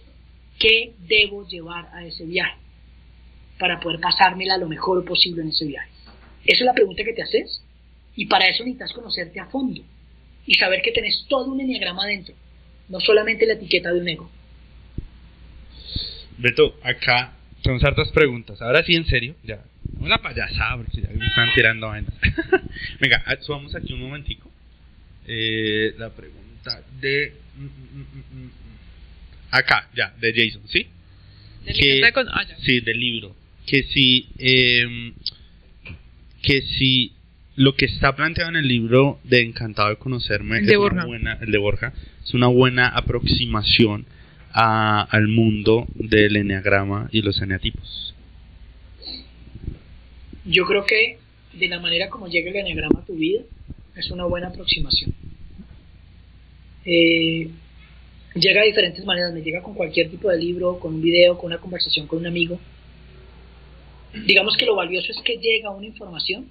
¿qué 0.58 0.92
debo 1.06 1.46
llevar 1.46 1.88
a 1.94 2.04
ese 2.04 2.24
viaje? 2.24 2.58
Para 3.58 3.80
poder 3.80 4.00
pasármela 4.00 4.58
lo 4.58 4.68
mejor 4.68 5.04
posible 5.04 5.42
en 5.42 5.48
ese 5.48 5.64
viaje. 5.64 5.90
Esa 6.44 6.60
es 6.60 6.66
la 6.66 6.74
pregunta 6.74 7.04
que 7.04 7.12
te 7.12 7.22
haces. 7.22 7.62
Y 8.14 8.26
para 8.26 8.46
eso 8.48 8.64
necesitas 8.64 8.92
conocerte 8.92 9.38
a 9.38 9.46
fondo 9.46 9.80
y 10.44 10.54
saber 10.54 10.82
que 10.82 10.90
tenés 10.90 11.24
todo 11.28 11.52
un 11.52 11.60
enneagrama 11.60 12.04
dentro, 12.06 12.34
no 12.88 12.98
solamente 12.98 13.46
la 13.46 13.52
etiqueta 13.52 13.92
de 13.92 14.00
un 14.00 14.08
ego. 14.08 14.30
Beto, 16.36 16.74
acá 16.82 17.37
son 17.64 17.84
hartas 17.84 18.08
preguntas. 18.12 18.60
Ahora 18.62 18.82
sí, 18.84 18.94
en 18.94 19.06
serio, 19.06 19.34
ya. 19.44 19.62
Una 19.98 20.18
payasada, 20.18 20.76
porque 20.76 21.00
ya 21.00 21.08
me 21.08 21.26
están 21.26 21.52
tirando 21.54 21.88
vainas. 21.88 22.12
Venga, 23.00 23.22
ah, 23.26 23.36
subamos 23.40 23.74
aquí 23.74 23.92
un 23.92 24.00
momentico. 24.00 24.50
Eh, 25.26 25.94
la 25.98 26.10
pregunta 26.10 26.82
de... 27.00 27.32
mm, 27.56 27.64
mm, 27.64 28.44
mm, 28.44 28.50
Acá, 29.50 29.88
ya, 29.94 30.14
de 30.20 30.32
Jason, 30.34 30.62
¿sí? 30.68 30.86
Que- 31.66 32.10
con- 32.12 32.28
ah. 32.28 32.44
Sí, 32.64 32.80
del 32.80 32.98
libro. 33.00 33.34
Que 33.66 33.82
si, 33.84 34.28
eh, 34.38 35.12
que 36.42 36.62
si 36.62 37.12
lo 37.56 37.74
que 37.74 37.86
está 37.86 38.14
planteado 38.14 38.50
en 38.50 38.56
el 38.56 38.68
libro 38.68 39.18
de 39.24 39.42
Encantado 39.42 39.88
de 39.90 39.96
Conocerme 39.96 40.58
El 40.58 40.70
es 40.70 40.76
una 40.76 41.04
buena, 41.04 41.38
el 41.42 41.50
de 41.50 41.58
Borja, 41.58 41.92
es 42.24 42.32
una 42.34 42.46
buena 42.46 42.88
aproximación 42.88 44.06
al 44.52 45.28
mundo 45.28 45.86
del 45.94 46.36
enneagrama 46.36 47.08
y 47.12 47.22
los 47.22 47.40
eneatipos. 47.40 48.14
Yo 50.44 50.64
creo 50.64 50.86
que 50.86 51.18
de 51.52 51.68
la 51.68 51.80
manera 51.80 52.08
como 52.08 52.28
llega 52.28 52.50
el 52.50 52.56
enneagrama 52.56 53.00
a 53.00 53.04
tu 53.04 53.14
vida 53.14 53.42
es 53.96 54.10
una 54.10 54.24
buena 54.24 54.48
aproximación. 54.48 55.14
Eh, 56.84 57.50
llega 58.34 58.60
de 58.62 58.68
diferentes 58.68 59.04
maneras, 59.04 59.32
me 59.32 59.42
llega 59.42 59.62
con 59.62 59.74
cualquier 59.74 60.10
tipo 60.10 60.30
de 60.30 60.38
libro, 60.38 60.78
con 60.78 60.94
un 60.94 61.02
video, 61.02 61.36
con 61.36 61.46
una 61.46 61.58
conversación 61.58 62.06
con 62.06 62.20
un 62.20 62.26
amigo. 62.26 62.58
Digamos 64.26 64.56
que 64.56 64.64
lo 64.64 64.74
valioso 64.74 65.12
es 65.12 65.20
que 65.22 65.36
llega 65.36 65.70
una 65.70 65.86
información 65.86 66.48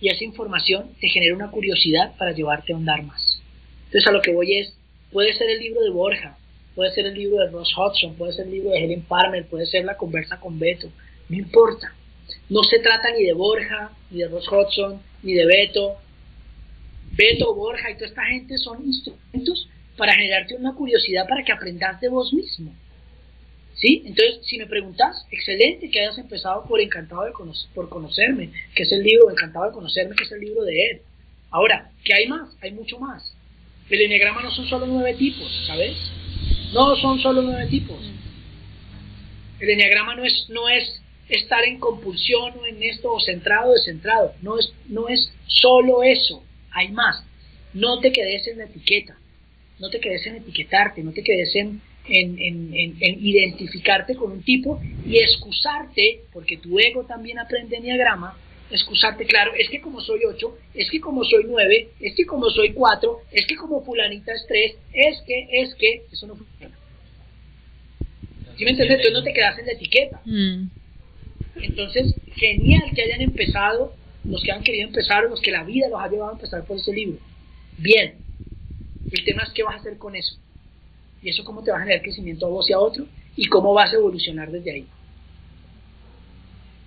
y 0.00 0.08
esa 0.08 0.24
información 0.24 0.90
te 1.00 1.08
genera 1.08 1.34
una 1.34 1.50
curiosidad 1.50 2.16
para 2.18 2.32
llevarte 2.32 2.72
a 2.72 2.76
ahondar 2.76 3.02
más. 3.02 3.40
Entonces 3.86 4.06
a 4.06 4.12
lo 4.12 4.20
que 4.20 4.32
voy 4.32 4.58
es, 4.58 4.76
puede 5.10 5.32
ser 5.32 5.48
el 5.48 5.60
libro 5.60 5.80
de 5.80 5.90
Borja, 5.90 6.36
puede 6.76 6.92
ser 6.92 7.06
el 7.06 7.14
libro 7.14 7.38
de 7.42 7.50
Ross 7.50 7.72
Hudson, 7.76 8.14
puede 8.14 8.34
ser 8.34 8.46
el 8.46 8.52
libro 8.52 8.70
de 8.70 8.84
Helen 8.84 9.02
Palmer, 9.02 9.44
puede 9.46 9.66
ser 9.66 9.84
la 9.84 9.96
conversa 9.96 10.38
con 10.38 10.58
Beto, 10.60 10.88
no 11.28 11.36
importa. 11.36 11.92
No 12.48 12.62
se 12.62 12.78
trata 12.78 13.10
ni 13.12 13.24
de 13.24 13.32
Borja, 13.32 13.90
ni 14.10 14.18
de 14.20 14.28
Ross 14.28 14.46
Hudson, 14.46 15.00
ni 15.24 15.32
de 15.34 15.46
Beto. 15.46 15.96
Beto, 17.16 17.54
Borja 17.54 17.90
y 17.90 17.94
toda 17.94 18.06
esta 18.06 18.24
gente 18.26 18.58
son 18.58 18.84
instrumentos 18.84 19.68
para 19.96 20.14
generarte 20.14 20.54
una 20.54 20.74
curiosidad 20.74 21.26
para 21.28 21.42
que 21.44 21.52
aprendas 21.52 22.00
de 22.00 22.08
vos 22.08 22.32
mismo. 22.32 22.72
¿Sí? 23.74 24.02
Entonces, 24.06 24.40
si 24.46 24.58
me 24.58 24.66
preguntas, 24.66 25.26
excelente 25.30 25.90
que 25.90 26.00
hayas 26.00 26.18
empezado 26.18 26.64
por 26.66 26.80
Encantado 26.80 27.24
de 27.24 27.32
cono- 27.32 27.52
por 27.74 27.88
conocerme, 27.88 28.50
que 28.74 28.82
es 28.84 28.92
el 28.92 29.02
libro 29.02 29.30
Encantado 29.30 29.66
de 29.66 29.72
conocerme, 29.72 30.14
que 30.14 30.24
es 30.24 30.32
el 30.32 30.40
libro 30.40 30.62
de 30.64 30.90
él. 30.90 31.00
Ahora, 31.50 31.90
¿qué 32.04 32.14
hay 32.14 32.26
más? 32.26 32.56
Hay 32.62 32.72
mucho 32.72 32.98
más. 32.98 33.34
El 33.90 34.00
enneagrama 34.02 34.42
no 34.42 34.50
son 34.50 34.66
solo 34.66 34.86
nueve 34.86 35.14
tipos, 35.14 35.48
¿sabes? 35.66 35.94
No 36.72 36.96
son 36.96 37.18
solo 37.20 37.42
nueve 37.42 37.66
tipos. 37.68 37.98
El 39.60 39.70
enneagrama 39.70 40.14
no 40.14 40.24
es, 40.24 40.46
no 40.50 40.68
es 40.68 41.02
estar 41.28 41.64
en 41.64 41.78
compulsión 41.80 42.52
o 42.60 42.66
en 42.66 42.82
esto 42.82 43.12
o 43.12 43.20
centrado 43.20 43.70
o 43.70 43.72
descentrado. 43.72 44.34
No 44.42 44.58
es, 44.58 44.72
no 44.88 45.08
es 45.08 45.32
solo 45.46 46.02
eso. 46.02 46.42
Hay 46.72 46.88
más. 46.88 47.24
No 47.72 47.98
te 48.00 48.12
quedes 48.12 48.46
en 48.48 48.58
la 48.58 48.64
etiqueta. 48.64 49.16
No 49.78 49.90
te 49.90 50.00
quedes 50.00 50.26
en 50.26 50.36
etiquetarte. 50.36 51.02
No 51.02 51.12
te 51.12 51.22
quedes 51.22 51.54
en, 51.56 51.80
en, 52.06 52.38
en- 52.38 52.74
en- 52.74 52.96
en 53.00 53.26
identificarte 53.26 54.14
con 54.14 54.32
un 54.32 54.42
tipo 54.42 54.80
y 55.06 55.18
excusarte, 55.18 56.20
porque 56.32 56.56
tu 56.58 56.78
ego 56.78 57.04
también 57.04 57.38
aprende 57.38 57.76
enneagrama. 57.76 58.38
Excusarte, 58.70 59.24
claro, 59.26 59.52
es 59.56 59.68
que 59.68 59.80
como 59.80 60.00
soy 60.00 60.20
8, 60.24 60.58
es 60.74 60.90
que 60.90 61.00
como 61.00 61.24
soy 61.24 61.44
9, 61.46 61.88
es 62.00 62.16
que 62.16 62.26
como 62.26 62.50
soy 62.50 62.72
4, 62.72 63.20
es 63.30 63.46
que 63.46 63.56
como 63.56 63.84
fulanita 63.84 64.32
es 64.32 64.44
3, 64.48 64.76
es 64.92 65.22
que, 65.22 65.48
es 65.52 65.74
que, 65.76 66.02
eso 66.10 66.26
no 66.26 66.34
funciona. 66.34 66.76
¿Sí 68.56 68.64
me 68.64 68.70
entiendes? 68.70 68.98
Entonces 68.98 69.12
no 69.12 69.22
te 69.22 69.32
quedas 69.32 69.58
en 69.58 69.66
la 69.66 69.72
etiqueta. 69.72 70.20
Mm. 70.24 70.68
Entonces, 71.56 72.14
genial 72.34 72.90
que 72.94 73.02
hayan 73.02 73.20
empezado, 73.20 73.94
los 74.24 74.42
que 74.42 74.50
han 74.50 74.62
querido 74.62 74.88
empezar 74.88 75.24
o 75.24 75.28
los 75.28 75.40
que 75.40 75.50
la 75.50 75.62
vida 75.62 75.88
los 75.88 76.00
ha 76.00 76.08
llevado 76.08 76.30
a 76.30 76.34
empezar 76.34 76.64
por 76.64 76.76
ese 76.78 76.92
libro. 76.92 77.18
Bien. 77.78 78.14
El 79.10 79.24
tema 79.24 79.44
es 79.44 79.50
qué 79.50 79.62
vas 79.62 79.76
a 79.76 79.78
hacer 79.78 79.98
con 79.98 80.16
eso. 80.16 80.36
Y 81.22 81.30
eso 81.30 81.44
cómo 81.44 81.62
te 81.62 81.70
va 81.70 81.76
a 81.76 81.80
generar 81.80 82.02
crecimiento 82.02 82.46
a 82.46 82.48
vos 82.48 82.68
y 82.68 82.72
a 82.72 82.78
otro 82.78 83.06
y 83.36 83.46
cómo 83.46 83.72
vas 83.74 83.92
a 83.92 83.96
evolucionar 83.96 84.50
desde 84.50 84.72
ahí. 84.72 84.86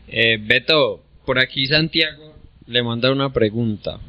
Eh, 0.07 0.37
Beto, 0.41 1.03
por 1.29 1.37
aquí 1.37 1.67
Santiago 1.67 2.33
le 2.65 2.81
manda 2.81 3.11
una 3.11 3.31
pregunta. 3.31 3.99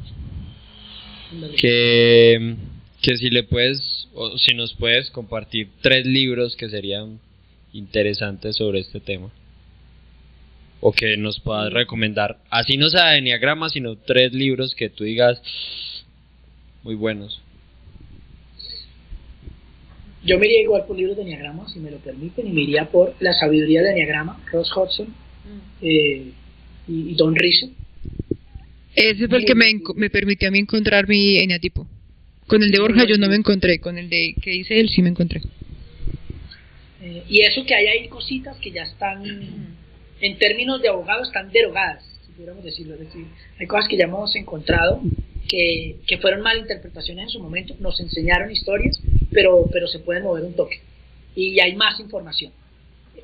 Que, 1.55 2.55
que 2.99 3.15
si 3.15 3.29
le 3.29 3.43
puedes, 3.43 4.07
o 4.15 4.39
si 4.39 4.55
nos 4.55 4.73
puedes 4.73 5.11
compartir 5.11 5.69
tres 5.81 6.07
libros 6.07 6.55
que 6.55 6.67
serían 6.67 7.19
interesantes 7.73 8.55
sobre 8.55 8.79
este 8.79 8.99
tema. 9.01 9.29
O 10.79 10.93
que 10.93 11.15
nos 11.15 11.39
puedas 11.39 11.71
recomendar. 11.71 12.39
Así 12.49 12.75
no 12.75 12.89
sea 12.89 13.11
de 13.11 13.19
Enneagrama, 13.19 13.69
sino 13.69 13.97
tres 13.97 14.33
libros 14.33 14.73
que 14.73 14.89
tú 14.89 15.03
digas 15.03 15.39
muy 16.81 16.95
buenos. 16.95 17.39
Yo 20.23 20.39
me 20.39 20.47
iría 20.47 20.63
igual 20.63 20.85
por 20.87 20.97
libros 20.97 21.17
de 21.17 21.21
Enneagrama, 21.21 21.69
si 21.69 21.77
me 21.77 21.91
lo 21.91 21.97
permiten, 21.97 22.47
y 22.47 22.49
me 22.49 22.61
iría 22.61 22.89
por 22.89 23.13
La 23.19 23.33
sabiduría 23.33 23.83
del 23.83 23.91
Enneagrama, 23.91 24.43
Ross 24.51 24.75
Hudson 24.75 25.13
eh, 25.81 26.31
y, 26.87 27.11
y 27.11 27.15
Don 27.15 27.35
Rizzo. 27.35 27.69
Ese 28.95 29.27
fue 29.27 29.37
el 29.37 29.45
que 29.45 29.55
me, 29.55 29.65
enco- 29.65 29.95
me 29.95 30.09
permitió 30.09 30.49
a 30.49 30.51
mí 30.51 30.59
encontrar 30.59 31.07
mi 31.07 31.37
eneatipo. 31.37 31.87
Con 32.47 32.61
el 32.63 32.71
de 32.71 32.79
Borja 32.81 33.05
yo 33.05 33.17
no 33.17 33.29
me 33.29 33.35
encontré, 33.35 33.79
con 33.79 33.97
el 33.97 34.09
de 34.09 34.35
que 34.41 34.51
dice 34.51 34.79
él 34.79 34.89
sí 34.89 35.01
me 35.01 35.09
encontré. 35.09 35.41
Eh, 37.01 37.23
y 37.29 37.41
eso 37.41 37.65
que 37.65 37.73
hay 37.73 37.87
ahí 37.87 38.07
cositas 38.09 38.57
que 38.57 38.71
ya 38.71 38.83
están, 38.83 39.23
en 40.19 40.37
términos 40.37 40.81
de 40.81 40.89
abogado, 40.89 41.23
están 41.23 41.49
derogadas, 41.51 42.03
si 42.25 42.31
pudiéramos 42.33 42.63
decirlo. 42.63 42.95
Es 42.95 42.99
decir, 43.01 43.25
hay 43.59 43.67
cosas 43.67 43.87
que 43.87 43.97
ya 43.97 44.03
hemos 44.03 44.35
encontrado 44.35 45.01
que, 45.47 45.95
que 46.05 46.17
fueron 46.17 46.41
malinterpretaciones 46.41 47.23
en 47.25 47.29
su 47.29 47.39
momento, 47.39 47.75
nos 47.79 47.99
enseñaron 47.99 48.51
historias, 48.51 48.99
pero, 49.31 49.67
pero 49.71 49.87
se 49.87 49.99
pueden 49.99 50.23
mover 50.23 50.43
un 50.43 50.53
toque. 50.53 50.81
Y 51.35 51.59
hay 51.61 51.75
más 51.75 51.99
información. 51.99 52.51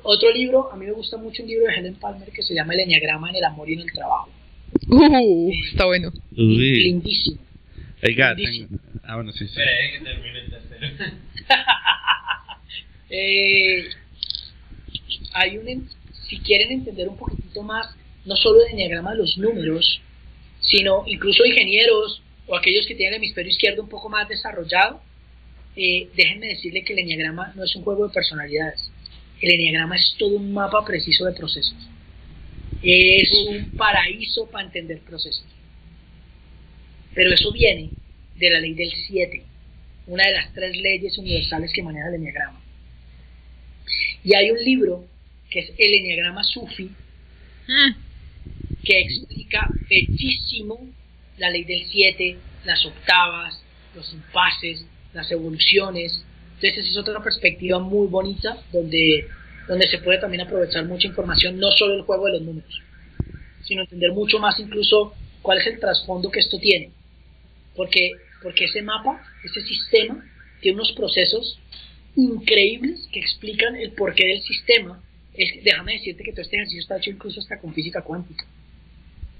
Otro 0.02 0.30
libro, 0.32 0.72
a 0.72 0.76
mí 0.76 0.86
me 0.86 0.92
gusta 0.92 1.16
mucho 1.16 1.42
un 1.42 1.48
libro 1.48 1.66
de 1.66 1.74
Helen 1.74 1.94
Palmer 1.96 2.30
que 2.30 2.42
se 2.42 2.54
llama 2.54 2.74
El 2.74 2.80
Enneagrama 2.80 3.30
en 3.30 3.36
el 3.36 3.44
amor 3.44 3.68
y 3.68 3.74
en 3.74 3.80
el 3.80 3.92
trabajo. 3.92 4.30
Uh, 4.88 5.50
está 5.70 5.84
bueno. 5.86 6.10
Uy. 6.36 6.82
Lindísimo. 6.84 7.38
Oiga, 8.02 8.32
Lindísimo. 8.34 8.68
tengo- 8.68 9.00
ah, 9.04 9.16
bueno, 9.16 9.32
sí, 9.32 9.46
sí. 9.48 9.54
que 9.54 10.04
termine 10.04 10.38
el 10.40 10.50
tercero. 10.50 10.86
Eh, 13.10 13.84
hay 15.32 15.56
un, 15.56 15.66
en- 15.68 15.88
si 16.28 16.38
quieren 16.40 16.72
entender 16.72 17.08
un 17.08 17.16
poquitito 17.16 17.62
más, 17.62 17.86
no 18.26 18.36
solo 18.36 18.60
de 18.60 18.70
enneagrama 18.72 19.12
de 19.12 19.18
los 19.18 19.38
números, 19.38 20.02
sino 20.60 21.04
incluso 21.06 21.44
ingenieros 21.46 22.22
o 22.46 22.54
aquellos 22.56 22.86
que 22.86 22.94
tienen 22.94 23.14
el 23.14 23.18
hemisferio 23.22 23.50
izquierdo 23.50 23.82
un 23.82 23.88
poco 23.88 24.10
más 24.10 24.28
desarrollado, 24.28 25.00
eh, 25.76 26.08
déjenme 26.16 26.48
decirle 26.48 26.84
que 26.84 26.92
el 26.92 26.98
enneagrama 26.98 27.52
no 27.56 27.64
es 27.64 27.74
un 27.76 27.82
juego 27.82 28.08
de 28.08 28.12
personalidades. 28.12 28.90
El 29.40 29.52
enneagrama 29.52 29.96
es 29.96 30.14
todo 30.18 30.36
un 30.36 30.52
mapa 30.52 30.84
preciso 30.84 31.24
de 31.24 31.32
procesos. 31.32 31.76
Es 32.82 33.30
un 33.48 33.70
paraíso 33.76 34.48
para 34.50 34.66
entender 34.66 35.00
procesos. 35.00 35.44
Pero 37.14 37.32
eso 37.32 37.52
viene 37.52 37.90
de 38.36 38.50
la 38.50 38.60
ley 38.60 38.74
del 38.74 38.92
7, 38.92 39.42
una 40.06 40.24
de 40.24 40.32
las 40.32 40.52
tres 40.52 40.76
leyes 40.76 41.18
universales 41.18 41.72
que 41.72 41.82
maneja 41.82 42.08
el 42.08 42.14
enneagrama. 42.14 42.60
Y 44.24 44.34
hay 44.34 44.50
un 44.50 44.62
libro 44.62 45.04
que 45.50 45.60
es 45.60 45.72
el 45.78 45.94
enneagrama 45.94 46.44
sufi 46.44 46.90
Mm. 47.68 47.92
que 48.82 49.00
explica 49.00 49.68
bellísimo 49.90 50.80
la 51.36 51.50
ley 51.50 51.64
del 51.64 51.84
7, 51.86 52.38
las 52.64 52.84
octavas, 52.86 53.62
los 53.94 54.10
impases, 54.12 54.84
las 55.12 55.30
evoluciones. 55.30 56.24
Entonces 56.60 56.78
esa 56.78 56.90
es 56.90 56.96
otra 56.96 57.22
perspectiva 57.22 57.78
muy 57.78 58.08
bonita 58.08 58.60
donde, 58.72 59.28
donde 59.68 59.86
se 59.86 59.98
puede 59.98 60.18
también 60.18 60.40
aprovechar 60.40 60.84
mucha 60.86 61.06
información, 61.06 61.56
no 61.56 61.70
solo 61.70 61.94
el 61.94 62.02
juego 62.02 62.26
de 62.26 62.32
los 62.32 62.42
números, 62.42 62.82
sino 63.62 63.82
entender 63.82 64.10
mucho 64.10 64.40
más 64.40 64.58
incluso 64.58 65.14
cuál 65.40 65.58
es 65.58 65.68
el 65.68 65.78
trasfondo 65.78 66.32
que 66.32 66.40
esto 66.40 66.58
tiene. 66.58 66.90
Porque, 67.76 68.10
porque 68.42 68.64
ese 68.64 68.82
mapa, 68.82 69.22
ese 69.44 69.60
sistema, 69.62 70.24
tiene 70.60 70.78
unos 70.78 70.90
procesos 70.94 71.60
increíbles 72.16 73.08
que 73.12 73.20
explican 73.20 73.76
el 73.76 73.92
porqué 73.92 74.26
del 74.26 74.42
sistema. 74.42 75.00
Es, 75.34 75.62
déjame 75.62 75.92
decirte 75.92 76.24
que 76.24 76.32
todo 76.32 76.42
este 76.42 76.56
ejercicio 76.56 76.80
está 76.80 76.96
hecho 76.96 77.10
incluso 77.10 77.38
hasta 77.38 77.60
con 77.60 77.72
física 77.72 78.02
cuántica. 78.02 78.44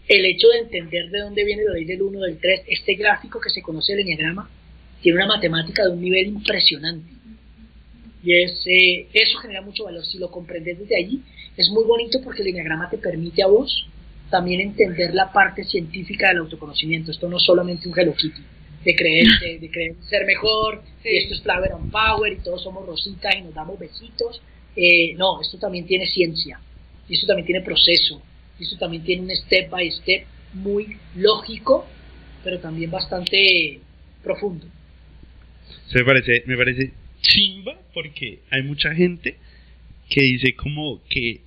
El 0.07 0.25
hecho 0.25 0.47
de 0.51 0.61
entender 0.61 1.11
de 1.11 1.19
dónde 1.19 1.45
viene 1.45 1.65
la 1.65 1.73
ley 1.73 1.85
del 1.85 2.01
1, 2.01 2.21
del 2.21 2.39
3, 2.39 2.63
este 2.69 2.95
gráfico 2.95 3.41
que 3.41 3.51
se 3.51 3.61
conoce 3.61 3.95
el 3.95 3.99
enneagrama, 3.99 4.49
tiene 5.01 5.19
una 5.19 5.27
matemática 5.27 5.85
de 5.85 5.91
un 5.91 6.01
nivel 6.01 6.27
impresionante. 6.29 7.11
Y 8.23 8.33
es, 8.43 8.67
eh, 8.67 9.07
eso 9.13 9.39
genera 9.39 9.63
mucho 9.63 9.85
valor. 9.85 10.05
Si 10.05 10.19
lo 10.19 10.31
comprendes 10.31 10.79
desde 10.79 10.97
allí, 10.97 11.23
es 11.57 11.71
muy 11.71 11.85
bonito 11.85 12.21
porque 12.23 12.43
el 12.43 12.49
enneagrama 12.49 12.91
te 12.91 12.99
permite 12.99 13.43
a 13.43 13.47
vos 13.47 13.87
también 14.31 14.61
entender 14.61 15.15
la 15.15 15.33
parte 15.33 15.65
científica 15.65 16.29
del 16.29 16.39
autoconocimiento. 16.39 17.11
Esto 17.11 17.29
no 17.29 17.39
es 17.39 17.45
solamente 17.45 17.89
un 17.89 17.99
Hello 17.99 18.15
Kitty 18.15 18.43
de 18.85 18.95
creer, 18.95 19.27
de, 19.61 19.71
creer 19.71 19.95
ser 20.09 20.27
mejor, 20.27 20.83
y 21.05 21.17
esto 21.17 21.35
es 21.35 21.43
Flower 21.43 21.73
and 21.73 21.91
Power, 21.91 22.33
y 22.33 22.37
todos 22.37 22.63
somos 22.63 22.87
rositas 22.87 23.35
y 23.37 23.43
nos 23.43 23.55
damos 23.55 23.79
besitos. 23.79 24.41
Eh, 24.77 25.15
no, 25.15 25.41
esto 25.41 25.59
también 25.59 25.87
tiene 25.87 26.07
ciencia, 26.07 26.61
y 27.09 27.15
esto 27.15 27.27
también 27.27 27.47
tiene 27.47 27.63
proceso, 27.63 28.23
y 28.59 28.65
esto 28.65 28.77
también 28.79 29.03
tiene 29.03 29.23
un 29.23 29.31
step 29.31 29.71
by 29.71 29.91
step 29.91 30.25
muy 30.53 30.97
lógico, 31.17 31.87
pero 32.45 32.61
también 32.61 32.91
bastante 32.91 33.81
profundo. 34.23 34.67
Se 35.89 35.99
me 35.99 36.05
parece, 36.05 36.45
me 36.47 36.57
parece 36.57 36.93
chimba 37.21 37.79
porque 37.95 38.41
hay 38.51 38.63
mucha 38.63 38.95
gente 38.95 39.37
que 40.09 40.23
dice 40.23 40.55
como 40.55 41.03
que 41.09 41.41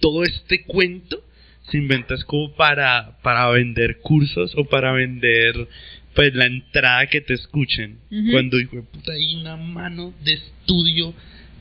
todo 0.00 0.24
este 0.24 0.64
cuento 0.64 1.22
se 1.70 1.78
inventa 1.78 2.16
como 2.26 2.52
para, 2.54 3.18
para 3.22 3.48
vender 3.50 3.98
cursos 4.00 4.52
o 4.56 4.64
para 4.64 4.92
vender 4.92 5.68
pues 6.14 6.34
la 6.34 6.46
entrada 6.46 7.06
que 7.06 7.20
te 7.20 7.34
escuchen. 7.34 7.98
Cuando 8.30 8.58
dijo, 8.58 8.84
puta, 8.84 9.12
hay 9.12 9.36
una 9.36 9.56
mano 9.56 10.12
de 10.22 10.34
estudio, 10.34 11.14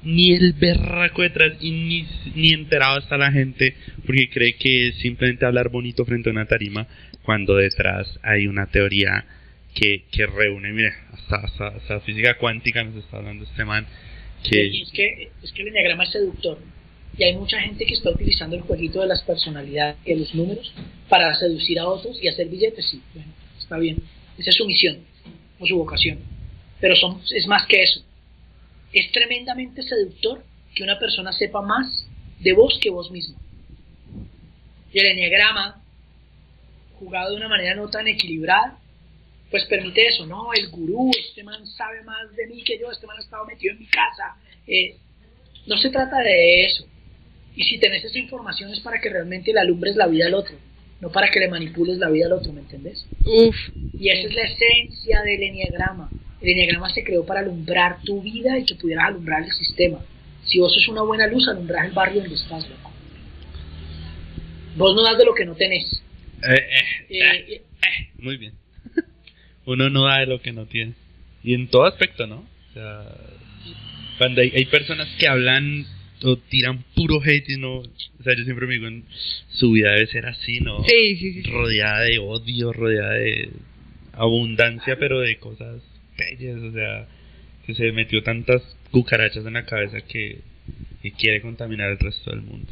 ni 0.03 0.33
el 0.33 0.53
berraco 0.53 1.21
detrás 1.21 1.53
y 1.61 1.71
ni, 1.71 2.07
ni 2.35 2.53
enterado 2.53 2.99
está 2.99 3.17
la 3.17 3.31
gente 3.31 3.75
porque 4.05 4.29
cree 4.29 4.55
que 4.55 4.87
es 4.87 4.95
simplemente 4.95 5.45
hablar 5.45 5.69
bonito 5.69 6.05
frente 6.05 6.29
a 6.29 6.31
una 6.31 6.45
tarima 6.45 6.87
cuando 7.21 7.55
detrás 7.55 8.19
hay 8.23 8.47
una 8.47 8.65
teoría 8.65 9.25
que, 9.73 10.03
que 10.11 10.25
reúne, 10.25 10.71
mire, 10.71 10.93
hasta, 11.13 11.67
hasta, 11.67 11.99
física 12.01 12.37
cuántica 12.37 12.83
nos 12.83 13.03
está 13.03 13.17
hablando 13.17 13.45
este 13.45 13.65
man. 13.65 13.87
Que... 14.43 14.67
Es, 14.67 14.91
que, 14.91 15.31
es 15.43 15.51
que 15.51 15.61
el 15.61 15.69
enneagrama 15.69 16.03
es 16.03 16.11
seductor 16.11 16.57
y 17.17 17.23
hay 17.23 17.35
mucha 17.35 17.59
gente 17.61 17.85
que 17.85 17.93
está 17.93 18.09
utilizando 18.09 18.55
el 18.55 18.63
jueguito 18.63 19.01
de 19.01 19.07
las 19.07 19.21
personalidades 19.23 19.97
y 20.05 20.15
los 20.15 20.33
números 20.33 20.73
para 21.09 21.33
seducir 21.35 21.79
a 21.79 21.87
otros 21.87 22.17
y 22.21 22.27
hacer 22.27 22.47
billetes, 22.47 22.89
sí, 22.89 23.01
bueno, 23.13 23.31
está 23.59 23.77
bien 23.77 23.97
esa 24.41 24.49
es 24.49 24.55
su 24.55 24.65
misión 24.65 24.99
o 25.59 25.65
su 25.65 25.77
vocación. 25.77 26.19
Pero 26.79 26.95
son, 26.95 27.21
es 27.33 27.47
más 27.47 27.65
que 27.67 27.83
eso. 27.83 28.01
Es 28.91 29.11
tremendamente 29.11 29.83
seductor 29.83 30.43
que 30.75 30.83
una 30.83 30.99
persona 30.99 31.31
sepa 31.31 31.61
más 31.61 32.07
de 32.39 32.53
vos 32.53 32.79
que 32.81 32.89
vos 32.89 33.11
mismo. 33.11 33.37
Y 34.91 34.99
el 34.99 35.07
enneagrama, 35.07 35.81
jugado 36.99 37.31
de 37.31 37.37
una 37.37 37.47
manera 37.47 37.75
no 37.75 37.89
tan 37.89 38.07
equilibrada, 38.07 38.79
pues 39.51 39.65
permite 39.65 40.07
eso, 40.07 40.25
¿no? 40.25 40.53
El 40.53 40.69
gurú, 40.69 41.11
este 41.19 41.43
man 41.43 41.65
sabe 41.67 42.01
más 42.03 42.35
de 42.35 42.47
mí 42.47 42.63
que 42.63 42.79
yo, 42.79 42.89
este 42.89 43.05
man 43.05 43.17
ha 43.17 43.21
estado 43.21 43.45
metido 43.45 43.73
en 43.73 43.79
mi 43.79 43.85
casa. 43.87 44.35
Eh, 44.65 44.95
no 45.67 45.77
se 45.77 45.89
trata 45.89 46.19
de 46.19 46.65
eso. 46.65 46.87
Y 47.55 47.63
si 47.63 47.77
tenés 47.79 48.03
esa 48.03 48.17
información 48.17 48.71
es 48.71 48.79
para 48.79 48.99
que 48.99 49.09
realmente 49.09 49.53
le 49.53 49.59
alumbres 49.59 49.95
la 49.95 50.07
vida 50.07 50.25
al 50.25 50.33
otro 50.33 50.57
no 51.01 51.11
para 51.11 51.29
que 51.29 51.39
le 51.39 51.49
manipules 51.49 51.97
la 51.97 52.09
vida 52.09 52.27
al 52.27 52.33
otro, 52.33 52.53
¿me 52.53 52.61
entendés? 52.61 53.05
Uf. 53.25 53.55
Y 53.99 54.09
esa 54.09 54.27
es 54.27 54.35
la 54.35 54.43
esencia 54.43 55.21
del 55.23 55.43
enneagrama. 55.43 56.09
El 56.39 56.49
enneagrama 56.49 56.89
se 56.93 57.03
creó 57.03 57.25
para 57.25 57.39
alumbrar 57.39 58.01
tu 58.03 58.21
vida 58.21 58.57
y 58.57 58.65
que 58.65 58.75
pudieras 58.75 59.05
alumbrar 59.05 59.43
el 59.43 59.51
sistema. 59.51 59.99
Si 60.45 60.59
vos 60.59 60.73
sos 60.73 60.87
una 60.87 61.01
buena 61.01 61.27
luz, 61.27 61.47
alumbras 61.47 61.87
el 61.87 61.91
barrio 61.91 62.21
donde 62.21 62.35
estás, 62.35 62.69
loco. 62.69 62.91
Vos 64.77 64.95
no 64.95 65.01
das 65.03 65.17
de 65.17 65.25
lo 65.25 65.33
que 65.33 65.45
no 65.45 65.55
tenés. 65.55 65.91
Eh, 66.43 66.55
eh, 66.55 67.05
eh, 67.09 67.53
eh 67.55 67.61
muy 68.19 68.37
bien. 68.37 68.53
Uno 69.71 69.89
no 69.89 70.05
da 70.05 70.19
de 70.19 70.27
lo 70.27 70.41
que 70.41 70.51
no 70.51 70.65
tiene. 70.65 70.93
Y 71.43 71.53
en 71.53 71.67
todo 71.67 71.85
aspecto, 71.85 72.27
¿no? 72.27 72.45
O 72.69 72.73
sea, 72.73 73.03
cuando 74.17 74.41
hay, 74.41 74.51
hay 74.55 74.65
personas 74.65 75.07
que 75.17 75.27
hablan 75.27 75.85
o 76.23 76.37
tiran 76.37 76.83
puro 76.95 77.21
hate 77.23 77.49
y 77.49 77.57
no, 77.57 77.77
o 77.77 78.23
sea, 78.23 78.35
yo 78.35 78.43
siempre 78.43 78.67
me 78.67 78.75
digo, 78.75 78.87
en 78.87 79.05
su 79.49 79.71
vida 79.71 79.91
debe 79.91 80.07
ser 80.07 80.27
así, 80.27 80.59
¿no? 80.59 80.83
Sí, 80.83 81.15
sí, 81.15 81.33
sí. 81.33 81.49
Rodeada 81.49 82.01
de 82.01 82.19
odio, 82.19 82.71
rodeada 82.73 83.13
de 83.13 83.49
abundancia, 84.13 84.97
pero 84.99 85.19
de 85.19 85.37
cosas 85.37 85.81
bellas, 86.17 86.61
o 86.61 86.71
sea, 86.71 87.07
que 87.65 87.73
se 87.73 87.91
metió 87.91 88.21
tantas 88.23 88.61
cucarachas 88.91 89.45
en 89.45 89.53
la 89.53 89.65
cabeza 89.65 90.01
que, 90.01 90.39
quiere 91.17 91.41
contaminar 91.41 91.89
el 91.89 91.97
resto 91.97 92.29
del 92.29 92.43
mundo. 92.43 92.67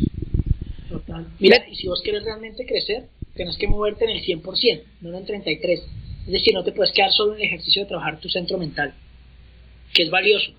Total. 0.87 1.27
Mira, 1.39 1.65
y 1.67 1.75
si 1.75 1.87
vos 1.87 2.01
quieres 2.03 2.23
realmente 2.23 2.63
crecer, 2.63 3.05
tienes 3.35 3.57
que 3.57 3.67
moverte 3.67 4.05
en 4.05 4.11
el 4.11 4.23
100%, 4.23 4.83
no 5.01 5.09
en 5.09 5.15
el 5.15 5.25
33%. 5.25 5.81
Es 6.29 6.33
decir, 6.33 6.53
no 6.53 6.63
te 6.63 6.71
puedes 6.71 6.93
quedar 6.93 7.11
solo 7.11 7.33
en 7.33 7.39
el 7.39 7.47
ejercicio 7.47 7.81
de 7.81 7.87
trabajar 7.87 8.19
tu 8.19 8.29
centro 8.29 8.59
mental, 8.59 8.93
que 9.91 10.03
es 10.03 10.11
valioso, 10.11 10.51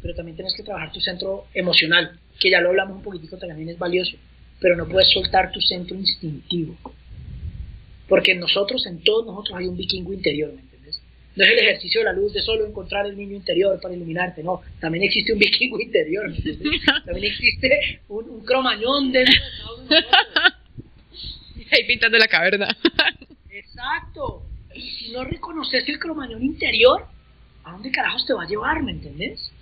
pero 0.00 0.14
también 0.14 0.36
tienes 0.36 0.54
que 0.54 0.62
trabajar 0.62 0.92
tu 0.92 1.00
centro 1.00 1.48
emocional, 1.52 2.16
que 2.38 2.48
ya 2.48 2.60
lo 2.60 2.68
hablamos 2.68 2.98
un 2.98 3.02
poquitico, 3.02 3.36
también 3.36 3.68
es 3.68 3.76
valioso, 3.76 4.16
pero 4.60 4.76
no 4.76 4.86
puedes 4.86 5.10
soltar 5.10 5.50
tu 5.50 5.60
centro 5.60 5.96
instintivo. 5.96 6.76
Porque 8.08 8.30
en 8.30 8.38
nosotros, 8.38 8.86
en 8.86 9.02
todos 9.02 9.26
nosotros 9.26 9.58
hay 9.58 9.66
un 9.66 9.76
vikingo 9.76 10.12
interior, 10.12 10.52
¿me 10.52 10.60
entiendes? 10.60 11.02
No 11.34 11.44
es 11.44 11.50
el 11.50 11.58
ejercicio 11.58 12.02
de 12.02 12.04
la 12.04 12.12
luz 12.12 12.32
de 12.32 12.42
solo 12.42 12.64
encontrar 12.64 13.04
el 13.06 13.16
niño 13.16 13.34
interior 13.34 13.80
para 13.82 13.92
iluminarte, 13.92 14.44
no, 14.44 14.62
también 14.78 15.02
existe 15.02 15.32
un 15.32 15.40
vikingo 15.40 15.80
interior, 15.80 16.30
¿me 16.30 16.36
entiendes? 16.36 16.82
También 17.04 17.32
existe 17.32 18.00
un, 18.06 18.44
cromañón 18.44 19.10
dentro 19.10 19.34
de 19.88 19.96
Ahí 21.72 21.84
pintando 21.88 22.16
la 22.16 22.28
caverna. 22.28 22.76
Exacto. 23.50 24.49
Y 24.80 24.90
si 24.92 25.12
no 25.12 25.24
reconoces 25.24 25.86
el 25.88 25.98
cromañón 25.98 26.42
interior, 26.42 27.06
¿a 27.64 27.72
dónde 27.72 27.90
carajos 27.90 28.24
te 28.26 28.32
va 28.32 28.44
a 28.44 28.48
llevar, 28.48 28.82
me 28.82 28.92
entendés? 28.92 29.52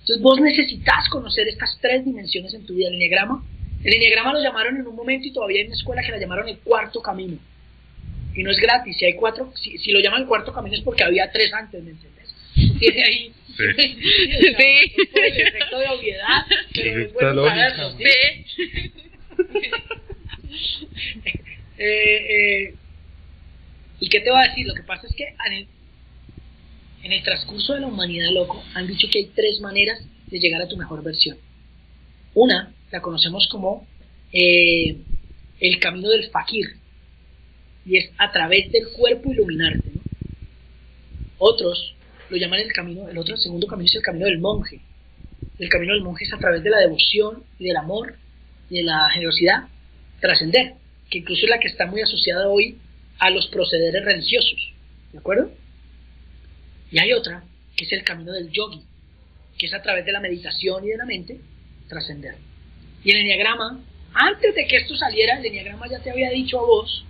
Entonces 0.00 0.20
vos 0.22 0.40
necesitas 0.40 1.08
conocer 1.08 1.48
estas 1.48 1.78
tres 1.80 2.04
dimensiones 2.04 2.52
en 2.52 2.66
tu 2.66 2.74
vida. 2.74 2.88
El 2.88 2.94
enneagrama, 2.94 3.42
el 3.82 3.94
enneagrama 3.94 4.34
lo 4.34 4.42
llamaron 4.42 4.76
en 4.76 4.86
un 4.86 4.94
momento 4.96 5.26
y 5.26 5.32
todavía 5.32 5.60
hay 5.60 5.66
una 5.66 5.76
escuela 5.76 6.02
que 6.02 6.10
la 6.10 6.18
llamaron 6.18 6.48
el 6.48 6.58
cuarto 6.58 7.00
camino. 7.00 7.38
Y 8.34 8.42
no 8.42 8.50
es 8.50 8.58
gratis, 8.58 8.96
si 8.96 9.06
hay 9.06 9.14
cuatro, 9.14 9.52
si, 9.56 9.90
lo 9.92 10.00
llaman 10.00 10.22
el 10.22 10.28
cuarto 10.28 10.52
camino 10.52 10.76
es 10.76 10.82
porque 10.82 11.04
había 11.04 11.30
tres 11.32 11.52
antes, 11.52 11.82
¿me 11.82 11.90
entiendes? 11.90 12.34
Tiene 12.78 13.02
ahí 13.02 13.32
Sí. 13.56 13.64
sí. 13.76 15.08
el 15.14 15.36
efecto 15.48 15.78
de 15.78 15.88
obviedad, 15.88 16.46
pero 16.74 17.02
es 17.02 17.12
bueno 17.14 17.46
saberlo. 17.46 17.90
Sí. 17.98 18.04
eh, 21.78 22.66
eh, 22.68 22.74
¿Y 24.00 24.08
qué 24.08 24.20
te 24.20 24.30
va 24.30 24.40
a 24.40 24.48
decir? 24.48 24.66
Lo 24.66 24.74
que 24.74 24.82
pasa 24.82 25.06
es 25.06 25.14
que 25.14 25.34
en 27.02 27.12
el 27.12 27.22
transcurso 27.22 27.74
de 27.74 27.80
la 27.80 27.86
humanidad, 27.86 28.30
loco, 28.32 28.62
han 28.74 28.86
dicho 28.86 29.08
que 29.10 29.18
hay 29.18 29.26
tres 29.26 29.60
maneras 29.60 30.00
de 30.26 30.38
llegar 30.38 30.62
a 30.62 30.68
tu 30.68 30.76
mejor 30.76 31.02
versión. 31.02 31.36
Una 32.34 32.72
la 32.90 33.00
conocemos 33.00 33.46
como 33.48 33.86
eh, 34.32 34.96
el 35.60 35.78
camino 35.78 36.08
del 36.08 36.30
fakir, 36.30 36.66
y 37.84 37.98
es 37.98 38.10
a 38.18 38.32
través 38.32 38.70
del 38.72 38.88
cuerpo 38.88 39.32
iluminarte. 39.32 39.90
Otros 41.38 41.94
lo 42.30 42.36
llaman 42.36 42.60
el 42.60 42.72
camino, 42.72 43.08
el 43.08 43.18
otro, 43.18 43.36
segundo 43.36 43.66
camino 43.66 43.86
es 43.86 43.94
el 43.96 44.02
camino 44.02 44.26
del 44.26 44.38
monje. 44.38 44.80
El 45.58 45.68
camino 45.68 45.92
del 45.92 46.02
monje 46.02 46.24
es 46.24 46.32
a 46.32 46.38
través 46.38 46.62
de 46.62 46.70
la 46.70 46.78
devoción 46.78 47.44
y 47.58 47.64
del 47.66 47.76
amor 47.76 48.16
y 48.70 48.76
de 48.76 48.82
la 48.84 49.10
generosidad 49.12 49.68
trascender, 50.20 50.74
que 51.10 51.18
incluso 51.18 51.44
es 51.44 51.50
la 51.50 51.58
que 51.58 51.68
está 51.68 51.86
muy 51.86 52.02
asociada 52.02 52.48
hoy 52.48 52.78
a 53.20 53.30
los 53.30 53.46
procederes 53.48 54.04
religiosos. 54.04 54.72
¿De 55.12 55.18
acuerdo? 55.18 55.52
Y 56.90 56.98
hay 56.98 57.12
otra, 57.12 57.44
que 57.76 57.84
es 57.84 57.92
el 57.92 58.02
camino 58.02 58.32
del 58.32 58.50
yogi, 58.50 58.82
que 59.58 59.66
es 59.66 59.74
a 59.74 59.82
través 59.82 60.04
de 60.04 60.12
la 60.12 60.20
meditación 60.20 60.84
y 60.84 60.88
de 60.88 60.96
la 60.96 61.04
mente 61.04 61.40
trascender. 61.88 62.36
Y 63.04 63.10
el 63.10 63.18
enneagrama, 63.18 63.80
antes 64.14 64.54
de 64.54 64.66
que 64.66 64.78
esto 64.78 64.96
saliera, 64.96 65.38
el 65.38 65.46
enneagrama 65.46 65.88
ya 65.88 66.00
te 66.00 66.10
había 66.10 66.30
dicho 66.30 66.58
a 66.58 66.66
vos, 66.66 67.04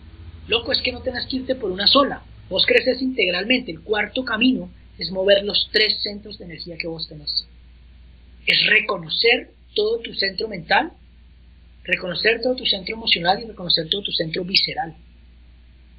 loco, 0.49 0.73
es 0.73 0.81
que 0.83 0.93
no 0.93 1.01
tenés 1.01 1.27
que 1.27 1.37
irte 1.37 1.55
por 1.55 1.71
una 1.71 1.87
sola. 1.87 2.23
Vos 2.49 2.67
creces 2.67 3.01
integralmente. 3.01 3.71
El 3.71 3.81
cuarto 3.81 4.25
camino 4.25 4.71
es 4.99 5.11
mover 5.13 5.45
los 5.45 5.69
tres 5.73 6.03
centros 6.03 6.39
de 6.39 6.47
energía 6.47 6.77
que 6.77 6.89
vos 6.89 7.09
tenés. 7.09 7.47
Es 8.47 8.67
reconocer 8.67 9.53
todo 9.75 10.01
tu 10.01 10.13
centro 10.15 10.49
mental, 10.49 10.93
reconocer 11.85 12.41
todo 12.43 12.57
tu 12.57 12.67
centro 12.67 12.97
emocional 12.97 13.41
y 13.41 13.47
reconocer 13.47 13.89
todo 13.89 14.03
tu 14.03 14.13
centro 14.13 14.45
visceral. 14.45 14.97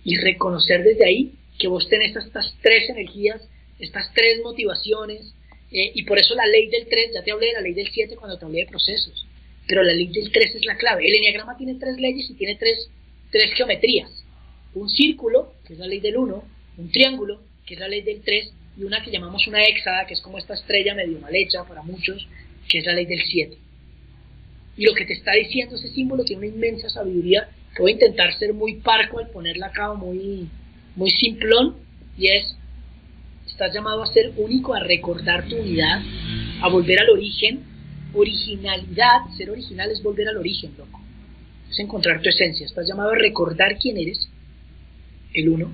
Y 0.04 0.18
reconocer 0.18 0.84
desde 0.84 1.06
ahí 1.06 1.34
que 1.60 1.68
vos 1.68 1.88
tenés 1.90 2.16
estas 2.16 2.56
tres 2.62 2.90
energías 2.90 3.42
estas 3.82 4.14
tres 4.14 4.42
motivaciones, 4.44 5.34
eh, 5.72 5.92
y 5.94 6.04
por 6.04 6.20
eso 6.20 6.36
la 6.36 6.46
ley 6.46 6.70
del 6.70 6.88
3, 6.88 7.12
ya 7.14 7.24
te 7.24 7.32
hablé 7.32 7.48
de 7.48 7.54
la 7.54 7.62
ley 7.62 7.74
del 7.74 7.90
7 7.90 8.16
cuando 8.16 8.38
te 8.38 8.46
hablé 8.46 8.60
de 8.60 8.68
procesos, 8.68 9.26
pero 9.68 9.84
la 9.84 9.94
ley 9.94 10.08
del 10.08 10.32
3 10.32 10.56
es 10.56 10.66
la 10.66 10.78
clave. 10.78 11.06
El 11.06 11.16
enneagrama 11.16 11.58
tiene 11.58 11.76
tres 11.76 11.98
leyes 11.98 12.30
y 12.30 12.36
tiene 12.36 12.56
tres, 12.56 12.90
tres 13.32 13.54
geometrías. 13.54 14.10
Un 14.74 14.90
círculo, 14.90 15.54
que 15.66 15.74
es 15.74 15.80
la 15.80 15.88
ley 15.88 16.00
del 16.00 16.18
1, 16.18 16.44
un 16.78 16.92
triángulo, 16.92 17.42
que 17.66 17.74
es 17.74 17.80
la 17.80 17.88
ley 17.88 18.02
del 18.02 18.22
3, 18.22 18.54
y 18.78 18.84
una 18.84 19.04
que 19.04 19.12
llamamos 19.12 19.48
una 19.48 19.64
hexada, 19.64 20.06
que 20.06 20.14
es 20.14 20.22
como 20.22 20.38
esta 20.38 20.54
estrella 20.54 20.96
medio 20.96 21.20
mal 21.20 21.36
hecha 21.36 21.64
para 21.64 21.82
muchos, 21.82 22.28
que 22.70 22.80
es 22.80 22.86
la 22.86 22.94
ley 22.94 23.06
del 23.06 23.22
7. 23.24 23.58
Y 24.78 24.86
lo 24.86 24.94
que 24.94 25.06
te 25.06 25.14
está 25.14 25.34
diciendo 25.34 25.76
ese 25.76 25.90
símbolo 25.90 26.24
tiene 26.24 26.48
una 26.48 26.56
inmensa 26.56 26.90
sabiduría, 26.90 27.50
voy 27.80 27.92
a 27.92 27.94
intentar 27.94 28.38
ser 28.38 28.54
muy 28.54 28.76
parco 28.76 29.20
al 29.20 29.30
ponerla 29.30 29.68
acá, 29.68 29.94
muy, 29.94 30.48
muy 30.96 31.10
simplón, 31.12 31.78
y 32.18 32.28
es 32.28 32.56
estás 33.48 33.74
llamado 33.74 34.02
a 34.04 34.08
ser 34.08 34.34
único, 34.38 34.74
a 34.74 34.80
recordar 34.80 35.48
tu 35.48 35.56
unidad 35.56 36.02
a 36.62 36.70
volver 36.70 37.00
al 37.00 37.10
origen. 37.10 37.64
Originalidad, 38.14 39.30
ser 39.38 39.52
original 39.52 39.90
es 39.92 40.02
volver 40.04 40.28
al 40.28 40.38
origen, 40.38 40.74
loco. 40.78 41.00
Es 41.70 41.80
encontrar 41.80 42.22
tu 42.22 42.30
esencia. 42.30 42.66
Estás 42.66 42.88
llamado 42.88 43.12
a 43.12 43.16
recordar 43.16 43.78
quién 43.78 43.98
eres, 43.98 44.30
el 45.34 45.50
uno. 45.50 45.72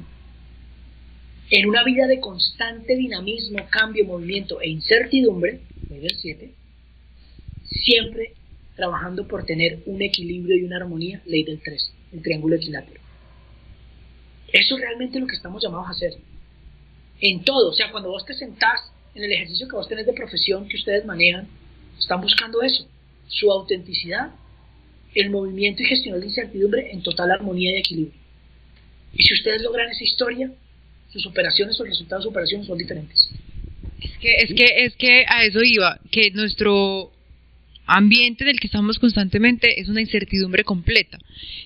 En 1.49 1.69
una 1.69 1.84
vida 1.84 2.07
de 2.07 2.19
constante 2.19 2.95
dinamismo, 2.95 3.60
cambio, 3.69 4.06
movimiento 4.06 4.60
e 4.60 4.69
incertidumbre, 4.69 5.61
nivel 5.90 6.11
7, 6.15 6.52
siempre 7.64 8.34
trabajando 8.78 9.28
por 9.28 9.45
tener 9.45 9.80
un 9.88 10.02
equilibrio 10.02 10.56
y 10.56 10.64
una 10.64 10.78
armonía, 10.78 11.22
ley 11.26 11.44
del 11.44 11.60
3, 11.62 11.94
el 12.14 12.22
triángulo 12.22 12.56
equilátero. 12.56 13.02
Eso 14.54 14.76
es 14.76 14.82
realmente 14.82 15.20
lo 15.20 15.28
que 15.28 15.36
estamos 15.36 15.62
llamados 15.62 15.88
a 15.88 15.91
hacer. 15.91 16.14
En 17.20 17.44
todo, 17.44 17.72
o 17.72 17.74
sea, 17.74 17.91
cuando 17.91 18.10
vos 18.10 18.26
te 18.26 18.36
sentás 18.36 18.80
en 19.16 19.24
el 19.24 19.32
ejercicio 19.32 19.68
que 19.68 19.76
vos 19.76 19.90
tenés 19.90 20.06
de 20.06 20.14
profesión 20.14 20.68
que 20.70 20.78
ustedes 20.78 21.06
manejan, 21.06 21.48
están 21.98 22.22
buscando 22.22 22.62
eso, 22.62 22.88
su 23.28 23.52
autenticidad, 23.52 24.32
el 25.16 25.32
movimiento 25.32 25.82
y 25.82 25.88
gestión 25.88 26.20
de 26.20 26.28
incertidumbre 26.28 26.91
en 26.91 27.02
total 27.02 27.32
armonía 27.32 27.72
y 27.72 27.80
equilibrio. 27.80 28.20
Y 29.14 29.24
si 29.24 29.34
ustedes 29.34 29.64
logran 29.64 29.90
esa 29.90 30.04
historia, 30.04 30.52
sus 31.10 31.26
operaciones 31.26 31.80
o 31.80 31.84
el 31.84 31.90
resultado 31.90 32.20
de 32.20 32.24
sus 32.24 32.32
operaciones 32.32 32.68
son 32.68 32.78
diferentes. 32.78 33.30
Es 33.99 34.18
que, 34.20 34.36
es 34.36 34.54
que, 34.54 34.86
es 34.86 34.95
que 34.95 35.26
a 35.28 35.44
eso 35.44 35.64
iba, 35.64 35.99
que 36.12 36.30
nuestro 36.32 37.12
ambiente 37.88 38.45
del 38.45 38.59
que 38.59 38.68
estamos 38.68 38.99
constantemente 38.99 39.80
es 39.80 39.88
una 39.88 40.01
incertidumbre 40.01 40.64
completa. 40.64 41.18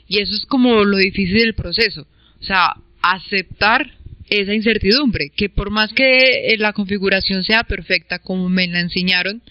Y 0.07 0.19
eso 0.19 0.33
es 0.33 0.45
como 0.45 0.83
lo 0.85 0.97
difícil 0.97 1.39
del 1.39 1.55
proceso. 1.55 2.07
O 2.39 2.43
sea, 2.43 2.75
aceptar 3.01 3.91
esa 4.29 4.53
incertidumbre, 4.53 5.29
que 5.35 5.49
por 5.49 5.71
más 5.71 5.91
que 5.91 6.55
la 6.57 6.71
configuración 6.71 7.43
sea 7.43 7.65
perfecta 7.65 8.19
como 8.19 8.47
me 8.47 8.65
la 8.67 8.79
enseñaron, 8.79 9.41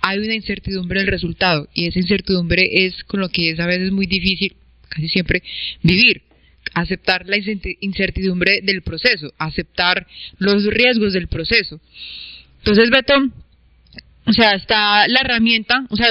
hay 0.00 0.18
una 0.18 0.34
incertidumbre 0.34 1.00
del 1.00 1.08
resultado 1.08 1.68
y 1.74 1.88
esa 1.88 1.98
incertidumbre 1.98 2.86
es 2.86 3.02
con 3.04 3.20
lo 3.20 3.28
que 3.28 3.50
es 3.50 3.58
a 3.58 3.66
veces 3.66 3.90
muy 3.90 4.06
difícil, 4.06 4.54
casi 4.88 5.08
siempre, 5.08 5.42
vivir. 5.82 6.22
Aceptar 6.74 7.26
la 7.26 7.38
incertidumbre 7.80 8.60
del 8.62 8.82
proceso, 8.82 9.32
aceptar 9.38 10.06
los 10.38 10.64
riesgos 10.66 11.12
del 11.12 11.26
proceso. 11.26 11.80
Entonces, 12.58 12.90
Beto, 12.90 13.14
o 14.30 14.32
sea, 14.32 14.52
está 14.52 15.08
la 15.08 15.20
herramienta, 15.20 15.86
o 15.90 15.96
sea, 15.96 16.08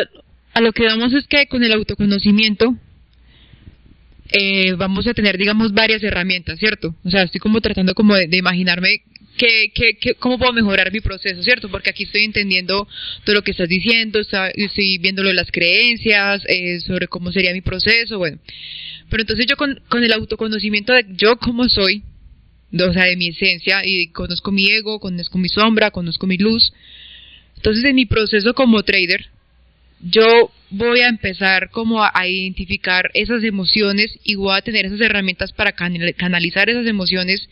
a 0.53 0.61
lo 0.61 0.73
que 0.73 0.83
vamos 0.83 1.13
es 1.13 1.25
que 1.27 1.47
con 1.47 1.63
el 1.63 1.71
autoconocimiento 1.71 2.75
eh, 4.31 4.73
vamos 4.73 5.07
a 5.07 5.13
tener, 5.13 5.37
digamos, 5.37 5.73
varias 5.73 6.03
herramientas, 6.03 6.59
¿cierto? 6.59 6.93
O 7.05 7.09
sea, 7.09 7.23
estoy 7.23 7.39
como 7.39 7.61
tratando 7.61 7.95
como 7.95 8.15
de, 8.15 8.27
imaginarme 8.35 9.03
que, 9.37 9.71
que, 9.73 10.15
cómo 10.15 10.37
puedo 10.37 10.51
mejorar 10.51 10.91
mi 10.91 10.99
proceso, 10.99 11.41
¿cierto? 11.43 11.69
Porque 11.69 11.91
aquí 11.91 12.03
estoy 12.03 12.23
entendiendo 12.23 12.85
todo 13.23 13.35
lo 13.35 13.41
que 13.41 13.51
estás 13.51 13.69
diciendo, 13.69 14.19
estoy 14.19 14.97
viendo 14.97 15.23
lo 15.23 15.29
de 15.29 15.35
las 15.35 15.49
creencias, 15.49 16.43
eh, 16.47 16.81
sobre 16.81 17.07
cómo 17.07 17.31
sería 17.31 17.53
mi 17.53 17.61
proceso, 17.61 18.17
bueno. 18.17 18.37
Pero 19.09 19.21
entonces 19.21 19.45
yo 19.47 19.55
con, 19.55 19.81
con 19.87 20.03
el 20.03 20.11
autoconocimiento 20.11 20.91
de 20.91 21.05
yo 21.15 21.37
cómo 21.37 21.69
soy, 21.69 22.03
o 22.73 22.93
sea, 22.93 23.05
de 23.05 23.15
mi 23.15 23.29
esencia, 23.29 23.81
y 23.85 24.09
conozco 24.09 24.51
mi 24.51 24.69
ego, 24.69 24.99
conozco 24.99 25.37
mi 25.37 25.47
sombra, 25.47 25.89
conozco 25.89 26.27
mi 26.27 26.37
luz, 26.37 26.73
entonces, 27.59 27.83
en 27.83 27.95
mi 27.95 28.05
proceso 28.05 28.53
como 28.53 28.83
trader, 28.83 29.25
yo 29.99 30.49
voy 30.69 31.01
a 31.01 31.09
empezar 31.09 31.71
como 31.71 32.01
a, 32.01 32.25
identificar 32.25 33.11
esas 33.13 33.43
emociones 33.43 34.17
y 34.23 34.35
voy 34.35 34.55
a 34.55 34.61
tener 34.61 34.85
esas 34.85 35.01
herramientas 35.01 35.51
para 35.51 35.73
canalizar 35.73 36.69
esas 36.69 36.87
emociones 36.87 37.49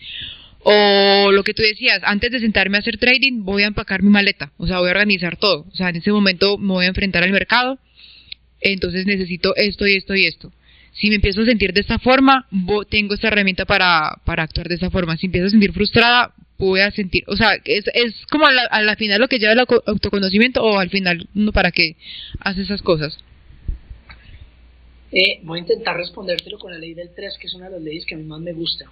o 0.63 1.29
lo 1.33 1.43
que 1.43 1.53
tú 1.53 1.61
decías, 1.61 1.99
antes 2.03 2.31
de 2.31 2.39
sentarme 2.39 2.77
a 2.77 2.79
hacer 2.79 2.97
trading, 2.97 3.43
voy 3.43 3.63
a 3.63 3.67
empacar 3.67 4.01
mi 4.01 4.09
maleta, 4.09 4.53
o 4.55 4.65
sea, 4.65 4.79
voy 4.79 4.87
a 4.87 4.91
organizar 4.91 5.35
todo. 5.35 5.65
O 5.69 5.75
sea, 5.75 5.89
en 5.89 5.97
ese 5.97 6.13
momento 6.13 6.57
me 6.57 6.71
voy 6.71 6.85
a 6.85 6.89
enfrentar 6.89 7.25
al 7.25 7.31
mercado, 7.33 7.77
entonces 8.61 9.05
necesito 9.05 9.57
esto 9.57 9.85
y 9.87 9.97
esto 9.97 10.15
y 10.15 10.25
esto. 10.25 10.53
Si 10.93 11.09
me 11.09 11.15
empiezo 11.15 11.41
a 11.41 11.45
sentir 11.45 11.73
de 11.73 11.81
esta 11.81 11.99
forma, 11.99 12.47
tengo 12.89 13.13
esta 13.13 13.27
herramienta 13.27 13.65
para, 13.65 14.21
para 14.23 14.43
actuar 14.43 14.69
de 14.69 14.75
esta 14.75 14.89
forma. 14.89 15.17
Si 15.17 15.25
empiezo 15.25 15.47
a 15.47 15.49
sentir 15.49 15.73
frustrada, 15.73 16.33
voy 16.57 16.79
a 16.79 16.91
sentir, 16.91 17.23
o 17.27 17.35
sea, 17.35 17.59
es, 17.65 17.85
es 17.93 18.13
como 18.31 18.47
a 18.47 18.81
la, 18.81 18.95
final 18.95 19.21
lo 19.21 19.27
que 19.27 19.39
lleva 19.39 19.53
el 19.53 19.59
autoconocimiento 19.59 20.63
o 20.63 20.79
al 20.79 20.89
final 20.89 21.27
uno 21.35 21.51
para 21.51 21.71
qué 21.71 21.95
hace 22.39 22.61
esas 22.61 22.81
cosas. 22.81 23.17
Eh, 25.11 25.39
voy 25.43 25.59
a 25.59 25.61
intentar 25.61 25.95
respondértelo 25.95 26.57
con 26.59 26.71
la 26.71 26.79
ley 26.79 26.93
del 26.93 27.09
3, 27.15 27.37
que 27.39 27.47
es 27.47 27.53
una 27.53 27.65
de 27.65 27.71
las 27.73 27.81
leyes 27.81 28.05
que 28.05 28.15
a 28.15 28.17
mí 28.17 28.23
más 28.23 28.41
me 28.41 28.53
gusta. 28.53 28.85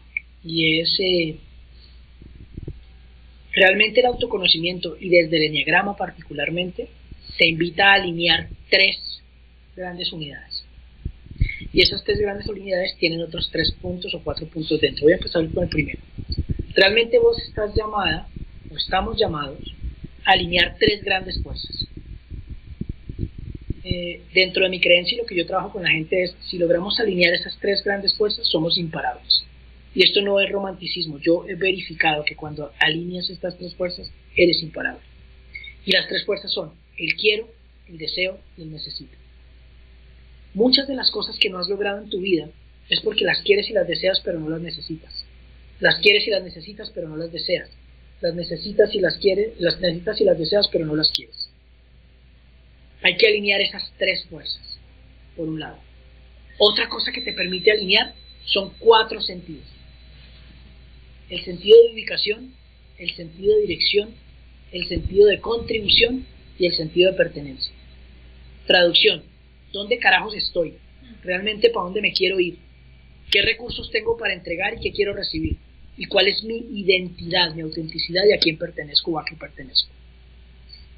Y 0.43 0.79
es 0.79 0.97
eh, 0.99 1.37
realmente 3.51 3.99
el 3.99 4.05
autoconocimiento, 4.05 4.95
y 4.99 5.09
desde 5.09 5.37
el 5.37 5.43
enneagrama 5.43 5.97
particularmente, 5.97 6.87
te 7.37 7.47
invita 7.47 7.89
a 7.89 7.93
alinear 7.95 8.47
tres 8.69 8.97
grandes 9.75 10.11
unidades. 10.13 10.63
Y 11.73 11.81
esas 11.81 12.03
tres 12.03 12.19
grandes 12.19 12.47
unidades 12.47 12.95
tienen 12.97 13.21
otros 13.21 13.49
tres 13.51 13.71
puntos 13.81 14.13
o 14.13 14.23
cuatro 14.23 14.47
puntos 14.47 14.79
dentro. 14.79 15.03
Voy 15.03 15.13
a 15.13 15.17
empezar 15.17 15.45
con 15.49 15.63
el 15.63 15.69
primero. 15.69 15.99
Realmente 16.75 17.19
vos 17.19 17.37
estás 17.47 17.73
llamada, 17.73 18.27
o 18.69 18.75
estamos 18.75 19.17
llamados, 19.17 19.73
a 20.25 20.33
alinear 20.33 20.75
tres 20.77 21.03
grandes 21.03 21.41
fuerzas. 21.41 21.87
Eh, 23.83 24.21
dentro 24.33 24.63
de 24.63 24.69
mi 24.69 24.81
creencia 24.81 25.15
y 25.15 25.19
lo 25.19 25.25
que 25.25 25.37
yo 25.37 25.45
trabajo 25.45 25.71
con 25.71 25.83
la 25.83 25.91
gente 25.91 26.23
es, 26.23 26.35
si 26.49 26.57
logramos 26.57 26.99
alinear 26.99 27.33
esas 27.33 27.57
tres 27.61 27.81
grandes 27.81 28.17
fuerzas, 28.17 28.45
somos 28.47 28.77
imparables. 28.77 29.45
Y 29.93 30.03
esto 30.03 30.21
no 30.21 30.37
es 30.41 30.51
romanticismo, 30.51 31.17
yo 31.19 31.45
he 31.47 31.55
verificado 31.55 32.25
que 32.25 32.35
cuando 32.35 32.73
alineas 32.79 33.29
estas 33.29 33.57
tres 33.57 33.73
fuerzas, 33.75 34.11
eres 34.35 34.61
imparable. 34.61 35.01
Y 35.85 35.93
las 35.93 36.09
tres 36.09 36.25
fuerzas 36.25 36.51
son 36.51 36.73
el 36.97 37.15
quiero, 37.15 37.47
el 37.87 37.97
deseo 37.97 38.39
y 38.57 38.63
el 38.63 38.71
necesito. 38.71 39.15
Muchas 40.53 40.87
de 40.89 40.95
las 40.95 41.09
cosas 41.09 41.37
que 41.39 41.49
no 41.49 41.59
has 41.59 41.69
logrado 41.69 42.01
en 42.01 42.09
tu 42.09 42.19
vida 42.19 42.49
es 42.89 42.99
porque 42.99 43.23
las 43.23 43.41
quieres 43.43 43.69
y 43.69 43.73
las 43.73 43.87
deseas, 43.87 44.19
pero 44.25 44.39
no 44.39 44.49
las 44.49 44.61
necesitas. 44.61 45.24
Las 45.79 45.99
quieres 45.99 46.25
y 46.27 46.31
las 46.31 46.43
necesitas, 46.43 46.91
pero 46.93 47.09
no 47.09 47.17
las 47.17 47.31
deseas. 47.31 47.69
Las 48.21 48.33
necesitas 48.33 48.93
y 48.95 48.99
las 48.99 49.17
quieres, 49.17 49.59
las 49.59 49.79
necesitas 49.79 50.21
y 50.21 50.23
las 50.23 50.37
deseas, 50.37 50.67
pero 50.71 50.85
no 50.85 50.95
las 50.95 51.11
quieres. 51.11 51.49
Hay 53.01 53.17
que 53.17 53.27
alinear 53.27 53.61
esas 53.61 53.91
tres 53.97 54.25
fuerzas, 54.25 54.79
por 55.35 55.47
un 55.47 55.59
lado. 55.59 55.77
Otra 56.57 56.87
cosa 56.87 57.11
que 57.11 57.21
te 57.21 57.33
permite 57.33 57.71
alinear 57.71 58.13
son 58.45 58.73
cuatro 58.79 59.21
sentidos. 59.21 59.65
El 61.29 61.43
sentido 61.43 61.77
de 61.83 61.93
ubicación, 61.93 62.53
el 62.97 63.13
sentido 63.15 63.55
de 63.55 63.61
dirección, 63.61 64.15
el 64.71 64.87
sentido 64.87 65.27
de 65.27 65.41
contribución 65.41 66.25
y 66.57 66.67
el 66.67 66.73
sentido 66.73 67.11
de 67.11 67.17
pertenencia. 67.17 67.73
Traducción. 68.65 69.23
¿Dónde 69.73 69.99
carajos 69.99 70.35
estoy? 70.35 70.75
¿Realmente 71.23 71.69
para 71.69 71.85
dónde 71.85 72.01
me 72.01 72.13
quiero 72.13 72.39
ir? 72.39 72.57
¿Qué 73.29 73.41
recursos 73.41 73.91
tengo 73.91 74.17
para 74.17 74.33
entregar 74.33 74.75
y 74.75 74.79
qué 74.79 74.91
quiero 74.91 75.13
recibir? 75.13 75.57
Y 75.97 76.05
cuál 76.05 76.27
es 76.27 76.43
mi 76.43 76.57
identidad, 76.57 77.53
mi 77.53 77.61
autenticidad 77.61 78.23
y 78.29 78.33
a 78.33 78.39
quién 78.39 78.57
pertenezco 78.57 79.11
o 79.11 79.19
a 79.19 79.25
qué 79.25 79.35
pertenezco. 79.35 79.89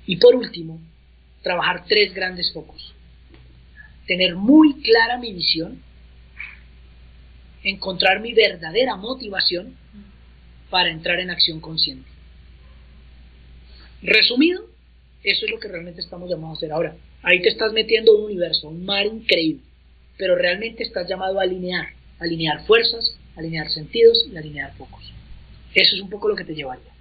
Y 0.06 0.18
por 0.18 0.36
último, 0.36 0.80
trabajar 1.44 1.86
tres 1.88 2.14
grandes 2.14 2.52
focos. 2.52 2.94
Tener 4.07 4.36
muy 4.36 4.82
clara 4.82 5.18
mi 5.18 5.34
visión, 5.34 5.82
encontrar 7.64 8.22
mi 8.22 8.34
verdadera 8.34 8.95
motivación 8.95 9.76
para 10.69 10.90
entrar 10.90 11.19
en 11.19 11.30
acción 11.30 11.60
consciente. 11.60 12.10
Resumido, 14.02 14.65
eso 15.24 15.45
es 15.45 15.52
lo 15.52 15.60
que 15.60 15.68
realmente 15.68 16.02
estamos 16.02 16.30
llamados 16.30 16.57
a 16.57 16.60
hacer 16.60 16.72
ahora. 16.72 16.95
Ahí 17.24 17.41
te 17.41 17.49
estás 17.49 17.74
metiendo 17.74 18.15
un 18.15 18.26
universo, 18.26 18.69
un 18.69 18.86
mar 18.86 19.06
increíble, 19.06 19.61
pero 20.18 20.36
realmente 20.36 20.84
estás 20.84 21.10
llamado 21.10 21.40
a 21.40 21.44
alinear, 21.44 21.88
alinear 22.19 22.65
fuerzas, 22.65 23.18
alinear 23.38 23.70
sentidos 23.70 24.28
y 24.32 24.36
alinear 24.36 24.74
focos. 24.76 25.14
Eso 25.74 25.96
es 25.96 26.02
un 26.02 26.10
poco 26.10 26.28
lo 26.28 26.36
que 26.36 26.44
te 26.44 26.56
lleva 26.56 26.74
allá. 26.74 26.92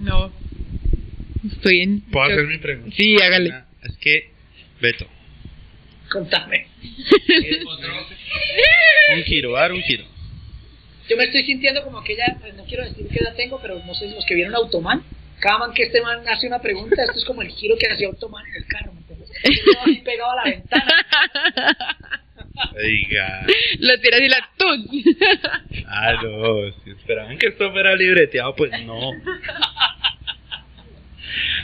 No. 0.00 0.32
Estoy 1.52 1.82
en. 1.82 2.00
¿Puedo 2.00 2.26
hacer 2.26 2.46
mi 2.46 2.58
pregunta? 2.58 2.96
Sí, 2.96 3.16
hágale. 3.20 3.52
Ah, 3.52 3.66
es 3.82 3.96
que, 3.98 4.30
Beto. 4.80 5.06
Contame. 6.10 6.66
un 9.14 9.22
giro, 9.24 9.52
dar 9.52 9.72
un 9.72 9.82
giro. 9.82 10.04
Yo 11.08 11.16
me 11.16 11.24
estoy 11.24 11.44
sintiendo 11.44 11.84
como 11.84 12.02
que 12.02 12.16
ya, 12.16 12.36
pues, 12.40 12.54
no 12.54 12.64
quiero 12.64 12.84
decir 12.84 13.06
que 13.08 13.22
la 13.22 13.34
tengo, 13.34 13.60
pero 13.60 13.80
no 13.84 13.94
sé, 13.94 14.10
los 14.10 14.24
que 14.24 14.34
vieron 14.34 14.54
Automan, 14.54 15.04
cada 15.40 15.58
man 15.58 15.72
que 15.72 15.84
este 15.84 16.00
man 16.00 16.26
hace 16.28 16.48
una 16.48 16.60
pregunta, 16.60 17.04
esto 17.04 17.18
es 17.18 17.24
como 17.24 17.42
el 17.42 17.48
giro 17.48 17.76
que 17.78 17.86
hacía 17.86 18.08
Automan 18.08 18.44
en 18.46 18.56
el 18.56 18.66
carro, 18.66 18.92
¿me 18.92 19.00
entiendes? 19.00 19.30
Yo 19.44 20.04
pegado 20.04 20.32
a 20.32 20.36
la 20.36 20.44
ventana. 20.44 22.16
Oiga. 22.76 23.46
Lo 23.80 24.00
tiras 24.00 24.20
y 24.20 24.28
la 24.28 24.50
tun. 24.56 24.86
Ah, 25.88 26.14
no. 26.22 26.72
Si 26.84 26.90
esperaban 26.90 27.38
que 27.38 27.48
esto 27.48 27.70
fuera 27.72 27.94
libreteado, 27.94 28.54
pues 28.56 28.70
no. 28.84 29.10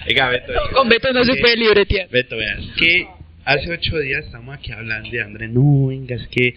Oiga, 0.06 0.28
Beto. 0.28 0.52
Con 0.73 0.89
Beto 0.89 1.12
no 1.12 1.24
se 1.24 1.36
puede 1.36 1.56
libretear. 1.56 2.09
Beto, 2.09 2.36
vean, 2.36 2.60
es 2.60 2.70
que 2.77 3.06
hace 3.44 3.70
ocho 3.73 3.98
días 3.98 4.24
estamos 4.24 4.55
aquí 4.55 4.73
hablando 4.73 5.10
de 5.10 5.23
André. 5.23 5.48
No, 5.48 5.89
venga, 5.89 6.14
es 6.16 6.28
que 6.28 6.55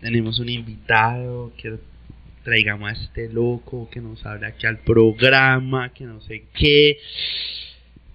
tenemos 0.00 0.38
un 0.38 0.48
invitado. 0.48 1.52
Quiero 1.60 1.78
traigamos 2.46 2.88
a 2.88 2.92
este 2.92 3.28
loco 3.28 3.90
que 3.90 4.00
nos 4.00 4.24
habla 4.24 4.46
aquí 4.48 4.68
al 4.68 4.78
programa, 4.78 5.92
que 5.92 6.04
no 6.04 6.20
sé 6.20 6.44
qué. 6.54 6.96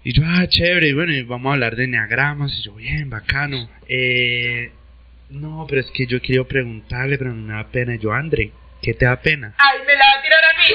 Y 0.05 0.13
yo, 0.13 0.23
ah, 0.25 0.47
chévere, 0.47 0.87
y 0.87 0.93
bueno, 0.93 1.13
y 1.13 1.21
vamos 1.23 1.51
a 1.51 1.53
hablar 1.55 1.75
de 1.75 1.85
neagramas. 1.87 2.57
Y 2.57 2.63
yo, 2.63 2.73
bien, 2.75 3.09
bacano. 3.09 3.69
Eh, 3.89 4.71
no, 5.31 5.65
pero 5.69 5.81
es 5.81 5.91
que 5.91 6.05
yo 6.07 6.21
quiero 6.21 6.47
preguntarle, 6.47 7.17
pero 7.17 7.33
me 7.33 7.53
da 7.53 7.67
pena. 7.71 7.95
Yo, 7.95 8.11
André, 8.13 8.51
¿qué 8.81 8.93
te 8.93 9.05
da 9.05 9.19
pena? 9.21 9.53
Ay, 9.57 9.79
me 9.85 9.93
la 9.93 10.05
va 10.05 10.19
a 10.19 10.21
tirar 10.21 10.43
a 10.43 10.57
mí. 10.59 10.73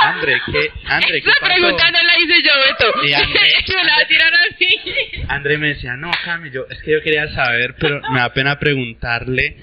André, 0.00 0.40
¿qué, 0.46 0.70
André, 0.86 1.22
¿qué 1.22 1.30
Esa 1.30 1.40
pasó? 1.40 1.54
pregunta 1.54 1.90
no 1.90 1.98
la 2.02 2.18
hice 2.20 2.42
yo, 2.42 2.52
Beto. 2.66 3.06
Y 3.06 3.12
André- 3.12 3.54
me 3.76 3.84
la 3.84 3.96
va 3.96 4.02
a 4.02 4.06
tirar 4.06 4.32
a 4.34 4.38
mí. 4.58 5.24
André 5.28 5.58
me 5.58 5.68
decía, 5.68 5.96
no, 5.96 6.10
Cami, 6.24 6.50
yo, 6.50 6.66
es 6.70 6.78
que 6.82 6.92
yo 6.92 7.02
quería 7.02 7.28
saber, 7.34 7.74
pero 7.78 8.00
me 8.10 8.18
da 8.20 8.32
pena 8.32 8.58
preguntarle, 8.58 9.56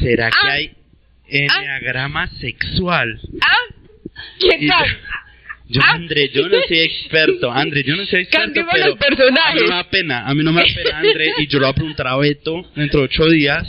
¿será 0.00 0.30
que 0.30 0.48
Ah. 0.48 0.52
hay 0.52 0.76
enneagrama 1.26 2.26
sexual? 2.28 3.20
¿Ah? 3.42 3.74
¿Quién 4.38 4.62
Y 4.62 4.66
yo, 4.68 4.72
sabe? 4.74 4.98
Yo, 5.72 5.80
Ah. 5.84 5.92
André, 5.94 6.28
yo 6.32 6.48
no 6.48 6.58
soy 6.68 6.78
experto, 6.80 7.50
André, 7.50 7.82
yo 7.82 7.96
no 7.96 8.04
soy 8.06 8.20
experto, 8.20 8.46
Cambiemos 8.46 8.72
pero 8.72 8.86
los 8.88 8.98
personajes. 8.98 9.50
a 9.50 9.54
mí 9.54 9.60
no 9.62 9.68
me 9.68 9.74
da 9.74 9.90
pena, 9.90 10.26
a 10.28 10.34
mí 10.34 10.44
no 10.44 10.52
me 10.52 10.60
da 10.62 10.66
pena, 10.74 10.98
André, 10.98 11.32
y 11.38 11.46
yo 11.46 11.58
lo 11.58 11.66
voy 11.66 11.70
a 11.72 11.74
preguntar 11.74 12.06
a 12.08 12.16
Beto 12.16 12.70
dentro 12.76 13.00
de 13.00 13.04
ocho 13.06 13.26
días, 13.28 13.66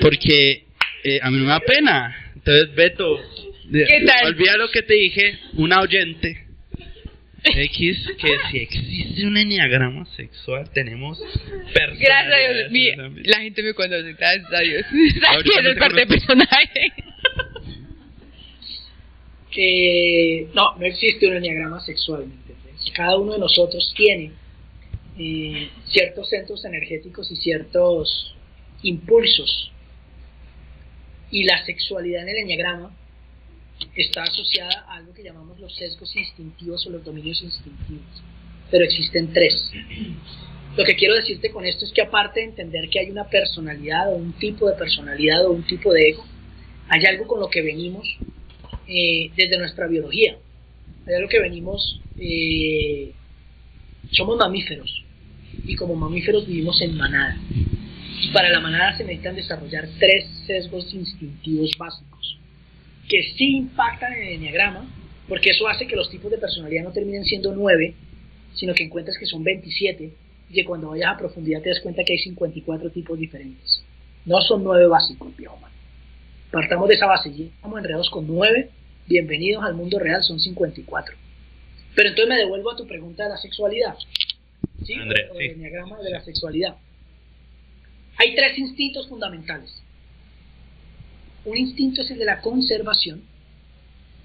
porque 0.00 0.64
eh, 1.04 1.20
a 1.22 1.30
mí 1.30 1.38
no 1.38 1.44
me 1.44 1.50
da 1.50 1.60
pena. 1.60 2.32
Entonces, 2.34 2.74
Beto, 2.74 3.18
¿Qué 3.72 4.02
tal? 4.06 4.26
olvida 4.28 4.56
lo 4.56 4.70
que 4.70 4.82
te 4.82 4.94
dije, 4.94 5.38
una 5.54 5.80
oyente. 5.80 6.44
X, 7.44 7.96
que 8.20 8.28
si 8.50 8.58
existe 8.58 9.24
un 9.24 9.36
enneagrama 9.36 10.04
sexual, 10.16 10.68
tenemos 10.74 11.18
personas. 11.72 11.98
Gracias 12.00 12.32
a 12.32 12.36
Dios. 12.36 12.70
Mi- 12.72 13.22
la 13.24 13.38
gente 13.40 13.62
me 13.62 13.74
conoce, 13.74 14.12
gracias 14.14 14.52
a 14.52 14.60
Dios. 14.60 14.84
¿Sabes 15.22 15.44
que 15.44 15.60
eso 15.60 15.70
es 15.70 15.76
parte 15.78 16.00
de 16.00 16.06
personaje? 16.06 16.92
No, 20.54 20.76
no 20.76 20.86
existe 20.86 21.26
un 21.26 21.36
enneagrama 21.36 21.80
sexual. 21.80 22.26
¿me 22.26 22.34
entiendes? 22.34 22.92
Cada 22.94 23.16
uno 23.18 23.32
de 23.32 23.40
nosotros 23.40 23.92
tiene 23.96 24.32
eh, 25.18 25.68
ciertos 25.86 26.28
centros 26.28 26.64
energéticos 26.64 27.30
y 27.32 27.36
ciertos 27.36 28.36
impulsos. 28.82 29.72
Y 31.30 31.44
la 31.44 31.64
sexualidad 31.64 32.22
en 32.22 32.28
el 32.28 32.36
enneagrama 32.36 32.94
está 33.96 34.22
asociada 34.22 34.86
a 34.88 34.96
algo 34.96 35.12
que 35.12 35.22
llamamos 35.22 35.58
los 35.58 35.74
sesgos 35.74 36.14
instintivos 36.14 36.86
o 36.86 36.90
los 36.90 37.04
dominios 37.04 37.42
instintivos. 37.42 38.22
Pero 38.70 38.84
existen 38.84 39.32
tres. 39.32 39.72
Lo 40.76 40.84
que 40.84 40.94
quiero 40.94 41.16
decirte 41.16 41.50
con 41.50 41.66
esto 41.66 41.84
es 41.84 41.92
que 41.92 42.02
aparte 42.02 42.40
de 42.40 42.46
entender 42.46 42.88
que 42.88 43.00
hay 43.00 43.10
una 43.10 43.28
personalidad 43.28 44.12
o 44.12 44.16
un 44.16 44.32
tipo 44.34 44.68
de 44.68 44.76
personalidad 44.76 45.46
o 45.46 45.50
un 45.50 45.64
tipo 45.64 45.92
de 45.92 46.10
ego, 46.10 46.24
hay 46.88 47.04
algo 47.06 47.26
con 47.26 47.40
lo 47.40 47.48
que 47.48 47.62
venimos 47.62 48.06
eh, 48.88 49.30
desde 49.36 49.58
nuestra 49.58 49.86
biología. 49.86 50.36
Hay 51.06 51.14
algo 51.14 51.28
que 51.28 51.40
venimos, 51.40 52.00
eh, 52.18 53.12
somos 54.10 54.36
mamíferos 54.36 55.04
y 55.64 55.76
como 55.76 55.94
mamíferos 55.94 56.46
vivimos 56.46 56.80
en 56.82 56.96
manada. 56.96 57.36
Y 58.20 58.32
para 58.32 58.50
la 58.50 58.60
manada 58.60 58.96
se 58.96 59.04
necesitan 59.04 59.36
desarrollar 59.36 59.88
tres 59.98 60.26
sesgos 60.46 60.92
instintivos 60.92 61.70
básicos 61.78 62.08
que 63.08 63.22
sí 63.36 63.56
impactan 63.56 64.12
en 64.12 64.22
el 64.22 64.34
enneagrama, 64.34 64.86
porque 65.28 65.50
eso 65.50 65.66
hace 65.66 65.86
que 65.86 65.96
los 65.96 66.10
tipos 66.10 66.30
de 66.30 66.38
personalidad 66.38 66.84
no 66.84 66.92
terminen 66.92 67.24
siendo 67.24 67.54
nueve, 67.54 67.94
sino 68.54 68.74
que 68.74 68.84
encuentres 68.84 69.18
que 69.18 69.26
son 69.26 69.42
27 69.42 70.12
y 70.50 70.54
que 70.54 70.64
cuando 70.64 70.90
vayas 70.90 71.14
a 71.14 71.18
profundidad 71.18 71.62
te 71.62 71.70
das 71.70 71.80
cuenta 71.80 72.04
que 72.04 72.12
hay 72.12 72.18
54 72.18 72.90
tipos 72.90 73.18
diferentes. 73.18 73.82
No 74.24 74.40
son 74.42 74.62
nueve 74.62 74.86
básicos, 74.86 75.34
viejo. 75.36 75.58
Partamos 76.50 76.88
de 76.88 76.94
esa 76.94 77.06
base, 77.06 77.28
y 77.30 77.50
estamos 77.54 77.78
enredados 77.78 78.10
con 78.10 78.26
9, 78.26 78.70
bienvenidos 79.08 79.64
al 79.64 79.74
mundo 79.74 79.98
real, 79.98 80.22
son 80.22 80.38
54. 80.38 81.16
Pero 81.94 82.10
entonces 82.10 82.28
me 82.28 82.36
devuelvo 82.36 82.72
a 82.72 82.76
tu 82.76 82.86
pregunta 82.86 83.24
de 83.24 83.30
la 83.30 83.38
sexualidad. 83.38 83.96
¿Sí? 84.84 84.94
André, 84.94 85.30
o, 85.30 85.38
sí. 85.38 85.44
el 85.44 85.60
de 85.60 86.10
la 86.10 86.20
sexualidad. 86.22 86.76
Hay 88.18 88.34
tres 88.34 88.58
instintos 88.58 89.08
fundamentales. 89.08 89.82
Un 91.44 91.56
instinto 91.56 92.02
es 92.02 92.10
el 92.10 92.18
de 92.18 92.26
la 92.26 92.40
conservación, 92.40 93.22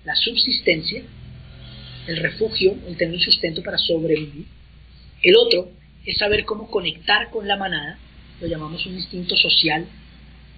la 0.03 0.15
subsistencia, 0.15 1.03
el 2.07 2.17
refugio, 2.17 2.75
el 2.85 2.97
tener 2.97 3.13
un 3.13 3.19
sustento 3.21 3.63
para 3.63 3.77
sobrevivir. 3.77 4.45
El 5.21 5.37
otro 5.37 5.71
es 6.05 6.17
saber 6.17 6.43
cómo 6.43 6.69
conectar 6.69 7.29
con 7.29 7.47
la 7.47 7.55
manada, 7.55 7.97
lo 8.41 8.47
llamamos 8.47 8.85
un 8.85 8.95
instinto 8.95 9.37
social, 9.37 9.85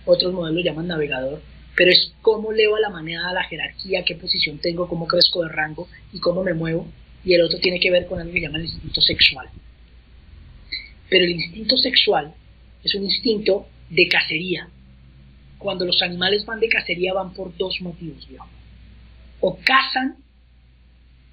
otros 0.05 0.33
modelos 0.33 0.63
lo 0.63 0.63
llaman 0.63 0.87
navegador, 0.87 1.41
pero 1.75 1.91
es 1.91 2.13
cómo 2.21 2.51
leo 2.51 2.75
a 2.75 2.79
la 2.79 2.89
manada, 2.89 3.29
a 3.29 3.33
la 3.33 3.43
jerarquía, 3.43 4.03
qué 4.03 4.15
posición 4.15 4.59
tengo, 4.59 4.87
cómo 4.87 5.07
crezco 5.07 5.43
de 5.43 5.49
rango 5.49 5.87
y 6.13 6.19
cómo 6.19 6.43
me 6.43 6.53
muevo. 6.53 6.87
Y 7.23 7.33
el 7.33 7.41
otro 7.41 7.59
tiene 7.59 7.79
que 7.79 7.91
ver 7.91 8.05
con 8.05 8.19
algo 8.19 8.31
que 8.31 8.41
llaman 8.41 8.61
el 8.61 8.67
instinto 8.67 9.01
sexual. 9.01 9.49
Pero 11.09 11.25
el 11.25 11.31
instinto 11.31 11.77
sexual 11.77 12.33
es 12.83 12.95
un 12.95 13.03
instinto 13.03 13.67
de 13.89 14.07
cacería. 14.07 14.69
Cuando 15.57 15.85
los 15.85 16.01
animales 16.01 16.45
van 16.45 16.59
de 16.59 16.69
cacería 16.69 17.13
van 17.13 17.33
por 17.33 17.55
dos 17.57 17.81
motivos, 17.81 18.27
viejo. 18.27 18.47
O 19.41 19.57
cazan 19.63 20.17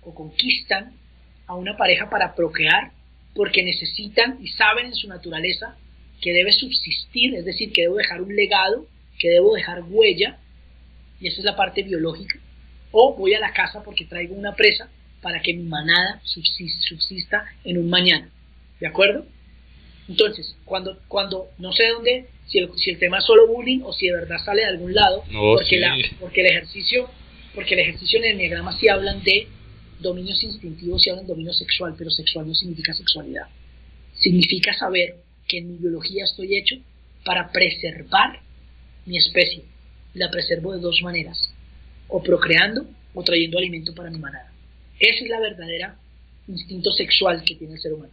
o 0.02 0.14
conquistan 0.14 0.92
a 1.46 1.54
una 1.54 1.76
pareja 1.76 2.10
para 2.10 2.34
procrear 2.34 2.92
porque 3.34 3.62
necesitan 3.62 4.38
y 4.42 4.48
saben 4.48 4.86
en 4.86 4.94
su 4.94 5.08
naturaleza 5.08 5.76
que 6.20 6.32
debe 6.32 6.52
subsistir, 6.52 7.34
es 7.34 7.44
decir, 7.44 7.72
que 7.72 7.82
debo 7.82 7.96
dejar 7.96 8.22
un 8.22 8.34
legado, 8.34 8.86
que 9.22 9.30
debo 9.30 9.54
dejar 9.54 9.84
huella, 9.88 10.36
y 11.20 11.28
esa 11.28 11.38
es 11.38 11.44
la 11.44 11.54
parte 11.54 11.84
biológica. 11.84 12.40
O 12.90 13.14
voy 13.16 13.34
a 13.34 13.38
la 13.38 13.52
casa 13.52 13.84
porque 13.84 14.04
traigo 14.04 14.34
una 14.34 14.56
presa 14.56 14.90
para 15.20 15.40
que 15.40 15.54
mi 15.54 15.62
manada 15.62 16.20
subsis- 16.24 16.80
subsista 16.80 17.44
en 17.62 17.78
un 17.78 17.88
mañana. 17.88 18.28
¿De 18.80 18.88
acuerdo? 18.88 19.24
Entonces, 20.08 20.56
cuando, 20.64 20.98
cuando 21.06 21.46
no 21.58 21.70
sé 21.72 21.86
dónde, 21.90 22.26
si 22.48 22.58
el, 22.58 22.68
si 22.76 22.90
el 22.90 22.98
tema 22.98 23.18
es 23.18 23.24
solo 23.24 23.46
bullying 23.46 23.82
o 23.84 23.92
si 23.92 24.08
de 24.08 24.14
verdad 24.14 24.38
sale 24.44 24.62
de 24.62 24.66
algún 24.68 24.92
lado, 24.92 25.22
No, 25.30 25.52
porque, 25.54 25.66
sí. 25.66 25.76
la, 25.78 25.96
porque 26.18 26.40
el 26.40 26.46
ejercicio, 26.48 27.08
porque 27.54 27.74
el 27.74 27.80
ejercicio 27.80 28.18
en 28.18 28.24
el 28.24 28.30
enneagrama 28.32 28.76
sí 28.80 28.88
hablan 28.88 29.22
de 29.22 29.46
dominios 30.00 30.42
instintivos 30.42 31.06
y 31.06 31.10
hablan 31.10 31.26
de 31.26 31.32
dominio 31.32 31.52
sexual, 31.52 31.94
pero 31.96 32.10
sexual 32.10 32.48
no 32.48 32.54
significa 32.56 32.92
sexualidad. 32.92 33.46
Significa 34.14 34.74
saber 34.74 35.14
que 35.46 35.58
en 35.58 35.70
mi 35.70 35.78
biología 35.78 36.24
estoy 36.24 36.56
hecho 36.56 36.74
para 37.24 37.52
preservar 37.52 38.40
mi 39.06 39.18
especie. 39.18 39.64
Y 40.14 40.18
la 40.18 40.30
preservo 40.30 40.72
de 40.72 40.80
dos 40.80 41.00
maneras, 41.02 41.52
o 42.08 42.22
procreando 42.22 42.86
o 43.14 43.22
trayendo 43.22 43.58
alimento 43.58 43.94
para 43.94 44.10
mi 44.10 44.18
manada. 44.18 44.50
Esa 44.98 45.24
es 45.24 45.30
la 45.30 45.40
verdadera 45.40 45.96
instinto 46.48 46.92
sexual 46.92 47.42
que 47.44 47.54
tiene 47.54 47.74
el 47.74 47.80
ser 47.80 47.92
humano. 47.92 48.12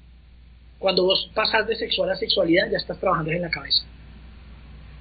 Cuando 0.77 1.03
vos 1.03 1.29
pasas 1.33 1.67
de 1.67 1.75
sexual 1.75 2.09
a 2.09 2.15
sexualidad, 2.15 2.69
ya 2.71 2.77
estás 2.77 2.99
trabajando 2.99 3.31
en 3.31 3.41
la 3.41 3.49
cabeza. 3.49 3.83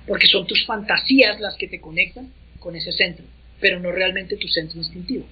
Porque 0.06 0.26
son 0.26 0.46
tus 0.46 0.64
fantasías 0.66 1.40
las 1.40 1.56
que 1.56 1.68
te 1.68 1.80
conectan 1.80 2.32
con 2.58 2.74
ese 2.74 2.92
centro, 2.92 3.24
pero 3.60 3.78
no 3.78 3.92
realmente 3.92 4.36
tu 4.36 4.48
centro 4.48 4.78
instintivo. 4.78 5.26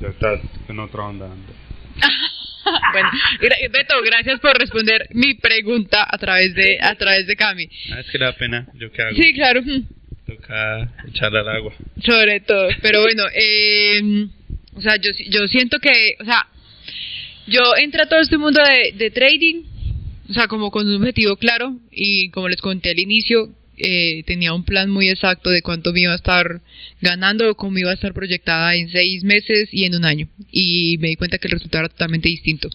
Ya 0.00 0.08
estás 0.08 0.40
en 0.68 0.78
otra 0.78 1.04
onda. 1.04 1.28
Bueno, 3.00 3.56
Beto, 3.70 3.94
gracias 4.04 4.40
por 4.40 4.58
responder 4.58 5.08
mi 5.12 5.34
pregunta 5.34 6.06
a 6.08 6.18
través 6.18 6.54
de 6.54 6.78
a 6.80 6.94
través 6.94 7.26
de 7.26 7.36
Cami. 7.36 7.68
Ah, 7.92 8.00
es 8.00 8.06
que 8.10 8.18
le 8.18 8.24
da 8.24 8.32
pena, 8.32 8.66
yo 8.74 8.90
qué 8.92 9.02
hago. 9.02 9.16
Sí, 9.16 9.32
claro, 9.34 9.62
Toca 10.26 10.88
echarle 11.08 11.38
al 11.38 11.48
agua. 11.48 11.72
sobre 12.04 12.40
todo. 12.40 12.68
Pero 12.82 13.00
bueno, 13.02 13.24
eh, 13.34 14.26
o 14.74 14.80
sea, 14.80 14.96
yo 14.96 15.10
yo 15.30 15.48
siento 15.48 15.78
que, 15.78 16.16
o 16.20 16.24
sea, 16.24 16.46
yo 17.46 17.62
entré 17.78 18.02
a 18.02 18.08
todo 18.08 18.20
este 18.20 18.36
mundo 18.36 18.60
de, 18.62 18.92
de 18.92 19.10
trading, 19.10 19.62
o 20.28 20.32
sea, 20.34 20.46
como 20.46 20.70
con 20.70 20.86
un 20.86 20.96
objetivo 20.96 21.36
claro 21.36 21.74
y 21.90 22.28
como 22.30 22.48
les 22.48 22.60
conté 22.60 22.90
al 22.90 22.98
inicio, 22.98 23.48
eh, 23.78 24.22
tenía 24.26 24.52
un 24.52 24.64
plan 24.64 24.90
muy 24.90 25.08
exacto 25.08 25.50
de 25.50 25.62
cuánto 25.62 25.92
me 25.92 26.00
iba 26.00 26.12
a 26.12 26.16
estar 26.16 26.60
ganando 27.00 27.54
cómo 27.54 27.78
iba 27.78 27.90
a 27.90 27.94
estar 27.94 28.12
proyectada 28.12 28.74
en 28.74 28.90
seis 28.90 29.24
meses 29.24 29.68
y 29.72 29.84
en 29.84 29.94
un 29.94 30.04
año. 30.04 30.28
Y 30.50 30.98
me 30.98 31.08
di 31.08 31.16
cuenta 31.16 31.38
que 31.38 31.48
el 31.48 31.52
resultado 31.52 31.84
era 31.84 31.88
totalmente 31.88 32.28
distinto. 32.28 32.68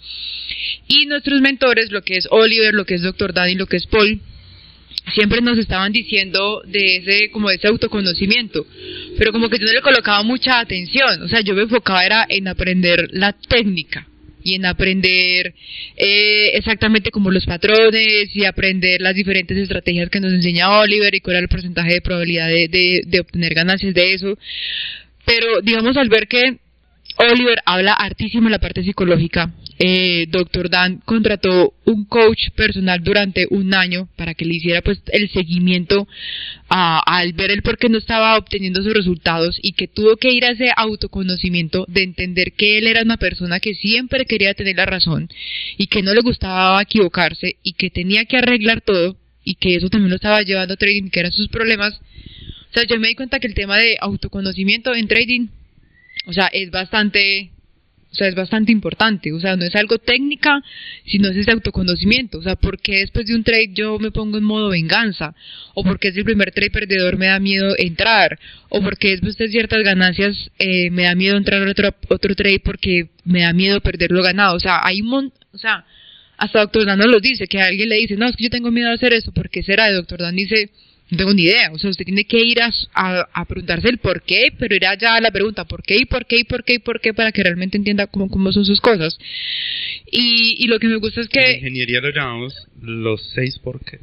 Y 0.88 1.06
nuestros 1.06 1.42
mentores, 1.42 1.92
lo 1.92 2.02
que 2.02 2.16
es 2.18 2.28
Oliver, 2.32 2.74
lo 2.74 2.86
que 2.86 2.96
es 2.96 3.02
Dr. 3.02 3.34
Danny, 3.34 3.56
lo 3.56 3.68
que 3.68 3.78
es 3.78 3.86
Paul, 3.88 4.22
siempre 5.14 5.42
nos 5.42 5.58
estaban 5.58 5.92
diciendo 5.92 6.62
de 6.66 6.98
ese 6.98 7.30
como 7.32 7.50
de 7.50 7.56
ese 7.56 7.68
autoconocimiento 7.68 8.66
pero 9.18 9.34
como 9.34 9.50
que 9.50 9.60
yo 9.60 9.66
no 9.66 9.74
le 9.74 9.82
colocaba 9.82 10.24
mucha 10.24 10.60
atención 10.60 11.22
o 11.24 11.28
sea 11.28 11.42
yo 11.42 11.54
me 11.56 11.64
enfocaba 11.64 12.06
era 12.06 12.26
en 12.30 12.48
aprender 12.48 13.10
la 13.12 13.34
técnica 13.34 14.08
y 14.44 14.56
en 14.56 14.66
aprender 14.66 15.54
eh, 15.96 16.52
exactamente 16.56 17.12
como 17.12 17.32
los 17.32 17.46
patrones 17.46 18.30
y 18.34 18.46
aprender 18.46 19.02
las 19.02 19.16
diferentes 19.16 19.58
estrategias 19.58 20.10
que 20.10 20.20
nos 20.20 20.34
enseña 20.34 20.80
Oliver 20.80 21.14
y 21.16 21.22
cuál 21.22 21.38
era 21.38 21.44
el 21.44 21.50
porcentaje 21.50 21.94
de 21.94 22.02
probabilidad 22.02 22.48
de, 22.48 23.02
de, 23.06 23.20
obtener 23.20 23.54
ganancias 23.54 23.94
de 23.94 24.14
eso. 24.14 24.38
Pero 25.26 25.62
digamos 25.62 25.96
al 25.98 26.10
ver 26.10 26.28
que 26.28 26.58
Oliver 27.18 27.60
habla 27.66 27.94
hartísimo 27.94 28.48
en 28.48 28.52
la 28.52 28.60
parte 28.60 28.84
psicológica 28.84 29.52
eh, 29.80 30.28
Doctor 30.30 30.70
Dan 30.70 31.02
contrató 31.06 31.74
un 31.86 32.06
coach 32.06 32.50
personal 32.56 33.04
durante 33.04 33.48
un 33.50 33.74
año 33.74 34.08
para 34.16 34.34
que 34.34 34.46
le 34.46 34.56
hiciera 34.56 34.82
pues 34.82 35.02
el 35.12 35.30
seguimiento 35.32 36.08
a- 36.70 37.00
al 37.06 37.34
ver 37.34 37.52
el 37.52 37.62
por 37.64 37.78
qué 37.78 37.90
no 37.90 37.98
estaba 37.98 38.38
obteniendo 38.38 38.84
sus 38.84 38.94
resultados 38.94 39.58
y 39.62 39.74
que 39.74 39.88
tuvo 39.88 40.18
que 40.18 40.32
ir 40.32 40.46
a 40.46 40.52
ese 40.52 40.70
autoconocimiento 40.76 41.86
de 41.88 42.04
entender 42.04 42.54
que 42.54 42.78
él 42.78 42.88
era 42.88 43.02
una 43.02 43.18
persona 43.18 43.60
que 43.60 43.74
siempre 43.76 44.26
quería 44.26 44.54
tener 44.54 44.76
la 44.76 44.86
razón 44.86 45.30
y 45.78 45.88
que 45.88 46.02
no 46.04 46.14
le 46.14 46.22
gustaba 46.22 46.82
equivocarse 46.82 47.58
y 47.64 47.74
que 47.74 47.90
tenía 47.90 48.26
que 48.26 48.38
arreglar 48.38 48.82
todo 48.82 49.18
y 49.44 49.56
que 49.56 49.76
eso 49.76 49.90
también 49.90 50.10
lo 50.10 50.16
estaba 50.16 50.42
llevando 50.42 50.76
a 50.76 50.78
trading, 50.78 51.10
que 51.10 51.20
eran 51.20 51.34
sus 51.34 51.50
problemas. 51.50 51.94
O 51.96 52.74
sea, 52.74 52.84
yo 52.86 53.00
me 53.00 53.10
di 53.10 53.16
cuenta 53.16 53.40
que 53.40 53.48
el 53.48 53.54
tema 53.54 53.78
de 53.78 53.98
autoconocimiento 54.00 54.96
en 54.96 55.08
trading, 55.08 55.48
o 56.26 56.34
sea, 56.34 56.48
es 56.48 56.72
bastante 56.72 57.53
o 58.14 58.16
sea, 58.16 58.28
es 58.28 58.36
bastante 58.36 58.72
importante. 58.72 59.34
O 59.34 59.40
sea, 59.40 59.56
no 59.56 59.66
es 59.66 59.76
algo 59.76 59.98
técnica, 59.98 60.62
sino 61.04 61.30
es 61.30 61.36
ese 61.36 61.52
autoconocimiento. 61.52 62.38
O 62.38 62.44
sea, 62.44 62.56
¿por 62.56 62.80
qué 62.80 63.00
después 63.00 63.26
de 63.26 63.34
un 63.34 63.44
trade 63.44 63.72
yo 63.74 63.98
me 63.98 64.12
pongo 64.12 64.38
en 64.38 64.44
modo 64.44 64.70
venganza? 64.70 65.34
¿O 65.74 65.84
por 65.84 66.00
qué 66.00 66.10
es 66.10 66.18
el 66.18 66.24
primer 66.24 66.52
trade 66.52 66.70
perdedor 66.70 67.18
me 67.18 67.26
da 67.26 67.40
miedo 67.40 67.74
entrar? 67.76 68.40
¿O 68.70 68.82
por 68.82 69.00
qué 69.00 69.10
después 69.10 69.36
de 69.38 69.48
ciertas 69.50 69.80
ganancias 69.84 70.52
eh, 70.60 70.92
me 70.92 71.04
da 71.04 71.16
miedo 71.16 71.38
entrar 71.38 71.68
a 71.68 71.72
otro, 71.72 71.90
otro 72.10 72.36
trade 72.36 72.60
porque 72.60 73.10
me 73.26 73.42
da 73.42 73.52
miedo 73.52 73.82
perder 73.82 74.12
lo 74.12 74.22
ganado? 74.22 74.56
O 74.56 74.60
sea, 74.60 74.80
hay 74.84 75.02
un 75.02 75.08
mon- 75.08 75.34
o 75.52 75.58
sea, 75.58 75.84
hasta 76.38 76.60
Doctor 76.60 76.86
Dan 76.86 77.00
nos 77.00 77.08
lo 77.08 77.20
dice, 77.20 77.48
que 77.48 77.62
alguien 77.62 77.90
le 77.90 77.96
dice, 77.96 78.16
no, 78.16 78.28
es 78.28 78.36
que 78.36 78.44
yo 78.44 78.50
tengo 78.52 78.70
miedo 78.70 78.90
de 78.90 78.96
hacer 78.96 79.14
eso, 79.14 79.32
¿por 79.32 79.50
qué 79.50 79.64
será? 79.64 79.90
Y 79.90 79.94
Doctor 79.94 80.20
Dan 80.20 80.36
dice, 80.36 80.70
no 81.14 81.18
tengo 81.18 81.34
ni 81.34 81.44
idea, 81.44 81.72
o 81.72 81.80
sea, 81.80 81.90
usted 81.90 82.06
tiene 82.06 82.26
que 82.26 82.40
ir 82.44 82.62
a, 82.62 82.72
a- 82.94 83.28
a 83.34 83.46
preguntarse 83.46 83.88
el 83.90 83.98
por 84.00 84.22
qué, 84.24 84.54
pero 84.58 84.76
ir 84.76 84.86
allá 84.86 85.16
a 85.16 85.22
la 85.22 85.32
pregunta, 85.32 85.66
¿por 85.66 85.82
qué 85.84 85.98
y 85.98 86.06
por 86.06 86.26
qué 86.26 86.40
y 86.40 86.44
por 86.44 86.64
qué 86.64 86.74
y 86.76 86.80
por 86.80 87.00
qué? 87.02 87.14
Para 87.14 87.32
que 87.32 87.44
realmente 87.44 87.78
entienda 87.78 88.08
cómo, 88.08 88.30
cómo 88.30 88.52
son 88.52 88.66
sus 88.66 88.82
cosas. 88.82 89.18
Y, 90.12 90.56
y 90.60 90.68
lo 90.68 90.80
que 90.80 90.88
me 90.88 90.98
gusta 90.98 91.22
es 91.22 91.28
En 91.28 91.32
que 91.32 91.54
ingeniería 91.58 92.02
lo 92.02 92.10
llamamos 92.12 92.54
los 92.82 93.22
seis 93.34 93.58
porqués. 93.60 94.02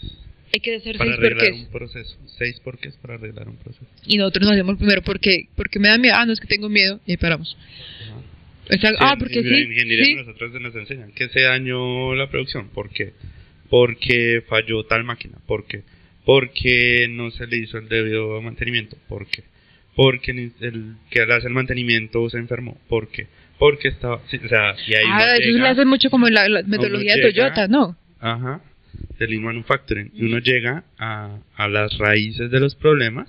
hay 0.54 0.60
que 0.60 0.74
hacer 0.76 0.96
Para 0.98 1.10
seis 1.10 1.18
arreglar 1.18 1.46
porqués. 1.48 1.64
un 1.66 1.70
proceso. 1.72 2.16
Seis 2.38 2.60
porqués 2.60 2.94
para 2.96 3.14
arreglar 3.14 3.48
un 3.48 3.56
proceso. 3.56 3.86
Y 4.06 4.16
nosotros 4.18 4.44
nos 4.44 4.52
hacemos 4.54 4.76
primero, 4.78 5.02
¿por 5.02 5.20
qué? 5.20 5.48
Porque 5.56 5.78
me 5.78 5.88
da 5.88 5.98
miedo, 5.98 6.14
ah, 6.16 6.24
no 6.26 6.32
es 6.32 6.40
que 6.40 6.46
tengo 6.46 6.68
miedo, 6.68 7.00
y 7.06 7.12
ahí 7.12 7.16
paramos. 7.16 7.56
Ajá. 8.02 8.16
O 8.72 8.78
sea, 8.80 8.90
Sí, 8.90 8.96
ah, 9.00 9.12
en- 9.14 9.18
porque 9.18 9.38
en 9.40 9.44
sí, 9.48 9.62
ingeniería 9.62 10.04
sí. 10.04 10.14
nosotros 10.14 10.52
nos 10.60 10.74
enseñan 10.74 11.12
que 11.12 11.28
se 11.28 11.40
dañó 11.42 12.14
la 12.14 12.28
producción. 12.30 12.68
¿Por 12.68 12.90
qué? 12.90 13.12
Porque 13.68 14.42
falló 14.48 14.84
tal 14.84 15.04
máquina. 15.04 15.38
¿Por 15.46 15.66
qué? 15.66 15.82
Porque 16.24 17.06
no 17.10 17.30
se 17.30 17.46
le 17.46 17.56
hizo 17.58 17.78
el 17.78 17.88
debido 17.88 18.40
mantenimiento. 18.42 18.96
¿Por 19.08 19.26
qué? 19.26 19.44
Porque 19.96 20.30
el 20.60 20.94
que 21.10 21.26
le 21.26 21.34
hace 21.34 21.48
el 21.48 21.54
mantenimiento 21.54 22.28
se 22.30 22.38
enfermó. 22.38 22.78
¿Por 22.88 23.08
qué? 23.08 23.26
Porque 23.58 23.88
estaba... 23.88 24.20
sí, 24.30 24.38
o 24.44 24.48
sea, 24.48 24.74
y 24.86 24.94
ahí 24.94 25.04
Ah, 25.06 25.34
eso 25.36 25.50
llega- 25.50 25.62
le 25.64 25.68
hace 25.70 25.84
mucho 25.84 26.08
como 26.10 26.28
la, 26.28 26.48
la 26.48 26.62
metodología 26.62 27.16
de 27.16 27.32
llega- 27.32 27.52
Toyota, 27.54 27.68
¿no? 27.68 27.96
Ajá, 28.20 28.60
del 29.18 29.30
lean 29.30 29.42
manufacturing. 29.42 30.10
Y 30.14 30.24
uno 30.24 30.38
llega 30.38 30.84
a, 30.98 31.38
a 31.56 31.68
las 31.68 31.96
raíces 31.98 32.50
de 32.50 32.60
los 32.60 32.74
problemas, 32.74 33.28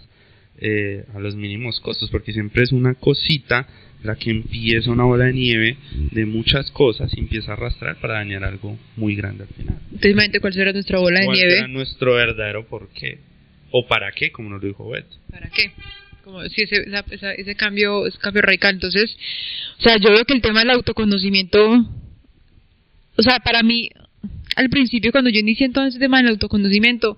eh, 0.60 1.04
a 1.16 1.20
los 1.20 1.36
mínimos 1.36 1.80
costos, 1.82 2.10
porque 2.12 2.34
siempre 2.34 2.64
es 2.64 2.72
una 2.72 2.94
cosita 2.94 3.68
la 4.04 4.16
que 4.16 4.32
empieza 4.32 4.90
una 4.92 5.04
bola 5.04 5.26
de 5.26 5.34
nieve 5.34 5.78
de 6.12 6.26
muchas 6.26 6.72
cosas 6.72 7.12
y 7.16 7.20
empieza 7.20 7.52
a 7.52 7.54
arrastrar 7.54 7.98
para 7.98 8.16
dañar 8.16 8.44
algo 8.44 8.78
muy 8.96 9.16
grande 9.16 9.44
al 9.44 9.50
final. 9.56 9.78
Entonces, 9.86 10.12
imagínate 10.12 10.40
cuál 10.40 10.54
será 10.54 10.74
nuestra 10.74 11.00
bola 11.00 11.20
de 11.20 11.26
¿Cuál 11.26 11.38
nieve. 11.38 11.52
será 11.54 11.68
nuestro 11.68 12.14
verdadero 12.16 12.66
por 12.66 12.90
qué? 12.90 13.20
¿O 13.72 13.88
para 13.88 14.12
qué? 14.12 14.32
Como 14.32 14.50
nos 14.50 14.62
lo 14.62 14.68
dijo 14.68 14.90
Beth. 14.90 15.06
¿Para 15.30 15.50
qué? 15.50 15.72
Como 16.24 16.44
si 16.50 16.64
ese, 16.64 16.78
esa- 16.88 17.06
esa- 17.12 17.34
ese 17.34 17.56
cambio 17.56 18.06
ese 18.08 18.18
cambio 18.18 18.42
radical. 18.42 18.74
Entonces, 18.76 19.16
o 19.80 19.82
sea, 19.84 19.98
yo 19.98 20.10
veo 20.12 20.26
que 20.26 20.34
el 20.34 20.42
tema 20.42 20.60
del 20.62 20.72
autoconocimiento, 20.72 21.86
o 23.18 23.22
sea, 23.24 23.40
para 23.40 23.64
mí, 23.64 23.90
al 24.56 24.70
principio 24.70 25.12
cuando 25.12 25.30
yo 25.30 25.40
inicié 25.40 25.70
todo 25.70 25.86
ese 25.86 26.00
tema 26.00 26.18
del 26.18 26.28
autoconocimiento, 26.30 27.18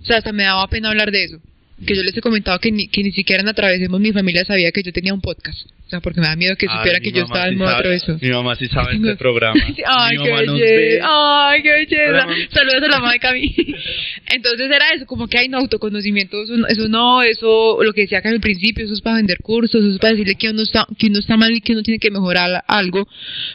o 0.00 0.04
sea, 0.04 0.18
hasta 0.18 0.32
me 0.32 0.44
daba 0.44 0.68
pena 0.68 0.88
hablar 0.90 1.10
de 1.10 1.24
eso. 1.24 1.40
Que 1.86 1.94
yo 1.94 2.02
les 2.02 2.16
he 2.16 2.20
comentado 2.20 2.58
que 2.58 2.72
ni, 2.72 2.88
que 2.88 3.02
ni 3.02 3.12
siquiera 3.12 3.40
en 3.42 3.48
Atravesemos 3.48 4.00
mi 4.00 4.12
familia 4.12 4.44
sabía 4.44 4.72
que 4.72 4.82
yo 4.82 4.92
tenía 4.92 5.14
un 5.14 5.20
podcast. 5.20 5.58
O 5.86 5.90
sea, 5.90 6.00
porque 6.00 6.20
me 6.20 6.26
da 6.26 6.36
miedo 6.36 6.54
que 6.56 6.66
supiera 6.66 6.98
Ay, 6.98 7.02
que 7.02 7.10
mi 7.12 7.16
yo 7.18 7.24
estaba 7.24 7.46
en 7.46 7.52
sí 7.52 7.56
modo 7.56 7.68
sabe- 7.70 7.78
Atravesó. 7.78 8.18
Mi 8.20 8.28
mamá 8.30 8.56
sí 8.56 8.66
sabe 8.68 8.96
este 8.96 9.16
programa. 9.16 9.58
Ay, 9.86 10.18
Mi 10.18 10.24
qué 10.24 10.32
belleza. 10.32 11.06
Ay, 11.08 11.62
qué 11.62 11.70
belleza. 11.72 12.26
Saludos 12.52 12.82
a 12.82 12.88
la 12.88 12.98
mamá 12.98 13.12
de 13.12 13.18
Cami. 13.20 13.54
Entonces 14.34 14.70
era 14.70 14.90
eso, 14.94 15.06
como 15.06 15.28
que 15.28 15.38
hay 15.38 15.48
no 15.48 15.56
autoconocimiento, 15.58 16.42
eso, 16.42 16.56
no- 16.56 16.66
eso 16.66 16.88
no, 16.88 17.22
eso, 17.22 17.78
lo 17.82 17.92
que 17.94 18.02
decía 18.02 18.18
acá 18.18 18.28
al 18.28 18.40
principio, 18.40 18.84
eso 18.84 18.92
es 18.92 19.00
para 19.00 19.16
vender 19.16 19.38
cursos, 19.38 19.80
eso 19.82 19.92
es 19.94 19.98
para 19.98 20.12
decirle 20.12 20.34
que 20.34 20.50
uno 20.50 20.62
está, 20.62 20.86
que 20.98 21.06
uno 21.06 21.20
está 21.20 21.36
mal 21.38 21.52
y 21.56 21.60
que 21.62 21.72
uno 21.72 21.82
tiene 21.82 21.98
que 21.98 22.10
mejorar 22.10 22.64
algo. 22.68 23.08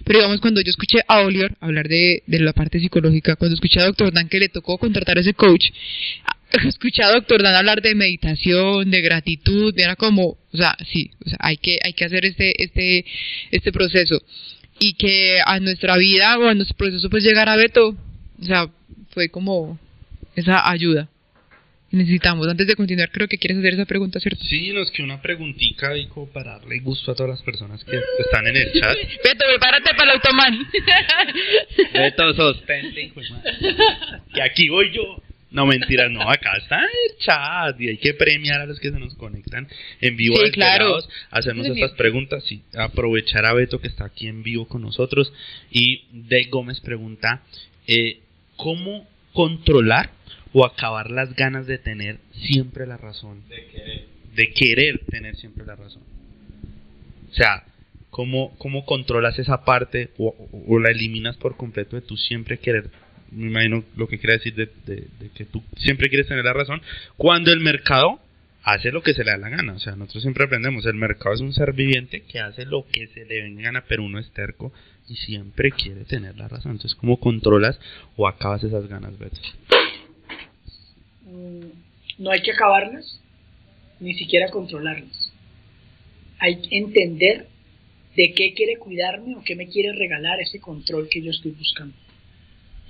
Pero 0.05 0.19
digamos, 0.19 0.39
cuando 0.41 0.61
yo 0.61 0.69
escuché 0.71 0.99
a 1.07 1.19
Oliver 1.21 1.51
hablar 1.59 1.87
de, 1.87 2.23
de 2.25 2.39
la 2.39 2.53
parte 2.53 2.79
psicológica, 2.79 3.35
cuando 3.35 3.53
escuché 3.53 3.79
a 3.81 3.85
Doctor 3.85 4.11
Dan 4.11 4.27
que 4.29 4.39
le 4.39 4.49
tocó 4.49 4.79
contratar 4.79 5.17
a 5.17 5.21
ese 5.21 5.33
coach, 5.35 5.65
escuché 6.67 7.03
a 7.03 7.11
Doctor 7.11 7.41
Dan 7.41 7.55
hablar 7.55 7.81
de 7.81 7.95
meditación, 7.95 8.89
de 8.91 9.01
gratitud, 9.01 9.73
era 9.77 9.95
como, 9.95 10.27
o 10.27 10.57
sea, 10.57 10.75
sí, 10.91 11.11
o 11.25 11.29
sea, 11.29 11.37
hay 11.41 11.57
que, 11.57 11.79
hay 11.83 11.93
que 11.93 12.05
hacer 12.05 12.25
este, 12.25 12.61
este, 12.61 13.05
este 13.51 13.71
proceso. 13.71 14.21
Y 14.79 14.93
que 14.93 15.39
a 15.45 15.59
nuestra 15.59 15.97
vida 15.97 16.37
o 16.37 16.47
a 16.47 16.53
nuestro 16.53 16.75
proceso 16.77 17.09
pues 17.09 17.23
llegar 17.23 17.49
a 17.49 17.55
Beto, 17.55 17.89
o 17.89 18.45
sea, 18.45 18.69
fue 19.11 19.29
como 19.29 19.79
esa 20.35 20.69
ayuda. 20.69 21.09
que 21.89 21.97
Necesitamos, 21.97 22.47
antes 22.47 22.67
de 22.67 22.75
continuar, 22.75 23.11
creo 23.11 23.27
que 23.27 23.37
quieres 23.37 23.59
hacer 23.59 23.73
esa 23.73 23.85
pregunta, 23.85 24.19
¿cierto? 24.19 24.43
Sí, 24.43 24.71
nos 24.73 24.91
quedó 24.91 25.05
una 25.05 25.21
preguntita 25.21 25.89
ahí 25.89 26.07
como 26.07 26.27
para 26.27 26.57
darle 26.57 26.79
gusto 26.79 27.11
a 27.11 27.15
todas 27.15 27.29
las 27.29 27.41
personas 27.41 27.83
que 27.83 27.99
están 28.19 28.47
en 28.47 28.57
el 28.57 28.73
chat. 28.73 28.95
Beto, 29.23 29.45
prepárate 29.47 29.91
para 29.95 30.11
el 30.11 30.17
automán. 30.17 30.67
Beto, 31.93 32.33
sostente, 32.35 33.01
hijo 33.01 33.21
de 33.21 33.29
madre. 33.29 33.53
Y 34.35 34.39
aquí 34.39 34.69
voy 34.69 34.91
yo. 34.91 35.21
No, 35.53 35.65
mentira, 35.67 36.09
no, 36.09 36.21
acá 36.29 36.57
está 36.57 36.81
el 36.81 37.17
chat 37.19 37.79
y 37.79 37.87
hay 37.89 37.97
que 37.97 38.13
premiar 38.15 38.59
a 38.61 38.65
los 38.65 38.79
que 38.79 38.89
se 38.91 38.99
nos 38.99 39.13
conectan 39.15 39.67
en 40.01 40.17
vivo, 40.17 40.35
Sí, 40.43 40.51
claro. 40.51 40.97
hacernos 41.29 41.67
estas 41.67 41.91
preguntas 41.91 42.51
y 42.51 42.61
aprovechar 42.75 43.45
a 43.45 43.53
Beto 43.53 43.79
que 43.79 43.87
está 43.87 44.05
aquí 44.05 44.27
en 44.27 44.43
vivo 44.43 44.67
con 44.67 44.81
nosotros. 44.81 45.31
Y 45.71 46.03
De 46.11 46.43
Gómez 46.45 46.79
pregunta, 46.81 47.43
eh, 47.87 48.19
¿cómo 48.57 49.07
controlar 49.31 50.09
o 50.53 50.65
acabar 50.65 51.09
las 51.11 51.35
ganas 51.35 51.67
de 51.67 51.77
tener 51.77 52.17
siempre 52.33 52.85
la 52.87 52.97
razón? 52.97 53.41
De 53.47 53.65
querer. 53.67 54.05
de 54.35 54.51
querer 54.51 54.99
tener 55.11 55.35
siempre 55.35 55.63
la 55.65 55.75
razón. 55.75 56.01
O 57.31 57.33
sea, 57.35 57.63
¿cómo, 58.09 58.55
cómo 58.57 58.85
controlas 58.85 59.37
esa 59.37 59.63
parte 59.65 60.09
o, 60.17 60.27
o- 60.29 60.63
o 60.75 60.79
la 60.79 60.89
eliminas 60.89 61.37
por 61.37 61.57
completo 61.57 61.95
de 61.95 62.01
tu 62.01 62.17
siempre 62.17 62.57
querer? 62.57 62.89
Me 63.35 63.47
imagino 63.47 63.83
lo 63.95 64.07
que 64.07 64.19
quiere 64.19 64.37
decir 64.37 64.55
de, 64.55 65.07
que 65.33 65.45
tú 65.45 65.63
siempre 65.77 66.09
quieres 66.09 66.27
tener 66.27 66.45
la 66.45 66.53
razón 66.53 66.81
cuando 67.17 67.51
el 67.51 67.59
mercado 67.59 68.19
hace 68.63 68.91
lo 68.91 69.03
que 69.03 69.13
se 69.13 69.23
le 69.23 69.31
da 69.31 69.37
la 69.37 69.49
gana. 69.49 69.73
O 69.73 69.79
sea, 69.79 69.95
nosotros 69.95 70.23
siempre 70.23 70.45
aprendemos, 70.45 70.85
el 70.85 70.95
mercado 70.95 71.35
es 71.35 71.41
un 71.41 71.53
ser 71.53 71.73
viviente 71.73 72.21
que 72.21 72.39
hace 72.39 72.65
lo 72.65 72.85
que 72.91 73.07
se 73.07 73.25
le 73.25 73.41
venga 73.41 73.59
en 73.59 73.63
gana, 73.63 73.83
pero 73.87 74.03
uno 74.03 74.19
es 74.19 74.31
terco 74.31 74.71
y 75.07 75.15
siempre 75.15 75.71
quiere 75.71 76.05
tener 76.05 76.37
la 76.37 76.47
razón. 76.47 76.73
Entonces, 76.73 76.95
¿cómo 76.95 77.19
controlas 77.19 77.79
o 78.15 78.27
acabas 78.27 78.63
esas 78.63 78.87
ganas, 78.87 79.17
Beto? 79.17 79.39
Mm, 81.25 81.67
no 82.19 82.31
hay 82.31 82.41
que 82.41 82.51
acabarlas, 82.51 83.19
ni 83.99 84.13
siquiera 84.13 84.49
controlarlas. 84.49 85.31
Hay 86.39 86.61
que 86.61 86.77
entender 86.77 87.47
de 88.15 88.33
qué 88.33 88.53
quiere 88.53 88.77
cuidarme 88.77 89.35
o 89.35 89.43
qué 89.43 89.55
me 89.55 89.67
quiere 89.67 89.93
regalar 89.93 90.39
ese 90.39 90.59
control 90.59 91.07
que 91.09 91.21
yo 91.21 91.31
estoy 91.31 91.51
buscando. 91.51 91.95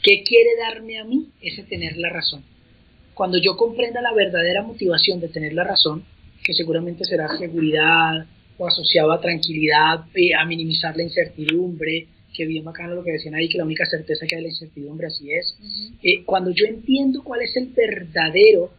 ¿Qué 0.03 0.21
quiere 0.23 0.49
darme 0.57 0.99
a 0.99 1.05
mí 1.05 1.29
ese 1.41 1.63
tener 1.63 1.97
la 1.97 2.09
razón? 2.09 2.43
Cuando 3.13 3.37
yo 3.37 3.55
comprenda 3.55 4.01
la 4.01 4.13
verdadera 4.13 4.61
motivación 4.61 5.19
de 5.21 5.29
tener 5.29 5.53
la 5.53 5.63
razón, 5.63 6.03
que 6.43 6.53
seguramente 6.53 7.05
será 7.05 7.37
seguridad 7.37 8.25
o 8.57 8.67
asociado 8.67 9.11
a 9.13 9.21
tranquilidad, 9.21 10.05
eh, 10.13 10.33
a 10.35 10.45
minimizar 10.45 10.95
la 10.97 11.03
incertidumbre, 11.03 12.07
que 12.35 12.45
bien 12.45 12.65
bacano 12.65 12.95
lo 12.95 13.03
que 13.03 13.11
decían 13.11 13.35
ahí, 13.35 13.47
que 13.47 13.57
la 13.59 13.63
única 13.65 13.85
certeza 13.85 14.25
que 14.27 14.35
hay 14.35 14.41
es 14.41 14.43
la 14.43 14.49
incertidumbre, 14.49 15.07
así 15.07 15.31
es. 15.31 15.55
Eh, 16.03 16.23
cuando 16.25 16.51
yo 16.51 16.65
entiendo 16.65 17.23
cuál 17.23 17.41
es 17.41 17.55
el 17.55 17.67
verdadero 17.67 18.71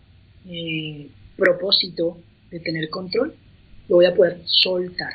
eh, 0.48 1.09
propósito 1.36 2.18
de 2.51 2.60
tener 2.60 2.90
control, 2.90 3.34
lo 3.88 3.96
voy 3.96 4.06
a 4.06 4.14
poder 4.14 4.40
soltar. 4.44 5.14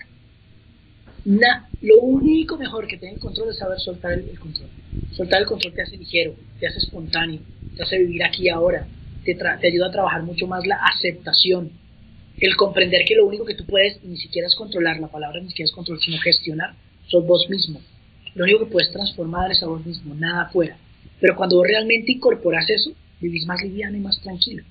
Na- 1.25 1.69
lo 1.81 1.99
único 1.99 2.57
mejor 2.57 2.87
que 2.87 2.97
tener 2.97 3.19
control 3.19 3.49
es 3.49 3.57
saber 3.57 3.79
soltar 3.79 4.13
el, 4.13 4.29
el 4.29 4.39
control. 4.39 4.69
Soltar 5.11 5.41
el 5.41 5.47
control 5.47 5.73
te 5.73 5.81
hace 5.81 5.97
ligero, 5.97 6.35
te 6.59 6.67
hace 6.67 6.79
espontáneo, 6.79 7.41
te 7.75 7.83
hace 7.83 7.97
vivir 7.97 8.23
aquí 8.23 8.49
ahora, 8.49 8.87
te, 9.25 9.35
te 9.35 9.67
ayuda 9.67 9.87
a 9.87 9.91
trabajar 9.91 10.23
mucho 10.23 10.47
más 10.47 10.65
la 10.65 10.75
aceptación, 10.75 11.71
el 12.39 12.55
comprender 12.55 13.03
que 13.05 13.15
lo 13.15 13.25
único 13.25 13.45
que 13.45 13.55
tú 13.55 13.65
puedes 13.65 14.01
ni 14.03 14.17
siquiera 14.17 14.47
es 14.47 14.55
controlar, 14.55 14.99
la 14.99 15.07
palabra 15.07 15.41
ni 15.41 15.49
siquiera 15.49 15.67
es 15.67 15.75
control, 15.75 15.99
sino 15.99 16.17
gestionar, 16.19 16.73
sos 17.07 17.25
vos 17.25 17.49
mismo. 17.49 17.81
Lo 18.35 18.45
único 18.45 18.59
que 18.59 18.71
puedes 18.71 18.91
transformar 18.91 19.51
es 19.51 19.61
a 19.61 19.67
vos 19.67 19.85
mismo, 19.85 20.15
nada 20.15 20.43
afuera. 20.43 20.77
Pero 21.19 21.35
cuando 21.35 21.57
vos 21.57 21.67
realmente 21.67 22.13
incorporas 22.13 22.69
eso, 22.69 22.91
vivís 23.19 23.45
más 23.45 23.61
liviano 23.61 23.97
y 23.97 23.99
más 23.99 24.21
tranquilo. 24.21 24.63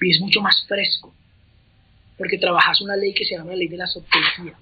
Vivís 0.00 0.20
mucho 0.20 0.40
más 0.40 0.64
fresco. 0.66 1.12
Porque 2.16 2.38
trabajas 2.38 2.80
una 2.80 2.96
ley 2.96 3.12
que 3.12 3.26
se 3.26 3.36
llama 3.36 3.50
la 3.50 3.56
ley 3.56 3.68
de 3.68 3.76
la 3.76 3.86
sociología. 3.86 4.54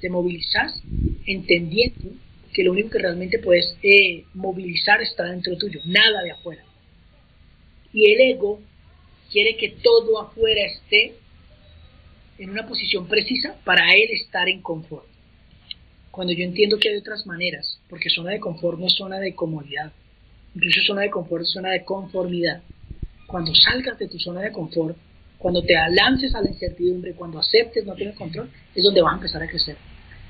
Te 0.00 0.08
movilizás 0.08 0.82
entendiendo 1.26 2.10
que 2.56 2.64
lo 2.64 2.72
único 2.72 2.88
que 2.88 3.00
realmente 3.00 3.38
puedes 3.38 3.76
eh, 3.82 4.24
movilizar 4.32 5.02
está 5.02 5.24
dentro 5.24 5.58
tuyo, 5.58 5.78
nada 5.84 6.22
de 6.22 6.30
afuera. 6.30 6.64
Y 7.92 8.10
el 8.10 8.18
ego 8.32 8.62
quiere 9.30 9.58
que 9.58 9.76
todo 9.82 10.18
afuera 10.22 10.62
esté 10.62 11.16
en 12.38 12.48
una 12.48 12.66
posición 12.66 13.08
precisa 13.08 13.60
para 13.62 13.92
él 13.92 14.08
estar 14.10 14.48
en 14.48 14.62
confort. 14.62 15.04
Cuando 16.10 16.32
yo 16.32 16.44
entiendo 16.44 16.78
que 16.78 16.88
hay 16.88 16.96
otras 16.96 17.26
maneras, 17.26 17.78
porque 17.90 18.08
zona 18.08 18.30
de 18.30 18.40
confort 18.40 18.78
no 18.78 18.86
es 18.86 18.94
zona 18.94 19.20
de 19.20 19.34
comodidad, 19.34 19.92
incluso 20.54 20.80
zona 20.86 21.02
de 21.02 21.10
confort 21.10 21.42
es 21.42 21.52
zona 21.52 21.72
de 21.72 21.84
conformidad. 21.84 22.62
Cuando 23.26 23.54
salgas 23.54 23.98
de 23.98 24.08
tu 24.08 24.18
zona 24.18 24.40
de 24.40 24.52
confort, 24.52 24.96
cuando 25.36 25.62
te 25.62 25.74
lances 25.90 26.34
a 26.34 26.40
la 26.40 26.48
incertidumbre, 26.48 27.12
cuando 27.12 27.38
aceptes 27.38 27.84
no 27.84 27.94
tener 27.94 28.14
control, 28.14 28.50
es 28.74 28.82
donde 28.82 29.02
vas 29.02 29.12
a 29.12 29.16
empezar 29.16 29.42
a 29.42 29.46
crecer. 29.46 29.76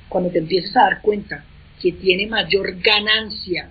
Cuando 0.09 0.29
te 0.29 0.39
empieces 0.39 0.77
a 0.77 0.81
dar 0.81 1.03
cuenta 1.03 1.45
que 1.81 1.93
tiene 1.93 2.27
mayor 2.27 2.81
ganancia 2.81 3.71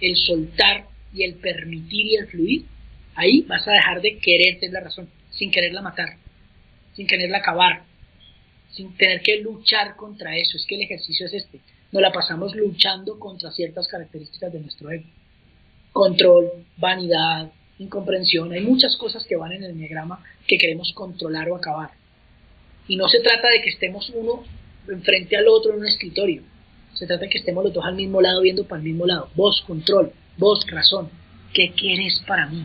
el 0.00 0.16
soltar 0.16 0.86
y 1.12 1.24
el 1.24 1.34
permitir 1.34 2.06
y 2.06 2.16
el 2.16 2.26
fluir, 2.28 2.64
ahí 3.14 3.42
vas 3.42 3.66
a 3.66 3.72
dejar 3.72 4.00
de 4.00 4.18
quererte 4.18 4.68
la 4.70 4.80
razón, 4.80 5.08
sin 5.30 5.50
quererla 5.50 5.82
matar, 5.82 6.16
sin 6.94 7.06
quererla 7.06 7.38
acabar, 7.38 7.82
sin 8.70 8.96
tener 8.96 9.20
que 9.22 9.40
luchar 9.40 9.96
contra 9.96 10.36
eso. 10.36 10.56
Es 10.56 10.66
que 10.66 10.76
el 10.76 10.82
ejercicio 10.82 11.26
es 11.26 11.34
este. 11.34 11.60
Nos 11.92 12.02
la 12.02 12.12
pasamos 12.12 12.54
luchando 12.54 13.18
contra 13.18 13.50
ciertas 13.50 13.88
características 13.88 14.52
de 14.52 14.60
nuestro 14.60 14.90
ego. 14.90 15.06
Control, 15.92 16.64
vanidad, 16.76 17.50
incomprensión. 17.78 18.52
Hay 18.52 18.60
muchas 18.60 18.96
cosas 18.96 19.26
que 19.26 19.36
van 19.36 19.52
en 19.52 19.64
el 19.64 19.76
diagrama 19.76 20.22
que 20.46 20.56
queremos 20.56 20.92
controlar 20.92 21.50
o 21.50 21.56
acabar. 21.56 21.90
Y 22.86 22.96
no 22.96 23.08
se 23.08 23.20
trata 23.20 23.48
de 23.48 23.60
que 23.62 23.70
estemos 23.70 24.08
uno 24.10 24.44
enfrente 24.88 25.36
al 25.36 25.48
otro 25.48 25.72
en 25.72 25.80
un 25.80 25.86
escritorio. 25.86 26.42
Se 26.94 27.06
trata 27.06 27.24
de 27.24 27.30
que 27.30 27.38
estemos 27.38 27.64
los 27.64 27.72
dos 27.72 27.84
al 27.84 27.94
mismo 27.94 28.20
lado 28.20 28.42
viendo 28.42 28.64
para 28.64 28.80
el 28.80 28.88
mismo 28.88 29.06
lado. 29.06 29.30
Vos, 29.34 29.62
control. 29.66 30.12
Vos, 30.36 30.66
razón. 30.68 31.08
¿Qué 31.52 31.72
quieres 31.72 32.20
para 32.26 32.46
mí? 32.46 32.64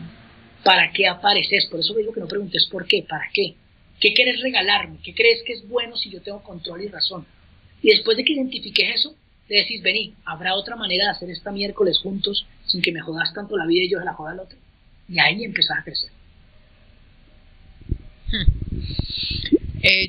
¿Para 0.62 0.92
qué 0.92 1.06
apareces? 1.06 1.66
Por 1.66 1.80
eso 1.80 1.94
digo 1.94 2.12
que 2.12 2.20
no 2.20 2.28
preguntes 2.28 2.66
por 2.66 2.86
qué, 2.86 3.04
¿para 3.08 3.28
qué? 3.32 3.54
¿Qué 4.00 4.12
quieres 4.12 4.40
regalarme? 4.40 4.98
¿Qué 5.02 5.14
crees 5.14 5.42
que 5.44 5.54
es 5.54 5.68
bueno 5.68 5.96
si 5.96 6.10
yo 6.10 6.20
tengo 6.20 6.42
control 6.42 6.82
y 6.82 6.88
razón? 6.88 7.26
Y 7.82 7.90
después 7.90 8.16
de 8.16 8.24
que 8.24 8.32
identifiques 8.32 8.96
eso, 8.96 9.14
le 9.48 9.58
decís, 9.58 9.82
vení, 9.82 10.14
¿habrá 10.24 10.54
otra 10.54 10.76
manera 10.76 11.04
de 11.04 11.10
hacer 11.10 11.30
esta 11.30 11.52
miércoles 11.52 11.98
juntos 11.98 12.46
sin 12.66 12.82
que 12.82 12.92
me 12.92 13.00
jodas 13.00 13.32
tanto 13.32 13.56
la 13.56 13.66
vida 13.66 13.84
y 13.84 13.90
yo 13.90 13.98
se 13.98 14.04
la 14.04 14.14
joda 14.14 14.32
al 14.32 14.40
otro? 14.40 14.58
Y 15.08 15.18
ahí 15.20 15.44
empezás 15.44 15.78
a 15.78 15.84
crecer. 15.84 16.10
Eh, 18.32 18.44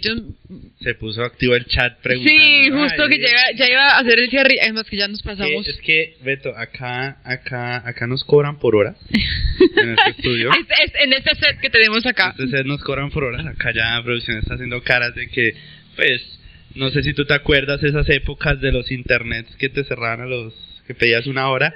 yo, 0.01 0.13
Se 0.81 0.93
puso 0.95 1.23
activo 1.23 1.55
el 1.55 1.65
chat 1.65 1.99
preguntando. 2.01 2.39
sí, 2.45 2.69
justo 2.71 3.07
que 3.07 3.15
Ahí- 3.15 3.21
llega, 3.21 3.41
ya 3.55 3.67
iba 3.69 3.87
a 3.87 3.99
hacer 3.99 4.19
el 4.19 4.29
cierre, 4.29 4.55
es 4.61 4.73
más 4.73 4.83
que 4.85 4.97
ya 4.97 5.07
nos 5.07 5.21
pasamos. 5.21 5.67
es 5.67 5.79
que, 5.81 6.15
Beto, 6.23 6.49
acá, 6.55 7.17
acá, 7.23 7.87
acá 7.87 8.07
nos 8.07 8.23
cobran 8.23 8.59
por 8.59 8.75
horas 8.75 8.95
en 9.11 9.89
este 9.91 10.09
estudio. 10.11 10.49
Es- 10.59 10.89
es 10.89 10.93
en 11.03 11.13
este 11.13 11.35
set 11.35 11.59
que 11.59 11.69
tenemos 11.69 12.05
acá. 12.05 12.35
Este 12.37 12.47
set 12.47 12.65
nos 12.65 12.81
cobran 12.83 13.09
por 13.11 13.23
horas. 13.23 13.45
Acá 13.45 13.71
ya 13.73 14.01
producción 14.03 14.37
está 14.37 14.53
haciendo 14.55 14.81
caras 14.83 15.13
de 15.15 15.27
que, 15.29 15.53
pues, 15.95 16.21
no 16.75 16.89
sé 16.91 17.01
si 17.03 17.13
tú 17.13 17.25
te 17.25 17.33
acuerdas 17.33 17.81
esas 17.83 18.07
épocas 18.09 18.59
de 18.61 18.71
los 18.71 18.91
internets 18.91 19.55
que 19.55 19.69
te 19.69 19.83
cerraban 19.83 20.21
a 20.21 20.25
los, 20.25 20.53
que 20.85 20.93
pedías 20.93 21.25
una 21.27 21.49
hora 21.49 21.73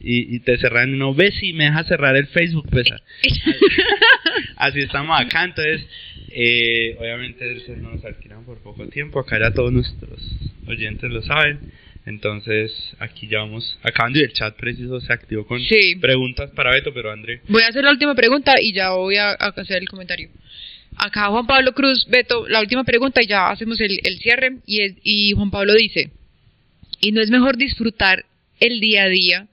y, 0.00 0.34
y 0.36 0.40
te 0.40 0.58
cerraban 0.58 0.94
y 0.94 0.98
no 0.98 1.14
ves 1.14 1.34
si 1.40 1.52
me 1.52 1.64
deja 1.64 1.84
cerrar 1.84 2.16
el 2.16 2.26
Facebook, 2.28 2.66
pues. 2.70 2.86
Así 4.56 4.80
estamos 4.80 5.18
acá, 5.20 5.44
entonces, 5.44 5.86
eh, 6.30 6.96
obviamente 6.98 7.62
no 7.76 7.90
nos 7.94 8.04
alquilan 8.04 8.44
por 8.44 8.58
poco 8.58 8.86
tiempo. 8.88 9.20
Acá 9.20 9.38
ya 9.38 9.52
todos 9.52 9.72
nuestros 9.72 10.20
oyentes 10.66 11.10
lo 11.10 11.22
saben. 11.22 11.60
Entonces, 12.06 12.72
aquí 13.00 13.28
ya 13.28 13.40
vamos 13.40 13.78
acabando 13.82 14.18
y 14.18 14.22
el 14.22 14.32
chat 14.32 14.56
preciso 14.56 14.98
se 15.00 15.12
activó 15.12 15.46
con 15.46 15.60
Sí. 15.60 15.96
preguntas 15.96 16.50
para 16.52 16.70
Beto, 16.70 16.92
pero 16.94 17.12
André. 17.12 17.42
Voy 17.48 17.62
a 17.62 17.66
hacer 17.68 17.84
la 17.84 17.90
última 17.90 18.14
pregunta 18.14 18.54
y 18.60 18.72
ya 18.72 18.90
voy 18.90 19.16
a, 19.16 19.30
a 19.32 19.48
hacer 19.48 19.82
el 19.82 19.88
comentario. 19.88 20.30
Acá 20.96 21.26
Juan 21.28 21.46
Pablo 21.46 21.72
Cruz, 21.74 22.06
Beto, 22.08 22.48
la 22.48 22.60
última 22.60 22.82
pregunta 22.84 23.22
y 23.22 23.26
ya 23.26 23.50
hacemos 23.50 23.78
el, 23.80 23.98
el 24.02 24.18
cierre. 24.20 24.56
Y, 24.66 24.80
es- 24.82 24.94
y 25.02 25.32
Juan 25.32 25.50
Pablo 25.50 25.74
dice, 25.74 26.10
¿y 27.00 27.12
no 27.12 27.20
es 27.20 27.30
mejor 27.30 27.56
disfrutar 27.58 28.24
el 28.58 28.80
día 28.80 29.02
a 29.04 29.08
día 29.08 29.46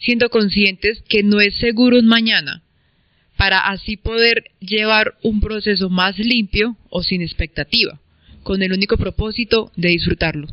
siendo 0.00 0.30
conscientes 0.30 1.02
que 1.08 1.22
no 1.22 1.40
es 1.40 1.54
seguro 1.56 1.98
un 1.98 2.06
mañana 2.06 2.62
para 3.36 3.68
así 3.68 3.96
poder 3.96 4.50
llevar 4.60 5.14
un 5.22 5.40
proceso 5.40 5.88
más 5.88 6.18
limpio 6.18 6.76
o 6.90 7.02
sin 7.02 7.22
expectativa, 7.22 7.98
con 8.42 8.62
el 8.62 8.72
único 8.72 8.96
propósito 8.96 9.72
de 9.76 9.88
disfrutarlo? 9.88 10.48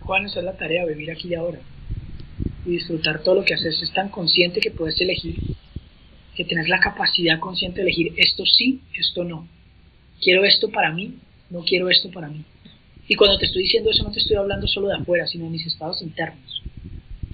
Juan, 0.00 0.26
esa 0.26 0.40
es 0.40 0.44
la 0.44 0.56
tarea, 0.56 0.84
vivir 0.84 1.10
aquí 1.10 1.28
y 1.28 1.34
ahora. 1.34 1.60
Y 2.66 2.70
disfrutar 2.70 3.22
todo 3.22 3.36
lo 3.36 3.44
que 3.44 3.54
haces. 3.54 3.80
Es 3.82 3.92
tan 3.92 4.08
consciente 4.08 4.60
que 4.60 4.70
puedes 4.70 5.00
elegir, 5.00 5.36
que 6.34 6.44
tenés 6.44 6.68
la 6.68 6.80
capacidad 6.80 7.38
consciente 7.38 7.76
de 7.76 7.82
elegir 7.84 8.12
esto 8.16 8.44
sí, 8.44 8.80
esto 8.94 9.24
no. 9.24 9.48
Quiero 10.20 10.44
esto 10.44 10.70
para 10.70 10.92
mí, 10.92 11.14
no 11.50 11.60
quiero 11.60 11.88
esto 11.88 12.10
para 12.10 12.28
mí. 12.28 12.44
Y 13.06 13.16
cuando 13.16 13.38
te 13.38 13.46
estoy 13.46 13.62
diciendo 13.62 13.90
eso 13.90 14.02
no 14.02 14.12
te 14.12 14.20
estoy 14.20 14.36
hablando 14.36 14.66
solo 14.66 14.88
de 14.88 14.94
afuera, 14.94 15.26
sino 15.26 15.44
de 15.44 15.50
mis 15.50 15.66
estados 15.66 16.00
internos. 16.02 16.62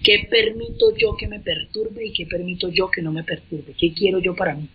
¿Qué 0.02 0.26
permito 0.30 0.97
yo 0.97 1.16
que 1.16 1.28
me 1.28 1.40
perturbe 1.40 2.06
y 2.06 2.12
qué 2.12 2.26
permito 2.26 2.70
yo 2.70 2.90
que 2.90 3.02
no 3.02 3.12
me 3.12 3.22
perturbe? 3.22 3.74
¿Qué 3.78 3.92
quiero 3.92 4.18
yo 4.18 4.34
para 4.34 4.55
mí? 4.55 4.68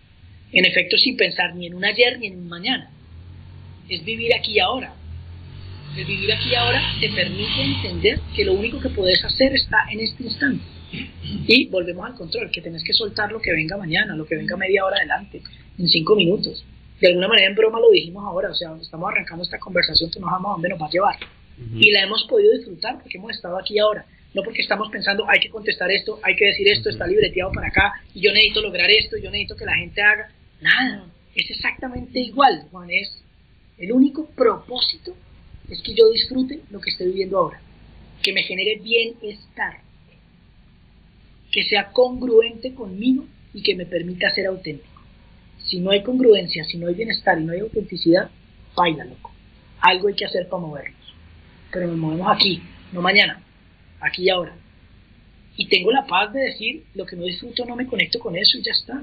En 0.52 0.64
efecto, 0.64 0.96
sin 0.96 1.16
pensar 1.16 1.54
ni 1.54 1.66
en 1.66 1.74
un 1.74 1.84
ayer 1.84 2.18
ni 2.18 2.28
en 2.28 2.38
un 2.38 2.48
mañana. 2.48 2.90
Es 3.88 4.04
vivir 4.04 4.34
aquí 4.34 4.52
y 4.52 4.60
ahora. 4.60 4.94
El 5.96 6.04
vivir 6.04 6.32
aquí 6.32 6.50
y 6.50 6.54
ahora 6.54 6.80
te 7.00 7.08
permite 7.08 7.62
entender 7.62 8.20
que 8.34 8.44
lo 8.44 8.54
único 8.54 8.80
que 8.80 8.90
puedes 8.90 9.22
hacer 9.24 9.54
está 9.54 9.78
en 9.90 10.00
este 10.00 10.22
instante. 10.22 10.64
Y 11.46 11.66
volvemos 11.66 12.06
al 12.06 12.14
control, 12.14 12.50
que 12.50 12.60
tenés 12.60 12.84
que 12.84 12.92
soltar 12.92 13.32
lo 13.32 13.40
que 13.40 13.52
venga 13.52 13.76
mañana, 13.76 14.14
lo 14.14 14.26
que 14.26 14.36
venga 14.36 14.56
media 14.56 14.84
hora 14.84 14.96
adelante, 14.98 15.42
en 15.78 15.88
cinco 15.88 16.14
minutos. 16.14 16.64
De 17.00 17.08
alguna 17.08 17.28
manera 17.28 17.48
en 17.48 17.54
broma 17.54 17.78
lo 17.78 17.90
dijimos 17.90 18.24
ahora, 18.24 18.50
o 18.50 18.54
sea, 18.54 18.74
estamos 18.80 19.10
arrancando 19.10 19.44
esta 19.44 19.58
conversación 19.58 20.10
que 20.10 20.20
no 20.20 20.28
sabemos 20.28 20.50
a 20.50 20.52
dónde 20.54 20.68
nos 20.70 20.80
va 20.80 20.86
a 20.86 20.90
llevar. 20.90 21.16
Y 21.74 21.90
la 21.90 22.02
hemos 22.02 22.24
podido 22.24 22.52
disfrutar 22.52 23.00
porque 23.00 23.16
hemos 23.16 23.32
estado 23.32 23.58
aquí 23.58 23.78
ahora. 23.78 24.04
No 24.34 24.42
porque 24.42 24.60
estamos 24.60 24.90
pensando, 24.90 25.26
hay 25.28 25.40
que 25.40 25.48
contestar 25.48 25.90
esto, 25.90 26.20
hay 26.22 26.36
que 26.36 26.46
decir 26.46 26.68
esto, 26.68 26.90
está 26.90 27.06
libreteado 27.06 27.50
para 27.52 27.68
acá, 27.68 27.94
y 28.12 28.20
yo 28.20 28.32
necesito 28.32 28.60
lograr 28.60 28.90
esto, 28.90 29.16
yo 29.16 29.30
necesito 29.30 29.56
que 29.56 29.64
la 29.64 29.76
gente 29.76 30.02
haga. 30.02 30.30
Nada, 30.60 31.06
es 31.34 31.50
exactamente 31.50 32.20
igual, 32.20 32.66
Juan. 32.70 32.90
Es 32.90 33.22
el 33.78 33.92
único 33.92 34.26
propósito 34.26 35.14
es 35.70 35.82
que 35.82 35.94
yo 35.94 36.10
disfrute 36.10 36.60
lo 36.70 36.80
que 36.80 36.90
estoy 36.90 37.08
viviendo 37.08 37.38
ahora, 37.38 37.60
que 38.22 38.32
me 38.32 38.42
genere 38.42 38.76
bienestar, 38.76 39.80
que 41.50 41.64
sea 41.64 41.90
congruente 41.92 42.74
conmigo 42.74 43.26
y 43.52 43.62
que 43.62 43.74
me 43.74 43.86
permita 43.86 44.30
ser 44.30 44.46
auténtico. 44.46 44.95
Si 45.66 45.78
no 45.80 45.90
hay 45.90 46.02
congruencia, 46.02 46.64
si 46.64 46.78
no 46.78 46.86
hay 46.88 46.94
bienestar 46.94 47.38
y 47.40 47.44
no 47.44 47.52
hay 47.52 47.60
autenticidad, 47.60 48.30
baila 48.74 49.04
loco. 49.04 49.32
Algo 49.80 50.08
hay 50.08 50.14
que 50.14 50.24
hacer 50.24 50.48
para 50.48 50.62
movernos. 50.62 51.14
Pero 51.72 51.88
nos 51.88 51.96
movemos 51.96 52.28
aquí, 52.34 52.62
no 52.92 53.02
mañana, 53.02 53.42
aquí 54.00 54.24
y 54.24 54.30
ahora. 54.30 54.54
Y 55.56 55.66
tengo 55.68 55.90
la 55.90 56.06
paz 56.06 56.32
de 56.32 56.40
decir, 56.40 56.84
lo 56.94 57.04
que 57.06 57.16
no 57.16 57.24
disfruto 57.24 57.64
no 57.64 57.76
me 57.76 57.86
conecto 57.86 58.18
con 58.20 58.36
eso 58.36 58.58
y 58.58 58.62
ya 58.62 58.72
está. 58.72 59.02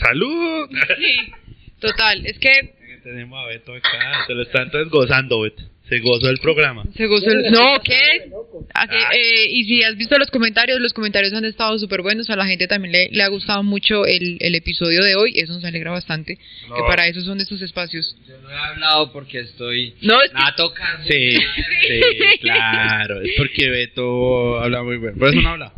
¡Salud! 0.00 0.68
Sí, 0.98 1.32
total, 1.80 2.26
es 2.26 2.38
que 2.38 2.74
Tenemos 3.02 3.38
a 3.44 3.48
Beto 3.48 3.74
acá, 3.74 4.24
se 4.26 4.34
lo 4.34 4.42
están 4.42 4.64
entonces 4.64 4.90
gozando, 4.90 5.40
Beto. 5.40 5.62
Se 5.88 5.98
gozó 6.00 6.28
el 6.30 6.38
programa. 6.38 6.84
se 6.96 7.06
gozó 7.06 7.26
el- 7.30 7.50
No, 7.50 7.80
¿qué? 7.82 8.30
Loco. 8.74 8.94
Ah, 9.06 9.10
eh, 9.14 9.46
y 9.50 9.64
si 9.64 9.82
has 9.82 9.96
visto 9.96 10.18
los 10.18 10.30
comentarios, 10.30 10.80
los 10.80 10.92
comentarios 10.92 11.32
han 11.32 11.44
estado 11.44 11.78
súper 11.78 12.02
buenos, 12.02 12.28
a 12.30 12.36
la 12.36 12.46
gente 12.46 12.66
también 12.66 12.92
le, 12.92 13.08
le 13.10 13.22
ha 13.22 13.28
gustado 13.28 13.62
mucho 13.62 14.06
el, 14.06 14.38
el 14.40 14.54
episodio 14.54 15.02
de 15.04 15.14
hoy, 15.16 15.32
eso 15.36 15.52
nos 15.52 15.64
alegra 15.64 15.90
bastante, 15.90 16.38
No. 16.68 16.76
que 16.76 16.82
para 16.82 17.06
eso 17.06 17.20
son 17.20 17.40
estos 17.40 17.60
espacios. 17.62 18.16
Yo 18.28 18.34
no 18.42 18.50
he 18.50 18.54
hablado 18.56 19.12
porque 19.12 19.40
estoy 19.40 19.94
No, 20.00 20.20
es 20.22 20.30
que- 20.30 20.36
a 20.38 20.54
tocar. 20.56 21.00
Sí, 21.06 21.32
sí, 21.32 22.00
claro. 22.40 23.20
Es 23.22 23.32
porque 23.36 23.68
Beto 23.70 24.60
habla 24.60 24.82
muy 24.82 24.98
bien. 24.98 25.18
Por 25.18 25.28
eso 25.28 25.40
no 25.40 25.50
habla. 25.50 25.72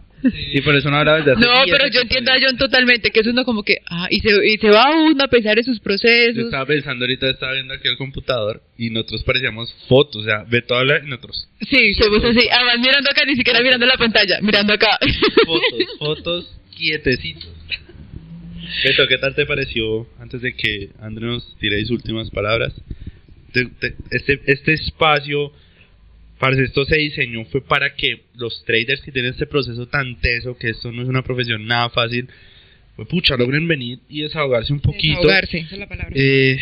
Y 0.53 0.61
por 0.63 0.75
eso 0.75 0.91
no 0.91 0.97
habla 0.97 1.17
desde 1.17 1.33
hace 1.33 1.41
no, 1.41 1.53
pero 1.71 1.85
de 1.85 1.91
yo 1.91 2.01
entiendo 2.01 2.33
a. 2.33 2.37
John 2.41 2.57
totalmente, 2.57 3.11
que 3.11 3.21
es 3.21 3.27
uno 3.27 3.45
como 3.45 3.63
que, 3.63 3.79
ah, 3.87 4.09
y 4.11 4.21
se, 4.21 4.31
y 4.47 4.57
se 4.59 4.71
va 4.71 4.91
uno 4.91 5.23
a 5.25 5.29
pensar 5.29 5.59
en 5.59 5.65
sus 5.65 5.79
Yo 5.79 5.83
procesos. 5.85 6.45
estaba 6.45 6.65
pensando 6.67 7.05
ahorita, 7.05 7.29
estaba 7.31 7.53
viendo 7.53 7.75
aquí 7.75 7.89
el 7.89 7.97
computador 7.99 8.63
y 8.79 8.91
nosotros 8.91 9.23
parecíamos 9.25 9.73
fotos. 9.89 10.23
O 10.23 10.25
sea, 10.25 10.45
Beto 10.45 10.75
habla 10.75 10.99
y 11.05 11.07
nosotros 11.09 11.49
Sí, 11.71 11.95
somos 11.95 12.25
así, 12.25 12.49
además 12.51 12.79
mirando 12.81 13.11
acá, 13.11 13.25
ni 13.27 13.35
siquiera 13.37 13.61
mirando 13.61 13.87
la 13.87 13.97
pantalla, 13.97 14.41
mirando 14.41 14.73
acá. 14.73 14.99
fotos, 15.47 15.85
fotos 15.99 16.61
quietecitos. 16.77 17.49
Beto, 18.83 19.07
¿qué 19.09 19.19
tal 19.19 19.35
te 19.35 19.47
pareció 19.47 20.07
antes 20.19 20.41
de 20.43 20.55
que 20.55 20.91
André 21.01 21.27
nos 21.27 21.57
tire 21.59 21.81
sus 21.83 21.93
últimas 21.93 22.31
palabras? 22.31 22.73
Te- 23.53 23.67
te- 23.67 23.95
este, 24.11 24.41
este 24.47 24.73
espacio, 24.73 25.53
parce, 26.39 26.63
esto 26.63 26.85
se 26.85 26.97
diseñó 26.97 27.45
fue 27.47 27.61
para 27.61 27.95
que 27.95 28.23
los 28.35 28.65
traders 28.65 29.01
que 29.01 29.13
tienen 29.13 29.33
este 29.33 29.47
proceso 29.47 29.87
tan 29.89 30.21
teso, 30.21 30.57
que 30.57 30.71
esto 30.71 30.93
no 30.93 31.03
es 31.03 31.09
una 31.09 31.23
profesión 31.23 31.67
nada 31.67 31.91
fácil, 31.91 32.29
pues, 32.97 33.09
pucha, 33.09 33.37
logren 33.37 33.67
venir 33.67 33.99
y 34.09 34.23
desahogarse 34.23 34.73
un 34.73 34.79
poquito. 34.79 35.21
Desahogarse, 35.21 35.59
esa 35.59 35.75
es 35.75 35.81
la 35.81 35.89
palabra. 35.89 36.13
Eh, 36.15 36.61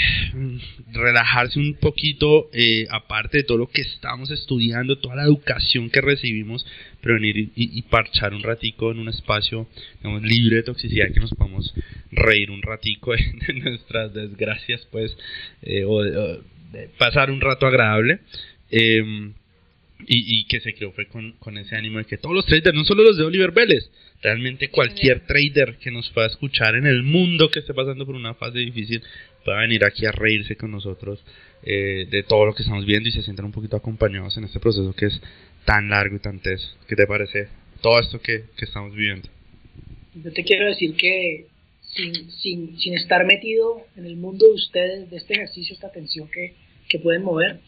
relajarse 0.90 1.58
un 1.58 1.74
poquito, 1.74 2.48
eh, 2.54 2.86
aparte 2.88 3.38
de 3.38 3.44
todo 3.44 3.58
lo 3.58 3.66
que 3.66 3.82
estamos 3.82 4.30
estudiando, 4.30 4.96
toda 4.96 5.16
la 5.16 5.24
educación 5.24 5.90
que 5.90 6.00
recibimos, 6.00 6.64
pero 7.02 7.16
venir 7.16 7.36
y, 7.38 7.50
y 7.54 7.82
parchar 7.82 8.32
un 8.32 8.42
ratico 8.42 8.92
en 8.92 9.00
un 9.00 9.10
espacio 9.10 9.68
digamos, 9.98 10.22
libre 10.22 10.56
de 10.56 10.62
toxicidad, 10.62 11.12
que 11.12 11.20
nos 11.20 11.34
podamos 11.34 11.74
reír 12.10 12.50
un 12.50 12.62
ratico 12.62 13.12
de, 13.16 13.18
de 13.46 13.52
nuestras 13.52 14.14
desgracias, 14.14 14.86
pues, 14.90 15.14
eh, 15.60 15.84
o 15.84 16.02
de 16.02 16.88
pasar 16.96 17.30
un 17.30 17.42
rato 17.42 17.66
agradable. 17.66 18.20
Em, 18.70 19.34
y, 20.06 20.40
y 20.40 20.44
que 20.44 20.60
se 20.60 20.74
creó 20.74 20.92
fue 20.92 21.06
con, 21.06 21.32
con 21.32 21.58
ese 21.58 21.76
ánimo 21.76 21.98
de 21.98 22.04
que 22.04 22.18
todos 22.18 22.34
los 22.34 22.46
traders, 22.46 22.74
no 22.74 22.84
solo 22.84 23.02
los 23.02 23.16
de 23.16 23.24
Oliver 23.24 23.52
Vélez, 23.52 23.90
realmente 24.22 24.68
cualquier 24.68 25.26
trader 25.26 25.76
que 25.78 25.90
nos 25.90 26.10
pueda 26.10 26.28
escuchar 26.28 26.76
en 26.76 26.86
el 26.86 27.02
mundo 27.02 27.50
que 27.50 27.60
esté 27.60 27.74
pasando 27.74 28.06
por 28.06 28.14
una 28.14 28.34
fase 28.34 28.58
difícil 28.58 29.02
pueda 29.44 29.60
venir 29.60 29.84
aquí 29.84 30.06
a 30.06 30.12
reírse 30.12 30.56
con 30.56 30.70
nosotros 30.70 31.20
eh, 31.64 32.06
de 32.10 32.22
todo 32.22 32.46
lo 32.46 32.54
que 32.54 32.62
estamos 32.62 32.86
viendo 32.86 33.08
y 33.08 33.12
se 33.12 33.22
sientan 33.22 33.46
un 33.46 33.52
poquito 33.52 33.76
acompañados 33.76 34.36
en 34.36 34.44
este 34.44 34.60
proceso 34.60 34.94
que 34.94 35.06
es 35.06 35.20
tan 35.64 35.88
largo 35.88 36.16
y 36.16 36.20
tan 36.20 36.40
teso. 36.40 36.68
¿Qué 36.88 36.96
te 36.96 37.06
parece 37.06 37.48
todo 37.80 37.98
esto 38.00 38.20
que, 38.20 38.44
que 38.56 38.64
estamos 38.64 38.94
viviendo? 38.94 39.28
Yo 40.14 40.32
te 40.32 40.44
quiero 40.44 40.66
decir 40.66 40.94
que 40.94 41.46
sin, 41.94 42.30
sin, 42.30 42.78
sin 42.78 42.94
estar 42.94 43.24
metido 43.26 43.86
en 43.96 44.06
el 44.06 44.16
mundo 44.16 44.46
de 44.46 44.52
ustedes, 44.52 45.10
de 45.10 45.16
este 45.16 45.34
ejercicio, 45.34 45.74
esta 45.74 45.90
tensión 45.90 46.28
que, 46.28 46.54
que 46.88 46.98
pueden 46.98 47.22
mover, 47.22 47.60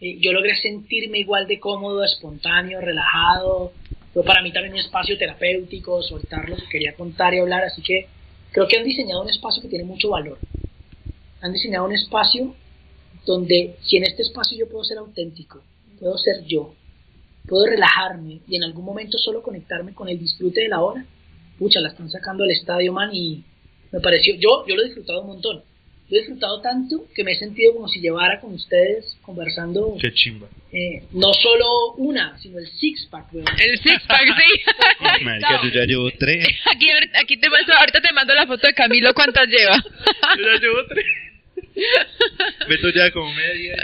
yo 0.00 0.32
logré 0.32 0.56
sentirme 0.56 1.18
igual 1.18 1.46
de 1.46 1.58
cómodo, 1.58 2.04
espontáneo, 2.04 2.80
relajado. 2.80 3.72
Fue 4.12 4.24
para 4.24 4.42
mí 4.42 4.52
también 4.52 4.74
un 4.74 4.80
espacio 4.80 5.16
terapéutico, 5.16 6.02
soltar 6.02 6.48
lo 6.48 6.56
que 6.56 6.68
quería 6.70 6.94
contar 6.94 7.34
y 7.34 7.38
hablar. 7.38 7.64
Así 7.64 7.82
que 7.82 8.06
creo 8.52 8.68
que 8.68 8.76
han 8.76 8.84
diseñado 8.84 9.22
un 9.22 9.30
espacio 9.30 9.62
que 9.62 9.68
tiene 9.68 9.84
mucho 9.84 10.10
valor. 10.10 10.38
Han 11.40 11.52
diseñado 11.52 11.86
un 11.86 11.94
espacio 11.94 12.54
donde 13.24 13.76
si 13.82 13.96
en 13.96 14.04
este 14.04 14.22
espacio 14.22 14.56
yo 14.56 14.68
puedo 14.68 14.84
ser 14.84 14.98
auténtico, 14.98 15.62
puedo 15.98 16.16
ser 16.16 16.44
yo, 16.44 16.74
puedo 17.46 17.66
relajarme 17.66 18.40
y 18.46 18.56
en 18.56 18.64
algún 18.64 18.84
momento 18.84 19.18
solo 19.18 19.42
conectarme 19.42 19.92
con 19.92 20.08
el 20.08 20.18
disfrute 20.18 20.60
de 20.60 20.68
la 20.68 20.80
hora, 20.80 21.04
pucha, 21.58 21.80
la 21.80 21.88
están 21.88 22.10
sacando 22.10 22.44
al 22.44 22.50
estadio, 22.50 22.92
man, 22.92 23.10
y 23.12 23.42
me 23.90 24.00
pareció, 24.00 24.34
yo, 24.36 24.64
yo 24.66 24.76
lo 24.76 24.82
he 24.82 24.86
disfrutado 24.86 25.22
un 25.22 25.28
montón. 25.28 25.62
Lo 26.08 26.16
he 26.16 26.20
disfrutado 26.20 26.60
tanto 26.60 27.04
que 27.14 27.24
me 27.24 27.32
he 27.32 27.34
sentido 27.34 27.74
como 27.74 27.88
si 27.88 28.00
llevara 28.00 28.40
con 28.40 28.54
ustedes 28.54 29.16
conversando 29.22 29.96
Qué 30.00 30.12
chimba. 30.12 30.46
eh, 30.72 31.02
no 31.12 31.32
solo 31.34 31.94
una, 31.96 32.38
sino 32.38 32.58
el 32.60 32.66
six 32.68 33.06
pack, 33.10 33.32
weón. 33.32 33.46
El 33.58 33.78
six 33.80 34.02
pack, 34.06 34.24
sí. 34.38 34.62
Marica, 35.24 35.60
yo 35.64 35.68
ya 35.70 35.84
llevo 35.84 36.08
tres. 36.12 36.46
Aquí, 36.72 36.90
ahorita- 36.90 37.18
aquí 37.20 37.36
te 37.38 37.50
mando, 37.50 37.72
ahorita 37.74 38.00
te 38.00 38.12
mando 38.12 38.34
la 38.34 38.46
foto 38.46 38.66
de 38.68 38.74
Camilo, 38.74 39.12
¿cuántas 39.14 39.48
lleva? 39.48 39.76
Yo 40.38 40.44
ya 40.44 40.60
llevo 40.60 40.86
tres. 40.88 41.06
Beto 42.68 42.88
ya 42.90 43.10
como 43.10 43.32
media. 43.34 43.76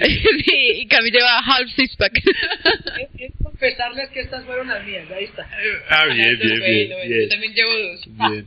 sí, 0.45 0.73
y 0.77 0.87
Camilo 0.87 1.19
lleva 1.19 1.39
half 1.41 1.69
six 1.77 1.97
pack. 1.97 2.17
Es- 2.19 3.09
es 3.19 3.33
confesarles 3.43 4.11
que 4.11 4.21
estas 4.21 4.45
fueron 4.45 4.69
las 4.69 4.85
mías, 4.87 5.11
ahí 5.11 5.25
está. 5.25 5.49
Ah, 5.89 6.07
bien, 6.07 6.39
bien, 6.39 6.61
bien, 6.61 6.91
lo- 6.91 7.03
Yo 7.05 7.09
bien. 7.09 7.29
también 7.29 7.53
llevo 7.55 7.73
dos. 7.79 8.01
Bien. 8.31 8.47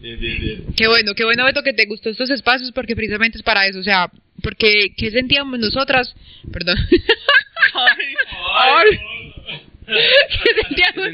Bien, 0.00 0.18
bien, 0.18 0.40
bien. 0.40 0.64
Qué 0.76 0.86
bueno, 0.86 1.14
qué 1.14 1.24
bueno, 1.24 1.44
Beto, 1.44 1.62
que 1.62 1.72
te 1.72 1.86
gustó 1.86 2.10
estos 2.10 2.30
espacios 2.30 2.70
porque 2.72 2.94
precisamente 2.94 3.38
es 3.38 3.42
para 3.42 3.66
eso. 3.66 3.80
O 3.80 3.82
sea, 3.82 4.10
porque 4.42 4.92
¿qué 4.96 5.10
sentíamos 5.10 5.58
nosotras? 5.58 6.14
Perdón. 6.52 6.78
Ay. 8.54 9.00
¿Qué 9.88 10.50
sentíamos? 10.62 11.08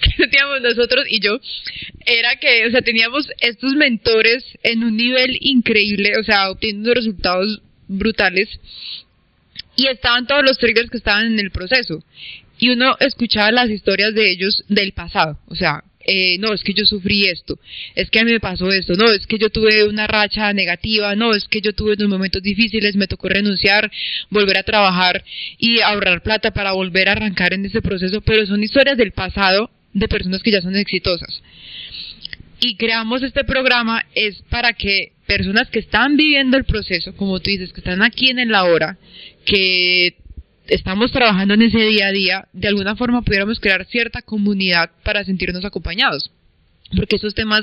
¿Qué 0.00 0.10
sentíamos 0.16 0.60
nosotros 0.62 1.06
y 1.08 1.20
yo? 1.20 1.38
Era 2.04 2.36
que, 2.36 2.66
o 2.66 2.70
sea, 2.70 2.82
teníamos 2.82 3.28
estos 3.40 3.74
mentores 3.74 4.44
en 4.62 4.82
un 4.82 4.96
nivel 4.96 5.38
increíble, 5.40 6.18
o 6.18 6.24
sea, 6.24 6.50
obteniendo 6.50 6.94
resultados 6.94 7.60
brutales. 7.88 8.48
Y 9.76 9.86
estaban 9.86 10.26
todos 10.26 10.42
los 10.42 10.58
traders 10.58 10.90
que 10.90 10.96
estaban 10.96 11.26
en 11.26 11.38
el 11.38 11.50
proceso. 11.50 12.02
Y 12.58 12.70
uno 12.70 12.96
escuchaba 13.00 13.52
las 13.52 13.70
historias 13.70 14.14
de 14.14 14.30
ellos 14.30 14.64
del 14.68 14.92
pasado. 14.92 15.38
O 15.48 15.54
sea, 15.54 15.82
eh, 16.06 16.38
no, 16.38 16.52
es 16.52 16.62
que 16.62 16.74
yo 16.74 16.84
sufrí 16.84 17.26
esto, 17.26 17.58
es 17.94 18.10
que 18.10 18.20
a 18.20 18.24
mí 18.24 18.32
me 18.32 18.40
pasó 18.40 18.70
esto, 18.70 18.94
no, 18.94 19.10
es 19.10 19.26
que 19.26 19.38
yo 19.38 19.50
tuve 19.50 19.84
una 19.84 20.06
racha 20.06 20.52
negativa, 20.52 21.14
no, 21.14 21.32
es 21.32 21.44
que 21.48 21.60
yo 21.60 21.72
tuve 21.72 21.94
unos 21.94 22.08
momentos 22.08 22.42
difíciles, 22.42 22.96
me 22.96 23.06
tocó 23.06 23.28
renunciar, 23.28 23.90
volver 24.30 24.58
a 24.58 24.62
trabajar 24.62 25.24
y 25.58 25.80
ahorrar 25.80 26.22
plata 26.22 26.52
para 26.52 26.72
volver 26.72 27.08
a 27.08 27.12
arrancar 27.12 27.54
en 27.54 27.64
ese 27.64 27.82
proceso, 27.82 28.20
pero 28.20 28.46
son 28.46 28.62
historias 28.62 28.96
del 28.96 29.12
pasado 29.12 29.70
de 29.92 30.08
personas 30.08 30.42
que 30.42 30.50
ya 30.50 30.62
son 30.62 30.76
exitosas. 30.76 31.42
Y 32.60 32.76
creamos 32.76 33.22
este 33.22 33.44
programa 33.44 34.04
es 34.14 34.40
para 34.48 34.72
que 34.72 35.12
personas 35.26 35.68
que 35.68 35.80
están 35.80 36.16
viviendo 36.16 36.56
el 36.56 36.64
proceso, 36.64 37.14
como 37.16 37.40
tú 37.40 37.50
dices, 37.50 37.72
que 37.72 37.80
están 37.80 38.02
aquí 38.02 38.30
en 38.30 38.38
el 38.38 38.54
ahora, 38.54 38.98
que 39.44 40.14
estamos 40.68 41.12
trabajando 41.12 41.54
en 41.54 41.62
ese 41.62 41.78
día 41.78 42.06
a 42.08 42.12
día, 42.12 42.48
de 42.52 42.68
alguna 42.68 42.96
forma 42.96 43.22
pudiéramos 43.22 43.60
crear 43.60 43.84
cierta 43.86 44.22
comunidad 44.22 44.90
para 45.04 45.24
sentirnos 45.24 45.64
acompañados. 45.64 46.30
Porque 46.96 47.16
esos 47.16 47.34
temas 47.34 47.62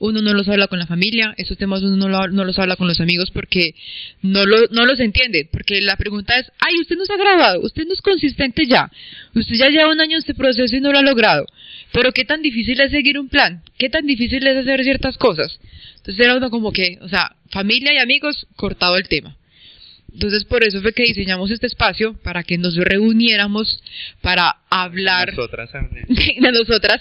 uno 0.00 0.22
no 0.22 0.32
los 0.32 0.48
habla 0.48 0.68
con 0.68 0.78
la 0.78 0.86
familia, 0.86 1.34
esos 1.36 1.58
temas 1.58 1.82
uno 1.82 1.96
no, 1.96 2.08
lo- 2.08 2.28
no 2.28 2.44
los 2.44 2.56
habla 2.60 2.76
con 2.76 2.86
los 2.86 3.00
amigos 3.00 3.32
porque 3.32 3.74
no, 4.22 4.46
lo, 4.46 4.56
no 4.70 4.86
los 4.86 5.00
entiende. 5.00 5.48
Porque 5.50 5.80
la 5.80 5.96
pregunta 5.96 6.38
es, 6.38 6.46
ay, 6.60 6.74
usted 6.80 6.96
no 6.96 7.02
ha 7.12 7.16
graduado, 7.16 7.60
usted 7.62 7.84
no 7.86 7.94
es 7.94 8.00
consistente 8.00 8.66
ya, 8.66 8.88
usted 9.34 9.56
ya 9.56 9.68
lleva 9.70 9.90
un 9.90 10.00
año 10.00 10.12
en 10.12 10.18
este 10.18 10.34
proceso 10.34 10.76
y 10.76 10.80
no 10.80 10.92
lo 10.92 10.98
ha 10.98 11.02
logrado. 11.02 11.46
Pero 11.92 12.12
qué 12.12 12.24
tan 12.24 12.42
difícil 12.42 12.80
es 12.80 12.92
seguir 12.92 13.18
un 13.18 13.28
plan, 13.28 13.62
qué 13.78 13.88
tan 13.88 14.06
difícil 14.06 14.46
es 14.46 14.56
hacer 14.58 14.84
ciertas 14.84 15.18
cosas. 15.18 15.58
Entonces 15.96 16.24
era 16.24 16.36
uno 16.36 16.50
como 16.50 16.70
que, 16.70 16.98
o 17.00 17.08
sea, 17.08 17.34
familia 17.50 17.92
y 17.92 17.98
amigos, 17.98 18.46
cortado 18.54 18.96
el 18.96 19.08
tema. 19.08 19.34
Entonces 20.18 20.42
por 20.42 20.64
eso 20.64 20.82
fue 20.82 20.92
que 20.92 21.04
diseñamos 21.04 21.48
este 21.52 21.68
espacio 21.68 22.12
para 22.24 22.42
que 22.42 22.58
nos 22.58 22.74
reuniéramos 22.74 23.80
para 24.20 24.56
hablar 24.68 25.28
Nosotras 25.28 25.70
de 26.08 26.52
nosotras, 26.52 27.00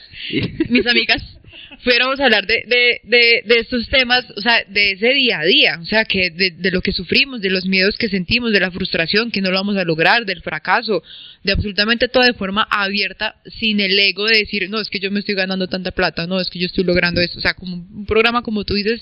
mis 0.69 0.85
amigas, 0.85 1.36
fuéramos 1.83 2.19
a 2.19 2.25
hablar 2.25 2.45
de, 2.45 2.63
de, 2.67 3.01
de, 3.03 3.43
de 3.45 3.59
estos 3.59 3.87
temas, 3.89 4.25
o 4.35 4.41
sea, 4.41 4.63
de 4.67 4.91
ese 4.91 5.13
día 5.13 5.39
a 5.39 5.45
día, 5.45 5.79
o 5.81 5.85
sea, 5.85 6.05
que 6.05 6.31
de, 6.31 6.51
de 6.51 6.71
lo 6.71 6.81
que 6.81 6.91
sufrimos, 6.91 7.41
de 7.41 7.49
los 7.49 7.65
miedos 7.65 7.97
que 7.97 8.09
sentimos, 8.09 8.51
de 8.51 8.59
la 8.59 8.71
frustración 8.71 9.31
que 9.31 9.41
no 9.41 9.51
lo 9.51 9.57
vamos 9.57 9.77
a 9.77 9.83
lograr, 9.83 10.25
del 10.25 10.41
fracaso, 10.41 11.03
de 11.43 11.51
absolutamente 11.51 12.07
todo 12.07 12.23
de 12.23 12.33
forma 12.33 12.67
abierta, 12.69 13.35
sin 13.59 13.79
el 13.79 13.97
ego 13.97 14.25
de 14.25 14.39
decir, 14.39 14.69
no, 14.69 14.79
es 14.79 14.89
que 14.89 14.99
yo 14.99 15.11
me 15.11 15.19
estoy 15.19 15.35
ganando 15.35 15.67
tanta 15.67 15.91
plata, 15.91 16.27
no, 16.27 16.39
es 16.39 16.49
que 16.49 16.59
yo 16.59 16.65
estoy 16.65 16.83
logrando 16.83 17.21
esto, 17.21 17.39
o 17.39 17.41
sea, 17.41 17.53
como 17.53 17.75
un 17.75 18.05
programa, 18.05 18.41
como 18.41 18.63
tú 18.63 18.73
dices, 18.73 19.01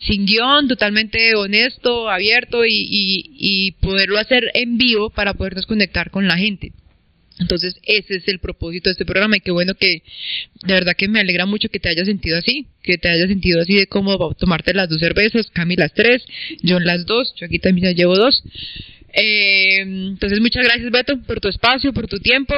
sin 0.00 0.26
guion, 0.26 0.68
totalmente 0.68 1.34
honesto, 1.34 2.08
abierto 2.10 2.64
y, 2.64 2.72
y, 2.72 3.30
y 3.38 3.72
poderlo 3.72 4.18
hacer 4.18 4.50
en 4.54 4.78
vivo 4.78 5.10
para 5.10 5.34
podernos 5.34 5.66
conectar 5.66 6.10
con 6.10 6.26
la 6.26 6.36
gente. 6.36 6.72
Entonces, 7.38 7.74
ese 7.82 8.16
es 8.16 8.28
el 8.28 8.38
propósito 8.38 8.88
de 8.88 8.92
este 8.92 9.04
programa 9.04 9.36
y 9.36 9.40
qué 9.40 9.50
bueno 9.50 9.74
que, 9.74 10.02
de 10.62 10.72
verdad 10.72 10.94
que 10.96 11.08
me 11.08 11.18
alegra 11.18 11.46
mucho 11.46 11.68
que 11.68 11.80
te 11.80 11.88
hayas 11.88 12.06
sentido 12.06 12.38
así, 12.38 12.68
que 12.82 12.96
te 12.96 13.08
hayas 13.08 13.28
sentido 13.28 13.60
así 13.60 13.74
de 13.74 13.86
cómo 13.88 14.34
tomarte 14.34 14.72
las 14.72 14.88
dos 14.88 15.00
cervezas, 15.00 15.50
Cami 15.50 15.74
las 15.74 15.92
tres, 15.94 16.24
John 16.62 16.84
las 16.84 17.06
dos, 17.06 17.34
yo 17.36 17.46
aquí 17.46 17.58
también 17.58 17.94
llevo 17.96 18.16
dos. 18.16 18.42
Eh, 19.12 19.80
entonces, 19.80 20.40
muchas 20.40 20.64
gracias 20.64 20.90
Beto 20.90 21.20
por 21.22 21.40
tu 21.40 21.48
espacio, 21.48 21.92
por 21.92 22.06
tu 22.06 22.20
tiempo. 22.20 22.54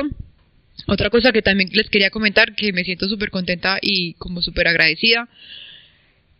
Otra 0.86 1.08
cosa 1.08 1.32
que 1.32 1.40
también 1.40 1.70
les 1.72 1.88
quería 1.88 2.10
comentar, 2.10 2.54
que 2.54 2.72
me 2.74 2.84
siento 2.84 3.08
súper 3.08 3.30
contenta 3.30 3.78
y 3.80 4.12
como 4.14 4.42
súper 4.42 4.68
agradecida, 4.68 5.26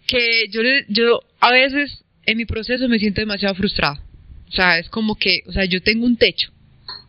que 0.07 0.49
yo, 0.51 0.61
yo 0.89 1.21
a 1.41 1.53
veces 1.53 2.05
en 2.27 2.37
mi 2.37 2.45
proceso 2.45 2.87
me 2.87 2.99
siento 2.99 3.23
demasiado 3.23 3.55
frustrada. 3.55 4.03
O 4.49 4.53
sea, 4.53 4.79
es 4.79 4.91
como 4.91 5.17
que, 5.17 5.43
o 5.47 5.53
sea, 5.53 5.65
yo 5.65 5.81
tengo 5.81 6.05
un 6.05 6.19
techo 6.19 6.53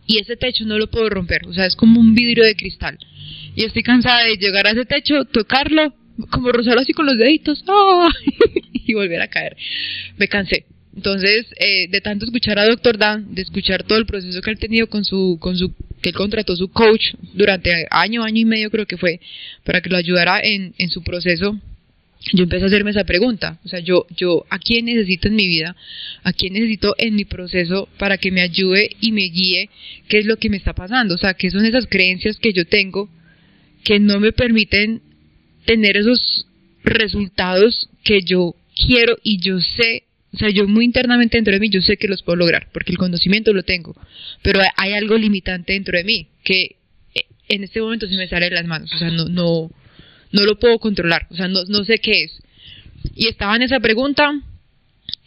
y 0.07 0.17
ese 0.19 0.37
techo 0.37 0.65
no 0.65 0.79
lo 0.79 0.89
puedo 0.89 1.09
romper, 1.09 1.45
o 1.45 1.53
sea, 1.53 1.65
es 1.65 1.75
como 1.75 1.99
un 1.99 2.15
vidrio 2.15 2.45
de 2.45 2.55
cristal. 2.55 2.97
Y 3.55 3.65
estoy 3.65 3.83
cansada 3.83 4.23
de 4.23 4.37
llegar 4.37 4.65
a 4.65 4.71
ese 4.71 4.85
techo, 4.85 5.25
tocarlo, 5.25 5.93
como 6.31 6.51
rozarlo 6.51 6.81
así 6.81 6.93
con 6.93 7.05
los 7.05 7.17
deditos, 7.17 7.63
¡ah! 7.67 8.09
y 8.73 8.93
volver 8.93 9.21
a 9.21 9.27
caer. 9.27 9.57
Me 10.17 10.27
cansé. 10.27 10.65
Entonces, 10.95 11.45
eh, 11.59 11.87
de 11.89 12.01
tanto 12.01 12.25
escuchar 12.25 12.57
a 12.57 12.65
Dr. 12.65 12.97
Dan, 12.97 13.35
de 13.35 13.43
escuchar 13.43 13.83
todo 13.83 13.99
el 13.99 14.07
proceso 14.07 14.41
que 14.41 14.49
él 14.49 14.57
ha 14.57 14.59
tenido 14.59 14.87
con 14.87 15.05
su, 15.05 15.37
con 15.39 15.55
su, 15.55 15.75
que 16.01 16.09
él 16.09 16.15
contrató 16.15 16.55
su 16.55 16.69
coach 16.71 17.13
durante 17.33 17.85
año, 17.91 18.23
año 18.23 18.41
y 18.41 18.45
medio 18.45 18.71
creo 18.71 18.87
que 18.87 18.97
fue, 18.97 19.19
para 19.63 19.81
que 19.81 19.89
lo 19.89 19.97
ayudara 19.97 20.39
en, 20.41 20.73
en 20.79 20.89
su 20.89 21.03
proceso, 21.03 21.59
yo 22.33 22.43
empecé 22.43 22.63
a 22.63 22.67
hacerme 22.67 22.91
esa 22.91 23.03
pregunta, 23.03 23.59
o 23.63 23.67
sea, 23.67 23.79
yo, 23.79 24.05
yo, 24.15 24.45
¿a 24.49 24.59
quién 24.59 24.85
necesito 24.85 25.27
en 25.27 25.35
mi 25.35 25.47
vida? 25.47 25.75
¿A 26.23 26.33
quién 26.33 26.53
necesito 26.53 26.95
en 26.97 27.15
mi 27.15 27.25
proceso 27.25 27.87
para 27.97 28.17
que 28.17 28.31
me 28.31 28.41
ayude 28.41 28.89
y 28.99 29.11
me 29.11 29.23
guíe? 29.29 29.69
¿Qué 30.07 30.19
es 30.19 30.25
lo 30.25 30.37
que 30.37 30.49
me 30.49 30.57
está 30.57 30.73
pasando? 30.73 31.15
O 31.15 31.17
sea, 31.17 31.35
¿qué 31.35 31.49
son 31.51 31.65
esas 31.65 31.85
creencias 31.87 32.37
que 32.37 32.53
yo 32.53 32.65
tengo 32.65 33.09
que 33.83 33.99
no 33.99 34.19
me 34.19 34.33
permiten 34.33 35.01
tener 35.65 35.97
esos 35.97 36.45
resultados 36.83 37.89
que 38.03 38.21
yo 38.21 38.55
quiero 38.75 39.17
y 39.23 39.39
yo 39.39 39.59
sé, 39.59 40.03
o 40.33 40.37
sea, 40.37 40.49
yo 40.49 40.67
muy 40.67 40.85
internamente 40.85 41.37
dentro 41.37 41.53
de 41.53 41.59
mí, 41.59 41.69
yo 41.69 41.81
sé 41.81 41.97
que 41.97 42.07
los 42.07 42.21
puedo 42.21 42.37
lograr, 42.37 42.67
porque 42.73 42.91
el 42.91 42.97
conocimiento 42.97 43.53
lo 43.53 43.63
tengo, 43.63 43.95
pero 44.41 44.59
hay 44.75 44.93
algo 44.93 45.17
limitante 45.17 45.73
dentro 45.73 45.97
de 45.97 46.03
mí, 46.03 46.27
que 46.43 46.75
eh, 47.15 47.25
en 47.47 47.63
este 47.63 47.81
momento 47.81 48.07
se 48.07 48.15
me 48.15 48.27
sale 48.27 48.49
de 48.49 48.55
las 48.55 48.65
manos, 48.65 48.91
o 48.93 48.97
sea, 48.97 49.09
no, 49.09 49.29
no, 49.29 49.71
no 50.37 50.45
lo 50.45 50.59
puedo 50.59 50.79
controlar, 50.79 51.27
o 51.29 51.35
sea, 51.35 51.47
no, 51.47 51.63
no 51.65 51.83
sé 51.83 51.99
qué 51.99 52.23
es. 52.23 52.31
Y 53.15 53.27
estaba 53.27 53.55
en 53.55 53.63
esa 53.63 53.79
pregunta, 53.79 54.33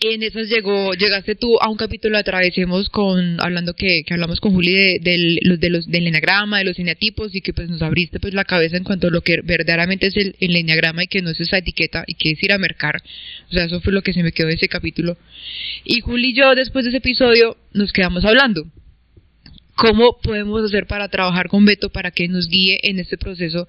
y 0.03 0.15
en 0.15 0.23
esas 0.23 0.49
llegó, 0.49 0.95
llegaste 0.95 1.35
tú 1.35 1.59
a 1.61 1.69
un 1.69 1.77
capítulo 1.77 2.17
atravesemos 2.17 2.89
con, 2.89 3.39
hablando 3.39 3.75
que, 3.75 4.03
que 4.03 4.15
hablamos 4.15 4.41
con 4.41 4.53
Juli 4.53 4.73
de, 4.73 4.99
del, 4.99 5.39
los, 5.43 5.61
de 5.61 5.69
los, 5.69 5.87
del 5.87 6.07
enagrama, 6.07 6.59
de 6.59 6.65
los 6.65 6.79
eneatipos 6.79 7.35
y 7.35 7.43
que 7.43 7.53
pues 7.53 7.69
nos 7.69 7.83
abriste 7.83 8.19
pues 8.19 8.33
la 8.33 8.45
cabeza 8.45 8.79
en 8.79 8.85
cuanto 8.85 9.09
a 9.09 9.11
lo 9.11 9.21
que 9.21 9.43
verdaderamente 9.43 10.07
es 10.07 10.17
el, 10.17 10.37
el 10.41 10.57
eneagrama 10.57 11.05
y 11.05 11.07
que 11.07 11.21
no 11.21 11.29
es 11.29 11.41
esa 11.41 11.59
etiqueta 11.59 12.05
y 12.07 12.15
que 12.15 12.31
es 12.31 12.43
ir 12.43 12.53
a 12.53 12.59
mercar. 12.59 13.03
O 13.51 13.53
sea, 13.53 13.65
eso 13.65 13.83
fue 13.83 13.93
lo 13.93 14.01
que 14.01 14.15
se 14.15 14.23
me 14.23 14.33
quedó 14.33 14.47
de 14.47 14.55
ese 14.55 14.69
capítulo. 14.69 15.19
Y 15.85 16.01
Juli 16.01 16.31
y 16.31 16.35
yo 16.35 16.55
después 16.55 16.87
de 16.87 16.91
ese 16.91 16.99
episodio 16.99 17.59
nos 17.75 17.93
quedamos 17.93 18.25
hablando. 18.25 18.67
¿Cómo 19.75 20.19
podemos 20.23 20.65
hacer 20.65 20.87
para 20.87 21.09
trabajar 21.09 21.49
con 21.49 21.67
Beto 21.67 21.91
para 21.91 22.11
que 22.11 22.27
nos 22.29 22.49
guíe 22.49 22.81
en 22.85 22.99
este 22.99 23.19
proceso 23.19 23.69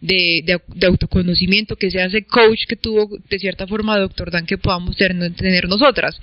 de, 0.00 0.60
de, 0.74 0.86
autoconocimiento, 0.86 1.76
que 1.76 1.90
sea 1.90 2.06
ese 2.06 2.24
coach 2.24 2.66
que 2.66 2.76
tuvo 2.76 3.18
de 3.28 3.38
cierta 3.38 3.66
forma 3.66 3.98
Doctor 3.98 4.30
Dan 4.30 4.46
que 4.46 4.58
podamos 4.58 4.96
tener 4.96 5.68
nosotras? 5.68 6.18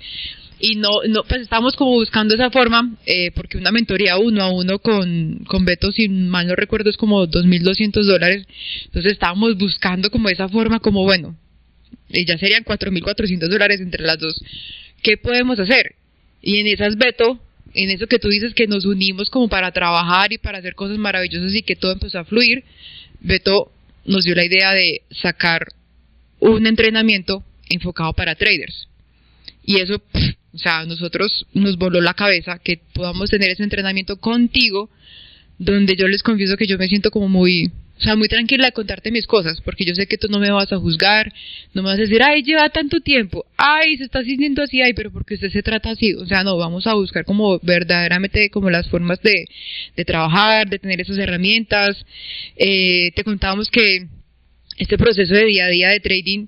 y 0.60 0.76
no, 0.76 1.02
no 1.08 1.22
pues 1.24 1.42
estamos 1.42 1.76
como 1.76 1.92
buscando 1.92 2.34
esa 2.34 2.50
forma, 2.50 2.96
eh, 3.06 3.30
porque 3.32 3.58
una 3.58 3.70
mentoría 3.70 4.18
uno 4.18 4.42
a 4.42 4.50
uno 4.50 4.78
con, 4.80 5.44
con 5.46 5.64
Beto, 5.64 5.92
si 5.92 6.08
mal 6.08 6.46
no 6.46 6.56
recuerdo, 6.56 6.90
es 6.90 6.96
como 6.96 7.26
2.200 7.26 8.02
dólares, 8.02 8.46
entonces 8.86 9.12
estábamos 9.12 9.56
buscando 9.56 10.10
como 10.10 10.28
esa 10.28 10.48
forma, 10.48 10.80
como 10.80 11.04
bueno, 11.04 11.36
eh, 12.10 12.24
ya 12.24 12.38
serían 12.38 12.64
4.400 12.64 13.48
dólares 13.48 13.80
entre 13.80 14.04
las 14.04 14.18
dos, 14.18 14.42
¿qué 15.02 15.16
podemos 15.16 15.58
hacer? 15.60 15.94
Y 16.42 16.58
en 16.58 16.66
esas 16.66 16.96
Beto, 16.96 17.38
en 17.74 17.90
eso 17.90 18.06
que 18.06 18.18
tú 18.18 18.28
dices 18.28 18.54
que 18.54 18.66
nos 18.66 18.84
unimos 18.84 19.30
como 19.30 19.48
para 19.48 19.70
trabajar 19.70 20.32
y 20.32 20.38
para 20.38 20.58
hacer 20.58 20.74
cosas 20.74 20.98
maravillosas 20.98 21.54
y 21.54 21.62
que 21.62 21.76
todo 21.76 21.92
empezó 21.92 22.18
a 22.18 22.24
fluir, 22.24 22.64
Beto 23.20 23.72
nos 24.04 24.24
dio 24.24 24.34
la 24.34 24.44
idea 24.44 24.72
de 24.72 25.02
sacar 25.10 25.68
un 26.40 26.66
entrenamiento 26.66 27.44
enfocado 27.68 28.12
para 28.12 28.34
traders. 28.34 28.88
Y 29.64 29.80
eso, 29.80 30.02
o 30.52 30.58
sea, 30.58 30.80
a 30.80 30.86
nosotros 30.86 31.46
nos 31.52 31.76
voló 31.76 32.00
la 32.00 32.14
cabeza 32.14 32.58
que 32.58 32.80
podamos 32.94 33.30
tener 33.30 33.50
ese 33.50 33.62
entrenamiento 33.62 34.16
contigo, 34.16 34.88
donde 35.58 35.96
yo 35.96 36.08
les 36.08 36.22
confieso 36.22 36.56
que 36.56 36.66
yo 36.66 36.78
me 36.78 36.88
siento 36.88 37.10
como 37.10 37.28
muy, 37.28 37.70
o 37.98 38.02
sea, 38.02 38.14
muy 38.14 38.28
tranquila 38.28 38.66
de 38.66 38.72
contarte 38.72 39.10
mis 39.10 39.26
cosas, 39.26 39.60
porque 39.60 39.84
yo 39.84 39.94
sé 39.94 40.06
que 40.06 40.18
tú 40.18 40.28
no 40.28 40.38
me 40.38 40.50
vas 40.50 40.72
a 40.72 40.78
juzgar, 40.78 41.32
no 41.74 41.82
me 41.82 41.88
vas 41.88 41.98
a 41.98 42.02
decir, 42.02 42.22
ay, 42.22 42.42
lleva 42.42 42.68
tanto 42.68 43.00
tiempo, 43.00 43.44
ay, 43.56 43.96
se 43.96 44.04
está 44.04 44.22
sintiendo 44.22 44.62
así, 44.62 44.80
ay, 44.80 44.92
pero 44.94 45.10
porque 45.10 45.34
usted 45.34 45.50
se 45.50 45.62
trata 45.62 45.90
así, 45.90 46.14
o 46.14 46.24
sea, 46.26 46.44
no, 46.44 46.56
vamos 46.56 46.86
a 46.86 46.94
buscar 46.94 47.24
como 47.24 47.58
verdaderamente 47.60 48.50
como 48.50 48.70
las 48.70 48.88
formas 48.88 49.20
de, 49.22 49.46
de 49.96 50.04
trabajar, 50.04 50.68
de 50.68 50.78
tener 50.78 51.00
esas 51.00 51.18
herramientas. 51.18 51.96
Eh, 52.56 53.10
te 53.16 53.24
contábamos 53.24 53.68
que 53.70 54.06
este 54.76 54.96
proceso 54.96 55.34
de 55.34 55.46
día 55.46 55.64
a 55.64 55.68
día 55.68 55.88
de 55.88 56.00
trading, 56.00 56.46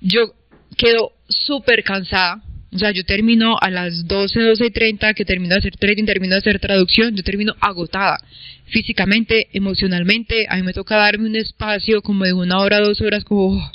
yo 0.00 0.34
quedo 0.76 1.12
súper 1.28 1.82
cansada, 1.82 2.42
o 2.72 2.78
sea, 2.78 2.92
yo 2.92 3.04
termino 3.04 3.56
a 3.60 3.68
las 3.68 4.06
12, 4.06 4.40
12 4.40 4.66
y 4.66 4.70
30 4.70 5.14
que 5.14 5.24
termino 5.24 5.54
de 5.54 5.58
hacer 5.58 5.76
trading, 5.76 6.04
termino 6.04 6.34
de 6.34 6.38
hacer 6.38 6.60
traducción, 6.60 7.16
yo 7.16 7.24
termino 7.24 7.54
agotada 7.60 8.18
físicamente, 8.66 9.48
emocionalmente. 9.52 10.46
A 10.48 10.56
mí 10.56 10.62
me 10.62 10.72
toca 10.72 10.96
darme 10.96 11.26
un 11.26 11.34
espacio 11.34 12.00
como 12.00 12.24
de 12.24 12.32
una 12.32 12.58
hora, 12.60 12.78
dos 12.78 13.00
horas, 13.00 13.24
como 13.24 13.56
oh, 13.56 13.72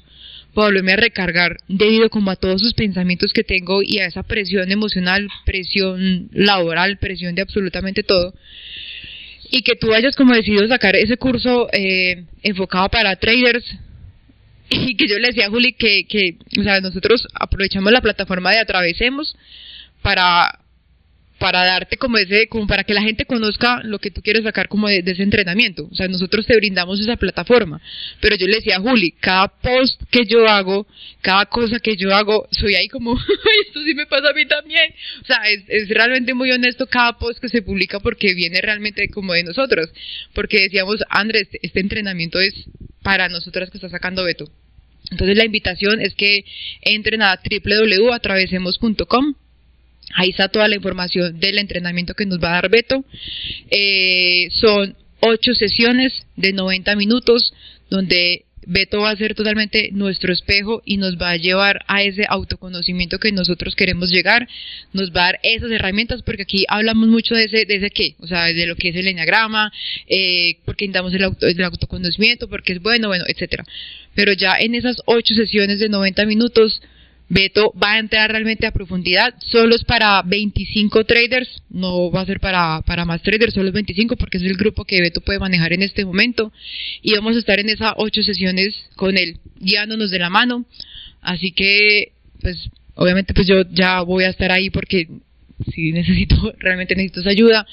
para 0.54 0.68
volverme 0.68 0.94
a 0.94 0.96
recargar 0.96 1.58
debido 1.68 2.10
como 2.10 2.32
a 2.32 2.38
todos 2.38 2.62
esos 2.62 2.74
pensamientos 2.74 3.34
que 3.34 3.44
tengo 3.44 3.84
y 3.84 4.00
a 4.00 4.06
esa 4.06 4.24
presión 4.24 4.72
emocional, 4.72 5.28
presión 5.46 6.30
laboral, 6.32 6.98
presión 6.98 7.36
de 7.36 7.42
absolutamente 7.42 8.04
todo. 8.04 8.34
Y 9.52 9.62
que 9.64 9.76
tú 9.76 9.94
hayas 9.94 10.16
como 10.16 10.34
decidido 10.34 10.68
sacar 10.70 10.96
ese 10.96 11.18
curso 11.18 11.68
eh, 11.74 12.24
enfocado 12.42 12.88
para 12.88 13.18
traders, 13.18 13.66
y 14.70 14.96
que 14.96 15.08
yo 15.08 15.20
le 15.20 15.28
decía 15.28 15.48
a 15.48 15.50
Juli 15.50 15.74
que, 15.74 16.06
que, 16.08 16.38
o 16.60 16.64
sea, 16.64 16.82
nosotros 16.82 17.28
aprovechamos 17.34 17.92
la 17.92 18.02
plataforma 18.02 18.52
de 18.52 18.60
Atravesemos 18.60 19.36
para, 20.02 20.60
para 21.38 21.64
darte 21.66 21.98
como 21.98 22.18
ese, 22.18 22.48
como 22.48 22.66
para 22.66 22.84
que 22.84 22.94
la 22.94 23.02
gente 23.02 23.26
conozca 23.26 23.82
lo 23.84 24.00
que 24.00 24.10
tú 24.10 24.22
quieres 24.22 24.44
sacar 24.44 24.68
como 24.68 24.88
de, 24.88 25.04
ese 25.06 25.22
entrenamiento. 25.22 25.88
O 25.92 25.96
sea, 25.96 26.08
nosotros 26.08 26.46
te 26.46 26.56
brindamos 26.56 27.00
esa 27.00 27.16
plataforma. 27.18 27.82
Pero 28.22 28.36
yo 28.36 28.48
le 28.48 28.56
decía 28.56 28.78
a 28.78 28.80
Juli, 28.80 29.12
cada 29.12 29.48
post 29.50 30.02
que 30.10 30.26
yo 30.26 30.48
hago, 30.48 30.88
cada 31.22 31.46
cosa 31.46 31.80
que 31.80 31.96
yo 31.96 32.16
hago, 32.16 32.48
soy 32.52 32.76
ahí 32.76 32.88
como, 32.88 33.14
esto 33.68 33.84
sí 33.84 33.94
me 33.94 34.08
pasa 34.08 34.30
a 34.30 34.34
mí 34.34 34.46
también. 34.48 34.94
O 35.22 35.26
sea, 35.26 35.38
es, 35.50 35.64
es 35.68 35.90
realmente 35.90 36.34
muy 36.34 36.52
honesto 36.52 36.88
cada 36.88 37.18
post 37.18 37.40
que 37.40 37.50
se 37.50 37.62
publica 37.62 38.00
porque 38.00 38.34
viene 38.34 38.62
realmente 38.62 39.10
como 39.10 39.34
de 39.34 39.44
nosotros. 39.44 39.90
Porque 40.34 40.62
decíamos, 40.62 41.04
Andrés, 41.10 41.50
este 41.62 41.82
entrenamiento 41.82 42.40
es 42.40 42.54
para 43.06 43.30
nosotras 43.30 43.70
que 43.70 43.78
está 43.78 43.88
sacando 43.88 44.24
Beto. 44.24 44.50
Entonces 45.12 45.38
la 45.38 45.46
invitación 45.46 46.02
es 46.02 46.16
que 46.16 46.44
entren 46.82 47.22
a 47.22 47.40
www.atravesemos.com 47.40 49.36
Ahí 50.16 50.30
está 50.32 50.50
toda 50.50 50.68
la 50.68 50.76
información 50.76 51.40
del 51.40 51.60
entrenamiento 51.60 52.16
que 52.16 52.26
nos 52.26 52.40
va 52.40 52.50
a 52.50 52.62
dar 52.62 52.70
Beto. 52.70 53.06
Eh, 53.70 54.50
son 54.54 54.98
ocho 55.20 55.54
sesiones 55.54 56.14
de 56.36 56.52
90 56.54 56.96
minutos 56.96 57.54
donde 57.92 58.45
Beto 58.66 59.02
va 59.02 59.12
a 59.12 59.16
ser 59.16 59.36
totalmente 59.36 59.90
nuestro 59.92 60.34
espejo 60.34 60.82
y 60.86 60.98
nos 60.98 61.18
va 61.18 61.32
a 61.32 61.38
llevar 61.38 61.84
a 61.88 62.04
ese 62.04 62.26
autoconocimiento 62.28 63.20
que 63.20 63.32
nosotros 63.32 63.76
queremos 63.76 64.10
llegar, 64.10 64.48
nos 64.94 65.12
va 65.12 65.22
a 65.22 65.26
dar 65.26 65.40
esas 65.44 65.72
herramientas, 65.72 66.22
porque 66.24 66.44
aquí 66.44 66.66
hablamos 66.68 67.08
mucho 67.08 67.36
de 67.36 67.46
ese, 67.46 67.66
de 67.66 67.76
ese 67.76 67.90
qué, 67.90 68.16
o 68.20 68.28
sea, 68.28 68.46
de 68.46 68.66
lo 68.66 68.76
que 68.76 68.90
es 68.90 68.96
el 68.96 69.08
enneagrama, 69.08 69.72
eh, 70.08 70.58
porque 70.66 70.88
damos 70.90 71.14
el, 71.14 71.24
auto, 71.24 71.48
el 71.48 71.64
autoconocimiento, 71.64 72.48
porque 72.48 72.74
es 72.74 72.82
bueno, 72.82 73.08
bueno, 73.08 73.26
etcétera. 73.28 73.64
Pero 74.16 74.34
ya 74.34 74.56
en 74.58 74.76
esas 74.76 74.98
ocho 75.06 75.36
sesiones 75.36 75.80
de 75.80 75.90
90 75.90 76.26
minutos, 76.26 76.82
Beto 77.28 77.74
va 77.82 77.94
a 77.94 78.00
entrar 78.00 78.30
realmente 78.30 78.68
a 78.68 78.72
profundidad, 78.72 79.34
solo 79.48 79.76
es 79.76 79.84
para 79.84 80.22
25 80.22 81.06
traders, 81.06 81.64
no 81.70 82.12
va 82.12 82.22
a 82.22 82.26
ser 82.26 82.40
para, 82.40 82.82
para 82.86 83.06
más 83.06 83.22
traders, 83.24 83.54
solo 83.54 83.70
es 83.70 83.74
25 83.74 84.16
porque 84.16 84.38
es 84.38 84.44
el 84.44 84.58
grupo 84.58 84.86
que 84.86 85.02
Beto 85.02 85.22
puede 85.22 85.40
manejar 85.40 85.74
en 85.74 85.82
este 85.82 86.06
momento. 86.06 86.52
Y 87.02 87.14
vamos 87.14 87.36
a 87.36 87.40
estar 87.40 87.60
en 87.60 87.70
esas 87.70 87.94
8 87.98 88.24
sesiones 88.24 88.76
con 88.96 89.18
él, 89.18 89.40
guiándonos 89.60 90.12
de 90.12 90.20
la 90.20 90.30
mano, 90.30 90.66
así 91.22 91.52
que 91.52 92.12
pues 92.42 92.70
obviamente 92.94 93.34
pues 93.34 93.48
yo 93.48 93.64
ya 93.72 94.02
voy 94.02 94.26
a 94.26 94.30
estar 94.30 94.52
ahí 94.52 94.70
porque 94.70 95.08
si 95.74 95.92
necesito, 95.94 96.54
realmente 96.60 96.96
necesito 96.96 97.22
esa 97.22 97.32
ayuda, 97.32 97.66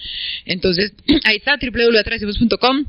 entonces 0.47 0.95
ahí 1.24 1.37
está 1.37 1.59
www.atravesemos.com 1.61 2.87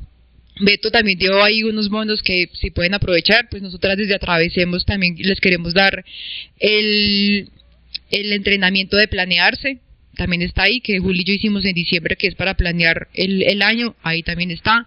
Beto 0.60 0.92
también 0.92 1.18
dio 1.18 1.44
ahí 1.44 1.64
unos 1.64 1.90
bonos 1.90 2.22
que 2.22 2.50
si 2.54 2.70
pueden 2.70 2.94
aprovechar, 2.94 3.48
pues 3.50 3.62
nosotras 3.62 3.98
desde 3.98 4.16
Atravesemos 4.16 4.86
también 4.86 5.16
les 5.18 5.40
queremos 5.40 5.74
dar 5.74 6.06
el, 6.60 7.50
el 8.12 8.34
entrenamiento 8.34 8.98
de 8.98 9.08
planearse, 9.08 9.80
también 10.16 10.44
está 10.44 10.64
ahí, 10.64 10.80
que 10.80 11.00
Juli 11.00 11.22
y 11.22 11.24
yo 11.24 11.34
hicimos 11.34 11.66
en 11.66 11.74
diciembre, 11.74 12.16
que 12.16 12.28
es 12.28 12.36
para 12.36 12.54
planear 12.54 13.08
el, 13.16 13.42
el, 13.44 13.64
año, 13.64 13.96
ahí 14.04 14.22
también 14.22 14.52
está. 14.52 14.86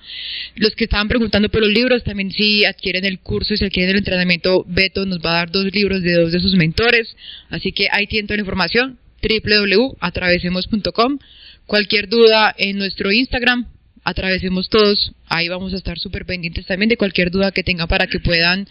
Los 0.55 0.77
que 0.77 0.85
estaban 0.85 1.09
preguntando 1.09 1.49
por 1.49 1.63
los 1.63 1.71
libros, 1.71 2.05
también 2.05 2.31
si 2.31 2.65
adquieren 2.65 3.05
el 3.05 3.19
curso 3.19 3.55
y 3.55 3.57
si 3.57 3.65
adquieren 3.65 3.91
el 3.91 3.99
entrenamiento, 3.99 4.65
Beto 4.69 5.05
nos 5.05 5.19
va 5.19 5.31
a 5.31 5.35
dar 5.39 5.51
dos 5.51 5.65
libros 5.75 6.03
de 6.03 6.13
dos 6.13 6.33
de 6.33 6.41
sus 6.41 6.55
mentores, 6.55 7.17
así 7.51 7.73
que 7.73 7.89
ahí 7.91 8.07
tienen 8.07 8.29
toda 8.29 8.37
la 8.37 8.43
información, 8.43 8.99
www.atravesemos.com. 9.21 11.19
Cualquier 11.67 12.09
duda 12.09 12.55
en 12.57 12.79
nuestro 12.79 13.11
Instagram, 13.11 13.67
atravesemos 14.07 14.69
todos, 14.69 15.13
ahí 15.27 15.49
vamos 15.49 15.75
a 15.75 15.77
estar 15.77 15.99
súper 15.99 16.25
pendientes 16.25 16.65
también 16.65 16.89
de 16.89 16.97
cualquier 16.97 17.33
duda 17.33 17.51
que 17.51 17.65
tengan 17.65 17.89
para 17.89 18.07
que 18.07 18.21
puedan 18.21 18.69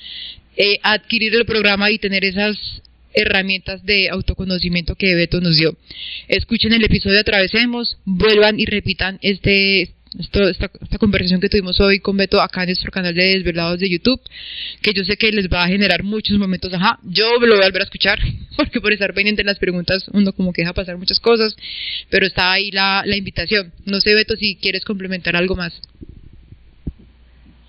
eh, 0.56 0.80
adquirir 0.82 1.36
el 1.36 1.46
programa 1.46 1.92
y 1.92 2.00
tener 2.00 2.24
esas 2.24 2.58
herramientas 3.14 3.86
de 3.86 4.10
autoconocimiento 4.10 4.96
que 4.96 5.14
Beto 5.14 5.42
nos 5.42 5.58
dio. 5.58 5.76
Escuchen 6.30 6.72
el 6.72 6.86
episodio 6.86 7.20
Atravesemos, 7.20 7.98
vuelvan 8.06 8.62
y 8.62 8.66
repitan 8.66 9.20
este 9.22 9.95
esto, 10.20 10.48
esta, 10.48 10.70
conversación 10.98 11.42
que 11.42 11.50
tuvimos 11.50 11.80
hoy 11.80 12.00
con 12.00 12.16
Beto 12.16 12.42
acá 12.42 12.64
en 12.64 12.70
nuestro 12.70 12.92
canal 12.92 13.14
de 13.14 13.24
Desvelados 13.24 13.80
de 13.80 13.90
YouTube, 13.90 14.22
que 14.82 14.94
yo 14.94 15.04
sé 15.04 15.18
que 15.18 15.32
les 15.32 15.48
va 15.50 15.64
a 15.64 15.68
generar 15.68 16.04
muchos 16.04 16.38
momentos, 16.38 16.74
ajá, 16.74 17.00
yo 17.04 17.34
lo 17.40 17.56
voy 17.56 17.64
a 17.64 17.68
volver 17.68 17.82
a 17.82 17.86
escuchar, 17.86 18.20
porque 18.58 18.80
por 18.82 18.94
estar 18.94 19.14
pendiente 19.14 19.42
en 19.42 19.48
las 19.48 19.60
preguntas 19.60 20.06
uno 20.14 20.32
como 20.34 20.54
que 20.54 20.62
deja 20.62 20.74
pasar 20.74 20.98
muchas 20.98 21.20
cosas, 21.20 21.56
pero 22.10 22.26
está 22.26 22.52
ahí 22.52 22.72
la, 22.72 23.04
la 23.06 23.18
invitación. 23.18 23.74
No 23.86 24.00
sé, 24.02 24.14
Beto, 24.14 24.36
si 24.36 24.56
quieres 24.56 24.84
complementar 24.86 25.36
algo 25.36 25.56
más. 25.56 25.74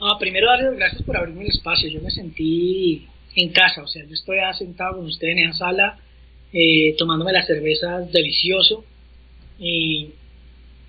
Ah, 0.00 0.16
primero 0.18 0.46
darles 0.46 0.70
las 0.70 0.78
gracias 0.78 1.02
por 1.02 1.16
abrirme 1.16 1.44
el 1.44 1.50
espacio, 1.50 1.88
yo 1.88 2.00
me 2.00 2.10
sentí 2.10 3.06
en 3.34 3.50
casa, 3.50 3.82
o 3.82 3.88
sea, 3.88 4.04
yo 4.04 4.14
estoy 4.14 4.38
sentado 4.58 4.96
con 4.96 5.06
ustedes 5.06 5.36
en 5.36 5.48
esa 5.48 5.58
sala, 5.58 5.98
eh, 6.52 6.94
tomándome 6.98 7.32
las 7.32 7.46
cervezas 7.46 8.10
delicioso, 8.12 8.84
y 9.58 10.10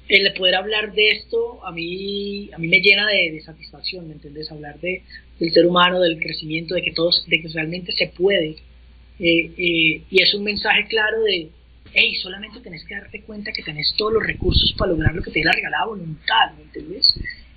el 0.09 0.33
poder 0.33 0.55
hablar 0.55 0.93
de 0.93 1.09
esto 1.09 1.63
a 1.65 1.71
mí, 1.71 2.49
a 2.53 2.57
mí 2.57 2.67
me 2.67 2.79
llena 2.79 3.07
de, 3.07 3.41
satisfacción, 3.41 4.07
¿me 4.07 4.13
entiendes? 4.13 4.51
Hablar 4.51 4.79
de, 4.79 5.03
del 5.39 5.51
ser 5.51 5.65
humano, 5.65 5.99
del 5.99 6.19
crecimiento, 6.19 6.75
de 6.75 6.81
que, 6.81 6.93
todos, 6.93 7.25
de 7.27 7.41
que 7.41 7.47
realmente 7.49 7.91
se 7.93 8.07
puede. 8.07 8.55
Eh, 9.19 9.51
eh, 9.57 10.01
y 10.09 10.21
es 10.21 10.33
un 10.33 10.43
mensaje 10.43 10.85
claro 10.87 11.21
de, 11.23 11.49
hey, 11.93 12.15
solamente 12.15 12.59
tenés 12.61 12.85
que 12.85 12.95
darte 12.95 13.21
cuenta 13.21 13.51
que 13.51 13.63
tenés 13.63 13.93
todos 13.97 14.13
los 14.13 14.25
recursos 14.25 14.73
para 14.77 14.91
lograr 14.91 15.13
lo 15.13 15.21
que 15.21 15.31
te 15.31 15.43
la 15.43 15.51
regalada 15.51 15.85
voluntad, 15.85 16.53
¿me 16.55 16.63
entiendes? 16.63 17.13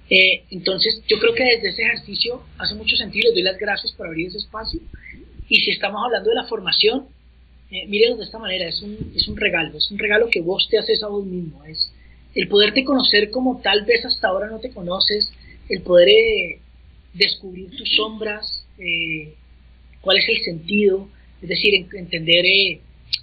Eh, 0.08 0.42
entonces, 0.50 1.02
yo 1.06 1.20
creo 1.20 1.34
que 1.34 1.44
desde 1.44 1.68
ese 1.68 1.82
ejercicio 1.82 2.42
hace 2.58 2.74
mucho 2.74 2.96
sentido. 2.96 3.28
Les 3.28 3.34
doy 3.34 3.42
las 3.44 3.58
gracias 3.58 3.92
por 3.92 4.08
abrir 4.08 4.26
ese 4.26 4.38
espacio. 4.38 4.80
Y 5.48 5.56
si 5.56 5.70
estamos 5.70 6.02
hablando 6.04 6.30
de 6.30 6.34
la 6.34 6.44
formación, 6.44 7.06
eh, 7.70 7.86
de 7.88 8.24
esta 8.24 8.38
manera: 8.38 8.68
es 8.68 8.82
un, 8.82 9.12
es 9.14 9.28
un 9.28 9.36
regalo, 9.36 9.78
es 9.78 9.88
un 9.90 9.98
regalo 9.98 10.28
que 10.28 10.40
vos 10.40 10.66
te 10.68 10.78
haces 10.78 11.02
a 11.04 11.06
vos 11.06 11.24
mismo. 11.24 11.64
Es 11.64 11.92
el 12.34 12.48
poderte 12.48 12.84
conocer 12.84 13.30
como 13.30 13.60
tal 13.60 13.84
vez 13.84 14.04
hasta 14.04 14.28
ahora 14.28 14.48
no 14.48 14.58
te 14.58 14.70
conoces, 14.70 15.32
el 15.68 15.82
poder 15.82 16.08
eh, 16.08 16.60
descubrir 17.14 17.70
tus 17.76 17.96
sombras, 17.96 18.66
eh, 18.78 19.34
cuál 20.00 20.18
es 20.18 20.28
el 20.28 20.42
sentido, 20.44 21.08
es 21.42 21.48
decir, 21.48 21.74
entender, 21.74 22.44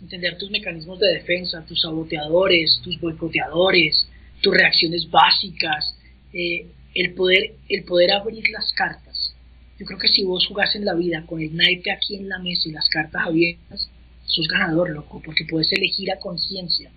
entender 0.02 0.38
tus 0.38 0.50
mecanismos 0.50 1.00
de 1.00 1.14
defensa, 1.14 1.66
tus 1.66 1.82
saboteadores, 1.82 2.82
tus 2.84 3.00
boicoteadores, 3.00 4.08
tus 4.42 4.54
reacciones 4.54 5.10
básicas, 5.10 5.98
el, 6.34 7.14
poder, 7.14 7.56
el 7.70 7.84
poder 7.84 8.12
abrir 8.12 8.50
las 8.50 8.74
cartas. 8.74 9.34
Yo 9.80 9.86
creo 9.86 10.00
que 10.00 10.08
si 10.08 10.24
vos 10.24 10.46
jugás 10.48 10.76
en 10.76 10.86
la 10.86 10.96
vida 10.96 11.24
con 11.26 11.42
el 11.42 11.56
naipe 11.56 11.92
aquí 11.92 12.16
en 12.16 12.30
la 12.30 12.40
mesa 12.40 12.68
y 12.68 12.72
las 12.72 12.90
cartas 12.90 13.22
abiertas, 13.26 13.90
sos 14.26 14.48
ganador, 14.48 14.90
loco, 14.90 15.22
porque 15.24 15.46
puedes 15.46 15.72
elegir 15.72 16.12
a 16.12 16.20
conciencia 16.20 16.92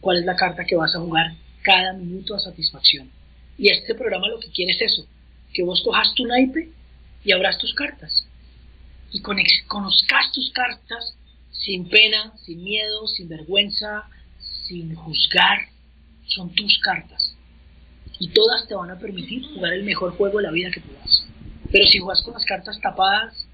cuál 0.00 0.18
es 0.18 0.24
la 0.24 0.36
carta 0.36 0.64
que 0.64 0.76
vas 0.76 0.94
a 0.94 1.00
jugar 1.00 1.34
cada 1.64 1.94
minuto 1.94 2.36
a 2.36 2.38
satisfacción. 2.38 3.10
Y 3.58 3.70
este 3.70 3.96
programa 3.96 4.28
lo 4.28 4.38
que 4.38 4.50
quiere 4.50 4.70
es 4.70 4.80
eso, 4.80 5.06
que 5.52 5.64
vos 5.64 5.82
cojas 5.82 6.14
tu 6.14 6.24
naipe 6.24 6.68
y 7.24 7.32
abras 7.32 7.58
tus 7.58 7.74
cartas. 7.74 8.28
Y 9.10 9.20
conozcas 9.20 10.30
tus 10.32 10.50
cartas 10.52 11.16
sin 11.50 11.88
pena, 11.88 12.32
sin 12.44 12.62
miedo, 12.62 13.08
sin 13.08 13.28
vergüenza, 13.28 14.04
sin 14.68 14.94
juzgar. 14.94 15.58
Son 16.26 16.54
tus 16.54 16.78
cartas 16.78 17.34
y 18.18 18.28
todas 18.28 18.66
te 18.68 18.74
van 18.74 18.90
a 18.90 18.98
permitir 18.98 19.44
jugar 19.54 19.72
el 19.72 19.84
mejor 19.84 20.16
juego 20.16 20.38
de 20.38 20.44
la 20.44 20.50
vida 20.50 20.70
que 20.70 20.80
puedas. 20.80 21.26
Pero 21.70 21.86
si 21.86 21.98
juegas 21.98 22.22
con 22.22 22.34
las 22.34 22.44
cartas 22.44 22.80
tapadas, 22.80 23.46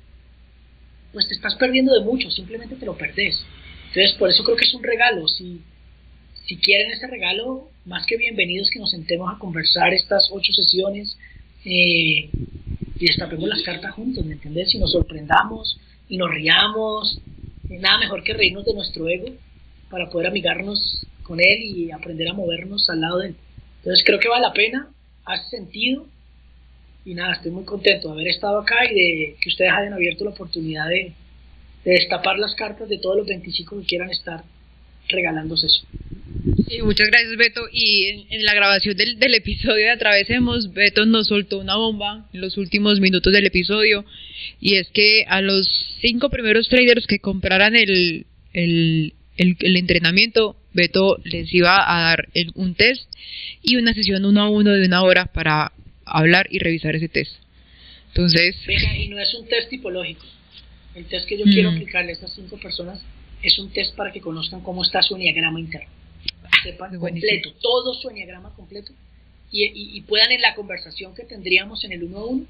pues 1.12 1.26
te 1.26 1.34
estás 1.34 1.54
perdiendo 1.56 1.92
de 1.94 2.04
mucho, 2.04 2.30
simplemente 2.30 2.76
te 2.76 2.86
lo 2.86 2.96
perdés. 2.96 3.42
Entonces, 3.88 4.12
por 4.18 4.30
eso 4.30 4.44
creo 4.44 4.56
que 4.56 4.64
es 4.64 4.74
un 4.74 4.82
regalo. 4.82 5.26
Si, 5.26 5.62
si 6.46 6.56
quieren 6.58 6.92
ese 6.92 7.06
regalo, 7.06 7.70
más 7.90 8.06
que 8.06 8.16
bienvenidos 8.16 8.70
que 8.70 8.78
nos 8.78 8.92
sentemos 8.92 9.34
a 9.34 9.38
conversar 9.40 9.92
estas 9.92 10.28
ocho 10.30 10.52
sesiones 10.52 11.18
eh, 11.64 12.30
y 12.30 13.04
destapemos 13.04 13.48
las 13.48 13.62
cartas 13.62 13.92
juntos, 13.94 14.24
¿me 14.24 14.34
entendés? 14.34 14.72
Y 14.72 14.78
nos 14.78 14.92
sorprendamos 14.92 15.76
y 16.08 16.16
nos 16.16 16.30
riamos. 16.30 17.20
Nada 17.68 17.98
mejor 17.98 18.22
que 18.22 18.32
reírnos 18.32 18.64
de 18.64 18.74
nuestro 18.74 19.08
ego 19.08 19.34
para 19.90 20.08
poder 20.08 20.28
amigarnos 20.28 21.04
con 21.24 21.40
él 21.40 21.62
y 21.62 21.90
aprender 21.90 22.28
a 22.28 22.32
movernos 22.32 22.88
al 22.90 23.00
lado 23.00 23.18
de 23.18 23.28
él. 23.30 23.36
Entonces 23.78 24.04
creo 24.06 24.20
que 24.20 24.28
vale 24.28 24.46
la 24.46 24.52
pena, 24.52 24.88
hace 25.24 25.56
sentido 25.56 26.06
y 27.04 27.14
nada, 27.14 27.32
estoy 27.32 27.50
muy 27.50 27.64
contento 27.64 28.06
de 28.06 28.14
haber 28.14 28.28
estado 28.28 28.60
acá 28.60 28.84
y 28.88 28.94
de 28.94 29.36
que 29.40 29.48
ustedes 29.48 29.72
hayan 29.72 29.94
abierto 29.94 30.22
la 30.22 30.30
oportunidad 30.30 30.88
de, 30.88 31.12
destapar 31.84 32.38
las 32.38 32.54
cartas 32.54 32.88
de 32.88 32.98
todos 32.98 33.16
los 33.16 33.26
25 33.26 33.80
que 33.80 33.86
quieran 33.86 34.10
estar 34.10 34.44
regalándose 35.08 35.66
eso. 35.66 35.84
Muchas 36.84 37.08
gracias 37.08 37.36
Beto. 37.36 37.62
Y 37.72 38.26
en, 38.30 38.44
la 38.44 38.54
grabación 38.54 38.96
del, 38.96 39.18
del, 39.18 39.34
episodio 39.34 39.84
de 39.84 39.90
Atravesemos, 39.90 40.72
Beto 40.72 41.06
nos 41.06 41.28
soltó 41.28 41.58
una 41.58 41.76
bomba 41.76 42.28
en 42.32 42.40
los 42.40 42.56
últimos 42.56 43.00
minutos 43.00 43.32
del 43.32 43.46
episodio. 43.46 44.04
Y 44.60 44.76
es 44.76 44.88
que 44.88 45.24
a 45.28 45.40
los 45.40 45.68
cinco 46.00 46.30
primeros 46.30 46.68
traders 46.68 47.06
que 47.06 47.18
compraran 47.18 47.76
el, 47.76 48.26
el, 48.52 49.14
el 49.36 49.76
entrenamiento, 49.76 50.56
Beto 50.72 51.18
les 51.24 51.52
iba 51.52 51.76
a 51.76 52.02
dar 52.02 52.28
un 52.54 52.74
test 52.74 53.08
y 53.62 53.76
una 53.76 53.94
sesión 53.94 54.24
uno 54.24 54.42
a 54.42 54.50
uno 54.50 54.72
de 54.72 54.86
una 54.86 55.02
hora 55.02 55.26
para 55.26 55.72
hablar 56.04 56.46
y 56.50 56.58
revisar 56.58 56.96
ese 56.96 57.08
test. 57.08 57.32
Entonces... 58.08 58.56
Venga, 58.66 58.96
y 58.96 59.08
no 59.08 59.18
es 59.18 59.34
un 59.34 59.46
test 59.46 59.68
tipológico. 59.68 60.24
El 60.94 61.06
test 61.06 61.26
que 61.28 61.38
yo 61.38 61.44
quiero 61.44 61.70
mm. 61.70 61.74
aplicarle 61.74 62.10
a 62.10 62.14
estas 62.14 62.34
cinco 62.34 62.58
personas 62.58 63.00
es 63.42 63.58
un 63.58 63.70
test 63.72 63.94
para 63.94 64.12
que 64.12 64.20
conozcan 64.20 64.60
cómo 64.60 64.82
está 64.82 65.02
su 65.02 65.14
enneagrama 65.14 65.60
interno. 65.60 65.99
Sepan 66.62 66.98
completo, 66.98 67.52
todo 67.60 67.94
su 67.94 68.10
enneagrama 68.10 68.54
completo. 68.54 68.92
Y, 69.52 69.64
y, 69.64 70.00
puedan 70.02 70.30
en 70.30 70.40
la 70.40 70.54
conversación 70.54 71.12
que 71.14 71.24
tendríamos 71.24 71.82
en 71.84 71.92
el 71.92 72.04
uno 72.04 72.18
a 72.18 72.26
uno 72.26 72.46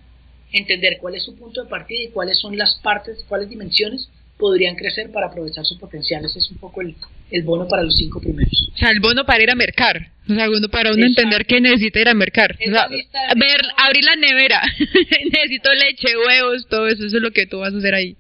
entender 0.52 0.98
cuál 1.00 1.14
es 1.14 1.24
su 1.24 1.34
punto 1.34 1.62
de 1.62 1.70
partida 1.70 2.02
y 2.02 2.08
cuáles 2.08 2.38
son 2.38 2.58
las 2.58 2.74
partes, 2.82 3.24
cuáles 3.26 3.48
dimensiones 3.48 4.10
podrían 4.40 4.74
crecer 4.74 5.12
para 5.12 5.26
aprovechar 5.26 5.64
su 5.64 5.78
potencial. 5.78 6.24
Ese 6.24 6.40
es 6.40 6.50
un 6.50 6.56
poco 6.56 6.80
el, 6.80 6.96
el 7.30 7.42
bono 7.42 7.68
para 7.68 7.82
los 7.82 7.94
cinco 7.94 8.20
primeros. 8.20 8.70
O 8.74 8.76
sea, 8.76 8.90
el 8.90 9.00
bono 9.00 9.24
para 9.24 9.42
ir 9.42 9.50
a 9.50 9.54
mercar. 9.54 10.10
O 10.28 10.34
sea, 10.34 10.46
el 10.46 10.70
para 10.70 10.92
uno 10.92 11.06
entender 11.06 11.44
que 11.46 11.60
necesita 11.60 12.00
ir 12.00 12.08
a 12.08 12.14
mercar. 12.14 12.56
O 12.66 12.70
sea, 12.70 12.88
ver, 12.88 13.60
abrir 13.76 14.04
la 14.04 14.16
nevera. 14.16 14.62
Necesito 14.78 15.72
leche, 15.74 16.16
huevos, 16.16 16.66
todo 16.68 16.88
eso. 16.88 17.04
Eso 17.06 17.16
es 17.16 17.22
lo 17.22 17.30
que 17.30 17.46
tú 17.46 17.58
vas 17.58 17.74
a 17.74 17.78
hacer 17.78 17.94
ahí. 17.94 18.16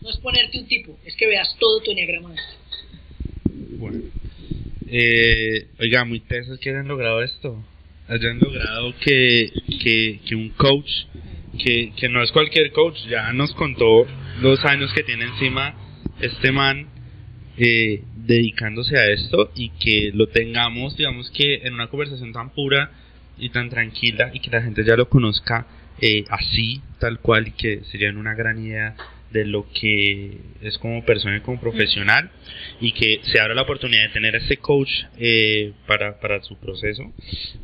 no 0.00 0.10
es 0.10 0.16
ponerte 0.18 0.58
un 0.58 0.66
tipo, 0.66 0.98
es 1.06 1.14
que 1.16 1.26
veas 1.26 1.56
todo 1.58 1.80
tu 1.82 1.92
enneagrama. 1.92 2.34
Bueno. 3.82 3.98
Eh, 4.86 5.66
oiga, 5.80 6.04
muy 6.04 6.20
tesos 6.20 6.60
que 6.60 6.70
hayan 6.70 6.86
logrado 6.86 7.20
esto. 7.20 7.60
Hayan 8.06 8.38
logrado 8.38 8.94
que, 9.00 9.50
que, 9.82 10.20
que 10.24 10.36
un 10.36 10.50
coach 10.50 10.88
que, 11.58 11.92
que 11.96 12.08
no 12.08 12.22
es 12.22 12.30
cualquier 12.30 12.70
coach, 12.70 12.96
ya 13.10 13.32
nos 13.32 13.52
contó 13.54 14.06
los 14.40 14.64
años 14.64 14.92
que 14.92 15.02
tiene 15.02 15.24
encima 15.24 15.74
este 16.20 16.52
man 16.52 16.86
eh, 17.58 18.04
dedicándose 18.14 18.96
a 18.96 19.10
esto 19.10 19.50
y 19.56 19.70
que 19.70 20.12
lo 20.14 20.28
tengamos, 20.28 20.96
digamos 20.96 21.32
que 21.32 21.62
en 21.64 21.74
una 21.74 21.88
conversación 21.88 22.32
tan 22.32 22.50
pura 22.50 22.92
y 23.36 23.48
tan 23.48 23.68
tranquila 23.68 24.30
y 24.32 24.38
que 24.38 24.50
la 24.52 24.62
gente 24.62 24.84
ya 24.84 24.94
lo 24.94 25.08
conozca 25.08 25.66
eh, 26.00 26.24
así, 26.28 26.80
tal 27.00 27.18
cual, 27.18 27.48
y 27.48 27.50
que 27.50 27.82
sería 27.90 28.10
una 28.10 28.34
gran 28.34 28.64
idea 28.64 28.94
de 29.32 29.44
lo 29.44 29.66
que 29.72 30.38
es 30.60 30.78
como 30.78 31.04
persona 31.04 31.36
y 31.36 31.40
como 31.40 31.60
profesional 31.60 32.30
y 32.80 32.92
que 32.92 33.20
se 33.22 33.40
abra 33.40 33.54
la 33.54 33.62
oportunidad 33.62 34.02
de 34.02 34.12
tener 34.12 34.34
a 34.34 34.38
este 34.38 34.58
coach 34.58 34.90
eh, 35.18 35.72
para, 35.86 36.20
para 36.20 36.42
su 36.42 36.56
proceso, 36.58 37.12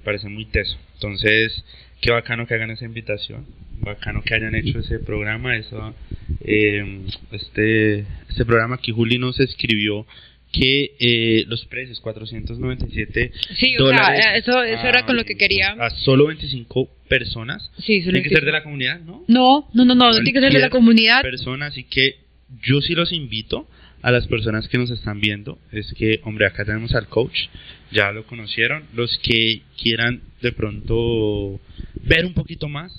parece 0.05 0.29
muy 0.29 0.47
teso. 0.47 0.79
Entonces, 0.95 1.65
qué 2.01 2.11
bacano 2.11 2.47
que 2.47 2.55
hagan 2.55 2.71
esa 2.71 2.85
invitación 2.85 3.47
bacano 3.81 4.23
que 4.23 4.35
hayan 4.35 4.55
hecho 4.55 4.79
ese 4.79 4.99
programa, 4.99 5.57
eso, 5.57 5.95
eh, 6.41 7.03
este, 7.33 8.01
este 8.29 8.45
programa 8.45 8.79
que 8.79 8.93
Juli 8.93 9.19
nos 9.19 9.39
escribió 9.41 10.07
que 10.53 10.93
eh, 10.99 11.45
los 11.47 11.65
precios 11.67 12.01
497 12.01 13.33
sí, 13.59 13.77
o 13.77 13.89
sea, 13.89 14.37
eso, 14.37 14.63
eso 14.63 14.87
era 14.87 15.05
con 15.05 15.17
lo 15.17 15.25
que 15.25 15.37
quería. 15.37 15.77
a 15.79 15.91
solo 15.91 16.27
25 16.27 16.89
personas. 17.09 17.71
Sí, 17.79 18.03
tiene 18.03 18.23
que 18.23 18.31
ser 18.31 18.45
de 18.45 18.53
la 18.53 18.63
comunidad 18.63 19.01
¿no? 19.01 19.25
no 19.29 19.69
no 19.75 19.85
no 19.85 19.95
no, 19.95 20.11
no 20.11 20.13
tiene 20.13 20.33
que 20.33 20.41
ser 20.41 20.53
de 20.53 20.59
la 20.59 20.71
comunidad. 20.71 21.23
personas 21.23 21.73
así 21.73 21.85
que 21.85 22.17
yo 22.63 22.81
sí 22.81 22.95
los 22.95 23.13
invito 23.13 23.69
a 24.01 24.11
las 24.11 24.27
personas 24.27 24.69
que 24.69 24.79
nos 24.79 24.91
están 24.91 25.21
viendo. 25.21 25.59
Es 25.73 25.93
que 25.95 26.21
hombre 26.25 26.47
acá 26.47 26.65
tenemos 26.65 26.95
al 26.95 27.09
coach 27.09 27.49
ya 27.91 28.13
lo 28.13 28.25
conocieron. 28.27 28.85
Los 28.95 29.19
que 29.19 29.63
quieran 29.81 30.23
de 30.41 30.53
pronto 30.53 31.61
ver 32.03 32.25
un 32.25 32.35
poquito 32.35 32.69
más 32.69 32.93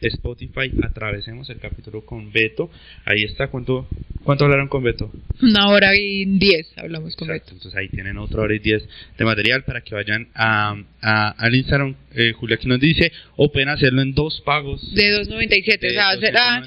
Spotify, 0.00 0.72
atravesemos 0.82 1.48
el 1.50 1.58
capítulo 1.58 2.04
con 2.04 2.32
Beto. 2.32 2.70
Ahí 3.04 3.22
está, 3.22 3.48
¿cuánto, 3.48 3.88
cuánto 4.22 4.44
hablaron 4.44 4.68
con 4.68 4.82
Beto? 4.82 5.10
Una 5.40 5.68
hora 5.68 5.96
y 5.96 6.24
diez 6.24 6.66
hablamos 6.76 7.16
con 7.16 7.28
Beto. 7.28 7.52
Entonces 7.52 7.74
ahí 7.76 7.88
tienen 7.88 8.18
otra 8.18 8.42
hora 8.42 8.54
y 8.54 8.58
diez 8.58 8.86
de 9.16 9.24
material 9.24 9.64
para 9.64 9.80
que 9.82 9.94
vayan 9.94 10.28
a, 10.34 10.76
al 11.00 11.54
Instagram. 11.54 11.94
Eh, 12.14 12.32
Julia 12.32 12.56
aquí 12.56 12.68
nos 12.68 12.80
dice, 12.80 13.12
o 13.36 13.50
pueden 13.50 13.68
hacerlo 13.68 14.02
en 14.02 14.14
dos 14.14 14.40
pagos. 14.44 14.94
De 14.94 15.16
2.97, 15.16 15.86
o 15.86 15.90
sea, 15.90 16.18
será... 16.18 16.62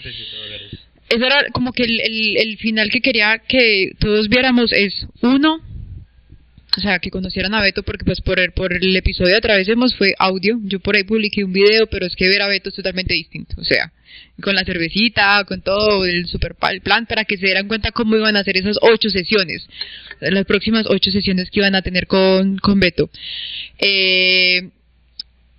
Eso 1.10 1.26
era 1.26 1.46
como 1.54 1.72
que 1.72 1.84
el, 1.84 2.02
el, 2.02 2.38
el 2.38 2.58
final 2.58 2.90
que 2.90 3.00
quería 3.00 3.38
que 3.48 3.94
todos 3.98 4.28
viéramos 4.28 4.74
es 4.74 5.08
uno 5.22 5.62
o 6.78 6.80
sea, 6.80 7.00
que 7.00 7.10
conocieran 7.10 7.54
a 7.56 7.62
Beto, 7.62 7.82
porque 7.84 8.06
pues 8.06 8.22
por 8.22 8.40
el, 8.40 8.52
por 8.52 8.72
el 8.72 8.96
episodio 8.96 9.32
de 9.32 9.38
Atravesemos 9.38 9.96
fue 9.96 10.14
audio, 10.20 10.60
yo 10.64 10.80
por 10.80 10.96
ahí 10.96 11.04
publiqué 11.04 11.44
un 11.44 11.52
video, 11.52 11.88
pero 11.88 12.06
es 12.06 12.16
que 12.16 12.28
ver 12.28 12.42
a 12.42 12.48
Beto 12.48 12.70
es 12.70 12.76
totalmente 12.76 13.16
distinto, 13.16 13.56
o 13.60 13.64
sea, 13.64 13.92
con 14.42 14.54
la 14.54 14.64
cervecita, 14.64 15.44
con 15.46 15.62
todo 15.62 16.06
el 16.06 16.28
super 16.28 16.56
plan, 16.56 17.08
para 17.08 17.26
que 17.26 17.38
se 17.38 17.46
dieran 17.46 17.68
cuenta 17.68 17.92
cómo 17.92 18.16
iban 18.16 18.36
a 18.38 18.42
hacer 18.42 18.58
esas 18.58 18.78
ocho 18.82 19.10
sesiones, 19.10 19.68
las 20.20 20.46
próximas 20.46 20.86
ocho 20.88 21.12
sesiones 21.12 21.50
que 21.50 21.60
iban 21.62 21.74
a 21.74 21.82
tener 21.82 22.06
con, 22.06 22.58
con 22.60 22.80
Beto. 22.80 23.10
Eh, 23.80 24.70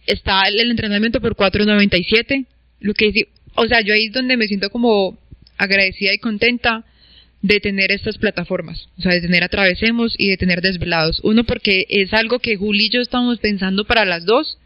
está 0.07 0.43
el, 0.49 0.71
entrenamiento 0.71 1.21
por 1.21 1.35
4.97, 1.35 2.47
lo 2.81 2.95
que 2.95 3.29
o 3.57 3.67
sea, 3.67 3.81
yo 3.81 3.93
ahí 3.93 4.07
es 4.07 4.13
donde 4.13 4.37
me 4.37 4.47
siento 4.47 4.71
como 4.71 5.19
agradecida 5.57 6.15
y 6.15 6.19
contenta 6.19 6.85
de 7.43 7.61
tener 7.61 7.93
estas 7.93 8.19
plataformas, 8.19 8.89
o 8.99 9.03
sea, 9.03 9.13
de 9.13 9.21
tener 9.21 9.45
Atravesemos 9.45 10.15
y 10.19 10.29
de 10.29 10.37
tener 10.37 10.61
Desvelados. 10.61 11.21
Uno, 11.23 11.45
porque 11.45 11.87
es 11.89 12.13
algo 12.13 12.41
que 12.41 12.57
Juli 12.57 12.87
y 12.87 12.91
yo 12.91 13.01
estamos 13.01 13.39
pensando 13.39 13.85
para 13.85 14.05
las 14.05 14.25
dos, 14.25 14.59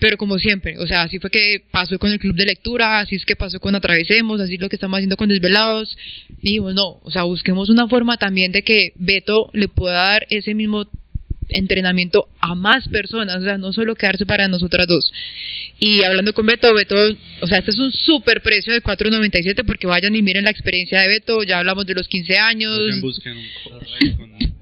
pero 0.00 0.16
como 0.16 0.38
siempre, 0.38 0.78
o 0.78 0.86
sea, 0.86 1.02
así 1.02 1.18
fue 1.18 1.30
que 1.30 1.62
pasó 1.70 1.98
con 1.98 2.12
el 2.12 2.20
club 2.20 2.36
de 2.36 2.46
lectura, 2.46 3.00
así 3.00 3.16
es 3.16 3.24
que 3.24 3.34
pasó 3.34 3.58
con 3.58 3.74
Atravesemos, 3.74 4.40
así 4.40 4.54
es 4.54 4.60
lo 4.60 4.68
que 4.68 4.76
estamos 4.76 4.98
haciendo 4.98 5.16
con 5.16 5.28
Desvelados. 5.28 5.96
Y 6.40 6.48
dijimos, 6.48 6.74
no, 6.74 7.00
o 7.02 7.10
sea, 7.10 7.24
busquemos 7.24 7.68
una 7.68 7.88
forma 7.88 8.16
también 8.16 8.52
de 8.52 8.62
que 8.62 8.92
Beto 8.94 9.50
le 9.52 9.68
pueda 9.68 10.02
dar 10.02 10.26
ese 10.30 10.54
mismo 10.54 10.86
entrenamiento 11.48 12.28
a 12.40 12.54
más 12.54 12.88
personas, 12.88 13.36
o 13.36 13.44
sea, 13.44 13.58
no 13.58 13.72
solo 13.72 13.94
quedarse 13.94 14.26
para 14.26 14.48
nosotras 14.48 14.86
dos. 14.86 15.12
Y 15.80 16.02
hablando 16.02 16.32
con 16.34 16.46
Beto, 16.46 16.74
Beto, 16.74 16.96
o 17.40 17.46
sea, 17.46 17.58
este 17.58 17.70
es 17.70 17.78
un 17.78 17.92
súper 17.92 18.42
precio 18.42 18.72
de 18.72 18.82
4.97 18.82 19.64
porque 19.64 19.86
vayan 19.86 20.16
y 20.16 20.22
miren 20.22 20.44
la 20.44 20.50
experiencia 20.50 21.00
de 21.00 21.08
Beto, 21.08 21.42
ya 21.44 21.58
hablamos 21.58 21.86
de 21.86 21.94
los 21.94 22.08
15 22.08 22.36
años. 22.36 22.78
Vayan, 22.78 23.00
busquen 23.00 23.36
un 23.36 24.58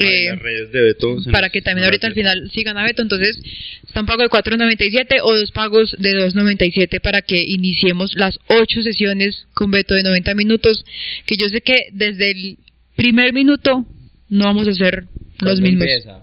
Eh, 0.00 0.28
las 0.30 0.38
redes 0.38 0.72
de 0.72 0.80
Beto. 0.80 1.16
para 1.30 1.50
que 1.50 1.60
también 1.60 1.84
ahorita 1.84 2.06
al 2.06 2.14
final 2.14 2.50
sigan 2.52 2.78
a 2.78 2.84
Beto. 2.84 3.02
Entonces, 3.02 3.38
está 3.86 4.00
un 4.00 4.06
pago 4.06 4.22
de 4.22 4.30
4.97 4.30 5.20
o 5.22 5.36
dos 5.36 5.50
pagos 5.50 5.94
de 5.98 6.12
2.97 6.12 7.00
para 7.00 7.20
que 7.22 7.42
iniciemos 7.42 8.14
las 8.14 8.38
ocho 8.46 8.82
sesiones 8.82 9.46
con 9.52 9.70
Beto 9.70 9.94
de 9.94 10.02
90 10.02 10.34
minutos. 10.34 10.84
Que 11.26 11.36
yo 11.36 11.48
sé 11.48 11.60
que 11.60 11.88
desde 11.92 12.30
el 12.30 12.58
primer 12.96 13.32
minuto 13.32 13.84
no 14.30 14.44
vamos 14.44 14.68
a 14.68 14.70
hacer 14.70 15.04
los 15.40 15.60
¿Cuándo 15.60 15.62
mismos. 15.62 15.88
empieza? 15.88 16.20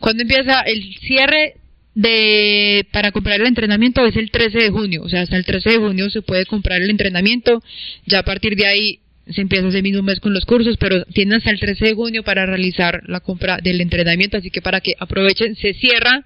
Cuando 0.00 0.22
empieza 0.22 0.60
el 0.62 0.94
cierre 1.00 1.54
de 1.94 2.86
para 2.92 3.12
comprar 3.12 3.40
el 3.40 3.46
entrenamiento 3.46 4.04
es 4.06 4.16
el 4.16 4.30
13 4.30 4.58
de 4.58 4.70
junio, 4.70 5.02
o 5.02 5.08
sea, 5.08 5.22
hasta 5.22 5.36
el 5.36 5.44
13 5.44 5.70
de 5.70 5.76
junio 5.78 6.10
se 6.10 6.22
puede 6.22 6.46
comprar 6.46 6.80
el 6.80 6.90
entrenamiento, 6.90 7.62
ya 8.06 8.20
a 8.20 8.22
partir 8.22 8.56
de 8.56 8.66
ahí 8.66 9.00
se 9.28 9.40
empieza 9.40 9.68
ese 9.68 9.82
mismo 9.82 10.02
mes 10.02 10.20
con 10.20 10.32
los 10.32 10.44
cursos, 10.44 10.76
pero 10.78 11.04
tienen 11.06 11.34
hasta 11.34 11.50
el 11.50 11.60
13 11.60 11.84
de 11.84 11.94
junio 11.94 12.22
para 12.22 12.46
realizar 12.46 13.02
la 13.06 13.20
compra 13.20 13.58
del 13.62 13.80
entrenamiento, 13.80 14.36
así 14.36 14.50
que 14.50 14.62
para 14.62 14.80
que 14.80 14.94
aprovechen, 14.98 15.56
se 15.56 15.74
cierra 15.74 16.24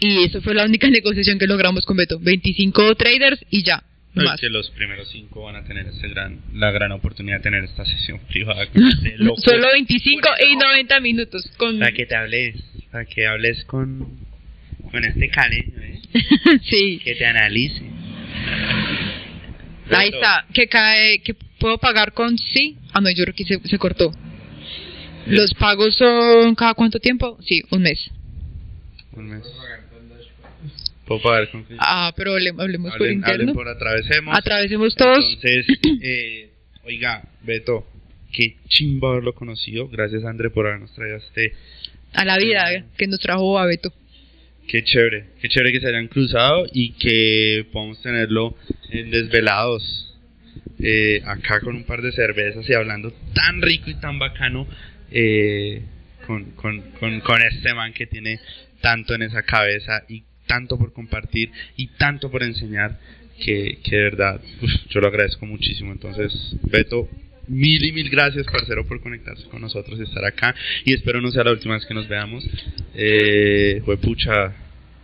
y 0.00 0.24
eso 0.24 0.42
fue 0.42 0.54
la 0.54 0.64
única 0.64 0.88
negociación 0.90 1.38
que 1.38 1.46
logramos 1.46 1.86
con 1.86 1.96
Beto, 1.96 2.18
25 2.20 2.94
traders 2.96 3.44
y 3.50 3.62
ya, 3.62 3.82
no 4.14 4.32
es 4.32 4.40
que 4.40 4.48
los 4.48 4.70
primeros 4.70 5.08
cinco 5.10 5.42
van 5.42 5.56
a 5.56 5.64
tener 5.64 5.86
ese 5.86 6.08
gran, 6.08 6.40
la 6.52 6.70
gran 6.70 6.92
oportunidad 6.92 7.38
de 7.38 7.42
tener 7.42 7.64
esta 7.64 7.84
sesión 7.84 8.20
privada. 8.28 8.66
Solo 9.36 9.68
25 9.72 10.28
y 10.48 10.56
90 10.56 11.00
minutos 11.00 11.50
con 11.56 11.78
Para 11.78 11.92
que 11.92 12.06
te 12.06 12.14
hables, 12.14 12.56
para 12.90 13.04
que 13.04 13.26
hables 13.26 13.64
con, 13.64 14.18
con 14.90 15.04
este 15.04 15.28
caleño, 15.28 15.80
¿eh? 15.82 16.00
sí. 16.62 17.00
que 17.02 17.14
te 17.16 17.26
analice. 17.26 17.82
Ahí 19.90 20.08
está, 20.08 20.46
que 20.52 20.66
cae, 20.68 21.18
que 21.20 21.34
puedo 21.58 21.78
pagar 21.78 22.12
con 22.12 22.38
sí. 22.38 22.78
Ah, 22.92 23.00
no, 23.00 23.10
yo 23.10 23.24
creo 23.24 23.34
que 23.34 23.44
se, 23.44 23.58
se 23.60 23.78
cortó. 23.78 24.12
Los 25.26 25.54
pagos 25.54 25.96
son 25.96 26.54
cada 26.54 26.74
cuánto 26.74 27.00
tiempo? 27.00 27.38
Sí, 27.42 27.62
un 27.70 27.82
mes. 27.82 28.10
Un 29.12 29.28
mes. 29.30 29.44
Cris? 31.06 31.78
Ah, 31.80 32.12
pero 32.16 32.32
hable- 32.34 32.54
hablemos 32.58 32.92
por 32.92 33.02
Hablen, 33.02 33.24
hablen 33.24 33.40
interno. 33.48 33.54
por 33.54 33.68
atravesemos. 33.68 34.36
Atravesemos 34.36 34.94
todos. 34.94 35.18
Entonces, 35.18 35.66
eh, 36.02 36.50
oiga, 36.84 37.22
Beto, 37.42 37.86
qué 38.32 38.56
chimba 38.68 39.10
haberlo 39.12 39.34
conocido. 39.34 39.88
Gracias, 39.88 40.24
André, 40.24 40.50
por 40.50 40.66
habernos 40.66 40.92
traído 40.94 41.16
a 41.16 41.18
este. 41.18 41.52
a 42.14 42.24
la 42.24 42.38
vida 42.38 42.84
que 42.96 43.06
nos 43.06 43.20
trajo 43.20 43.58
a 43.58 43.66
Beto. 43.66 43.92
Qué 44.66 44.82
chévere, 44.82 45.26
qué 45.42 45.48
chévere 45.48 45.72
que 45.72 45.80
se 45.80 45.88
hayan 45.88 46.08
cruzado 46.08 46.66
y 46.72 46.92
que 46.92 47.66
podamos 47.72 48.00
tenerlo 48.02 48.56
en 48.90 49.10
desvelados. 49.10 50.00
eh, 50.86 51.22
acá 51.26 51.60
con 51.60 51.76
un 51.76 51.84
par 51.84 52.02
de 52.02 52.12
cervezas 52.12 52.68
y 52.68 52.74
hablando 52.74 53.12
tan 53.34 53.62
rico 53.62 53.88
y 53.90 53.94
tan 53.94 54.18
bacano 54.18 54.66
eh, 55.10 55.82
con, 56.26 56.44
con, 56.52 56.80
con, 56.98 57.20
con 57.20 57.42
este 57.42 57.72
man 57.74 57.92
que 57.92 58.06
tiene 58.06 58.40
tanto 58.80 59.14
en 59.14 59.22
esa 59.22 59.42
cabeza 59.44 60.02
y 60.08 60.24
tanto 60.46 60.78
por 60.78 60.92
compartir 60.92 61.50
y 61.76 61.88
tanto 61.98 62.30
por 62.30 62.42
enseñar 62.42 62.98
que, 63.38 63.78
que 63.82 63.96
de 63.96 64.02
verdad 64.02 64.40
yo 64.90 65.00
lo 65.00 65.08
agradezco 65.08 65.46
muchísimo. 65.46 65.92
Entonces, 65.92 66.32
Beto, 66.62 67.08
mil 67.48 67.84
y 67.84 67.92
mil 67.92 68.08
gracias, 68.10 68.46
parcero, 68.46 68.86
por 68.86 69.00
conectarse 69.00 69.44
con 69.48 69.60
nosotros 69.60 69.98
estar 70.00 70.24
acá. 70.24 70.54
Y 70.84 70.92
espero 70.92 71.20
no 71.20 71.30
sea 71.30 71.44
la 71.44 71.52
última 71.52 71.74
vez 71.74 71.86
que 71.86 71.94
nos 71.94 72.08
veamos. 72.08 72.44
Eh, 72.94 73.82
pucha, 74.02 74.54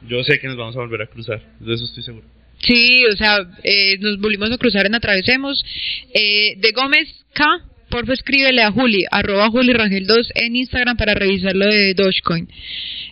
yo 0.09 0.23
sé 0.25 0.39
que 0.39 0.49
nos 0.49 0.57
vamos 0.57 0.77
a 0.77 0.81
volver 0.81 1.03
a 1.03 1.07
cruzar, 1.07 1.43
de 1.61 1.75
eso 1.75 1.85
estoy 1.85 2.03
seguro. 2.03 2.27
Sí, 2.62 3.05
o 3.11 3.17
sea, 3.17 3.39
eh, 3.62 3.97
nos 4.01 4.21
volvimos 4.21 4.51
a 4.51 4.59
cruzar 4.59 4.87
en 4.87 4.95
Atravesemos. 4.95 5.65
Eh, 6.12 6.57
de 6.59 6.73
Gómez 6.73 7.09
K, 7.33 7.45
porfa 7.89 8.12
escríbele 8.12 8.62
a 8.62 8.71
Juli, 8.71 9.07
arroba 9.11 9.49
Juli 9.49 9.73
Rangel 9.73 10.07
2 10.07 10.33
en 10.35 10.57
Instagram 10.57 10.97
para 10.97 11.15
revisar 11.15 11.57
lo 11.57 11.67
de 11.67 11.95
Dogecoin. 11.95 12.49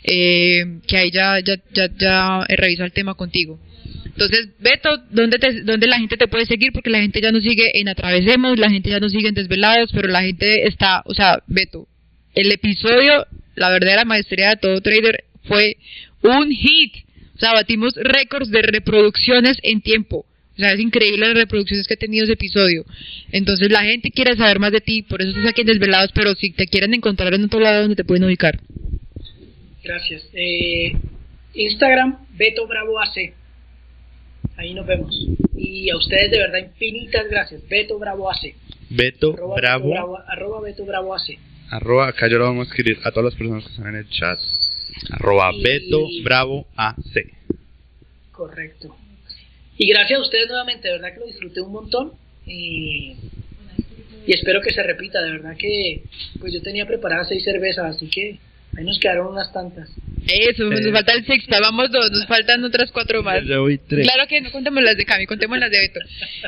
Eh, 0.04 0.80
que 0.86 0.96
ahí 0.96 1.10
ya, 1.10 1.40
ya, 1.40 1.56
ya, 1.72 1.88
ya 1.98 2.40
he 2.48 2.56
revisado 2.56 2.86
el 2.86 2.92
tema 2.92 3.14
contigo. 3.14 3.58
Entonces, 4.04 4.48
Beto, 4.58 4.90
¿dónde, 5.10 5.38
te, 5.38 5.62
¿dónde 5.62 5.86
la 5.86 5.98
gente 5.98 6.16
te 6.16 6.26
puede 6.26 6.46
seguir? 6.46 6.72
Porque 6.72 6.90
la 6.90 7.00
gente 7.00 7.20
ya 7.20 7.30
nos 7.30 7.44
sigue 7.44 7.78
en 7.78 7.88
Atravesemos, 7.88 8.58
la 8.58 8.70
gente 8.70 8.90
ya 8.90 8.98
nos 8.98 9.12
sigue 9.12 9.28
en 9.28 9.34
Desvelados, 9.34 9.90
pero 9.92 10.08
la 10.08 10.22
gente 10.22 10.66
está, 10.66 11.02
o 11.04 11.14
sea, 11.14 11.42
Beto, 11.46 11.86
el 12.34 12.50
episodio, 12.50 13.26
la 13.54 13.70
verdadera 13.70 14.04
maestría 14.04 14.50
de 14.50 14.56
todo 14.56 14.80
trader 14.80 15.24
fue 15.44 15.76
un 16.22 16.50
hit. 16.50 16.94
O 17.36 17.38
sea, 17.38 17.52
batimos 17.52 17.94
récords 17.94 18.50
de 18.50 18.62
reproducciones 18.62 19.58
en 19.62 19.80
tiempo. 19.80 20.26
O 20.58 20.60
sea, 20.60 20.72
es 20.72 20.80
increíble 20.80 21.28
las 21.28 21.36
reproducciones 21.36 21.86
que 21.86 21.94
ha 21.94 21.96
tenido 21.96 22.24
ese 22.24 22.32
episodio. 22.32 22.84
Entonces 23.30 23.70
la 23.70 23.84
gente 23.84 24.10
quiere 24.10 24.36
saber 24.36 24.58
más 24.58 24.72
de 24.72 24.80
ti, 24.80 25.02
por 25.02 25.22
eso 25.22 25.30
estás 25.30 25.46
aquí 25.46 25.60
en 25.60 25.68
Desvelados, 25.68 26.10
pero 26.12 26.34
si 26.34 26.50
te 26.50 26.66
quieren 26.66 26.94
encontrar 26.94 27.32
en 27.34 27.44
otro 27.44 27.60
lado 27.60 27.82
donde 27.82 27.94
te 27.94 28.04
pueden 28.04 28.24
ubicar. 28.24 28.58
Gracias. 29.92 30.28
Eh, 30.34 30.92
Instagram, 31.54 32.26
Beto 32.36 32.66
Bravo 32.66 33.00
AC. 33.00 33.32
Ahí 34.58 34.74
nos 34.74 34.86
vemos. 34.86 35.16
Y 35.56 35.88
a 35.88 35.96
ustedes 35.96 36.30
de 36.30 36.38
verdad 36.38 36.58
infinitas 36.58 37.26
gracias. 37.30 37.66
Beto 37.68 37.98
Bravo 37.98 38.30
AC. 38.30 38.54
Beto 38.90 39.32
Arroba 39.32 39.56
Bravo, 39.56 39.84
Beto 39.88 39.94
Bravo, 39.94 40.18
arroba 40.26 40.60
Beto 40.60 40.84
Bravo 40.84 41.14
AC. 41.14 41.38
arroba, 41.70 42.08
acá 42.08 42.28
yo 42.28 42.36
lo 42.38 42.44
vamos 42.44 42.66
a 42.66 42.70
escribir 42.70 42.98
a 43.04 43.10
todas 43.10 43.24
las 43.32 43.34
personas 43.34 43.64
que 43.64 43.70
están 43.70 43.88
en 43.88 43.96
el 43.96 44.08
chat. 44.10 44.38
Arroba 45.10 45.52
Y- 45.54 45.62
Beto 45.62 46.06
Bravo 46.22 46.66
AC. 46.76 47.32
Correcto. 48.32 48.94
Y 49.78 49.88
gracias 49.88 50.18
a 50.18 50.22
ustedes 50.22 50.48
nuevamente, 50.48 50.88
de 50.88 50.94
verdad 50.98 51.14
que 51.14 51.20
lo 51.20 51.26
disfruté 51.26 51.60
un 51.62 51.72
montón. 51.72 52.12
Y, 52.46 53.14
y 54.26 54.32
espero 54.34 54.60
que 54.60 54.70
se 54.70 54.82
repita, 54.82 55.22
de 55.22 55.30
verdad 55.32 55.56
que 55.56 56.02
pues 56.40 56.52
yo 56.52 56.60
tenía 56.60 56.86
preparadas 56.86 57.28
seis 57.28 57.42
cervezas, 57.44 57.96
así 57.96 58.08
que 58.10 58.38
ahí 58.76 58.84
nos 58.84 58.98
quedaron 58.98 59.28
unas 59.28 59.52
tantas. 59.52 59.88
Eso, 60.26 60.70
Eh. 60.70 60.80
nos 60.82 60.92
falta 60.92 61.14
el 61.14 61.24
sexta, 61.24 61.58
vamos 61.60 61.90
dos, 61.90 62.10
nos 62.10 62.26
faltan 62.26 62.62
otras 62.62 62.90
cuatro 62.92 63.22
más. 63.22 63.44
Yo 63.44 63.62
voy 63.62 63.78
tres. 63.78 64.06
Claro 64.06 64.26
que 64.28 64.40
no 64.40 64.50
contemos 64.50 64.82
las 64.82 64.96
de 64.96 65.04
Cami, 65.06 65.26
contemos 65.26 65.58
las 65.58 65.70
de 65.70 65.78
Beto. 65.78 66.00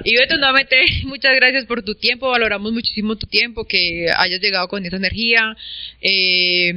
Y 0.04 0.16
Beto, 0.16 0.36
nuevamente, 0.36 0.76
muchas 1.04 1.34
gracias 1.36 1.64
por 1.64 1.82
tu 1.82 1.94
tiempo, 1.94 2.28
valoramos 2.28 2.72
muchísimo 2.72 3.16
tu 3.16 3.26
tiempo, 3.26 3.64
que 3.64 4.06
hayas 4.14 4.40
llegado 4.40 4.68
con 4.68 4.84
esa 4.84 4.96
energía, 4.96 5.56
eh, 6.02 6.68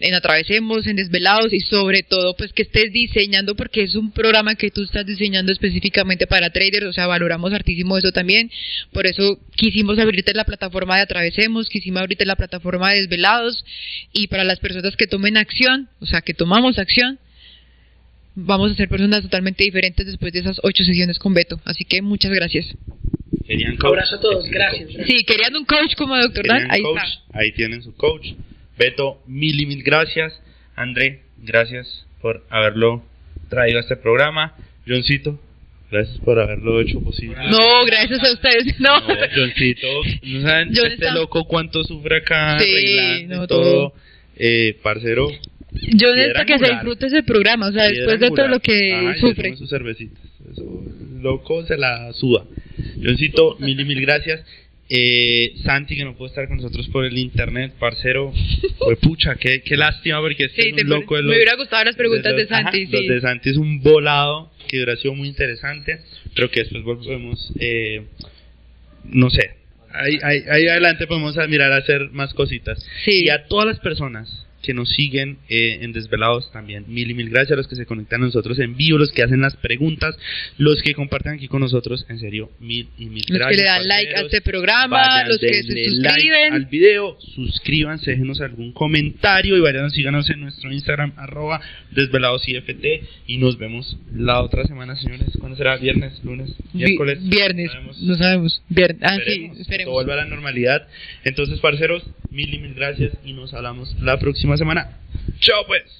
en 0.00 0.14
Atravesemos, 0.14 0.86
en 0.86 0.96
Desvelados 0.96 1.52
y 1.52 1.60
sobre 1.60 2.02
todo, 2.02 2.36
pues 2.36 2.52
que 2.52 2.62
estés 2.62 2.92
diseñando, 2.92 3.54
porque 3.54 3.82
es 3.82 3.94
un 3.94 4.10
programa 4.12 4.54
que 4.54 4.70
tú 4.70 4.82
estás 4.82 5.06
diseñando 5.06 5.52
específicamente 5.52 6.26
para 6.26 6.50
traders, 6.50 6.86
o 6.86 6.92
sea, 6.92 7.06
valoramos 7.06 7.52
hartísimo 7.52 7.98
eso 7.98 8.12
también, 8.12 8.50
por 8.92 9.06
eso 9.06 9.38
quisimos 9.56 9.98
abrirte 9.98 10.34
la 10.34 10.44
plataforma 10.44 10.96
de 10.96 11.02
Atravesemos, 11.02 11.68
quisimos 11.68 12.00
abrirte 12.02 12.24
la 12.26 12.36
plataforma 12.36 12.90
de 12.92 13.00
Desvelados 13.02 13.64
y 14.12 14.26
para 14.28 14.44
las 14.44 14.58
personas 14.58 14.87
que 14.96 15.06
tomen 15.06 15.36
acción, 15.36 15.88
o 16.00 16.06
sea, 16.06 16.20
que 16.22 16.34
tomamos 16.34 16.78
acción, 16.78 17.18
vamos 18.34 18.72
a 18.72 18.74
ser 18.74 18.88
personas 18.88 19.22
totalmente 19.22 19.64
diferentes 19.64 20.06
después 20.06 20.32
de 20.32 20.40
esas 20.40 20.60
ocho 20.62 20.84
sesiones 20.84 21.18
con 21.18 21.34
Beto. 21.34 21.60
Así 21.64 21.84
que 21.84 22.02
muchas 22.02 22.30
gracias. 22.32 22.66
Querían 23.46 23.72
Un 23.72 23.76
coach. 23.78 23.88
abrazo 23.88 24.16
a 24.16 24.20
todos, 24.20 24.44
Querían 24.44 24.60
gracias. 24.72 24.96
coach. 24.96 25.06
Sí, 25.06 25.24
querían 25.24 25.56
un 25.56 25.64
coach 25.64 25.94
como 25.96 26.16
Doctor 26.16 26.46
Dan, 26.46 26.56
Querían 26.58 26.70
ahí 26.74 26.82
coach, 26.82 27.02
está. 27.02 27.38
ahí 27.38 27.52
tienen 27.52 27.82
su 27.82 27.94
coach. 27.94 28.26
Beto, 28.78 29.22
mil 29.26 29.60
y 29.60 29.66
mil 29.66 29.82
gracias. 29.82 30.38
André, 30.76 31.22
gracias 31.38 32.06
por 32.20 32.44
haberlo 32.50 33.02
traído 33.48 33.78
a 33.78 33.80
este 33.80 33.96
programa. 33.96 34.54
Johncito, 34.86 35.40
gracias 35.90 36.18
por 36.18 36.38
haberlo 36.38 36.80
hecho 36.80 37.00
posible. 37.00 37.36
No, 37.50 37.84
gracias 37.86 38.22
a 38.22 38.32
ustedes. 38.32 38.74
No. 38.78 39.00
No, 39.00 39.14
Johncito, 39.34 39.86
no 40.22 40.42
saben 40.42 40.68
John 40.76 40.86
este 40.92 41.04
está- 41.06 41.14
loco 41.14 41.44
cuánto 41.46 41.82
sufre 41.84 42.18
acá 42.18 42.58
Sí, 42.60 43.24
no, 43.26 43.46
todo. 43.46 43.62
todo. 43.62 43.94
Eh, 44.38 44.76
parcero, 44.82 45.28
Yo 45.72 46.14
necesito 46.14 46.46
que 46.46 46.58
se 46.58 46.70
disfrute 46.72 47.06
ese 47.06 47.22
programa, 47.24 47.68
o 47.68 47.72
sea, 47.72 47.84
después 47.90 48.20
de 48.20 48.30
todo 48.30 48.48
lo 48.48 48.60
que 48.60 48.92
Ajá, 48.94 49.16
sufre. 49.20 49.56
sus 49.56 49.68
cervecitas. 49.68 50.18
Eso, 50.52 50.82
loco 51.20 51.66
se 51.66 51.76
la 51.76 52.12
suda. 52.14 52.44
Johncito, 53.02 53.56
mil 53.60 53.78
y 53.80 53.84
mil 53.84 54.00
gracias. 54.00 54.44
Eh, 54.90 55.52
Santi, 55.64 55.96
que 55.96 56.04
no 56.04 56.16
puede 56.16 56.30
estar 56.30 56.48
con 56.48 56.56
nosotros 56.56 56.88
por 56.88 57.04
el 57.04 57.18
internet, 57.18 57.72
parcero. 57.78 58.32
Pues 58.78 58.98
pucha, 59.00 59.34
qué, 59.34 59.60
qué 59.62 59.76
lástima, 59.76 60.20
porque 60.20 60.44
es, 60.44 60.52
que 60.52 60.62
Sí, 60.62 60.68
es 60.74 60.82
un 60.84 60.88
loco 60.88 61.16
de 61.16 61.22
me 61.22 61.28
los- 61.28 61.36
hubiera 61.36 61.56
gustado 61.56 61.84
las 61.84 61.96
preguntas 61.96 62.34
de 62.34 62.42
los- 62.44 62.52
ajá, 62.52 62.62
Santi, 62.62 62.86
Los 62.86 63.00
sí. 63.02 63.08
de 63.08 63.20
Santi 63.20 63.50
es 63.50 63.56
un 63.58 63.82
volado 63.82 64.50
que 64.66 64.76
hubiera 64.76 64.96
sido 64.96 65.14
muy 65.14 65.28
interesante, 65.28 66.00
pero 66.34 66.50
que 66.50 66.60
después 66.60 66.82
volvemos, 66.84 67.52
eh, 67.60 68.02
no 69.04 69.28
sé. 69.28 69.57
Ahí, 69.98 70.18
ahí, 70.22 70.44
ahí 70.50 70.68
adelante 70.68 71.06
podemos 71.06 71.36
mirar 71.48 71.72
a 71.72 71.76
hacer 71.76 72.10
más 72.10 72.34
cositas. 72.34 72.84
Sí. 73.04 73.24
Y 73.24 73.30
a 73.30 73.46
todas 73.46 73.66
las 73.66 73.78
personas 73.80 74.47
que 74.68 74.74
nos 74.74 74.90
siguen 74.90 75.38
eh, 75.48 75.78
en 75.80 75.92
Desvelados 75.94 76.52
también. 76.52 76.84
Mil 76.88 77.10
y 77.10 77.14
mil 77.14 77.30
gracias 77.30 77.52
a 77.52 77.56
los 77.56 77.68
que 77.68 77.74
se 77.74 77.86
conectan 77.86 78.20
a 78.22 78.26
nosotros 78.26 78.58
en 78.58 78.76
vivo, 78.76 78.98
los 78.98 79.10
que 79.12 79.22
hacen 79.22 79.40
las 79.40 79.56
preguntas, 79.56 80.14
los 80.58 80.82
que 80.82 80.92
comparten 80.92 81.32
aquí 81.32 81.48
con 81.48 81.62
nosotros. 81.62 82.04
En 82.10 82.18
serio, 82.18 82.50
mil 82.60 82.86
y 82.98 83.06
mil 83.06 83.24
Los 83.28 83.38
gracias. 83.38 83.56
que 83.56 83.62
le 83.62 83.66
dan 83.66 83.88
like 83.88 84.14
a 84.14 84.20
este 84.20 84.42
programa, 84.42 84.98
Vayan, 84.98 85.28
los 85.28 85.38
que 85.38 85.48
se 85.54 85.62
suscriben. 85.62 86.02
like 86.02 86.54
al 86.54 86.66
video, 86.66 87.16
suscríbanse, 87.34 88.10
déjenos 88.10 88.42
algún 88.42 88.72
comentario 88.72 89.56
y 89.56 89.60
vayan, 89.60 89.90
síganos 89.90 90.28
en 90.28 90.40
nuestro 90.42 90.70
Instagram, 90.70 91.14
arroba 91.16 91.62
desveladosIFT 91.92 92.84
y 93.26 93.38
nos 93.38 93.56
vemos 93.56 93.96
la 94.14 94.42
otra 94.42 94.64
semana, 94.66 94.96
señores. 94.96 95.30
¿Cuándo 95.38 95.56
será? 95.56 95.78
¿Viernes? 95.78 96.22
¿Lunes? 96.24 96.52
¿Miércoles? 96.74 97.26
Viernes, 97.26 97.70
no 98.02 98.14
sabemos. 98.16 98.62
Viernes. 98.68 99.00
Ah, 99.02 99.16
Esperemos, 99.16 99.56
sí, 99.56 99.62
esperemos. 99.62 99.84
todo 99.86 99.94
vuelva 99.94 100.12
a 100.12 100.16
la 100.16 100.24
normalidad. 100.26 100.86
Entonces, 101.24 101.58
parceros, 101.60 102.02
mil 102.30 102.52
y 102.52 102.58
mil 102.58 102.74
gracias 102.74 103.12
y 103.24 103.32
nos 103.32 103.54
hablamos 103.54 103.96
la 104.02 104.18
próxima 104.18 104.57
semana. 104.58 104.90
Chao 105.40 105.66
pues. 105.66 105.98